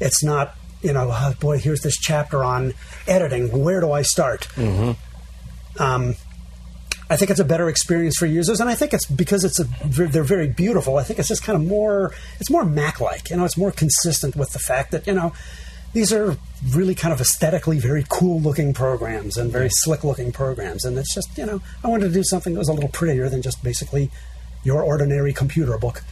It's 0.00 0.22
not 0.22 0.54
you 0.82 0.92
know 0.92 1.10
oh 1.12 1.34
boy 1.40 1.58
here's 1.58 1.80
this 1.80 1.96
chapter 1.96 2.44
on 2.44 2.74
editing. 3.06 3.62
Where 3.62 3.80
do 3.80 3.92
I 3.92 4.02
start? 4.02 4.48
Um, 5.78 6.14
I 7.10 7.16
think 7.16 7.30
it's 7.30 7.40
a 7.40 7.44
better 7.44 7.68
experience 7.68 8.16
for 8.18 8.26
users, 8.26 8.60
and 8.60 8.68
I 8.68 8.74
think 8.74 8.92
it's 8.92 9.06
because 9.06 9.42
it's 9.44 9.58
a 9.58 9.64
they're 9.84 10.22
very 10.22 10.48
beautiful. 10.48 10.98
I 10.98 11.02
think 11.02 11.18
it's 11.18 11.28
just 11.28 11.42
kind 11.42 11.56
of 11.56 11.66
more 11.66 12.12
it's 12.38 12.50
more 12.50 12.64
Mac-like. 12.64 13.30
You 13.30 13.36
know, 13.36 13.44
it's 13.44 13.56
more 13.56 13.72
consistent 13.72 14.36
with 14.36 14.50
the 14.52 14.58
fact 14.58 14.90
that 14.90 15.06
you 15.06 15.14
know 15.14 15.32
these 15.94 16.12
are 16.12 16.36
really 16.68 16.94
kind 16.94 17.14
of 17.14 17.20
aesthetically 17.20 17.78
very 17.78 18.04
cool 18.08 18.40
looking 18.40 18.74
programs 18.74 19.38
and 19.38 19.50
very 19.50 19.70
slick 19.70 20.04
looking 20.04 20.32
programs, 20.32 20.84
and 20.84 20.98
it's 20.98 21.14
just 21.14 21.36
you 21.38 21.46
know 21.46 21.62
I 21.82 21.88
wanted 21.88 22.08
to 22.08 22.12
do 22.12 22.22
something 22.22 22.52
that 22.52 22.58
was 22.58 22.68
a 22.68 22.74
little 22.74 22.90
prettier 22.90 23.28
than 23.30 23.40
just 23.40 23.62
basically 23.62 24.10
your 24.64 24.82
ordinary 24.82 25.32
computer 25.32 25.78
book. 25.78 26.02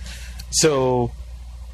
So 0.50 1.12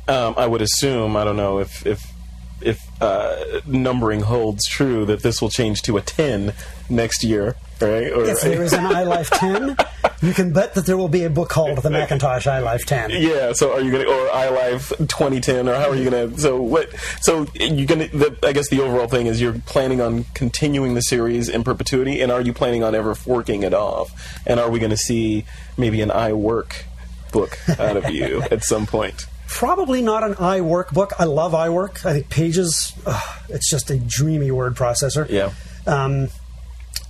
um, 0.09 0.35
I 0.37 0.47
would 0.47 0.63
assume 0.63 1.17
I 1.17 1.25
don't 1.25 1.37
know 1.37 1.59
if 1.59 1.87
if 1.87 2.13
if 2.61 2.81
uh, 3.03 3.61
numbering 3.67 4.21
holds 4.21 4.67
true 4.69 5.05
that 5.07 5.23
this 5.23 5.43
will 5.43 5.51
change 5.51 5.83
to 5.83 5.97
a 5.97 6.01
ten 6.01 6.55
next 6.89 7.25
year, 7.25 7.57
right? 7.81 8.13
Or, 8.13 8.25
If 8.25 8.41
there 8.43 8.63
is 8.63 8.73
an 8.73 8.85
iLife 8.85 9.31
10, 9.31 9.77
you 10.23 10.33
can 10.33 10.53
bet 10.53 10.75
that 10.75 10.87
there 10.87 10.97
will 10.97 11.09
be 11.09 11.25
a 11.25 11.31
book 11.31 11.49
called 11.49 11.79
the 11.79 11.91
Macintosh 11.91 12.47
iLife 12.47 12.85
10. 12.85 13.11
Yeah. 13.11 13.53
So 13.53 13.73
are 13.73 13.81
you 13.81 13.91
gonna 13.91 14.05
or 14.05 14.29
iLife 14.29 14.97
2010 14.97 15.69
or 15.69 15.75
how 15.75 15.91
are 15.91 15.97
you 15.97 16.09
gonna? 16.09 16.39
So 16.39 16.63
what? 16.63 16.91
So 17.21 17.47
you 17.55 17.87
gonna? 17.87 18.09
I 18.43 18.53
guess 18.53 18.69
the 18.69 18.81
overall 18.81 19.09
thing 19.09 19.27
is 19.27 19.41
you're 19.41 19.59
planning 19.67 20.01
on 20.01 20.25
continuing 20.35 20.95
the 20.95 21.03
series 21.03 21.49
in 21.49 21.65
perpetuity, 21.65 22.21
and 22.21 22.31
are 22.31 22.41
you 22.41 22.53
planning 22.53 22.85
on 22.85 22.95
ever 22.95 23.15
forking 23.15 23.63
it 23.63 23.75
off? 23.75 24.13
And 24.47 24.61
are 24.61 24.71
we 24.71 24.79
going 24.79 24.91
to 24.91 24.97
see 24.97 25.45
maybe 25.77 26.01
an 26.03 26.11
iWork 26.11 26.85
book 27.33 27.59
out 27.79 27.97
of 27.97 28.11
you 28.11 28.43
at 28.51 28.63
some 28.63 28.87
point? 28.87 29.27
Probably 29.53 30.03
not 30.03 30.25
an 30.25 30.35
iWork 30.35 30.93
book. 30.93 31.13
I 31.19 31.25
love 31.25 31.53
iWork. 31.53 32.07
I 32.07 32.15
think 32.15 32.31
Pages, 32.31 32.93
ugh, 33.07 33.41
it's 33.49 33.69
just 33.71 33.91
a 33.91 33.99
dreamy 33.99 34.51
word 34.51 34.75
processor. 34.75 35.29
Yeah. 35.29 35.53
Um, 35.87 36.31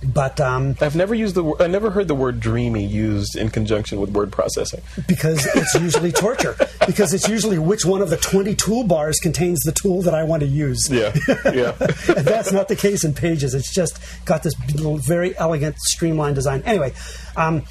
but 0.03 0.41
um, 0.41 0.75
I've 0.81 0.95
never 0.95 1.15
used 1.15 1.35
the. 1.35 1.55
I 1.59 1.67
never 1.67 1.89
heard 1.89 2.07
the 2.07 2.15
word 2.15 2.41
"dreamy" 2.41 2.85
used 2.85 3.37
in 3.37 3.49
conjunction 3.49 4.01
with 4.01 4.09
word 4.09 4.31
processing. 4.31 4.81
because 5.07 5.45
it's 5.55 5.73
usually 5.75 6.11
torture. 6.25 6.55
Because 6.85 7.13
it's 7.13 7.29
usually 7.29 7.57
which 7.57 7.85
one 7.85 8.01
of 8.01 8.09
the 8.09 8.17
20 8.17 8.55
toolbars 8.55 9.15
contains 9.21 9.61
the 9.61 9.71
tool 9.71 10.01
that 10.01 10.13
I 10.13 10.23
want 10.23 10.41
to 10.41 10.47
use. 10.47 10.89
Yeah, 10.91 11.15
yeah. 11.45 11.75
and 11.79 12.27
that's 12.27 12.51
not 12.51 12.67
the 12.67 12.75
case 12.75 13.05
in 13.05 13.13
Pages. 13.13 13.53
It's 13.53 13.73
just 13.73 13.97
got 14.25 14.43
this 14.43 14.53
very 14.55 15.37
elegant, 15.37 15.77
streamlined 15.79 16.35
design. 16.35 16.63
Anyway, 16.65 16.93
um, 17.37 17.63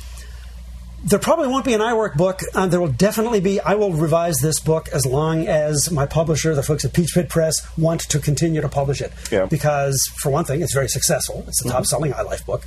there 1.04 1.18
probably 1.18 1.48
won't 1.48 1.64
be 1.64 1.74
an 1.74 1.80
iWork 1.80 2.16
book. 2.16 2.40
Uh, 2.54 2.66
there 2.66 2.80
will 2.80 2.88
definitely 2.92 3.40
be. 3.40 3.60
I 3.60 3.74
will 3.74 3.92
revise 3.92 4.36
this 4.40 4.60
book 4.60 4.88
as 4.92 5.04
long 5.04 5.46
as 5.48 5.90
my 5.90 6.06
publisher, 6.06 6.54
the 6.54 6.62
folks 6.62 6.84
at 6.84 6.92
Peachpit 6.92 7.28
Press, 7.28 7.54
want 7.76 8.02
to 8.02 8.18
continue 8.20 8.60
to 8.60 8.68
publish 8.68 9.00
it. 9.00 9.12
Yeah. 9.30 9.46
Because 9.46 10.00
for 10.20 10.30
one 10.30 10.44
thing, 10.44 10.62
it's 10.62 10.74
very 10.74 10.88
successful. 10.88 11.44
It's 11.48 11.62
the 11.62 11.70
top-selling 11.70 12.12
iLife 12.12 12.46
book. 12.46 12.64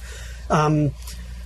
Um, 0.49 0.91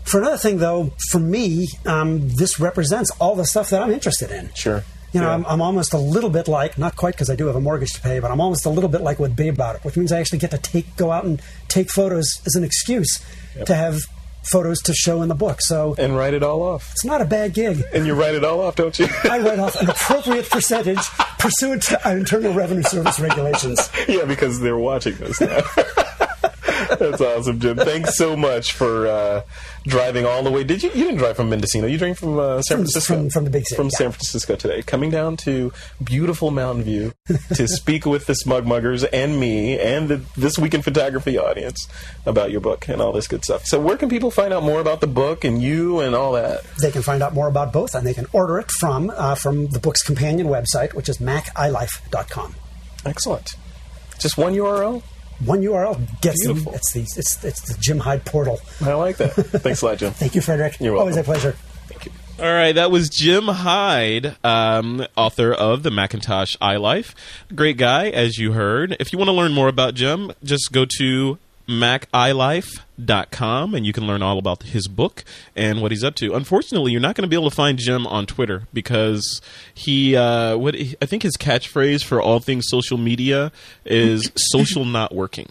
for 0.04 0.20
another 0.20 0.38
thing, 0.38 0.58
though, 0.58 0.92
for 1.12 1.20
me, 1.20 1.68
um, 1.86 2.28
this 2.30 2.60
represents 2.60 3.12
all 3.20 3.36
the 3.36 3.46
stuff 3.46 3.70
that 3.70 3.84
I'm 3.84 3.92
interested 3.92 4.32
in. 4.32 4.50
Sure. 4.56 4.84
You 5.14 5.22
know, 5.22 5.28
Yeah. 5.28 5.34
I'm, 5.36 5.46
I'm 5.46 5.62
almost 5.62 5.94
a 5.94 5.98
little 6.00 6.30
bit 6.32 6.48
like, 6.48 6.78
not 6.80 6.96
quite 6.96 7.14
because 7.14 7.30
I 7.30 7.36
do 7.36 7.46
have 7.48 7.56
a 7.56 7.62
mortgage 7.62 7.92
to 7.94 8.02
pay, 8.02 8.20
but 8.20 8.32
I'm 8.32 8.42
almost 8.42 8.66
a 8.66 8.70
little 8.70 8.90
bit 8.90 9.02
like 9.02 9.20
with 9.20 9.36
Babe 9.36 9.54
about 9.54 9.76
it, 9.76 9.84
which 9.86 9.96
means 9.98 10.12
I 10.12 10.20
actually 10.20 10.40
get 10.40 10.52
to 10.52 10.58
take, 10.58 10.96
go 10.96 11.12
out 11.12 11.24
and 11.26 11.40
take 11.68 11.92
photos 11.92 12.42
as 12.48 12.56
an 12.56 12.64
excuse 12.64 13.24
to 13.66 13.76
have 13.76 14.00
photos 14.52 14.80
to 14.82 14.94
show 14.94 15.22
in 15.22 15.30
the 15.30 15.36
book. 15.36 15.62
So 15.62 15.96
and 15.98 16.16
write 16.16 16.34
it 16.34 16.44
all 16.44 16.62
off. 16.62 16.92
it's 16.92 17.06
not 17.06 17.22
a 17.22 17.26
bad 17.26 17.54
gig. 17.54 17.84
And 17.94 18.06
you 18.06 18.14
write 18.14 18.36
it 18.36 18.44
all 18.44 18.62
off, 18.62 18.76
don't 18.76 18.98
you? 18.98 19.08
I 19.24 19.40
write 19.40 19.60
off 19.60 19.80
an 19.82 19.90
appropriate 19.90 20.50
percentage 20.50 21.00
pursuant 21.38 21.84
to 21.84 22.00
Internal 22.06 22.54
Revenue 22.54 22.84
Service 22.84 23.20
regulations. 23.20 23.90
yeah, 24.08 24.26
because 24.26 24.60
they're 24.60 24.78
watching 24.78 25.16
this 25.18 25.40
now. 25.42 25.62
That's 26.98 27.22
awesome, 27.22 27.60
Jim. 27.60 27.78
Thanks 27.78 28.18
so 28.18 28.36
much 28.36 28.74
for 28.74 29.08
uh, 29.08 29.42
driving 29.84 30.26
all 30.26 30.44
the 30.44 30.52
way. 30.52 30.64
Did 30.64 30.82
you? 30.84 30.90
You 30.90 31.04
didn't 31.06 31.18
drive 31.18 31.36
from 31.36 31.50
Mendocino. 31.50 31.88
You 31.88 31.98
drove 31.98 32.18
from 32.18 32.40
uh, 32.40 32.62
San 32.62 32.78
From- 32.78 32.86
Francisco. 32.86 33.14
from- 33.16 33.30
from 33.30 33.44
the 33.46 33.50
big 33.50 33.66
city, 33.66 33.76
From 33.76 33.88
yeah. 33.88 33.98
San 33.98 34.12
Francisco 34.12 34.56
today, 34.56 34.82
coming 34.82 35.10
down 35.12 35.38
to 35.38 35.72
beautiful 36.04 36.52
Mountain 36.52 36.84
View 36.84 37.14
to 37.54 37.68
speak 37.80 38.06
with 38.06 38.26
the 38.26 38.34
Smug 38.36 38.66
Muggers 38.66 39.04
and 39.04 39.40
me 39.40 39.80
and 39.80 40.10
the 40.10 40.18
This 40.38 40.58
Week 40.58 40.74
in 40.74 40.82
Photography 40.82 41.38
audience 41.38 41.88
about 42.26 42.52
your 42.52 42.62
book 42.62 42.88
and 42.88 43.02
all 43.02 43.12
this 43.12 43.28
good 43.28 43.44
stuff. 43.44 43.66
So, 43.66 43.80
where 43.80 43.98
can 43.98 44.10
people 44.10 44.32
find 44.32 44.54
out 44.54 44.64
more 44.64 44.80
about 44.80 45.02
the 45.02 45.08
book 45.08 45.44
and 45.44 45.62
you 45.62 46.00
and 46.00 46.16
all 46.16 46.34
that? 46.34 46.62
They 46.82 46.92
can 46.92 47.02
find 47.02 47.22
out 47.22 47.34
more 47.34 47.48
about 47.48 47.72
both, 47.74 47.94
and 47.96 48.06
they 48.08 48.14
can 48.14 48.26
order 48.34 48.58
it 48.60 48.72
from 48.72 49.12
uh, 49.16 49.36
from 49.36 49.68
the 49.68 49.80
book's 49.80 50.02
companion 50.04 50.48
website, 50.48 50.94
which 50.94 51.10
is 51.10 51.18
macilife.com. 51.20 52.56
Excellent. 53.06 53.56
Just 54.20 54.38
one 54.38 54.54
URL. 54.54 55.02
One 55.46 55.62
URL 55.62 56.22
gets 56.22 56.46
them. 56.46 56.68
It's 56.74 56.92
the 56.92 57.02
it's 57.02 57.44
it's 57.44 57.62
the 57.62 57.78
Jim 57.80 58.00
Heid 58.00 58.26
portal. 58.26 58.60
I 58.82 58.94
like 58.94 59.18
that. 59.18 59.30
Thanks 59.34 59.82
a 59.82 59.86
lot, 59.86 59.98
Jim. 59.98 60.12
Thank 60.12 60.36
you, 60.36 60.42
Frederick. 60.42 60.80
You're 60.80 60.94
welcome. 60.94 61.14
Always 61.14 61.18
a 61.18 61.24
pleasure. 61.24 61.52
Thank 61.88 62.06
you. 62.06 62.12
All 62.40 62.46
right, 62.46 62.74
that 62.74 62.90
was 62.90 63.10
Jim 63.10 63.44
Heid, 63.46 64.36
um, 64.46 65.06
author 65.18 65.52
of 65.52 65.84
the 65.84 65.92
Macintosh 65.92 66.56
iLife. 66.62 67.14
Great 67.54 67.76
guy, 67.76 68.10
as 68.10 68.38
you 68.38 68.54
heard. 68.54 68.96
If 68.98 69.12
you 69.12 69.20
want 69.20 69.28
to 69.28 69.34
learn 69.34 69.52
more 69.52 69.68
about 69.68 69.94
Jim, 69.94 70.32
just 70.42 70.72
go 70.72 70.86
to 71.00 71.38
macilife.com 71.70 73.76
and 73.76 73.86
you 73.86 73.94
can 73.94 74.08
learn 74.08 74.24
all 74.24 74.40
about 74.40 74.64
his 74.64 74.88
book 74.88 75.24
and 75.56 75.82
what 75.82 75.92
he's 75.92 76.04
up 76.04 76.16
to. 76.16 76.34
Unfortunately, 76.34 76.92
you're 76.92 77.00
not 77.00 77.16
going 77.16 77.24
to 77.24 77.30
be 77.30 77.36
able 77.36 77.50
to 77.50 77.56
find 77.56 77.78
Jim 77.78 78.08
on 78.08 78.26
Twitter 78.26 78.64
because 78.74 79.42
he, 79.74 80.16
uh, 80.16 80.58
what 80.58 80.76
I 80.76 81.06
think 81.06 81.24
his 81.24 81.38
catchphrase 81.38 82.04
for 82.04 82.22
all 82.22 82.40
things 82.40 82.66
social 82.68 82.98
media 82.98 83.52
is 83.86 84.32
social 84.36 84.84
not 84.84 85.14
working. 85.14 85.50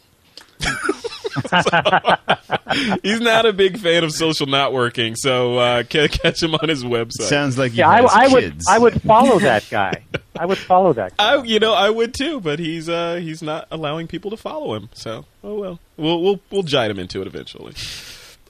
He's 3.03 3.21
not 3.21 3.47
a 3.47 3.53
big 3.53 3.79
fan 3.79 4.05
of 4.05 4.13
social 4.13 4.47
networking, 4.47 5.17
so 5.17 5.59
uh, 5.59 5.83
ca- 5.85 6.09
catch 6.09 6.43
him 6.43 6.55
on 6.55 6.69
his 6.69 6.85
website. 6.85 7.29
Sounds 7.29 7.59
like 7.59 7.73
he 7.73 7.79
Yeah, 7.79 8.01
has 8.03 8.11
I, 8.13 8.25
I 8.25 8.29
would. 8.29 8.61
I 8.69 8.79
would 8.79 9.03
follow 9.03 9.39
that 9.41 9.65
guy. 9.71 10.03
I 10.39 10.47
would 10.47 10.59
follow 10.59 10.93
that. 10.95 11.17
Guy. 11.17 11.35
I, 11.35 11.43
you 11.43 11.59
know, 11.59 11.75
I 11.75 11.91
would 11.91 12.15
too, 12.15 12.41
but 12.41 12.59
he's 12.59 12.89
uh, 12.89 13.17
he's 13.17 13.43
not 13.43 13.67
allowing 13.71 14.07
people 14.07 14.31
to 14.31 14.37
follow 14.37 14.75
him. 14.75 14.89
So, 14.93 15.25
oh 15.43 15.59
well, 15.59 15.81
we'll 15.97 16.23
we'll 16.23 16.41
we'll 16.51 16.63
jide 16.63 16.91
him 16.91 16.99
into 16.99 17.21
it 17.21 17.27
eventually. 17.27 17.75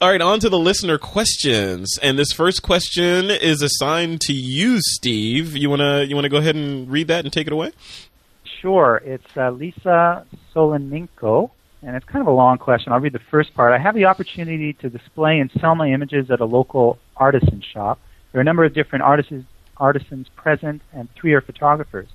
All 0.01 0.11
right, 0.11 0.21
on 0.21 0.39
to 0.41 0.49
the 0.49 0.59
listener 0.59 0.99
questions, 0.99 1.99
and 2.03 2.19
this 2.19 2.33
first 2.33 2.63
question 2.63 3.31
is 3.31 3.63
assigned 3.63 4.21
to 4.23 4.33
you, 4.33 4.79
Steve. 4.81 5.57
You 5.57 5.71
wanna 5.71 6.03
you 6.05 6.15
wanna 6.15 6.29
go 6.29 6.39
ahead 6.39 6.57
and 6.57 6.91
read 6.91 7.09
that 7.09 7.25
and 7.25 7.33
take 7.33 7.47
it 7.47 7.53
away? 7.53 7.73
Sure. 8.61 9.01
It's 9.05 9.37
uh, 9.37 9.51
Lisa 9.51 10.25
Soloninko, 10.55 11.51
and 11.83 11.95
it's 11.97 12.07
kind 12.07 12.21
of 12.21 12.27
a 12.27 12.37
long 12.37 12.59
question. 12.59 12.93
I'll 12.93 13.01
read 13.01 13.13
the 13.13 13.21
first 13.31 13.55
part. 13.55 13.73
I 13.73 13.79
have 13.79 13.95
the 13.95 14.07
opportunity 14.07 14.73
to 14.75 14.89
display 14.89 15.39
and 15.39 15.51
sell 15.61 15.75
my 15.75 15.91
images 15.91 16.31
at 16.31 16.41
a 16.41 16.45
local 16.45 16.99
artisan 17.17 17.63
shop. 17.73 18.01
There 18.33 18.41
are 18.41 18.43
a 18.43 18.45
number 18.45 18.65
of 18.65 18.75
different 18.75 19.03
artisans, 19.03 19.45
artisans 19.77 20.29
present, 20.35 20.83
and 20.93 21.09
three 21.15 21.35
are 21.35 21.41
photographers. 21.41 22.09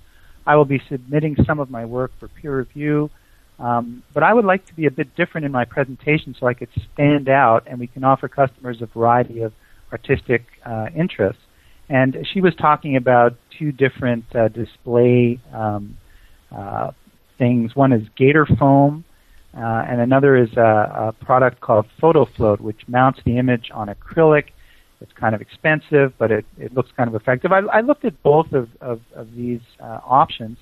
I 0.45 0.55
will 0.57 0.65
be 0.65 0.81
submitting 0.89 1.37
some 1.45 1.59
of 1.59 1.69
my 1.69 1.85
work 1.85 2.11
for 2.19 2.27
peer 2.27 2.57
review, 2.57 3.09
um, 3.59 4.03
but 4.13 4.23
I 4.23 4.33
would 4.33 4.45
like 4.45 4.65
to 4.67 4.73
be 4.75 4.85
a 4.85 4.91
bit 4.91 5.15
different 5.15 5.45
in 5.45 5.51
my 5.51 5.63
presentation 5.63 6.35
so 6.37 6.47
I 6.47 6.53
could 6.53 6.69
stand 6.93 7.29
out 7.29 7.63
and 7.65 7.79
we 7.79 7.87
can 7.87 8.03
offer 8.03 8.27
customers 8.27 8.81
a 8.81 8.87
variety 8.87 9.41
of 9.41 9.53
artistic 9.91 10.43
uh, 10.65 10.87
interests. 10.95 11.41
And 11.87 12.27
she 12.33 12.41
was 12.41 12.55
talking 12.55 12.97
about 12.97 13.35
two 13.57 13.71
different 13.71 14.25
uh, 14.35 14.49
display 14.49 15.39
um, 15.53 15.97
uh, 16.51 16.91
things. 17.37 17.75
One 17.75 17.93
is 17.93 18.07
Gator 18.17 18.45
Foam, 18.45 19.05
uh, 19.55 19.85
and 19.87 20.01
another 20.01 20.35
is 20.35 20.51
a, 20.57 21.13
a 21.19 21.25
product 21.25 21.61
called 21.61 21.85
Photo 21.99 22.25
Float, 22.25 22.59
which 22.59 22.87
mounts 22.87 23.19
the 23.23 23.37
image 23.37 23.69
on 23.73 23.87
acrylic. 23.87 24.45
It's 25.01 25.11
kind 25.13 25.35
of 25.35 25.41
expensive, 25.41 26.13
but 26.17 26.31
it, 26.31 26.45
it 26.57 26.73
looks 26.73 26.91
kind 26.95 27.07
of 27.07 27.15
effective. 27.15 27.51
I, 27.51 27.59
I 27.59 27.81
looked 27.81 28.05
at 28.05 28.21
both 28.23 28.53
of, 28.53 28.69
of, 28.81 29.01
of 29.13 29.35
these 29.35 29.61
uh, 29.79 29.99
options, 30.05 30.57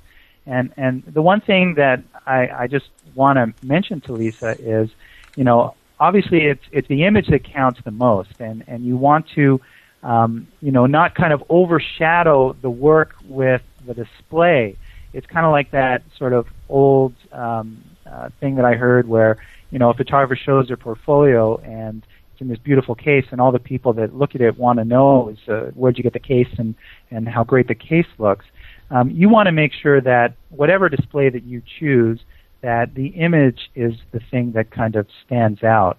and, 0.45 0.73
and 0.77 1.03
the 1.05 1.21
one 1.21 1.41
thing 1.41 1.75
that 1.75 2.03
I, 2.25 2.47
I 2.47 2.67
just 2.67 2.89
want 3.13 3.37
to 3.37 3.53
mention 3.65 4.01
to 4.01 4.13
Lisa 4.13 4.55
is, 4.59 4.89
you 5.35 5.43
know, 5.43 5.75
obviously 5.99 6.47
it's, 6.47 6.63
it's 6.71 6.87
the 6.87 7.05
image 7.05 7.27
that 7.27 7.43
counts 7.43 7.79
the 7.85 7.91
most, 7.91 8.31
and, 8.39 8.63
and 8.67 8.83
you 8.83 8.97
want 8.97 9.27
to, 9.35 9.61
um, 10.01 10.47
you 10.59 10.71
know, 10.71 10.87
not 10.87 11.13
kind 11.13 11.31
of 11.31 11.43
overshadow 11.47 12.53
the 12.61 12.69
work 12.69 13.13
with 13.29 13.61
the 13.85 13.93
display. 13.93 14.75
It's 15.13 15.27
kind 15.27 15.45
of 15.45 15.51
like 15.51 15.71
that 15.71 16.01
sort 16.17 16.33
of 16.33 16.47
old 16.67 17.13
um, 17.31 17.83
uh, 18.11 18.29
thing 18.39 18.55
that 18.55 18.65
I 18.65 18.73
heard 18.73 19.07
where, 19.07 19.37
you 19.71 19.79
know, 19.79 19.89
a 19.89 19.93
photographer 19.93 20.35
shows 20.35 20.67
their 20.67 20.77
portfolio 20.77 21.57
and 21.57 22.05
it's 22.33 22.41
in 22.41 22.47
this 22.47 22.59
beautiful 22.59 22.95
case, 22.95 23.25
and 23.31 23.39
all 23.39 23.51
the 23.51 23.59
people 23.59 23.93
that 23.93 24.15
look 24.15 24.35
at 24.35 24.41
it 24.41 24.57
want 24.57 24.79
to 24.79 24.85
know 24.85 25.29
is 25.29 25.37
uh, 25.47 25.71
where'd 25.73 25.97
you 25.97 26.03
get 26.03 26.13
the 26.13 26.19
case 26.19 26.49
and 26.57 26.75
and 27.09 27.27
how 27.27 27.43
great 27.43 27.67
the 27.67 27.75
case 27.75 28.07
looks. 28.17 28.45
Um, 28.89 29.09
you 29.09 29.29
want 29.29 29.47
to 29.47 29.51
make 29.53 29.71
sure 29.73 30.01
that 30.01 30.33
whatever 30.49 30.89
display 30.89 31.29
that 31.29 31.43
you 31.43 31.61
choose, 31.79 32.19
that 32.61 32.93
the 32.93 33.07
image 33.07 33.71
is 33.75 33.93
the 34.11 34.19
thing 34.19 34.51
that 34.53 34.69
kind 34.71 34.95
of 34.95 35.07
stands 35.25 35.63
out. 35.63 35.97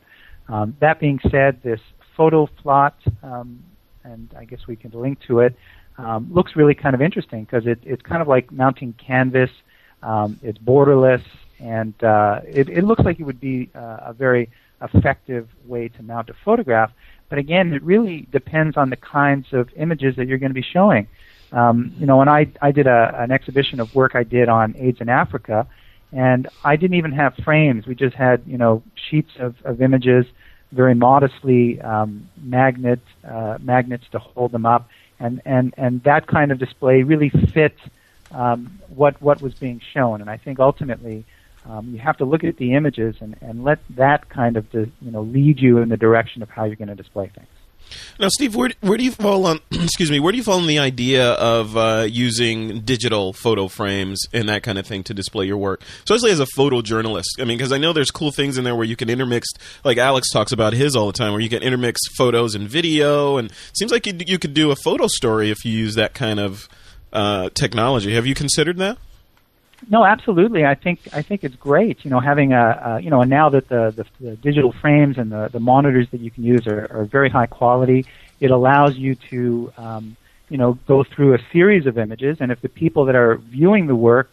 Um, 0.49 0.77
that 0.81 1.01
being 1.01 1.19
said, 1.31 1.63
this 1.63 1.81
Photo 2.17 2.49
Float, 2.63 2.93
um, 3.23 3.63
and 4.05 4.29
I 4.37 4.45
guess 4.45 4.67
we 4.67 4.77
can 4.77 4.91
link 4.91 5.19
to 5.29 5.41
it, 5.41 5.57
um, 5.99 6.31
looks 6.33 6.57
really 6.57 6.75
kind 6.75 6.95
of 6.95 7.01
interesting 7.01 7.45
because 7.45 7.67
it, 7.67 7.79
it's 7.83 8.03
kind 8.03 8.21
of 8.21 8.29
like 8.29 8.53
mounting 8.53 8.95
canvas. 8.95 9.51
Um, 10.03 10.39
it's 10.43 10.59
borderless, 10.59 11.23
and 11.63 11.95
uh, 12.03 12.41
it, 12.47 12.69
it 12.69 12.85
looks 12.85 13.05
like 13.05 13.21
it 13.21 13.25
would 13.25 13.41
be 13.41 13.71
uh, 13.75 13.99
a 14.07 14.13
very 14.13 14.51
effective 14.81 15.49
way 15.65 15.89
to 15.89 16.03
mount 16.03 16.29
a 16.29 16.35
photograph. 16.45 16.91
But 17.29 17.39
again, 17.39 17.73
it 17.73 17.83
really 17.83 18.27
depends 18.31 18.77
on 18.77 18.91
the 18.91 18.97
kinds 18.97 19.47
of 19.53 19.71
images 19.77 20.17
that 20.17 20.27
you're 20.27 20.39
going 20.39 20.51
to 20.51 20.55
be 20.55 20.69
showing. 20.77 21.07
Um, 21.53 21.95
you 21.99 22.07
know, 22.07 22.17
when 22.17 22.29
I, 22.29 22.51
I 22.61 22.73
did 22.73 22.87
a, 22.87 23.15
an 23.17 23.31
exhibition 23.31 23.79
of 23.81 23.95
work 23.95 24.15
I 24.15 24.25
did 24.25 24.49
on 24.49 24.75
AIDS 24.77 25.01
in 25.01 25.09
Africa, 25.09 25.67
and 26.13 26.49
I 26.65 26.77
didn't 26.77 26.97
even 26.97 27.13
have 27.13 27.35
frames. 27.37 27.87
We 27.87 27.95
just 27.95 28.17
had, 28.17 28.43
you 28.47 28.59
know, 28.59 28.83
sheets 28.95 29.31
of, 29.39 29.55
of 29.65 29.81
images, 29.81 30.27
very 30.73 30.95
modestly 30.95 31.81
um, 31.81 32.29
magnet 32.43 33.01
uh, 33.27 33.59
magnets 33.61 34.05
to 34.13 34.19
hold 34.19 34.53
them 34.53 34.67
up, 34.67 34.89
and, 35.21 35.41
and, 35.45 35.75
and 35.77 36.03
that 36.03 36.27
kind 36.27 36.51
of 36.51 36.59
display 36.59 37.03
really 37.03 37.31
fit 37.31 37.77
um, 38.33 38.81
what 38.89 39.21
what 39.21 39.41
was 39.43 39.55
being 39.55 39.81
shown. 39.93 40.21
And 40.21 40.31
I 40.31 40.39
think 40.39 40.59
ultimately, 40.59 41.25
um, 41.65 41.91
you 41.91 41.99
have 41.99 42.17
to 42.19 42.25
look 42.25 42.45
at 42.45 42.57
the 42.57 42.75
images 42.75 43.17
and, 43.21 43.37
and 43.41 43.65
let 43.65 43.79
that 43.91 44.29
kind 44.29 44.57
of 44.57 44.67
you 44.73 44.91
know 45.01 45.23
lead 45.23 45.61
you 45.61 45.79
in 45.79 45.89
the 45.89 45.97
direction 45.97 46.43
of 46.43 46.51
how 46.51 46.65
you're 46.65 46.77
going 46.77 46.89
to 46.89 46.95
display 46.95 47.29
things. 47.29 47.49
Now, 48.19 48.29
Steve, 48.29 48.55
where 48.55 48.71
where 48.81 48.97
do 48.99 49.05
you 49.05 49.11
fall 49.11 49.47
on? 49.47 49.61
excuse 49.71 50.11
me, 50.11 50.21
where 50.21 50.33
do 50.33 50.39
you 50.39 50.45
fall 50.45 50.59
on 50.59 50.67
the 50.67 50.79
idea 50.79 51.33
of 51.33 51.77
uh, 51.77 52.07
using 52.09 52.81
digital 52.81 53.33
photo 53.33 53.69
frames 53.69 54.25
and 54.33 54.49
that 54.49 54.63
kind 54.63 54.79
of 54.79 54.87
thing 54.87 55.03
to 55.05 55.15
display 55.15 55.47
your 55.47 55.57
work, 55.57 55.83
especially 56.05 56.31
as 56.31 56.41
a 56.41 56.47
photojournalist? 56.57 57.25
I 57.39 57.45
mean, 57.45 57.59
because 57.59 57.73
I 57.73 57.79
know 57.79 57.93
there's 57.93 58.11
cool 58.11 58.33
things 58.33 58.59
in 58.59 58.65
there 58.65 58.75
where 58.75 58.87
you 58.87 58.97
can 58.97 59.11
intermix, 59.11 59.49
like 59.85 59.99
Alex 59.99 60.31
talks 60.31 60.53
about 60.53 60.73
his 60.73 60.97
all 60.97 61.07
the 61.07 61.13
time, 61.13 61.33
where 61.33 61.41
you 61.41 61.49
can 61.49 61.63
intermix 61.63 62.01
photos 62.17 62.55
and 62.55 62.69
video, 62.69 63.37
and 63.37 63.51
it 63.51 63.77
seems 63.77 63.93
like 63.93 64.07
you, 64.07 64.15
you 64.27 64.39
could 64.39 64.55
do 64.55 64.71
a 64.71 64.77
photo 64.77 65.07
story 65.07 65.51
if 65.51 65.65
you 65.65 65.73
use 65.73 65.95
that 65.95 66.15
kind 66.15 66.41
of 66.41 66.69
uh, 67.13 67.51
technology. 67.55 68.15
Have 68.15 68.27
you 68.27 68.35
considered 68.35 68.79
that? 68.79 68.99
No, 69.89 70.05
absolutely. 70.05 70.65
I 70.65 70.75
think 70.75 71.01
I 71.13 71.23
think 71.23 71.45
it's 71.45 71.57
great. 71.57 72.05
You 72.05 72.11
know, 72.11 72.21
having 72.21 72.53
a, 72.53 72.81
a 72.85 73.01
you 73.01 73.11
know, 73.11 73.21
and 73.21 73.31
now 73.31 73.49
that 73.51 73.69
the, 73.69 73.93
the, 73.97 74.07
the 74.25 74.37
digital 74.37 74.73
frames 74.81 75.19
and 75.19 75.31
the, 75.31 75.49
the 75.53 75.61
monitors 75.61 76.07
that 76.13 76.21
you 76.21 76.31
can 76.31 76.45
use 76.45 76.67
are, 76.67 76.87
are 76.91 77.05
very 77.05 77.29
high 77.29 77.47
quality, 77.47 78.07
it 78.41 78.51
allows 78.51 78.97
you 78.97 79.17
to 79.31 79.73
um, 79.77 80.17
you 80.49 80.59
know 80.59 80.79
go 80.87 81.05
through 81.05 81.35
a 81.35 81.39
series 81.53 81.87
of 81.87 81.99
images, 81.99 82.39
and 82.41 82.53
if 82.53 82.61
the 82.63 82.69
people 82.69 83.05
that 83.07 83.17
are 83.17 83.37
viewing 83.39 83.87
the 83.87 83.97
work 83.97 84.31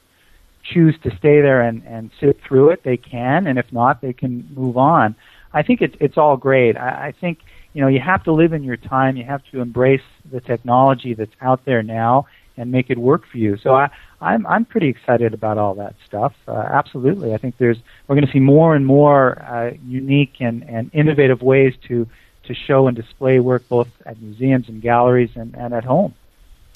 choose 0.74 0.96
to 1.04 1.10
stay 1.18 1.42
there 1.42 1.62
and, 1.62 1.84
and 1.86 2.12
sit 2.20 2.40
through 2.48 2.70
it, 2.70 2.84
they 2.84 2.98
can, 2.98 3.48
and 3.48 3.58
if 3.58 3.72
not, 3.72 4.02
they 4.02 4.14
can 4.14 4.48
move 4.54 4.78
on. 4.78 5.16
I 5.54 5.64
think 5.64 5.82
it's 5.82 5.96
it's 6.00 6.18
all 6.18 6.38
great. 6.38 6.78
I, 6.78 7.08
I 7.08 7.14
think 7.20 7.40
you 7.74 7.82
know 7.82 7.88
you 7.88 8.00
have 8.02 8.24
to 8.26 8.34
live 8.34 8.54
in 8.54 8.64
your 8.64 8.78
time. 8.78 9.18
You 9.18 9.26
have 9.26 9.42
to 9.52 9.62
embrace 9.62 10.02
the 10.32 10.42
technology 10.42 11.16
that's 11.16 11.34
out 11.42 11.66
there 11.66 11.82
now 11.82 12.28
and 12.60 12.72
make 12.72 12.90
it 12.90 12.98
work 12.98 13.26
for 13.26 13.38
you. 13.38 13.58
So 13.58 13.74
I, 13.74 13.90
I'm 14.22 14.46
I'm 14.46 14.66
pretty 14.66 14.90
excited 14.90 15.34
about 15.34 15.58
all 15.58 15.76
that 15.76 15.96
stuff. 16.06 16.34
Uh, 16.48 16.54
absolutely, 16.54 17.34
I 17.34 17.38
think 17.38 17.58
there's 17.58 17.78
we're 18.08 18.16
going 18.16 18.28
to 18.28 18.32
see 18.32 18.40
more 18.40 18.76
and 18.76 18.86
more 18.86 19.42
uh, 19.42 19.72
unique 19.86 20.36
and, 20.40 20.64
and 20.64 20.92
innovative 20.94 21.42
ways 21.42 21.74
to 21.88 22.08
to 22.44 22.54
show 22.54 22.88
and 22.88 22.98
display 22.98 23.40
work 23.40 23.68
both 23.70 23.90
at 24.06 24.22
museums 24.22 24.68
and 24.68 24.82
galleries 24.82 25.32
and, 25.36 25.56
and 25.56 25.74
at 25.74 25.86
home. 25.86 26.14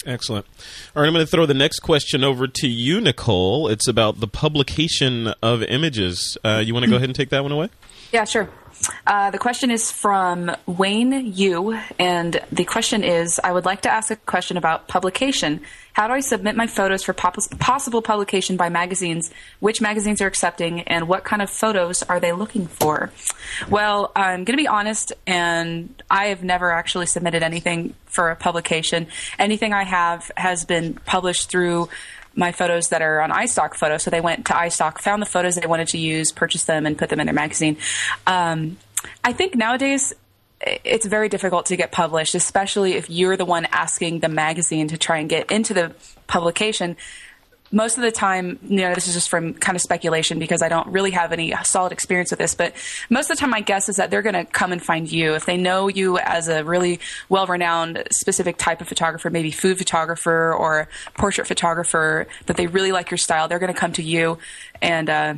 Excellent. 0.06 0.46
All 0.94 1.02
right, 1.02 1.08
I'm 1.08 1.14
going 1.14 1.24
to 1.24 1.30
throw 1.30 1.46
the 1.46 1.54
next 1.54 1.80
question 1.80 2.22
over 2.24 2.46
to 2.46 2.68
you, 2.68 3.00
Nicole. 3.00 3.68
It's 3.68 3.88
about 3.88 4.20
the 4.20 4.28
publication 4.28 5.28
of 5.42 5.62
images. 5.62 6.36
Uh, 6.44 6.62
you 6.64 6.74
want 6.74 6.84
to 6.84 6.90
go 6.90 6.96
ahead 6.98 7.08
and 7.08 7.16
take 7.16 7.30
that 7.30 7.42
one 7.42 7.52
away? 7.52 7.70
Yeah, 8.14 8.26
sure. 8.26 8.48
Uh, 9.08 9.32
the 9.32 9.38
question 9.38 9.72
is 9.72 9.90
from 9.90 10.54
Wayne 10.66 11.32
Yu, 11.34 11.76
and 11.98 12.40
the 12.52 12.64
question 12.64 13.02
is 13.02 13.40
I 13.42 13.50
would 13.50 13.64
like 13.64 13.80
to 13.82 13.90
ask 13.90 14.12
a 14.12 14.16
question 14.16 14.56
about 14.56 14.86
publication. 14.86 15.62
How 15.94 16.06
do 16.06 16.14
I 16.14 16.20
submit 16.20 16.54
my 16.54 16.68
photos 16.68 17.02
for 17.02 17.12
pop- 17.12 17.36
possible 17.58 18.02
publication 18.02 18.56
by 18.56 18.68
magazines? 18.68 19.32
Which 19.58 19.80
magazines 19.80 20.22
are 20.22 20.28
accepting, 20.28 20.82
and 20.82 21.08
what 21.08 21.24
kind 21.24 21.42
of 21.42 21.50
photos 21.50 22.04
are 22.04 22.20
they 22.20 22.30
looking 22.30 22.68
for? 22.68 23.10
Well, 23.68 24.12
I'm 24.14 24.44
going 24.44 24.56
to 24.56 24.62
be 24.62 24.68
honest, 24.68 25.12
and 25.26 26.00
I 26.08 26.26
have 26.26 26.44
never 26.44 26.70
actually 26.70 27.06
submitted 27.06 27.42
anything 27.42 27.94
for 28.06 28.30
a 28.30 28.36
publication. 28.36 29.08
Anything 29.40 29.72
I 29.72 29.82
have 29.82 30.30
has 30.36 30.64
been 30.64 30.94
published 30.94 31.50
through 31.50 31.88
my 32.36 32.52
photos 32.52 32.88
that 32.88 33.02
are 33.02 33.20
on 33.20 33.30
iStock 33.30 33.74
Photo. 33.74 33.98
So 33.98 34.10
they 34.10 34.20
went 34.20 34.46
to 34.46 34.52
iStock, 34.52 34.98
found 34.98 35.22
the 35.22 35.26
photos 35.26 35.54
they 35.56 35.66
wanted 35.66 35.88
to 35.88 35.98
use, 35.98 36.32
purchased 36.32 36.66
them, 36.66 36.86
and 36.86 36.98
put 36.98 37.08
them 37.08 37.20
in 37.20 37.26
their 37.26 37.34
magazine. 37.34 37.76
Um, 38.26 38.78
I 39.22 39.32
think 39.32 39.54
nowadays 39.54 40.14
it's 40.60 41.06
very 41.06 41.28
difficult 41.28 41.66
to 41.66 41.76
get 41.76 41.92
published, 41.92 42.34
especially 42.34 42.94
if 42.94 43.10
you're 43.10 43.36
the 43.36 43.44
one 43.44 43.66
asking 43.66 44.20
the 44.20 44.28
magazine 44.28 44.88
to 44.88 44.98
try 44.98 45.18
and 45.18 45.28
get 45.28 45.50
into 45.50 45.74
the 45.74 45.94
publication 46.26 46.96
most 47.72 47.96
of 47.96 48.02
the 48.02 48.12
time, 48.12 48.58
you 48.62 48.82
know, 48.82 48.94
this 48.94 49.08
is 49.08 49.14
just 49.14 49.28
from 49.28 49.54
kind 49.54 49.74
of 49.74 49.82
speculation 49.82 50.38
because 50.38 50.62
I 50.62 50.68
don't 50.68 50.86
really 50.88 51.10
have 51.10 51.32
any 51.32 51.52
solid 51.64 51.92
experience 51.92 52.30
with 52.30 52.38
this, 52.38 52.54
but 52.54 52.74
most 53.10 53.30
of 53.30 53.36
the 53.36 53.40
time 53.40 53.50
my 53.50 53.60
guess 53.60 53.88
is 53.88 53.96
that 53.96 54.10
they're 54.10 54.22
going 54.22 54.34
to 54.34 54.44
come 54.44 54.70
and 54.70 54.82
find 54.82 55.10
you. 55.10 55.34
If 55.34 55.46
they 55.46 55.56
know 55.56 55.88
you 55.88 56.18
as 56.18 56.48
a 56.48 56.62
really 56.62 57.00
well 57.28 57.46
renowned 57.46 58.04
specific 58.12 58.58
type 58.58 58.80
of 58.80 58.88
photographer, 58.88 59.30
maybe 59.30 59.50
food 59.50 59.78
photographer 59.78 60.54
or 60.54 60.88
portrait 61.14 61.46
photographer, 61.46 62.26
that 62.46 62.56
they 62.56 62.66
really 62.66 62.92
like 62.92 63.10
your 63.10 63.18
style, 63.18 63.48
they're 63.48 63.58
going 63.58 63.72
to 63.72 63.78
come 63.78 63.92
to 63.94 64.02
you. 64.02 64.38
And, 64.80 65.10
uh, 65.10 65.34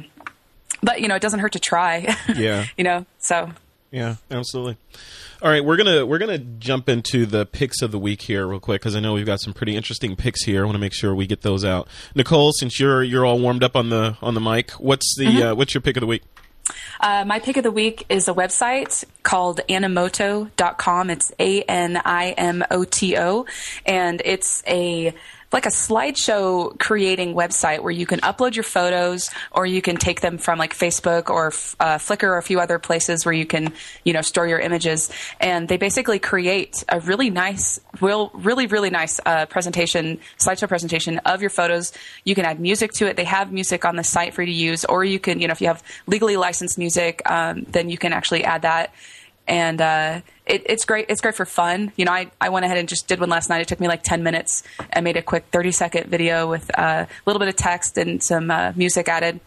but, 0.82 1.00
you 1.00 1.08
know, 1.08 1.14
it 1.14 1.22
doesn't 1.22 1.40
hurt 1.40 1.52
to 1.52 1.60
try. 1.60 2.14
Yeah. 2.36 2.66
you 2.76 2.84
know, 2.84 3.06
so. 3.18 3.50
Yeah, 3.90 4.16
absolutely. 4.30 4.76
All 5.46 5.52
right, 5.52 5.64
we're 5.64 5.76
gonna 5.76 6.04
we're 6.04 6.18
gonna 6.18 6.38
jump 6.38 6.88
into 6.88 7.24
the 7.24 7.46
picks 7.46 7.80
of 7.80 7.92
the 7.92 8.00
week 8.00 8.22
here 8.22 8.48
real 8.48 8.58
quick 8.58 8.80
because 8.80 8.96
I 8.96 9.00
know 9.00 9.12
we've 9.12 9.24
got 9.24 9.40
some 9.40 9.52
pretty 9.52 9.76
interesting 9.76 10.16
picks 10.16 10.42
here. 10.42 10.62
I 10.62 10.64
want 10.64 10.74
to 10.74 10.80
make 10.80 10.92
sure 10.92 11.14
we 11.14 11.24
get 11.24 11.42
those 11.42 11.64
out. 11.64 11.86
Nicole, 12.16 12.50
since 12.50 12.80
you're 12.80 13.00
you're 13.00 13.24
all 13.24 13.38
warmed 13.38 13.62
up 13.62 13.76
on 13.76 13.88
the 13.88 14.16
on 14.20 14.34
the 14.34 14.40
mic, 14.40 14.72
what's 14.72 15.14
the 15.16 15.26
Mm-hmm. 15.26 15.42
uh, 15.46 15.54
what's 15.54 15.72
your 15.72 15.82
pick 15.82 15.96
of 15.96 16.00
the 16.00 16.08
week? 16.08 16.24
Uh, 16.98 17.24
my 17.24 17.38
pick 17.38 17.56
of 17.56 17.62
the 17.62 17.70
week 17.70 18.04
is 18.08 18.26
a 18.26 18.34
website 18.34 19.04
called 19.22 19.60
animoto.com. 19.68 21.10
It's 21.10 21.32
A 21.38 21.62
N 21.62 22.02
I 22.04 22.30
M 22.30 22.64
O 22.72 22.82
T 22.82 23.16
O. 23.16 23.46
And 23.84 24.20
it's 24.24 24.64
a 24.66 25.14
like 25.52 25.66
a 25.66 25.70
slideshow 25.70 26.78
creating 26.78 27.34
website 27.34 27.80
where 27.80 27.92
you 27.92 28.06
can 28.06 28.20
upload 28.20 28.54
your 28.54 28.64
photos 28.64 29.30
or 29.52 29.66
you 29.66 29.80
can 29.80 29.96
take 29.96 30.20
them 30.20 30.38
from 30.38 30.58
like 30.58 30.74
Facebook 30.74 31.30
or 31.30 31.48
uh, 31.80 31.98
Flickr 31.98 32.24
or 32.24 32.38
a 32.38 32.42
few 32.42 32.60
other 32.60 32.78
places 32.78 33.24
where 33.24 33.32
you 33.32 33.46
can, 33.46 33.72
you 34.04 34.12
know, 34.12 34.22
store 34.22 34.46
your 34.46 34.58
images. 34.58 35.10
And 35.40 35.68
they 35.68 35.76
basically 35.76 36.18
create 36.18 36.84
a 36.88 37.00
really 37.00 37.30
nice, 37.30 37.80
real, 38.00 38.30
really, 38.34 38.66
really 38.66 38.90
nice 38.90 39.20
uh, 39.24 39.46
presentation, 39.46 40.18
slideshow 40.38 40.68
presentation 40.68 41.18
of 41.18 41.40
your 41.40 41.50
photos. 41.50 41.92
You 42.24 42.34
can 42.34 42.44
add 42.44 42.60
music 42.60 42.92
to 42.94 43.06
it. 43.06 43.16
They 43.16 43.24
have 43.24 43.52
music 43.52 43.84
on 43.84 43.96
the 43.96 44.04
site 44.04 44.34
for 44.34 44.42
you 44.42 44.46
to 44.46 44.52
use, 44.52 44.84
or 44.84 45.04
you 45.04 45.18
can, 45.18 45.40
you 45.40 45.48
know, 45.48 45.52
if 45.52 45.60
you 45.60 45.68
have 45.68 45.82
legally 46.06 46.36
licensed 46.36 46.78
music, 46.78 47.22
um, 47.30 47.64
then 47.70 47.88
you 47.88 47.98
can 47.98 48.12
actually 48.12 48.44
add 48.44 48.62
that 48.62 48.92
and 49.48 49.80
uh, 49.80 50.20
it, 50.46 50.62
it's 50.66 50.84
great. 50.84 51.06
It's 51.08 51.20
great 51.20 51.34
for 51.34 51.44
fun. 51.44 51.92
You 51.96 52.04
know, 52.04 52.12
I, 52.12 52.30
I 52.40 52.48
went 52.48 52.64
ahead 52.64 52.78
and 52.78 52.88
just 52.88 53.08
did 53.08 53.20
one 53.20 53.28
last 53.28 53.48
night. 53.48 53.60
It 53.60 53.68
took 53.68 53.80
me 53.80 53.88
like 53.88 54.02
ten 54.02 54.22
minutes. 54.22 54.62
I 54.94 55.00
made 55.00 55.16
a 55.16 55.22
quick 55.22 55.46
thirty 55.50 55.72
second 55.72 56.06
video 56.06 56.48
with 56.48 56.70
uh, 56.78 57.06
a 57.08 57.22
little 57.26 57.40
bit 57.40 57.48
of 57.48 57.56
text 57.56 57.98
and 57.98 58.22
some 58.22 58.50
uh, 58.50 58.72
music 58.76 59.08
added. 59.08 59.40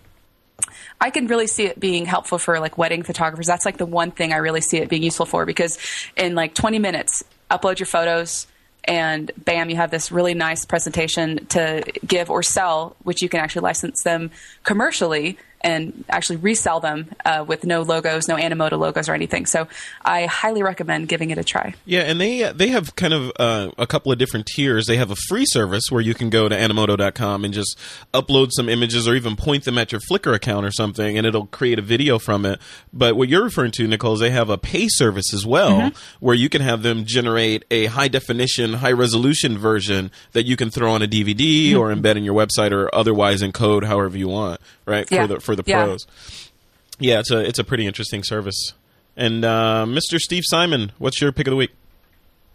I 1.00 1.10
can 1.10 1.28
really 1.28 1.48
see 1.48 1.66
it 1.66 1.80
being 1.80 2.06
helpful 2.06 2.38
for 2.38 2.60
like 2.60 2.78
wedding 2.78 3.04
photographers. 3.04 3.48
That's 3.48 3.66
like 3.66 3.78
the 3.78 3.86
one 3.86 4.12
thing 4.12 4.34
I 4.34 4.38
really 4.38 4.62
see 4.62 4.78
it 4.78 4.90
being 4.90 5.04
useful 5.04 5.26
for 5.26 5.46
because 5.46 5.78
in 6.18 6.36
like 6.36 6.54
twenty 6.54 6.80
minutes, 6.80 7.24
upload 7.50 7.80
your 7.80 7.88
photos. 7.88 8.48
And 8.86 9.30
bam, 9.38 9.70
you 9.70 9.76
have 9.76 9.92
this 9.92 10.12
really 10.12 10.34
nice 10.34 10.66
presentation 10.66 11.46
to 11.48 11.84
give 12.08 12.30
or 12.30 12.42
sell, 12.42 12.96
which 13.04 13.22
you 13.22 13.30
can 13.30 13.42
actually 13.42 13.64
license 13.64 14.04
them 14.04 14.32
commercially 14.64 15.38
and 15.62 16.06
actually 16.10 16.38
resell 16.38 16.80
them 16.80 17.10
uh, 17.26 17.44
with 17.48 17.66
no 17.66 17.82
logos, 17.82 18.28
no 18.28 18.36
Animoto 18.36 18.78
logos 18.80 19.10
or 19.10 19.14
anything. 19.14 19.46
So 19.46 19.68
I 20.04 20.26
highly 20.26 20.64
recommend 20.64 21.08
giving 21.08 21.32
it 21.32 21.38
a 21.38 21.44
try. 21.44 21.76
Yeah, 21.86 22.02
and 22.02 22.20
they 22.20 22.52
they 22.52 22.70
have 22.70 22.96
kind 22.96 23.14
of 23.14 23.32
uh, 23.40 23.72
a 23.78 23.88
couple 23.88 24.12
of 24.12 24.18
different 24.18 24.46
tiers. 24.46 24.86
They 24.86 24.98
have 24.98 25.12
a 25.12 25.16
free 25.28 25.46
service 25.46 25.86
where 25.90 26.02
you 26.02 26.14
can 26.14 26.30
go 26.30 26.48
to 26.50 26.56
animoto.com 26.56 27.46
and 27.46 27.54
just 27.54 27.78
upload 28.14 28.50
some 28.52 28.70
images 28.70 29.08
or 29.08 29.16
even 29.16 29.36
point 29.36 29.66
them 29.66 29.78
at 29.78 29.92
your 29.92 30.02
Flickr 30.10 30.34
account 30.34 30.66
or 30.66 30.72
something, 30.72 31.18
and 31.18 31.26
it'll 31.26 31.48
create 31.48 31.80
a 31.80 31.82
video 31.82 32.20
from 32.20 32.46
it. 32.46 32.60
But 32.94 33.16
what 33.16 33.30
you're 33.30 33.44
referring 33.44 33.72
to, 33.72 33.88
Nicole, 33.88 34.14
is 34.14 34.20
they 34.20 34.32
have 34.32 34.50
a 34.50 34.58
pay 34.58 34.88
service 34.88 35.34
as 35.34 35.46
well, 35.46 35.92
where 36.20 36.36
you 36.36 36.50
can 36.50 36.62
have 36.62 36.84
them 36.84 37.06
generate 37.06 37.66
a 37.72 37.88
high 37.88 38.08
definition, 38.08 38.74
high 38.74 38.92
resolution 38.92 39.58
version 39.58 40.12
that 40.34 40.46
you 40.46 40.56
can 40.56 40.70
throw 40.70 40.92
on 40.92 41.02
a 41.02 41.08
DVD 41.08 41.76
or 41.76 41.94
embed 41.94 42.16
in 42.16 42.24
your 42.24 42.36
website 42.36 42.72
or 42.72 42.94
otherwise 42.94 43.42
encode 43.42 43.84
however 43.84 44.18
you 44.18 44.28
want, 44.28 44.62
right? 44.86 45.10
Yeah. 45.12 45.28
For 45.28 45.36
the 45.36 45.40
for 45.50 45.56
the 45.56 45.64
Yeah. 45.66 45.84
pros. 45.86 46.06
Yeah, 47.00 47.20
it's 47.20 47.32
a 47.32 47.40
it's 47.40 47.58
a 47.60 47.64
pretty 47.64 47.88
interesting 47.88 48.24
service. 48.24 48.74
And 49.18 49.44
uh, 49.44 49.86
Mr. 49.88 50.18
Steve 50.18 50.44
Simon, 50.46 50.92
what's 51.00 51.20
your 51.22 51.32
pick 51.32 51.48
of 51.48 51.52
the 51.52 51.56
week? 51.58 51.72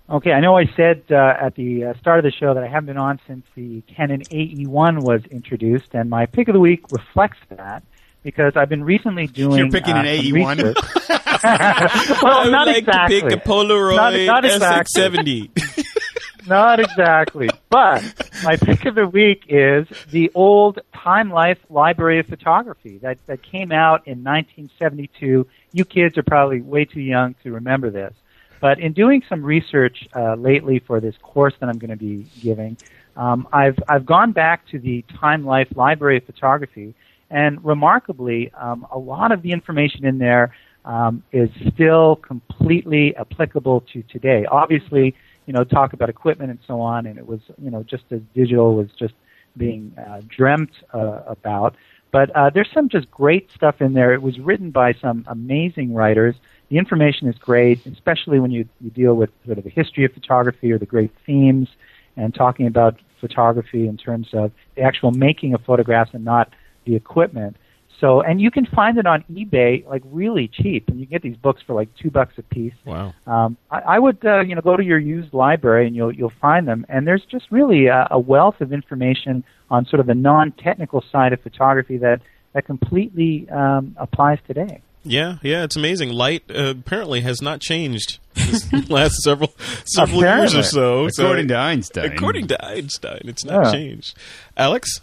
Okay, 0.09 0.33
I 0.33 0.41
know 0.41 0.57
I 0.57 0.67
said 0.77 1.03
uh, 1.11 1.17
at 1.41 1.55
the 1.57 1.87
uh, 1.87 1.95
start 1.99 2.19
of 2.19 2.25
the 2.25 2.31
show 2.31 2.55
that 2.55 2.63
I 2.63 2.69
haven't 2.69 2.87
been 2.87 2.99
on 2.99 3.19
since 3.27 3.45
the 3.57 3.81
Canon 3.97 4.21
AE1 4.31 5.03
was 5.03 5.23
introduced, 5.31 5.89
and 5.95 6.09
my 6.11 6.27
pick 6.27 6.49
of 6.49 6.53
the 6.53 6.61
week 6.61 6.83
reflects 6.93 7.39
that 7.49 7.83
because 8.23 8.53
I've 8.55 8.69
been 8.69 8.85
recently 8.85 9.27
doing. 9.27 9.59
You're 9.59 9.71
picking 9.71 9.95
uh, 9.95 10.01
an 10.01 10.07
AE1? 10.07 10.57
research. 10.57 10.77
well, 12.23 12.39
I 12.39 12.45
would 12.45 12.53
not 12.53 12.67
like 12.67 12.77
exactly. 12.79 13.21
to 13.23 13.29
pick 13.29 13.39
a 13.39 13.49
Polaroid 13.49 13.97
Not- 13.97 14.15
not 14.15 14.45
exactly. 14.45 15.03
SX70. 15.03 15.85
Not 16.47 16.81
exactly. 16.81 17.49
But 17.71 18.03
my 18.43 18.57
pick 18.57 18.85
of 18.85 18.95
the 18.95 19.07
week 19.07 19.45
is 19.49 19.87
the 20.11 20.31
old 20.35 20.81
Time 20.95 21.31
Life 21.31 21.59
Library 21.71 22.19
of 22.19 22.27
Photography 22.27 22.99
that, 22.99 23.19
that 23.27 23.43
came 23.43 23.73
out 23.73 24.07
in 24.07 24.23
1972. 24.23 25.47
You 25.73 25.85
kids 25.85 26.19
are 26.19 26.23
probably 26.23 26.61
way 26.61 26.85
too 26.85 27.01
young 27.01 27.35
to 27.43 27.53
remember 27.53 27.91
this. 27.91 28.13
But 28.61 28.79
in 28.79 28.93
doing 28.93 29.23
some 29.29 29.43
research 29.43 30.09
uh, 30.15 30.35
lately 30.35 30.79
for 30.79 31.01
this 31.01 31.15
course 31.23 31.55
that 31.61 31.69
I'm 31.69 31.79
going 31.79 31.91
to 31.91 31.97
be 31.97 32.27
giving, 32.41 32.77
um, 33.17 33.47
I've, 33.53 33.79
I've 33.89 34.07
gone 34.07 34.33
back 34.33 34.67
to 34.69 34.79
the 34.79 35.05
Time 35.21 35.45
Life 35.45 35.69
Library 35.77 36.19
of 36.19 36.25
Photography, 36.25 36.95
and 37.31 37.65
remarkably, 37.65 38.53
um, 38.55 38.87
a 38.91 38.99
lot 38.99 39.33
of 39.33 39.43
the 39.43 39.53
information 39.53 40.05
in 40.05 40.19
there 40.19 40.55
um, 40.85 41.23
is 41.33 41.49
still 41.73 42.17
completely 42.17 43.17
applicable 43.17 43.83
to 43.93 44.03
today. 44.03 44.47
Obviously, 44.47 45.15
you 45.47 45.53
know, 45.53 45.65
talk 45.65 45.93
about 45.93 46.09
equipment 46.09 46.51
and 46.51 46.59
so 46.67 46.81
on, 46.81 47.07
and 47.07 47.19
it 47.19 47.27
was, 47.27 47.41
you 47.63 47.71
know, 47.71 47.83
just 47.83 48.05
as 48.11 48.21
digital 48.35 48.75
was 48.75 48.89
just 48.99 49.15
being 49.57 49.93
uh, 49.99 50.21
dreamt 50.29 50.71
uh, 50.93 51.21
about. 51.27 51.77
But 52.11 52.31
uh, 52.37 52.51
there's 52.51 52.71
some 52.73 52.89
just 52.89 53.11
great 53.11 53.51
stuff 53.51 53.81
in 53.81 53.93
there. 53.93 54.15
It 54.15 54.23
was 54.23 54.39
written 54.39 54.71
by 54.71 54.95
some 54.95 55.25
amazing 55.27 55.95
writers. 55.95 56.37
The 56.69 56.79
information 56.79 57.29
is 57.29 57.37
great, 57.37 57.85
especially 57.87 58.39
when 58.39 58.51
you, 58.51 58.69
you 58.81 58.91
deal 58.91 59.15
with 59.15 59.31
sort 59.45 59.59
of 59.59 59.65
the 59.65 59.71
history 59.71 60.05
of 60.05 60.13
photography 60.13 60.73
or 60.73 60.79
the 60.79 60.87
great 60.87 61.11
themes 61.27 61.69
and 62.17 62.35
talking 62.35 62.67
about 62.67 63.01
photography 63.21 63.89
in 63.89 63.97
terms 63.97 64.29
of 64.33 64.53
the 64.77 64.83
actual 64.83 65.11
making 65.11 65.55
of 65.55 65.63
photographs 65.63 66.11
and 66.15 66.25
not 66.25 66.53
the 66.85 66.95
equipment. 66.95 67.57
So, 68.01 68.21
and 68.21 68.41
you 68.41 68.51
can 68.51 68.67
find 68.67 68.99
it 68.99 69.07
on 69.07 69.25
eBay 69.33 69.87
like 69.87 70.03
really 70.07 70.49
cheap, 70.49 70.89
and 70.89 70.99
you 71.01 71.07
get 71.07 71.23
these 71.23 71.37
books 71.37 71.63
for 71.67 71.75
like 71.75 71.89
two 71.97 72.11
bucks 72.11 72.35
a 72.39 72.43
piece. 72.43 72.75
wow. 72.85 73.15
Um, 73.27 73.57
I, 73.71 73.79
I 73.81 73.99
would, 73.99 74.25
uh, 74.25 74.41
you 74.41 74.55
know, 74.55 74.61
go 74.61 74.77
to 74.77 74.85
your 74.85 74.99
used 74.99 75.33
library 75.33 75.87
and 75.87 75.95
you'll 75.97 76.13
you'll 76.15 76.33
find 76.41 76.67
them. 76.69 76.85
And 76.89 77.07
there's 77.07 77.25
just 77.31 77.47
really 77.51 77.87
a, 77.87 78.09
a 78.11 78.19
wealth 78.19 78.61
of 78.61 78.73
information 78.73 79.45
on 79.71 79.87
sort 79.87 80.01
of 80.01 80.07
the 80.07 80.15
non-technical 80.15 81.03
side 81.13 81.33
of 81.33 81.41
photography 81.41 81.97
that 81.99 82.21
that 82.53 82.67
completely 82.67 83.49
um, 83.51 83.97
applies 83.99 84.39
today. 84.47 84.81
Yeah, 85.07 85.37
yeah, 85.43 85.65
it's 85.65 85.77
amazing. 85.77 86.11
Light 86.11 86.45
uh, 86.51 86.71
apparently 86.79 87.21
has 87.21 87.43
not 87.43 87.61
changed 87.61 88.19
last 88.89 89.15
several 89.23 89.53
several 89.85 90.21
years 90.21 90.55
or 90.55 90.61
Apparently. 90.61 90.63
so. 90.63 91.09
So- 91.11 91.25
According 91.25 91.49
to 91.49 91.57
Einstein. 91.59 92.13
according 92.13 92.47
to 92.49 92.65
Einstein, 92.65 93.21
it's 93.25 93.45
not 93.45 93.67
Yeah. 93.67 93.73
changed. 93.73 94.17
Alex, 94.57 95.01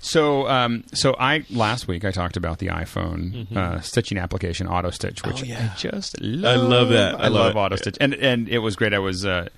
So, 0.00 0.48
um, 0.48 0.84
so 0.92 1.14
I 1.18 1.44
last 1.50 1.88
week 1.88 2.04
I 2.04 2.10
talked 2.10 2.36
about 2.36 2.58
the 2.58 2.68
iPhone 2.68 3.54
uh, 3.56 3.80
stitching 3.80 4.18
application 4.18 4.66
Auto 4.68 4.90
Stitch, 4.90 5.22
which 5.24 5.36
Mm-hmm. 5.36 5.52
Oh, 5.52 5.54
yeah. 5.54 5.70
I 5.74 5.76
just 5.76 6.20
love. 6.20 6.58
I 6.58 6.62
love 6.62 6.88
that. 6.90 7.14
I, 7.16 7.24
I 7.24 7.28
love 7.28 7.54
love. 7.54 7.56
Auto 7.56 7.76
Stitch, 7.76 7.96
and 8.00 8.14
and 8.14 8.48
it 8.48 8.58
was 8.58 8.76
great. 8.76 8.94
I 8.94 8.98
was 9.00 9.26
uh, 9.26 9.48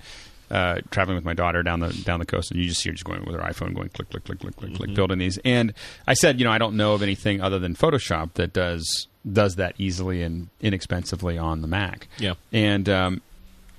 uh, 0.49 0.81
traveling 0.89 1.15
with 1.15 1.25
my 1.25 1.33
daughter 1.33 1.61
down 1.63 1.79
the 1.79 1.93
down 2.05 2.19
the 2.19 2.25
coast, 2.25 2.51
and 2.51 2.59
you 2.59 2.67
just 2.67 2.81
see 2.81 2.89
her 2.89 2.93
just 2.93 3.05
going 3.05 3.23
with 3.25 3.35
her 3.35 3.41
iPhone, 3.41 3.73
going 3.75 3.89
click 3.89 4.09
click 4.09 4.23
click 4.25 4.39
click 4.39 4.55
click 4.55 4.69
Mm-hmm. 4.71 4.77
click, 4.77 4.93
building 4.95 5.19
these. 5.19 5.37
And 5.45 5.73
I 6.07 6.13
said, 6.15 6.39
you 6.39 6.45
know, 6.45 6.51
I 6.51 6.57
don't 6.57 6.75
know 6.75 6.93
of 6.93 7.01
anything 7.03 7.39
other 7.41 7.59
than 7.59 7.75
Photoshop 7.75 8.33
that 8.33 8.51
does 8.53 9.07
does 9.31 9.55
that 9.57 9.75
easily 9.77 10.23
and 10.23 10.49
inexpensively 10.59 11.37
on 11.37 11.61
the 11.61 11.67
Mac. 11.67 12.07
Yeah. 12.17 12.33
and 12.51 12.89
um, 12.89 13.21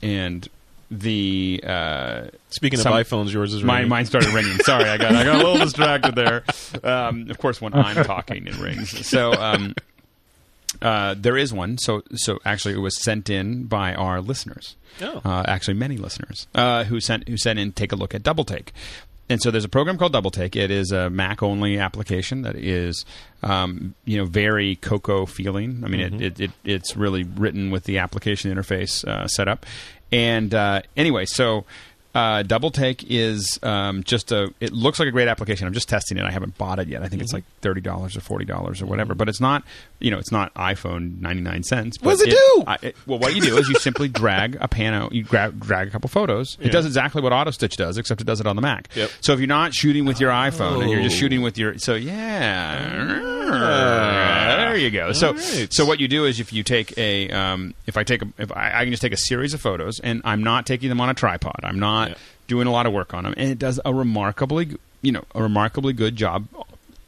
and 0.00 0.48
the 0.92 1.62
uh, 1.66 2.22
speaking 2.50 2.78
Some- 2.78 2.92
of 2.92 3.06
iPhones, 3.06 3.32
yours 3.32 3.54
is 3.54 3.64
Mine, 3.64 3.76
ringing. 3.76 3.88
mine 3.88 4.06
started 4.06 4.32
ringing. 4.34 4.58
Sorry, 4.58 4.84
I 4.88 4.98
got 4.98 5.14
I 5.14 5.24
got 5.24 5.36
a 5.36 5.38
little 5.38 5.58
distracted 5.64 6.14
there. 6.14 6.44
Um, 6.84 7.30
of 7.30 7.38
course, 7.38 7.60
when 7.60 7.74
I'm 7.74 8.04
talking, 8.04 8.46
it 8.46 8.56
rings. 8.58 9.06
So, 9.06 9.32
um, 9.32 9.74
uh, 10.80 11.14
there 11.18 11.36
is 11.36 11.52
one. 11.52 11.78
So 11.78 12.02
so 12.14 12.38
actually, 12.44 12.74
it 12.74 12.78
was 12.80 13.00
sent 13.02 13.30
in 13.30 13.64
by 13.64 13.94
our 13.94 14.20
listeners. 14.20 14.76
Oh. 15.00 15.20
Uh, 15.24 15.44
actually, 15.46 15.74
many 15.74 15.96
listeners 15.96 16.46
uh, 16.54 16.84
who 16.84 17.00
sent 17.00 17.28
who 17.28 17.36
sent 17.36 17.58
in 17.58 17.72
take 17.72 17.92
a 17.92 17.96
look 17.96 18.14
at 18.14 18.22
Double 18.22 18.44
Take. 18.44 18.72
And 19.28 19.40
so 19.40 19.50
there's 19.50 19.64
a 19.64 19.68
program 19.68 19.96
called 19.96 20.12
Double 20.12 20.30
Take. 20.32 20.56
It 20.56 20.70
is 20.70 20.90
a 20.90 21.08
Mac 21.08 21.42
only 21.42 21.78
application 21.78 22.42
that 22.42 22.54
is, 22.56 23.06
um, 23.42 23.94
you 24.04 24.18
know, 24.18 24.26
very 24.26 24.76
Cocoa 24.76 25.24
feeling. 25.24 25.82
I 25.84 25.88
mean, 25.88 26.00
it, 26.00 26.20
it, 26.20 26.40
it 26.40 26.50
it's 26.64 26.96
really 26.96 27.22
written 27.22 27.70
with 27.70 27.84
the 27.84 27.96
application 27.98 28.54
interface 28.54 29.06
uh, 29.06 29.26
set 29.28 29.48
up. 29.48 29.64
And 30.12 30.54
uh, 30.54 30.82
anyway, 30.96 31.24
so 31.24 31.64
uh, 32.14 32.42
Double 32.42 32.70
Take 32.70 33.04
is 33.10 33.58
um, 33.62 34.02
just 34.04 34.32
a. 34.32 34.52
It 34.60 34.72
looks 34.72 34.98
like 34.98 35.08
a 35.08 35.10
great 35.12 35.28
application. 35.28 35.66
I'm 35.66 35.72
just 35.72 35.88
testing 35.88 36.18
it. 36.18 36.24
I 36.24 36.30
haven't 36.30 36.58
bought 36.58 36.78
it 36.78 36.88
yet. 36.88 37.02
I 37.02 37.08
think 37.08 37.22
it's 37.22 37.32
like 37.32 37.44
thirty 37.60 37.80
dollars 37.80 38.16
or 38.16 38.20
forty 38.20 38.44
dollars 38.44 38.82
or 38.82 38.86
whatever. 38.86 39.14
But 39.14 39.28
it's 39.28 39.40
not. 39.40 39.62
You 39.98 40.10
know, 40.10 40.18
it's 40.18 40.32
not 40.32 40.52
iPhone 40.54 41.20
ninety 41.20 41.42
nine 41.42 41.62
cents. 41.62 41.96
What 42.02 42.12
does 42.12 42.22
it 42.22 42.30
do? 42.30 42.64
I, 42.66 42.78
it, 42.82 42.96
well, 43.06 43.18
what 43.18 43.34
you 43.34 43.40
do 43.40 43.56
is 43.56 43.68
you 43.68 43.76
simply 43.76 44.08
drag 44.08 44.56
a 44.60 44.68
pano. 44.68 45.10
You 45.12 45.22
grab, 45.24 45.58
drag 45.60 45.88
a 45.88 45.90
couple 45.90 46.08
photos. 46.08 46.58
It 46.60 46.70
does 46.70 46.84
exactly 46.86 47.22
what 47.22 47.32
Auto 47.32 47.50
Stitch 47.50 47.76
does, 47.76 47.96
except 47.98 48.20
it 48.20 48.24
does 48.26 48.40
it 48.40 48.46
on 48.46 48.56
the 48.56 48.62
Mac. 48.62 48.88
Yep. 48.94 49.10
So 49.20 49.32
if 49.32 49.38
you're 49.38 49.46
not 49.46 49.72
shooting 49.74 50.04
with 50.04 50.20
your 50.20 50.30
iPhone 50.32 50.82
and 50.82 50.90
you're 50.90 51.02
just 51.02 51.16
Oh. 51.16 51.20
shooting 51.20 51.40
with 51.42 51.56
your, 51.56 51.78
so 51.78 51.94
yeah, 51.94 53.18
there 54.58 54.76
you 54.76 54.90
go. 54.90 55.12
So 55.12 55.34
right. 55.34 55.68
so 55.72 55.84
what 55.86 56.00
you 56.00 56.08
do 56.08 56.24
is 56.24 56.40
if 56.40 56.52
you 56.52 56.62
take 56.64 56.96
a, 56.98 57.30
um, 57.30 57.74
if 57.86 57.96
I 57.96 58.02
take 58.04 58.22
a, 58.22 58.26
if 58.38 58.50
I, 58.52 58.80
I 58.80 58.84
can 58.84 58.92
just 58.92 59.02
take 59.02 59.12
a 59.12 59.16
series 59.18 59.54
of 59.54 59.60
photos 59.60 60.00
and 60.00 60.20
I'm 60.24 60.42
not 60.42 60.66
taking 60.66 60.88
them 60.88 61.00
on 61.00 61.08
a 61.08 61.14
tripod. 61.14 61.60
I'm 61.62 61.78
not 61.78 62.01
Yeah. 62.10 62.14
doing 62.46 62.66
a 62.66 62.72
lot 62.72 62.86
of 62.86 62.92
work 62.92 63.14
on 63.14 63.24
them, 63.24 63.34
and 63.36 63.50
it 63.50 63.58
does 63.58 63.80
a 63.84 63.92
remarkably, 63.94 64.76
you 65.00 65.12
know, 65.12 65.24
a 65.34 65.42
remarkably 65.42 65.92
good 65.92 66.16
job 66.16 66.46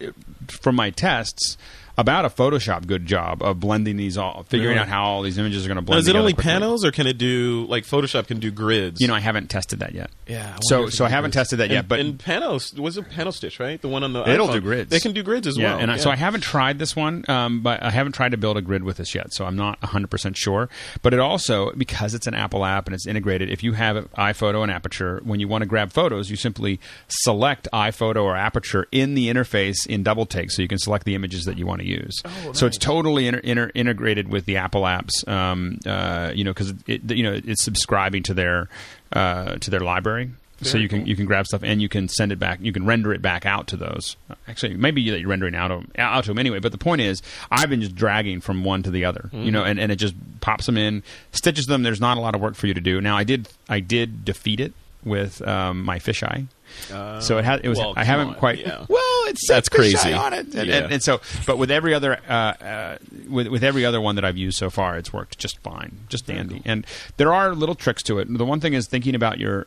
uh, 0.01 0.07
from 0.49 0.77
my 0.77 0.91
tests. 0.91 1.57
About 1.97 2.25
a 2.25 2.29
Photoshop 2.29 2.89
good 2.89 3.07
job 3.07 3.41
of 3.41 3.61
blending 3.61 3.97
these 3.97 4.19
all, 4.19 4.43
figuring 4.49 4.71
Really? 4.75 4.81
out 4.81 4.89
how 4.89 5.05
all 5.05 5.23
these 5.23 5.39
images 5.39 5.65
are 5.65 5.69
going 5.69 5.77
to 5.77 5.83
Now, 5.83 5.87
blend. 5.87 6.01
is 6.01 6.09
it 6.09 6.17
only 6.17 6.33
quickly. 6.33 6.51
panels, 6.51 6.85
or 6.85 6.91
can 6.91 7.07
it 7.07 7.19
do 7.19 7.67
like 7.69 7.85
Photoshop 7.85 8.27
can 8.27 8.41
do 8.41 8.51
grids? 8.51 9.01
You 9.01 9.07
know, 9.07 9.15
I 9.15 9.21
haven't 9.21 9.49
tested 9.49 9.79
that 9.79 9.95
yet. 9.95 10.11
Yeah. 10.27 10.55
I 10.57 10.59
So 10.63 10.89
so 10.89 11.05
I 11.05 11.09
haven't 11.09 11.31
grids. 11.31 11.51
tested 11.51 11.61
that 11.61 11.71
yet, 11.71 11.81
And- 11.81 11.89
but 11.89 12.01
and 12.01 12.19
Panos 12.19 12.77
was 12.77 12.99
it 12.99 13.09
Panel 13.11 13.31
Stitch, 13.31 13.61
right? 13.61 13.81
The 13.81 13.87
one 13.87 14.03
on 14.03 14.13
the 14.13 14.29
It'll 14.29 14.49
iPhone. 14.49 14.53
do 14.55 14.61
grids. 14.63 14.91
They 14.91 14.99
can 14.99 15.13
do 15.13 15.23
grids 15.23 15.47
as 15.47 15.57
yeah, 15.57 15.75
well. 15.75 15.79
and 15.83 15.93
I, 15.93 15.99
so 15.99 16.11
I 16.11 16.17
haven't 16.17 16.41
tried 16.41 16.81
this 16.81 16.97
one, 16.97 17.25
um, 17.29 17.61
but 17.63 17.81
I 17.81 17.91
haven't 17.91 18.13
tried 18.13 18.33
to 18.33 18.37
build 18.39 18.57
a 18.57 18.63
grid 18.63 18.83
with 18.83 18.97
this 18.97 19.15
yet, 19.15 19.33
so 19.33 19.45
I'm 19.47 19.55
not 19.57 19.81
100 19.81 20.11
percent 20.11 20.37
sure. 20.37 20.69
But 21.03 21.15
it 21.15 21.21
also 21.21 21.71
because 21.77 22.13
it's 22.15 22.27
an 22.27 22.35
Apple 22.35 22.65
app 22.65 22.87
and 22.87 22.95
it's 22.97 23.07
integrated. 23.07 23.51
If 23.51 23.63
you 23.63 23.75
have 23.75 24.11
iPhoto 24.19 24.63
and 24.65 24.73
Aperture, 24.73 25.21
when 25.23 25.39
you 25.39 25.47
want 25.47 25.63
to 25.63 25.67
grab 25.67 25.93
photos, 25.93 26.29
you 26.29 26.35
simply 26.37 26.81
select 27.07 27.69
iPhoto 27.73 28.25
or 28.25 28.35
Aperture 28.37 28.87
in 28.91 29.15
the 29.15 29.29
interface 29.29 29.87
in 29.89 30.03
Double 30.03 30.27
Take, 30.27 30.51
so 30.51 30.61
you 30.61 30.67
can 30.67 30.79
select 30.79 31.05
the 31.05 31.15
images 31.15 31.45
that 31.45 31.57
you 31.57 31.67
want 31.67 31.83
to 31.83 31.84
use. 31.85 32.23
So 32.53 32.67
it's 32.67 32.79
totally 32.79 33.27
inter- 33.27 33.41
inter- 33.41 33.71
integrated 33.75 34.29
with 34.29 34.47
the 34.47 34.57
Apple 34.57 34.83
apps, 34.83 35.27
um, 35.29 35.79
uh, 35.87 36.33
you 36.35 36.45
know, 36.45 36.53
because 36.53 36.75
it, 36.87 37.11
you 37.11 37.23
know 37.23 37.41
it's 37.45 37.63
subscribing 37.63 38.23
to 38.25 38.35
their 38.35 38.69
uh, 39.13 39.57
to 39.57 39.71
their 39.71 39.81
library. 39.81 40.31
so 40.63 40.79
you 40.79 40.89
can 40.89 41.05
you 41.05 41.17
can 41.17 41.27
grab 41.27 41.47
stuff 41.47 41.63
and 41.63 41.83
you 41.83 41.89
can 41.89 42.09
send 42.09 42.33
it 42.33 42.39
back. 42.39 42.59
You 42.63 42.73
can 42.73 42.87
render 42.87 43.13
it 43.13 43.21
back 43.21 43.45
out 43.45 43.67
to 43.69 43.77
those. 43.77 44.17
Actually, 44.49 44.75
maybe 44.75 45.11
that 45.11 45.21
you're 45.21 45.29
rendering 45.29 45.55
out 45.55 45.71
of, 45.71 45.85
out 45.99 46.25
to 46.25 46.31
them 46.31 46.39
anyway. 46.39 46.61
But 46.61 46.73
the 46.73 46.79
point 46.79 47.01
is, 47.01 47.23
I've 47.51 47.69
been 47.69 47.81
just 47.81 47.95
dragging 47.95 48.41
from 48.41 48.65
one 48.65 48.83
to 48.85 48.91
the 48.91 49.05
other. 49.05 49.29
You 49.33 49.51
know, 49.51 49.65
and, 49.65 49.79
and 49.79 49.93
it 49.93 49.97
just 49.97 50.15
pops 50.41 50.67
them 50.67 50.77
in, 50.79 51.03
stitches 51.33 51.67
them. 51.67 51.83
There's 51.83 52.01
not 52.01 52.17
a 52.17 52.21
lot 52.21 52.35
of 52.35 52.41
work 52.41 52.55
for 52.55 52.67
you 52.67 52.75
to 52.75 52.81
do. 52.81 53.01
Now, 53.01 53.17
I 53.17 53.25
did 53.25 53.49
I 53.69 53.81
did 53.81 54.25
defeat 54.25 54.61
it 54.61 54.73
with 55.05 55.47
um, 55.47 55.85
my 55.85 55.99
fisheye. 55.99 56.47
so 57.21 57.39
it 57.39 57.45
had 57.45 57.65
it 57.65 57.69
was 57.69 57.79
well, 57.79 57.93
I 57.97 58.05
haven't 58.05 58.29
on, 58.29 58.35
quite 58.37 58.59
yeah. 58.59 58.87
well 58.89 59.14
it's 59.27 59.47
said 59.47 59.57
That's 59.57 59.69
crazy. 59.69 60.13
on 60.13 60.33
it 60.33 60.55
and, 60.55 60.69
Yeah. 60.69 60.77
and, 60.85 60.93
and 60.95 61.03
so 61.03 61.21
but 61.47 61.59
with 61.59 61.71
every 61.71 61.95
other 61.95 62.19
uh, 62.29 62.33
uh, 62.33 62.99
with 63.29 63.49
with 63.49 63.65
every 63.65 63.85
other 63.85 64.01
one 64.01 64.15
that 64.17 64.25
I've 64.25 64.37
used 64.37 64.57
so 64.59 64.71
far 64.71 64.97
it's 64.97 65.13
worked 65.13 65.39
just 65.39 65.59
fine 65.61 65.99
just 66.09 66.27
dandy 66.27 66.63
and 66.65 66.87
there 67.17 67.33
are 67.35 67.55
little 67.55 67.75
tricks 67.75 68.03
to 68.05 68.19
it 68.19 68.29
the 68.37 68.45
one 68.45 68.61
thing 68.61 68.75
is 68.75 68.87
thinking 68.87 69.15
about 69.15 69.39
your 69.39 69.67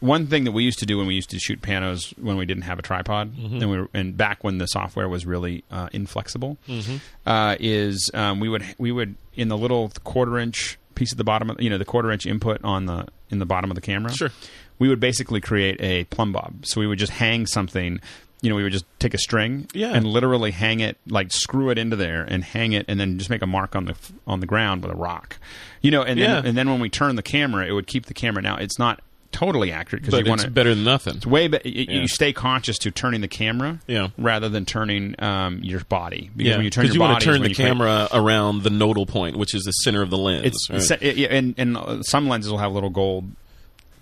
one 0.00 0.26
thing 0.26 0.44
that 0.44 0.52
we 0.52 0.62
used 0.64 0.78
to 0.80 0.86
do 0.86 0.98
when 0.98 1.06
we 1.06 1.14
used 1.14 1.30
to 1.30 1.38
shoot 1.38 1.62
panos 1.62 2.16
when 2.18 2.36
we 2.36 2.44
didn't 2.44 2.64
have 2.64 2.78
a 2.78 2.82
tripod 2.82 3.34
Mm-hmm. 3.34 3.56
and 3.62 3.70
we 3.70 3.78
were, 3.80 3.88
and 3.94 4.16
back 4.16 4.44
when 4.44 4.58
the 4.58 4.66
software 4.66 5.08
was 5.08 5.24
really 5.24 5.64
uh, 5.70 5.88
inflexible 5.92 6.58
Mm-hmm. 6.68 6.96
uh, 7.26 7.56
is 7.60 8.10
um, 8.14 8.40
we 8.40 8.48
would 8.48 8.64
we 8.78 8.92
would 8.92 9.14
in 9.34 9.48
the 9.48 9.56
little 9.56 9.90
quarter 10.04 10.38
inch 10.38 10.78
piece 10.94 11.10
at 11.12 11.18
the 11.18 11.24
bottom 11.24 11.50
of 11.50 11.60
you 11.60 11.70
know 11.70 11.78
the 11.78 11.84
quarter 11.84 12.10
inch 12.10 12.26
input 12.26 12.62
on 12.64 12.86
the 12.86 13.06
in 13.30 13.38
the 13.38 13.46
bottom 13.46 13.70
of 13.70 13.74
the 13.76 13.80
camera 13.80 14.12
Sure. 14.12 14.30
we 14.78 14.88
would 14.88 15.00
basically 15.00 15.40
create 15.40 15.80
a 15.80 16.04
plumb 16.04 16.32
bob 16.32 16.66
so 16.66 16.80
we 16.80 16.86
would 16.86 16.98
just 16.98 17.12
hang 17.12 17.46
something 17.46 18.00
you 18.44 18.50
know 18.50 18.56
we 18.56 18.62
would 18.62 18.72
just 18.72 18.84
take 18.98 19.14
a 19.14 19.18
string 19.18 19.66
Yeah. 19.72 19.92
and 19.94 20.06
literally 20.06 20.50
hang 20.50 20.80
it 20.80 20.98
like 21.08 21.32
screw 21.32 21.70
it 21.70 21.78
into 21.78 21.96
there 21.96 22.22
and 22.22 22.44
hang 22.44 22.72
it 22.72 22.84
and 22.88 23.00
then 23.00 23.18
just 23.18 23.30
make 23.30 23.42
a 23.42 23.46
mark 23.46 23.74
on 23.74 23.86
the 23.86 23.94
on 24.26 24.40
the 24.40 24.46
ground 24.46 24.82
with 24.82 24.92
a 24.92 24.96
rock 24.96 25.38
you 25.80 25.90
know 25.90 26.02
and 26.02 26.18
Yeah. 26.20 26.34
then 26.36 26.46
and 26.46 26.58
then 26.58 26.68
when 26.70 26.78
we 26.80 26.90
turn 26.90 27.16
the 27.16 27.22
camera 27.22 27.66
it 27.66 27.72
would 27.72 27.86
keep 27.86 28.06
the 28.06 28.14
camera 28.14 28.42
now 28.42 28.56
it's 28.56 28.78
not 28.78 29.00
totally 29.32 29.72
accurate 29.72 30.04
because 30.04 30.16
you 30.20 30.24
want 30.28 30.42
it's 30.42 30.44
to 30.44 30.50
better 30.52 30.72
than 30.76 30.84
nothing. 30.84 31.16
it's 31.16 31.26
way 31.26 31.48
better. 31.48 31.68
You, 31.68 31.86
Yeah. 31.88 32.00
you 32.02 32.06
stay 32.06 32.32
conscious 32.32 32.78
to 32.78 32.92
turning 32.92 33.20
the 33.20 33.26
camera, 33.26 33.80
Yeah. 33.88 34.10
rather 34.16 34.48
than 34.48 34.64
turning 34.64 35.16
um, 35.20 35.58
your 35.60 35.80
body. 35.80 36.30
Because 36.36 36.50
Yeah, 36.50 36.56
when 36.56 36.64
you 36.64 36.70
turn 36.70 36.84
your 36.84 36.94
you 36.94 37.00
body, 37.00 37.12
want 37.14 37.20
to 37.24 37.26
turn 37.32 37.42
the 37.42 37.52
camera 37.52 38.06
around 38.12 38.62
the 38.62 38.70
nodal 38.70 39.06
point, 39.06 39.36
which 39.36 39.52
is 39.52 39.64
the 39.64 39.72
center 39.72 40.02
of 40.02 40.10
the 40.10 40.18
lens. 40.18 40.44
It's 40.46 40.70
right? 40.70 40.80
se- 40.80 40.98
it- 41.00 41.32
and 41.32 41.54
and 41.58 41.76
uh, 41.76 42.02
some 42.04 42.28
lenses 42.28 42.48
will 42.52 42.58
have 42.58 42.70
a 42.70 42.74
little 42.74 42.90
gold, 42.90 43.32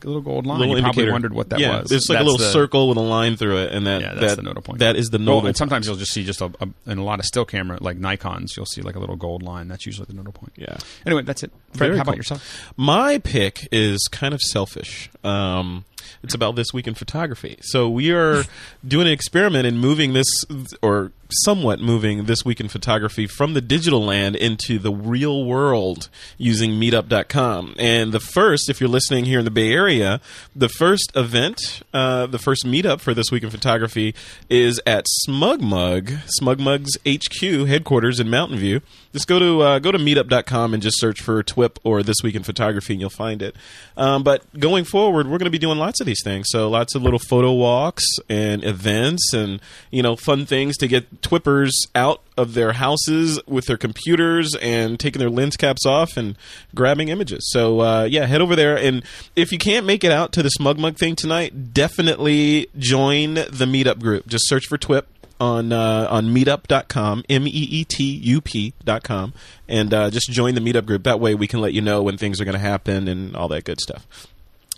a 0.04 0.06
little 0.06 0.22
gold 0.22 0.46
line. 0.46 0.58
little 0.60 0.76
you 0.76 0.82
probably 0.82 1.02
indicator. 1.02 1.12
wondered 1.12 1.32
what 1.34 1.50
that 1.50 1.60
yeah, 1.60 1.80
was. 1.82 1.92
It's 1.92 2.08
like 2.08 2.20
a 2.20 2.22
little 2.22 2.38
the- 2.38 2.50
circle 2.50 2.88
with 2.88 2.98
a 2.98 3.02
line 3.02 3.36
through 3.36 3.58
it, 3.58 3.72
and 3.72 3.86
that 3.86 4.00
Yeah, 4.00 4.14
that's 4.14 4.32
that, 4.32 4.36
the 4.36 4.42
nodal 4.42 4.62
point. 4.62 4.78
That 4.80 4.96
is 4.96 5.10
the 5.10 5.18
Well, 5.18 5.26
nodal. 5.26 5.46
and 5.48 5.56
sometimes 5.56 5.86
you'll 5.86 5.96
just 5.96 6.12
see 6.12 6.24
just 6.24 6.40
a, 6.40 6.52
a 6.60 6.90
in 6.90 6.98
a 6.98 7.04
lot 7.04 7.18
of 7.18 7.24
still 7.26 7.44
camera 7.44 7.78
like 7.80 7.96
Nikon's, 7.98 8.56
you'll 8.56 8.66
see 8.66 8.82
like 8.82 8.94
a 8.96 8.98
little 8.98 9.16
gold 9.16 9.42
line. 9.42 9.68
That's 9.68 9.86
usually 9.86 10.06
the 10.06 10.14
nodal 10.14 10.32
point. 10.32 10.52
Yeah. 10.56 10.76
Anyway, 11.06 11.22
that's 11.22 11.42
it. 11.42 11.52
Fred, 11.74 11.86
Very 11.88 11.96
how 11.96 12.02
about 12.02 12.16
yourself? 12.16 12.72
My 12.76 13.18
pick 13.18 13.68
is 13.72 14.08
kind 14.10 14.34
of 14.34 14.40
selfish. 14.40 15.10
Um, 15.24 15.84
it's 16.22 16.34
about 16.34 16.56
this 16.56 16.72
week 16.72 16.86
in 16.86 16.94
photography. 16.94 17.58
So 17.62 17.88
we 17.88 18.12
are 18.12 18.44
doing 18.86 19.06
an 19.06 19.12
experiment 19.12 19.66
in 19.66 19.78
moving 19.78 20.12
this, 20.12 20.44
or 20.82 21.12
somewhat 21.44 21.80
moving 21.80 22.24
this 22.24 22.44
week 22.44 22.60
in 22.60 22.68
photography 22.68 23.26
from 23.26 23.54
the 23.54 23.60
digital 23.60 24.04
land 24.04 24.36
into 24.36 24.78
the 24.78 24.92
real 24.92 25.44
world 25.44 26.08
using 26.38 26.72
Meetup.com. 26.72 27.74
And 27.78 28.12
the 28.12 28.20
first, 28.20 28.68
if 28.68 28.80
you're 28.80 28.88
listening 28.88 29.24
here 29.24 29.38
in 29.38 29.44
the 29.44 29.50
Bay 29.50 29.72
Area, 29.72 30.20
the 30.54 30.68
first 30.68 31.12
event, 31.14 31.82
uh, 31.92 32.26
the 32.26 32.38
first 32.38 32.64
meetup 32.64 33.00
for 33.00 33.14
this 33.14 33.30
week 33.30 33.42
in 33.42 33.50
photography 33.50 34.14
is 34.48 34.80
at 34.86 35.06
SmugMug, 35.26 36.18
SmugMug's 36.40 36.98
HQ 37.06 37.68
headquarters 37.68 38.20
in 38.20 38.28
Mountain 38.28 38.58
View. 38.58 38.80
Just 39.12 39.26
go 39.26 39.38
to 39.38 39.60
uh, 39.60 39.78
go 39.78 39.92
to 39.92 39.98
Meetup.com 39.98 40.74
and 40.74 40.82
just 40.82 40.98
search 40.98 41.20
for 41.20 41.42
TWIP 41.42 41.78
or 41.84 42.02
This 42.02 42.16
Week 42.22 42.34
in 42.34 42.42
Photography, 42.42 42.94
and 42.94 43.00
you'll 43.00 43.10
find 43.10 43.42
it. 43.42 43.54
Um, 43.96 44.22
but 44.22 44.42
going 44.58 44.84
forward, 44.84 45.26
we're 45.26 45.38
going 45.38 45.46
to 45.46 45.50
be 45.50 45.58
doing 45.58 45.78
lots 45.78 46.00
of 46.02 46.06
these 46.06 46.22
things. 46.22 46.48
So 46.50 46.68
lots 46.68 46.94
of 46.94 47.02
little 47.02 47.18
photo 47.18 47.52
walks 47.52 48.04
and 48.28 48.62
events, 48.62 49.32
and 49.32 49.60
you 49.90 50.02
know, 50.02 50.16
fun 50.16 50.44
things 50.44 50.76
to 50.78 50.88
get 50.88 51.22
Twippers 51.22 51.86
out 51.94 52.20
of 52.36 52.52
their 52.54 52.72
houses 52.72 53.40
with 53.46 53.66
their 53.66 53.78
computers 53.78 54.54
and 54.56 55.00
taking 55.00 55.20
their 55.20 55.30
lens 55.30 55.56
caps 55.56 55.86
off 55.86 56.16
and 56.16 56.36
grabbing 56.74 57.08
images. 57.08 57.40
So 57.50 57.80
uh, 57.80 58.04
yeah, 58.04 58.26
head 58.26 58.42
over 58.42 58.54
there, 58.54 58.76
and 58.76 59.02
if 59.34 59.52
you 59.52 59.58
can't 59.58 59.86
make 59.86 60.04
it 60.04 60.12
out 60.12 60.32
to 60.32 60.42
the 60.42 60.50
Smug 60.50 60.78
Mug 60.78 60.98
thing 60.98 61.16
tonight, 61.16 61.72
definitely 61.72 62.68
join 62.76 63.34
the 63.34 63.66
Meetup 63.66 64.00
group. 64.00 64.26
Just 64.26 64.46
search 64.48 64.66
for 64.66 64.76
TWIP 64.76 65.06
on 65.42 65.72
uh, 65.72 66.06
on 66.08 66.26
meetup.com 66.26 67.24
m 67.28 67.46
e 67.48 67.50
e 67.50 67.84
t 67.84 68.04
u 68.04 68.40
p.com 68.40 69.34
and 69.68 69.92
uh, 69.92 70.08
just 70.08 70.30
join 70.30 70.54
the 70.54 70.60
meetup 70.60 70.86
group 70.86 71.02
that 71.02 71.18
way 71.18 71.34
we 71.34 71.48
can 71.48 71.60
let 71.60 71.72
you 71.72 71.80
know 71.80 72.00
when 72.00 72.16
things 72.16 72.40
are 72.40 72.44
going 72.44 72.54
to 72.54 72.60
happen 72.60 73.08
and 73.08 73.34
all 73.34 73.48
that 73.48 73.64
good 73.64 73.80
stuff 73.80 74.06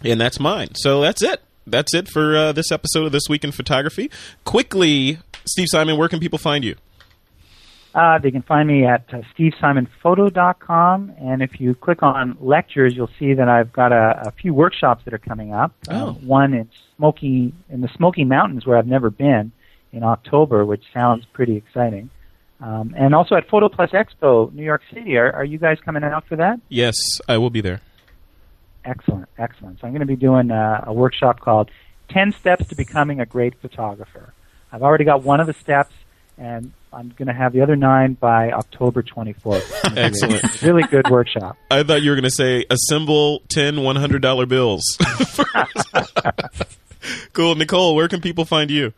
and 0.02 0.20
that's 0.20 0.40
mine 0.40 0.74
so 0.74 1.00
that's 1.00 1.22
it 1.22 1.40
that's 1.66 1.94
it 1.94 2.08
for 2.08 2.36
uh, 2.36 2.52
this 2.52 2.70
episode 2.72 3.04
of 3.06 3.12
this 3.12 3.28
week 3.28 3.44
in 3.44 3.52
photography 3.52 4.10
quickly 4.44 5.18
steve 5.44 5.66
simon 5.70 5.96
where 5.96 6.08
can 6.08 6.20
people 6.20 6.38
find 6.38 6.64
you 6.64 6.74
Uh, 7.94 8.18
they 8.18 8.32
can 8.32 8.42
find 8.42 8.66
me 8.66 8.84
at 8.84 9.04
uh, 9.14 9.22
stevesimonphoto.com, 9.38 11.12
and 11.18 11.42
if 11.42 11.60
you 11.60 11.74
click 11.76 12.02
on 12.02 12.36
lectures, 12.40 12.92
you'll 12.96 13.10
see 13.20 13.34
that 13.34 13.48
I've 13.48 13.72
got 13.72 13.92
a, 13.92 14.26
a 14.26 14.32
few 14.32 14.52
workshops 14.52 15.04
that 15.04 15.14
are 15.14 15.18
coming 15.18 15.54
up. 15.54 15.72
Oh. 15.88 16.08
Uh, 16.08 16.12
one 16.14 16.54
in 16.54 16.68
Smoky 16.96 17.52
in 17.70 17.80
the 17.82 17.88
Smoky 17.96 18.24
Mountains, 18.24 18.66
where 18.66 18.76
I've 18.78 18.88
never 18.88 19.10
been, 19.10 19.52
in 19.92 20.02
October, 20.02 20.64
which 20.64 20.82
sounds 20.92 21.24
pretty 21.32 21.56
exciting. 21.56 22.10
Um, 22.60 22.94
and 22.96 23.14
also 23.14 23.36
at 23.36 23.48
Photo 23.48 23.68
Plus 23.68 23.90
Expo, 23.90 24.52
New 24.52 24.64
York 24.64 24.82
City. 24.92 25.16
Are, 25.16 25.32
are 25.32 25.44
you 25.44 25.58
guys 25.58 25.78
coming 25.84 26.02
out 26.02 26.26
for 26.26 26.34
that? 26.36 26.58
yes 26.68 26.94
i 27.28 27.36
will 27.38 27.50
be 27.50 27.60
there 27.60 27.80
Excellent, 28.84 29.28
excellent. 29.38 29.80
So 29.80 29.86
I'm 29.86 29.92
going 29.92 30.00
to 30.00 30.06
be 30.06 30.16
doing 30.16 30.50
a, 30.50 30.84
a 30.86 30.92
workshop 30.92 31.40
called 31.40 31.70
10 32.10 32.32
Steps 32.32 32.68
to 32.68 32.74
Becoming 32.74 33.20
a 33.20 33.26
Great 33.26 33.54
Photographer. 33.60 34.32
I've 34.70 34.82
already 34.82 35.04
got 35.04 35.22
one 35.22 35.40
of 35.40 35.46
the 35.46 35.54
steps, 35.54 35.94
and 36.36 36.72
I'm 36.92 37.14
going 37.16 37.28
to 37.28 37.32
have 37.34 37.52
the 37.52 37.62
other 37.62 37.76
nine 37.76 38.14
by 38.14 38.50
October 38.50 39.02
24th. 39.02 39.62
It's 39.96 40.20
gonna 40.20 40.34
a 40.34 40.36
Excellent. 40.38 40.62
really 40.62 40.82
good 40.90 41.08
workshop. 41.08 41.56
i 41.70 41.82
thought 41.82 42.02
you 42.02 42.10
were 42.10 42.16
going 42.16 42.24
to 42.24 42.30
say 42.30 42.66
assemble 42.68 43.40
10 43.48 43.76
$100 43.76 44.48
bills 44.48 44.82
cool 47.32 47.54
nicole 47.54 47.94
where 47.94 48.08
can 48.08 48.20
people 48.20 48.44
find 48.44 48.70
you 48.70 48.92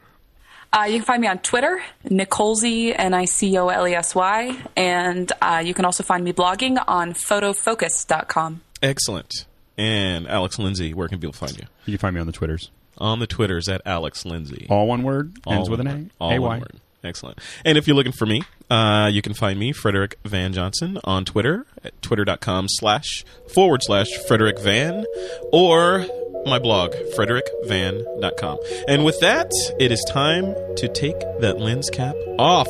Uh, 0.72 0.84
you 0.88 0.96
can 0.98 1.04
find 1.04 1.20
me 1.22 1.28
on 1.28 1.38
Twitter, 1.38 1.80
Nicolesy, 2.10 2.92
N 2.94 3.14
I 3.14 3.24
C 3.26 3.56
O 3.56 3.68
L 3.68 3.86
E 3.86 3.94
S 3.94 4.14
Y, 4.14 4.56
and 4.76 5.30
uh, 5.40 5.62
you 5.64 5.72
can 5.74 5.84
also 5.84 6.02
find 6.02 6.24
me 6.24 6.32
blogging 6.32 6.82
on 6.88 7.12
photofocus.com. 7.14 8.60
Excellent. 8.82 9.46
And 9.78 10.26
Alex 10.28 10.58
Lindsay, 10.58 10.94
where 10.94 11.08
can 11.08 11.18
people 11.18 11.32
find 11.32 11.56
you? 11.56 11.64
You 11.84 11.92
can 11.92 11.98
find 11.98 12.14
me 12.14 12.20
on 12.20 12.26
the 12.26 12.32
Twitters. 12.32 12.70
On 12.98 13.18
the 13.18 13.26
Twitters 13.26 13.68
at 13.68 13.82
Alex 13.84 14.24
Lindsay. 14.24 14.66
All 14.70 14.86
one 14.86 15.02
word, 15.02 15.36
ends 15.46 15.68
All 15.68 15.70
with 15.70 15.80
an 15.80 15.86
word. 15.88 16.10
A. 16.18 16.22
All 16.24 16.30
A-Y. 16.32 16.38
one 16.48 16.60
word. 16.60 16.80
Excellent. 17.04 17.38
And 17.64 17.76
if 17.78 17.86
you're 17.86 17.94
looking 17.96 18.12
for 18.12 18.26
me, 18.26 18.42
uh, 18.70 19.08
you 19.12 19.22
can 19.22 19.34
find 19.34 19.58
me, 19.60 19.72
Frederick 19.72 20.18
Van 20.24 20.52
Johnson, 20.52 20.98
on 21.04 21.24
Twitter 21.24 21.66
at 21.84 22.00
twitter.com 22.02 22.66
slash 22.68 23.24
forward 23.54 23.82
slash 23.82 24.08
Frederick 24.26 24.58
Van 24.58 25.04
or 25.52 26.06
my 26.46 26.58
blog, 26.58 26.92
frederickvan.com. 27.16 28.58
And 28.88 29.04
with 29.04 29.20
that, 29.20 29.50
it 29.78 29.92
is 29.92 30.04
time 30.08 30.54
to 30.76 30.88
take 30.88 31.18
that 31.40 31.58
lens 31.58 31.90
cap 31.90 32.14
off. 32.38 32.68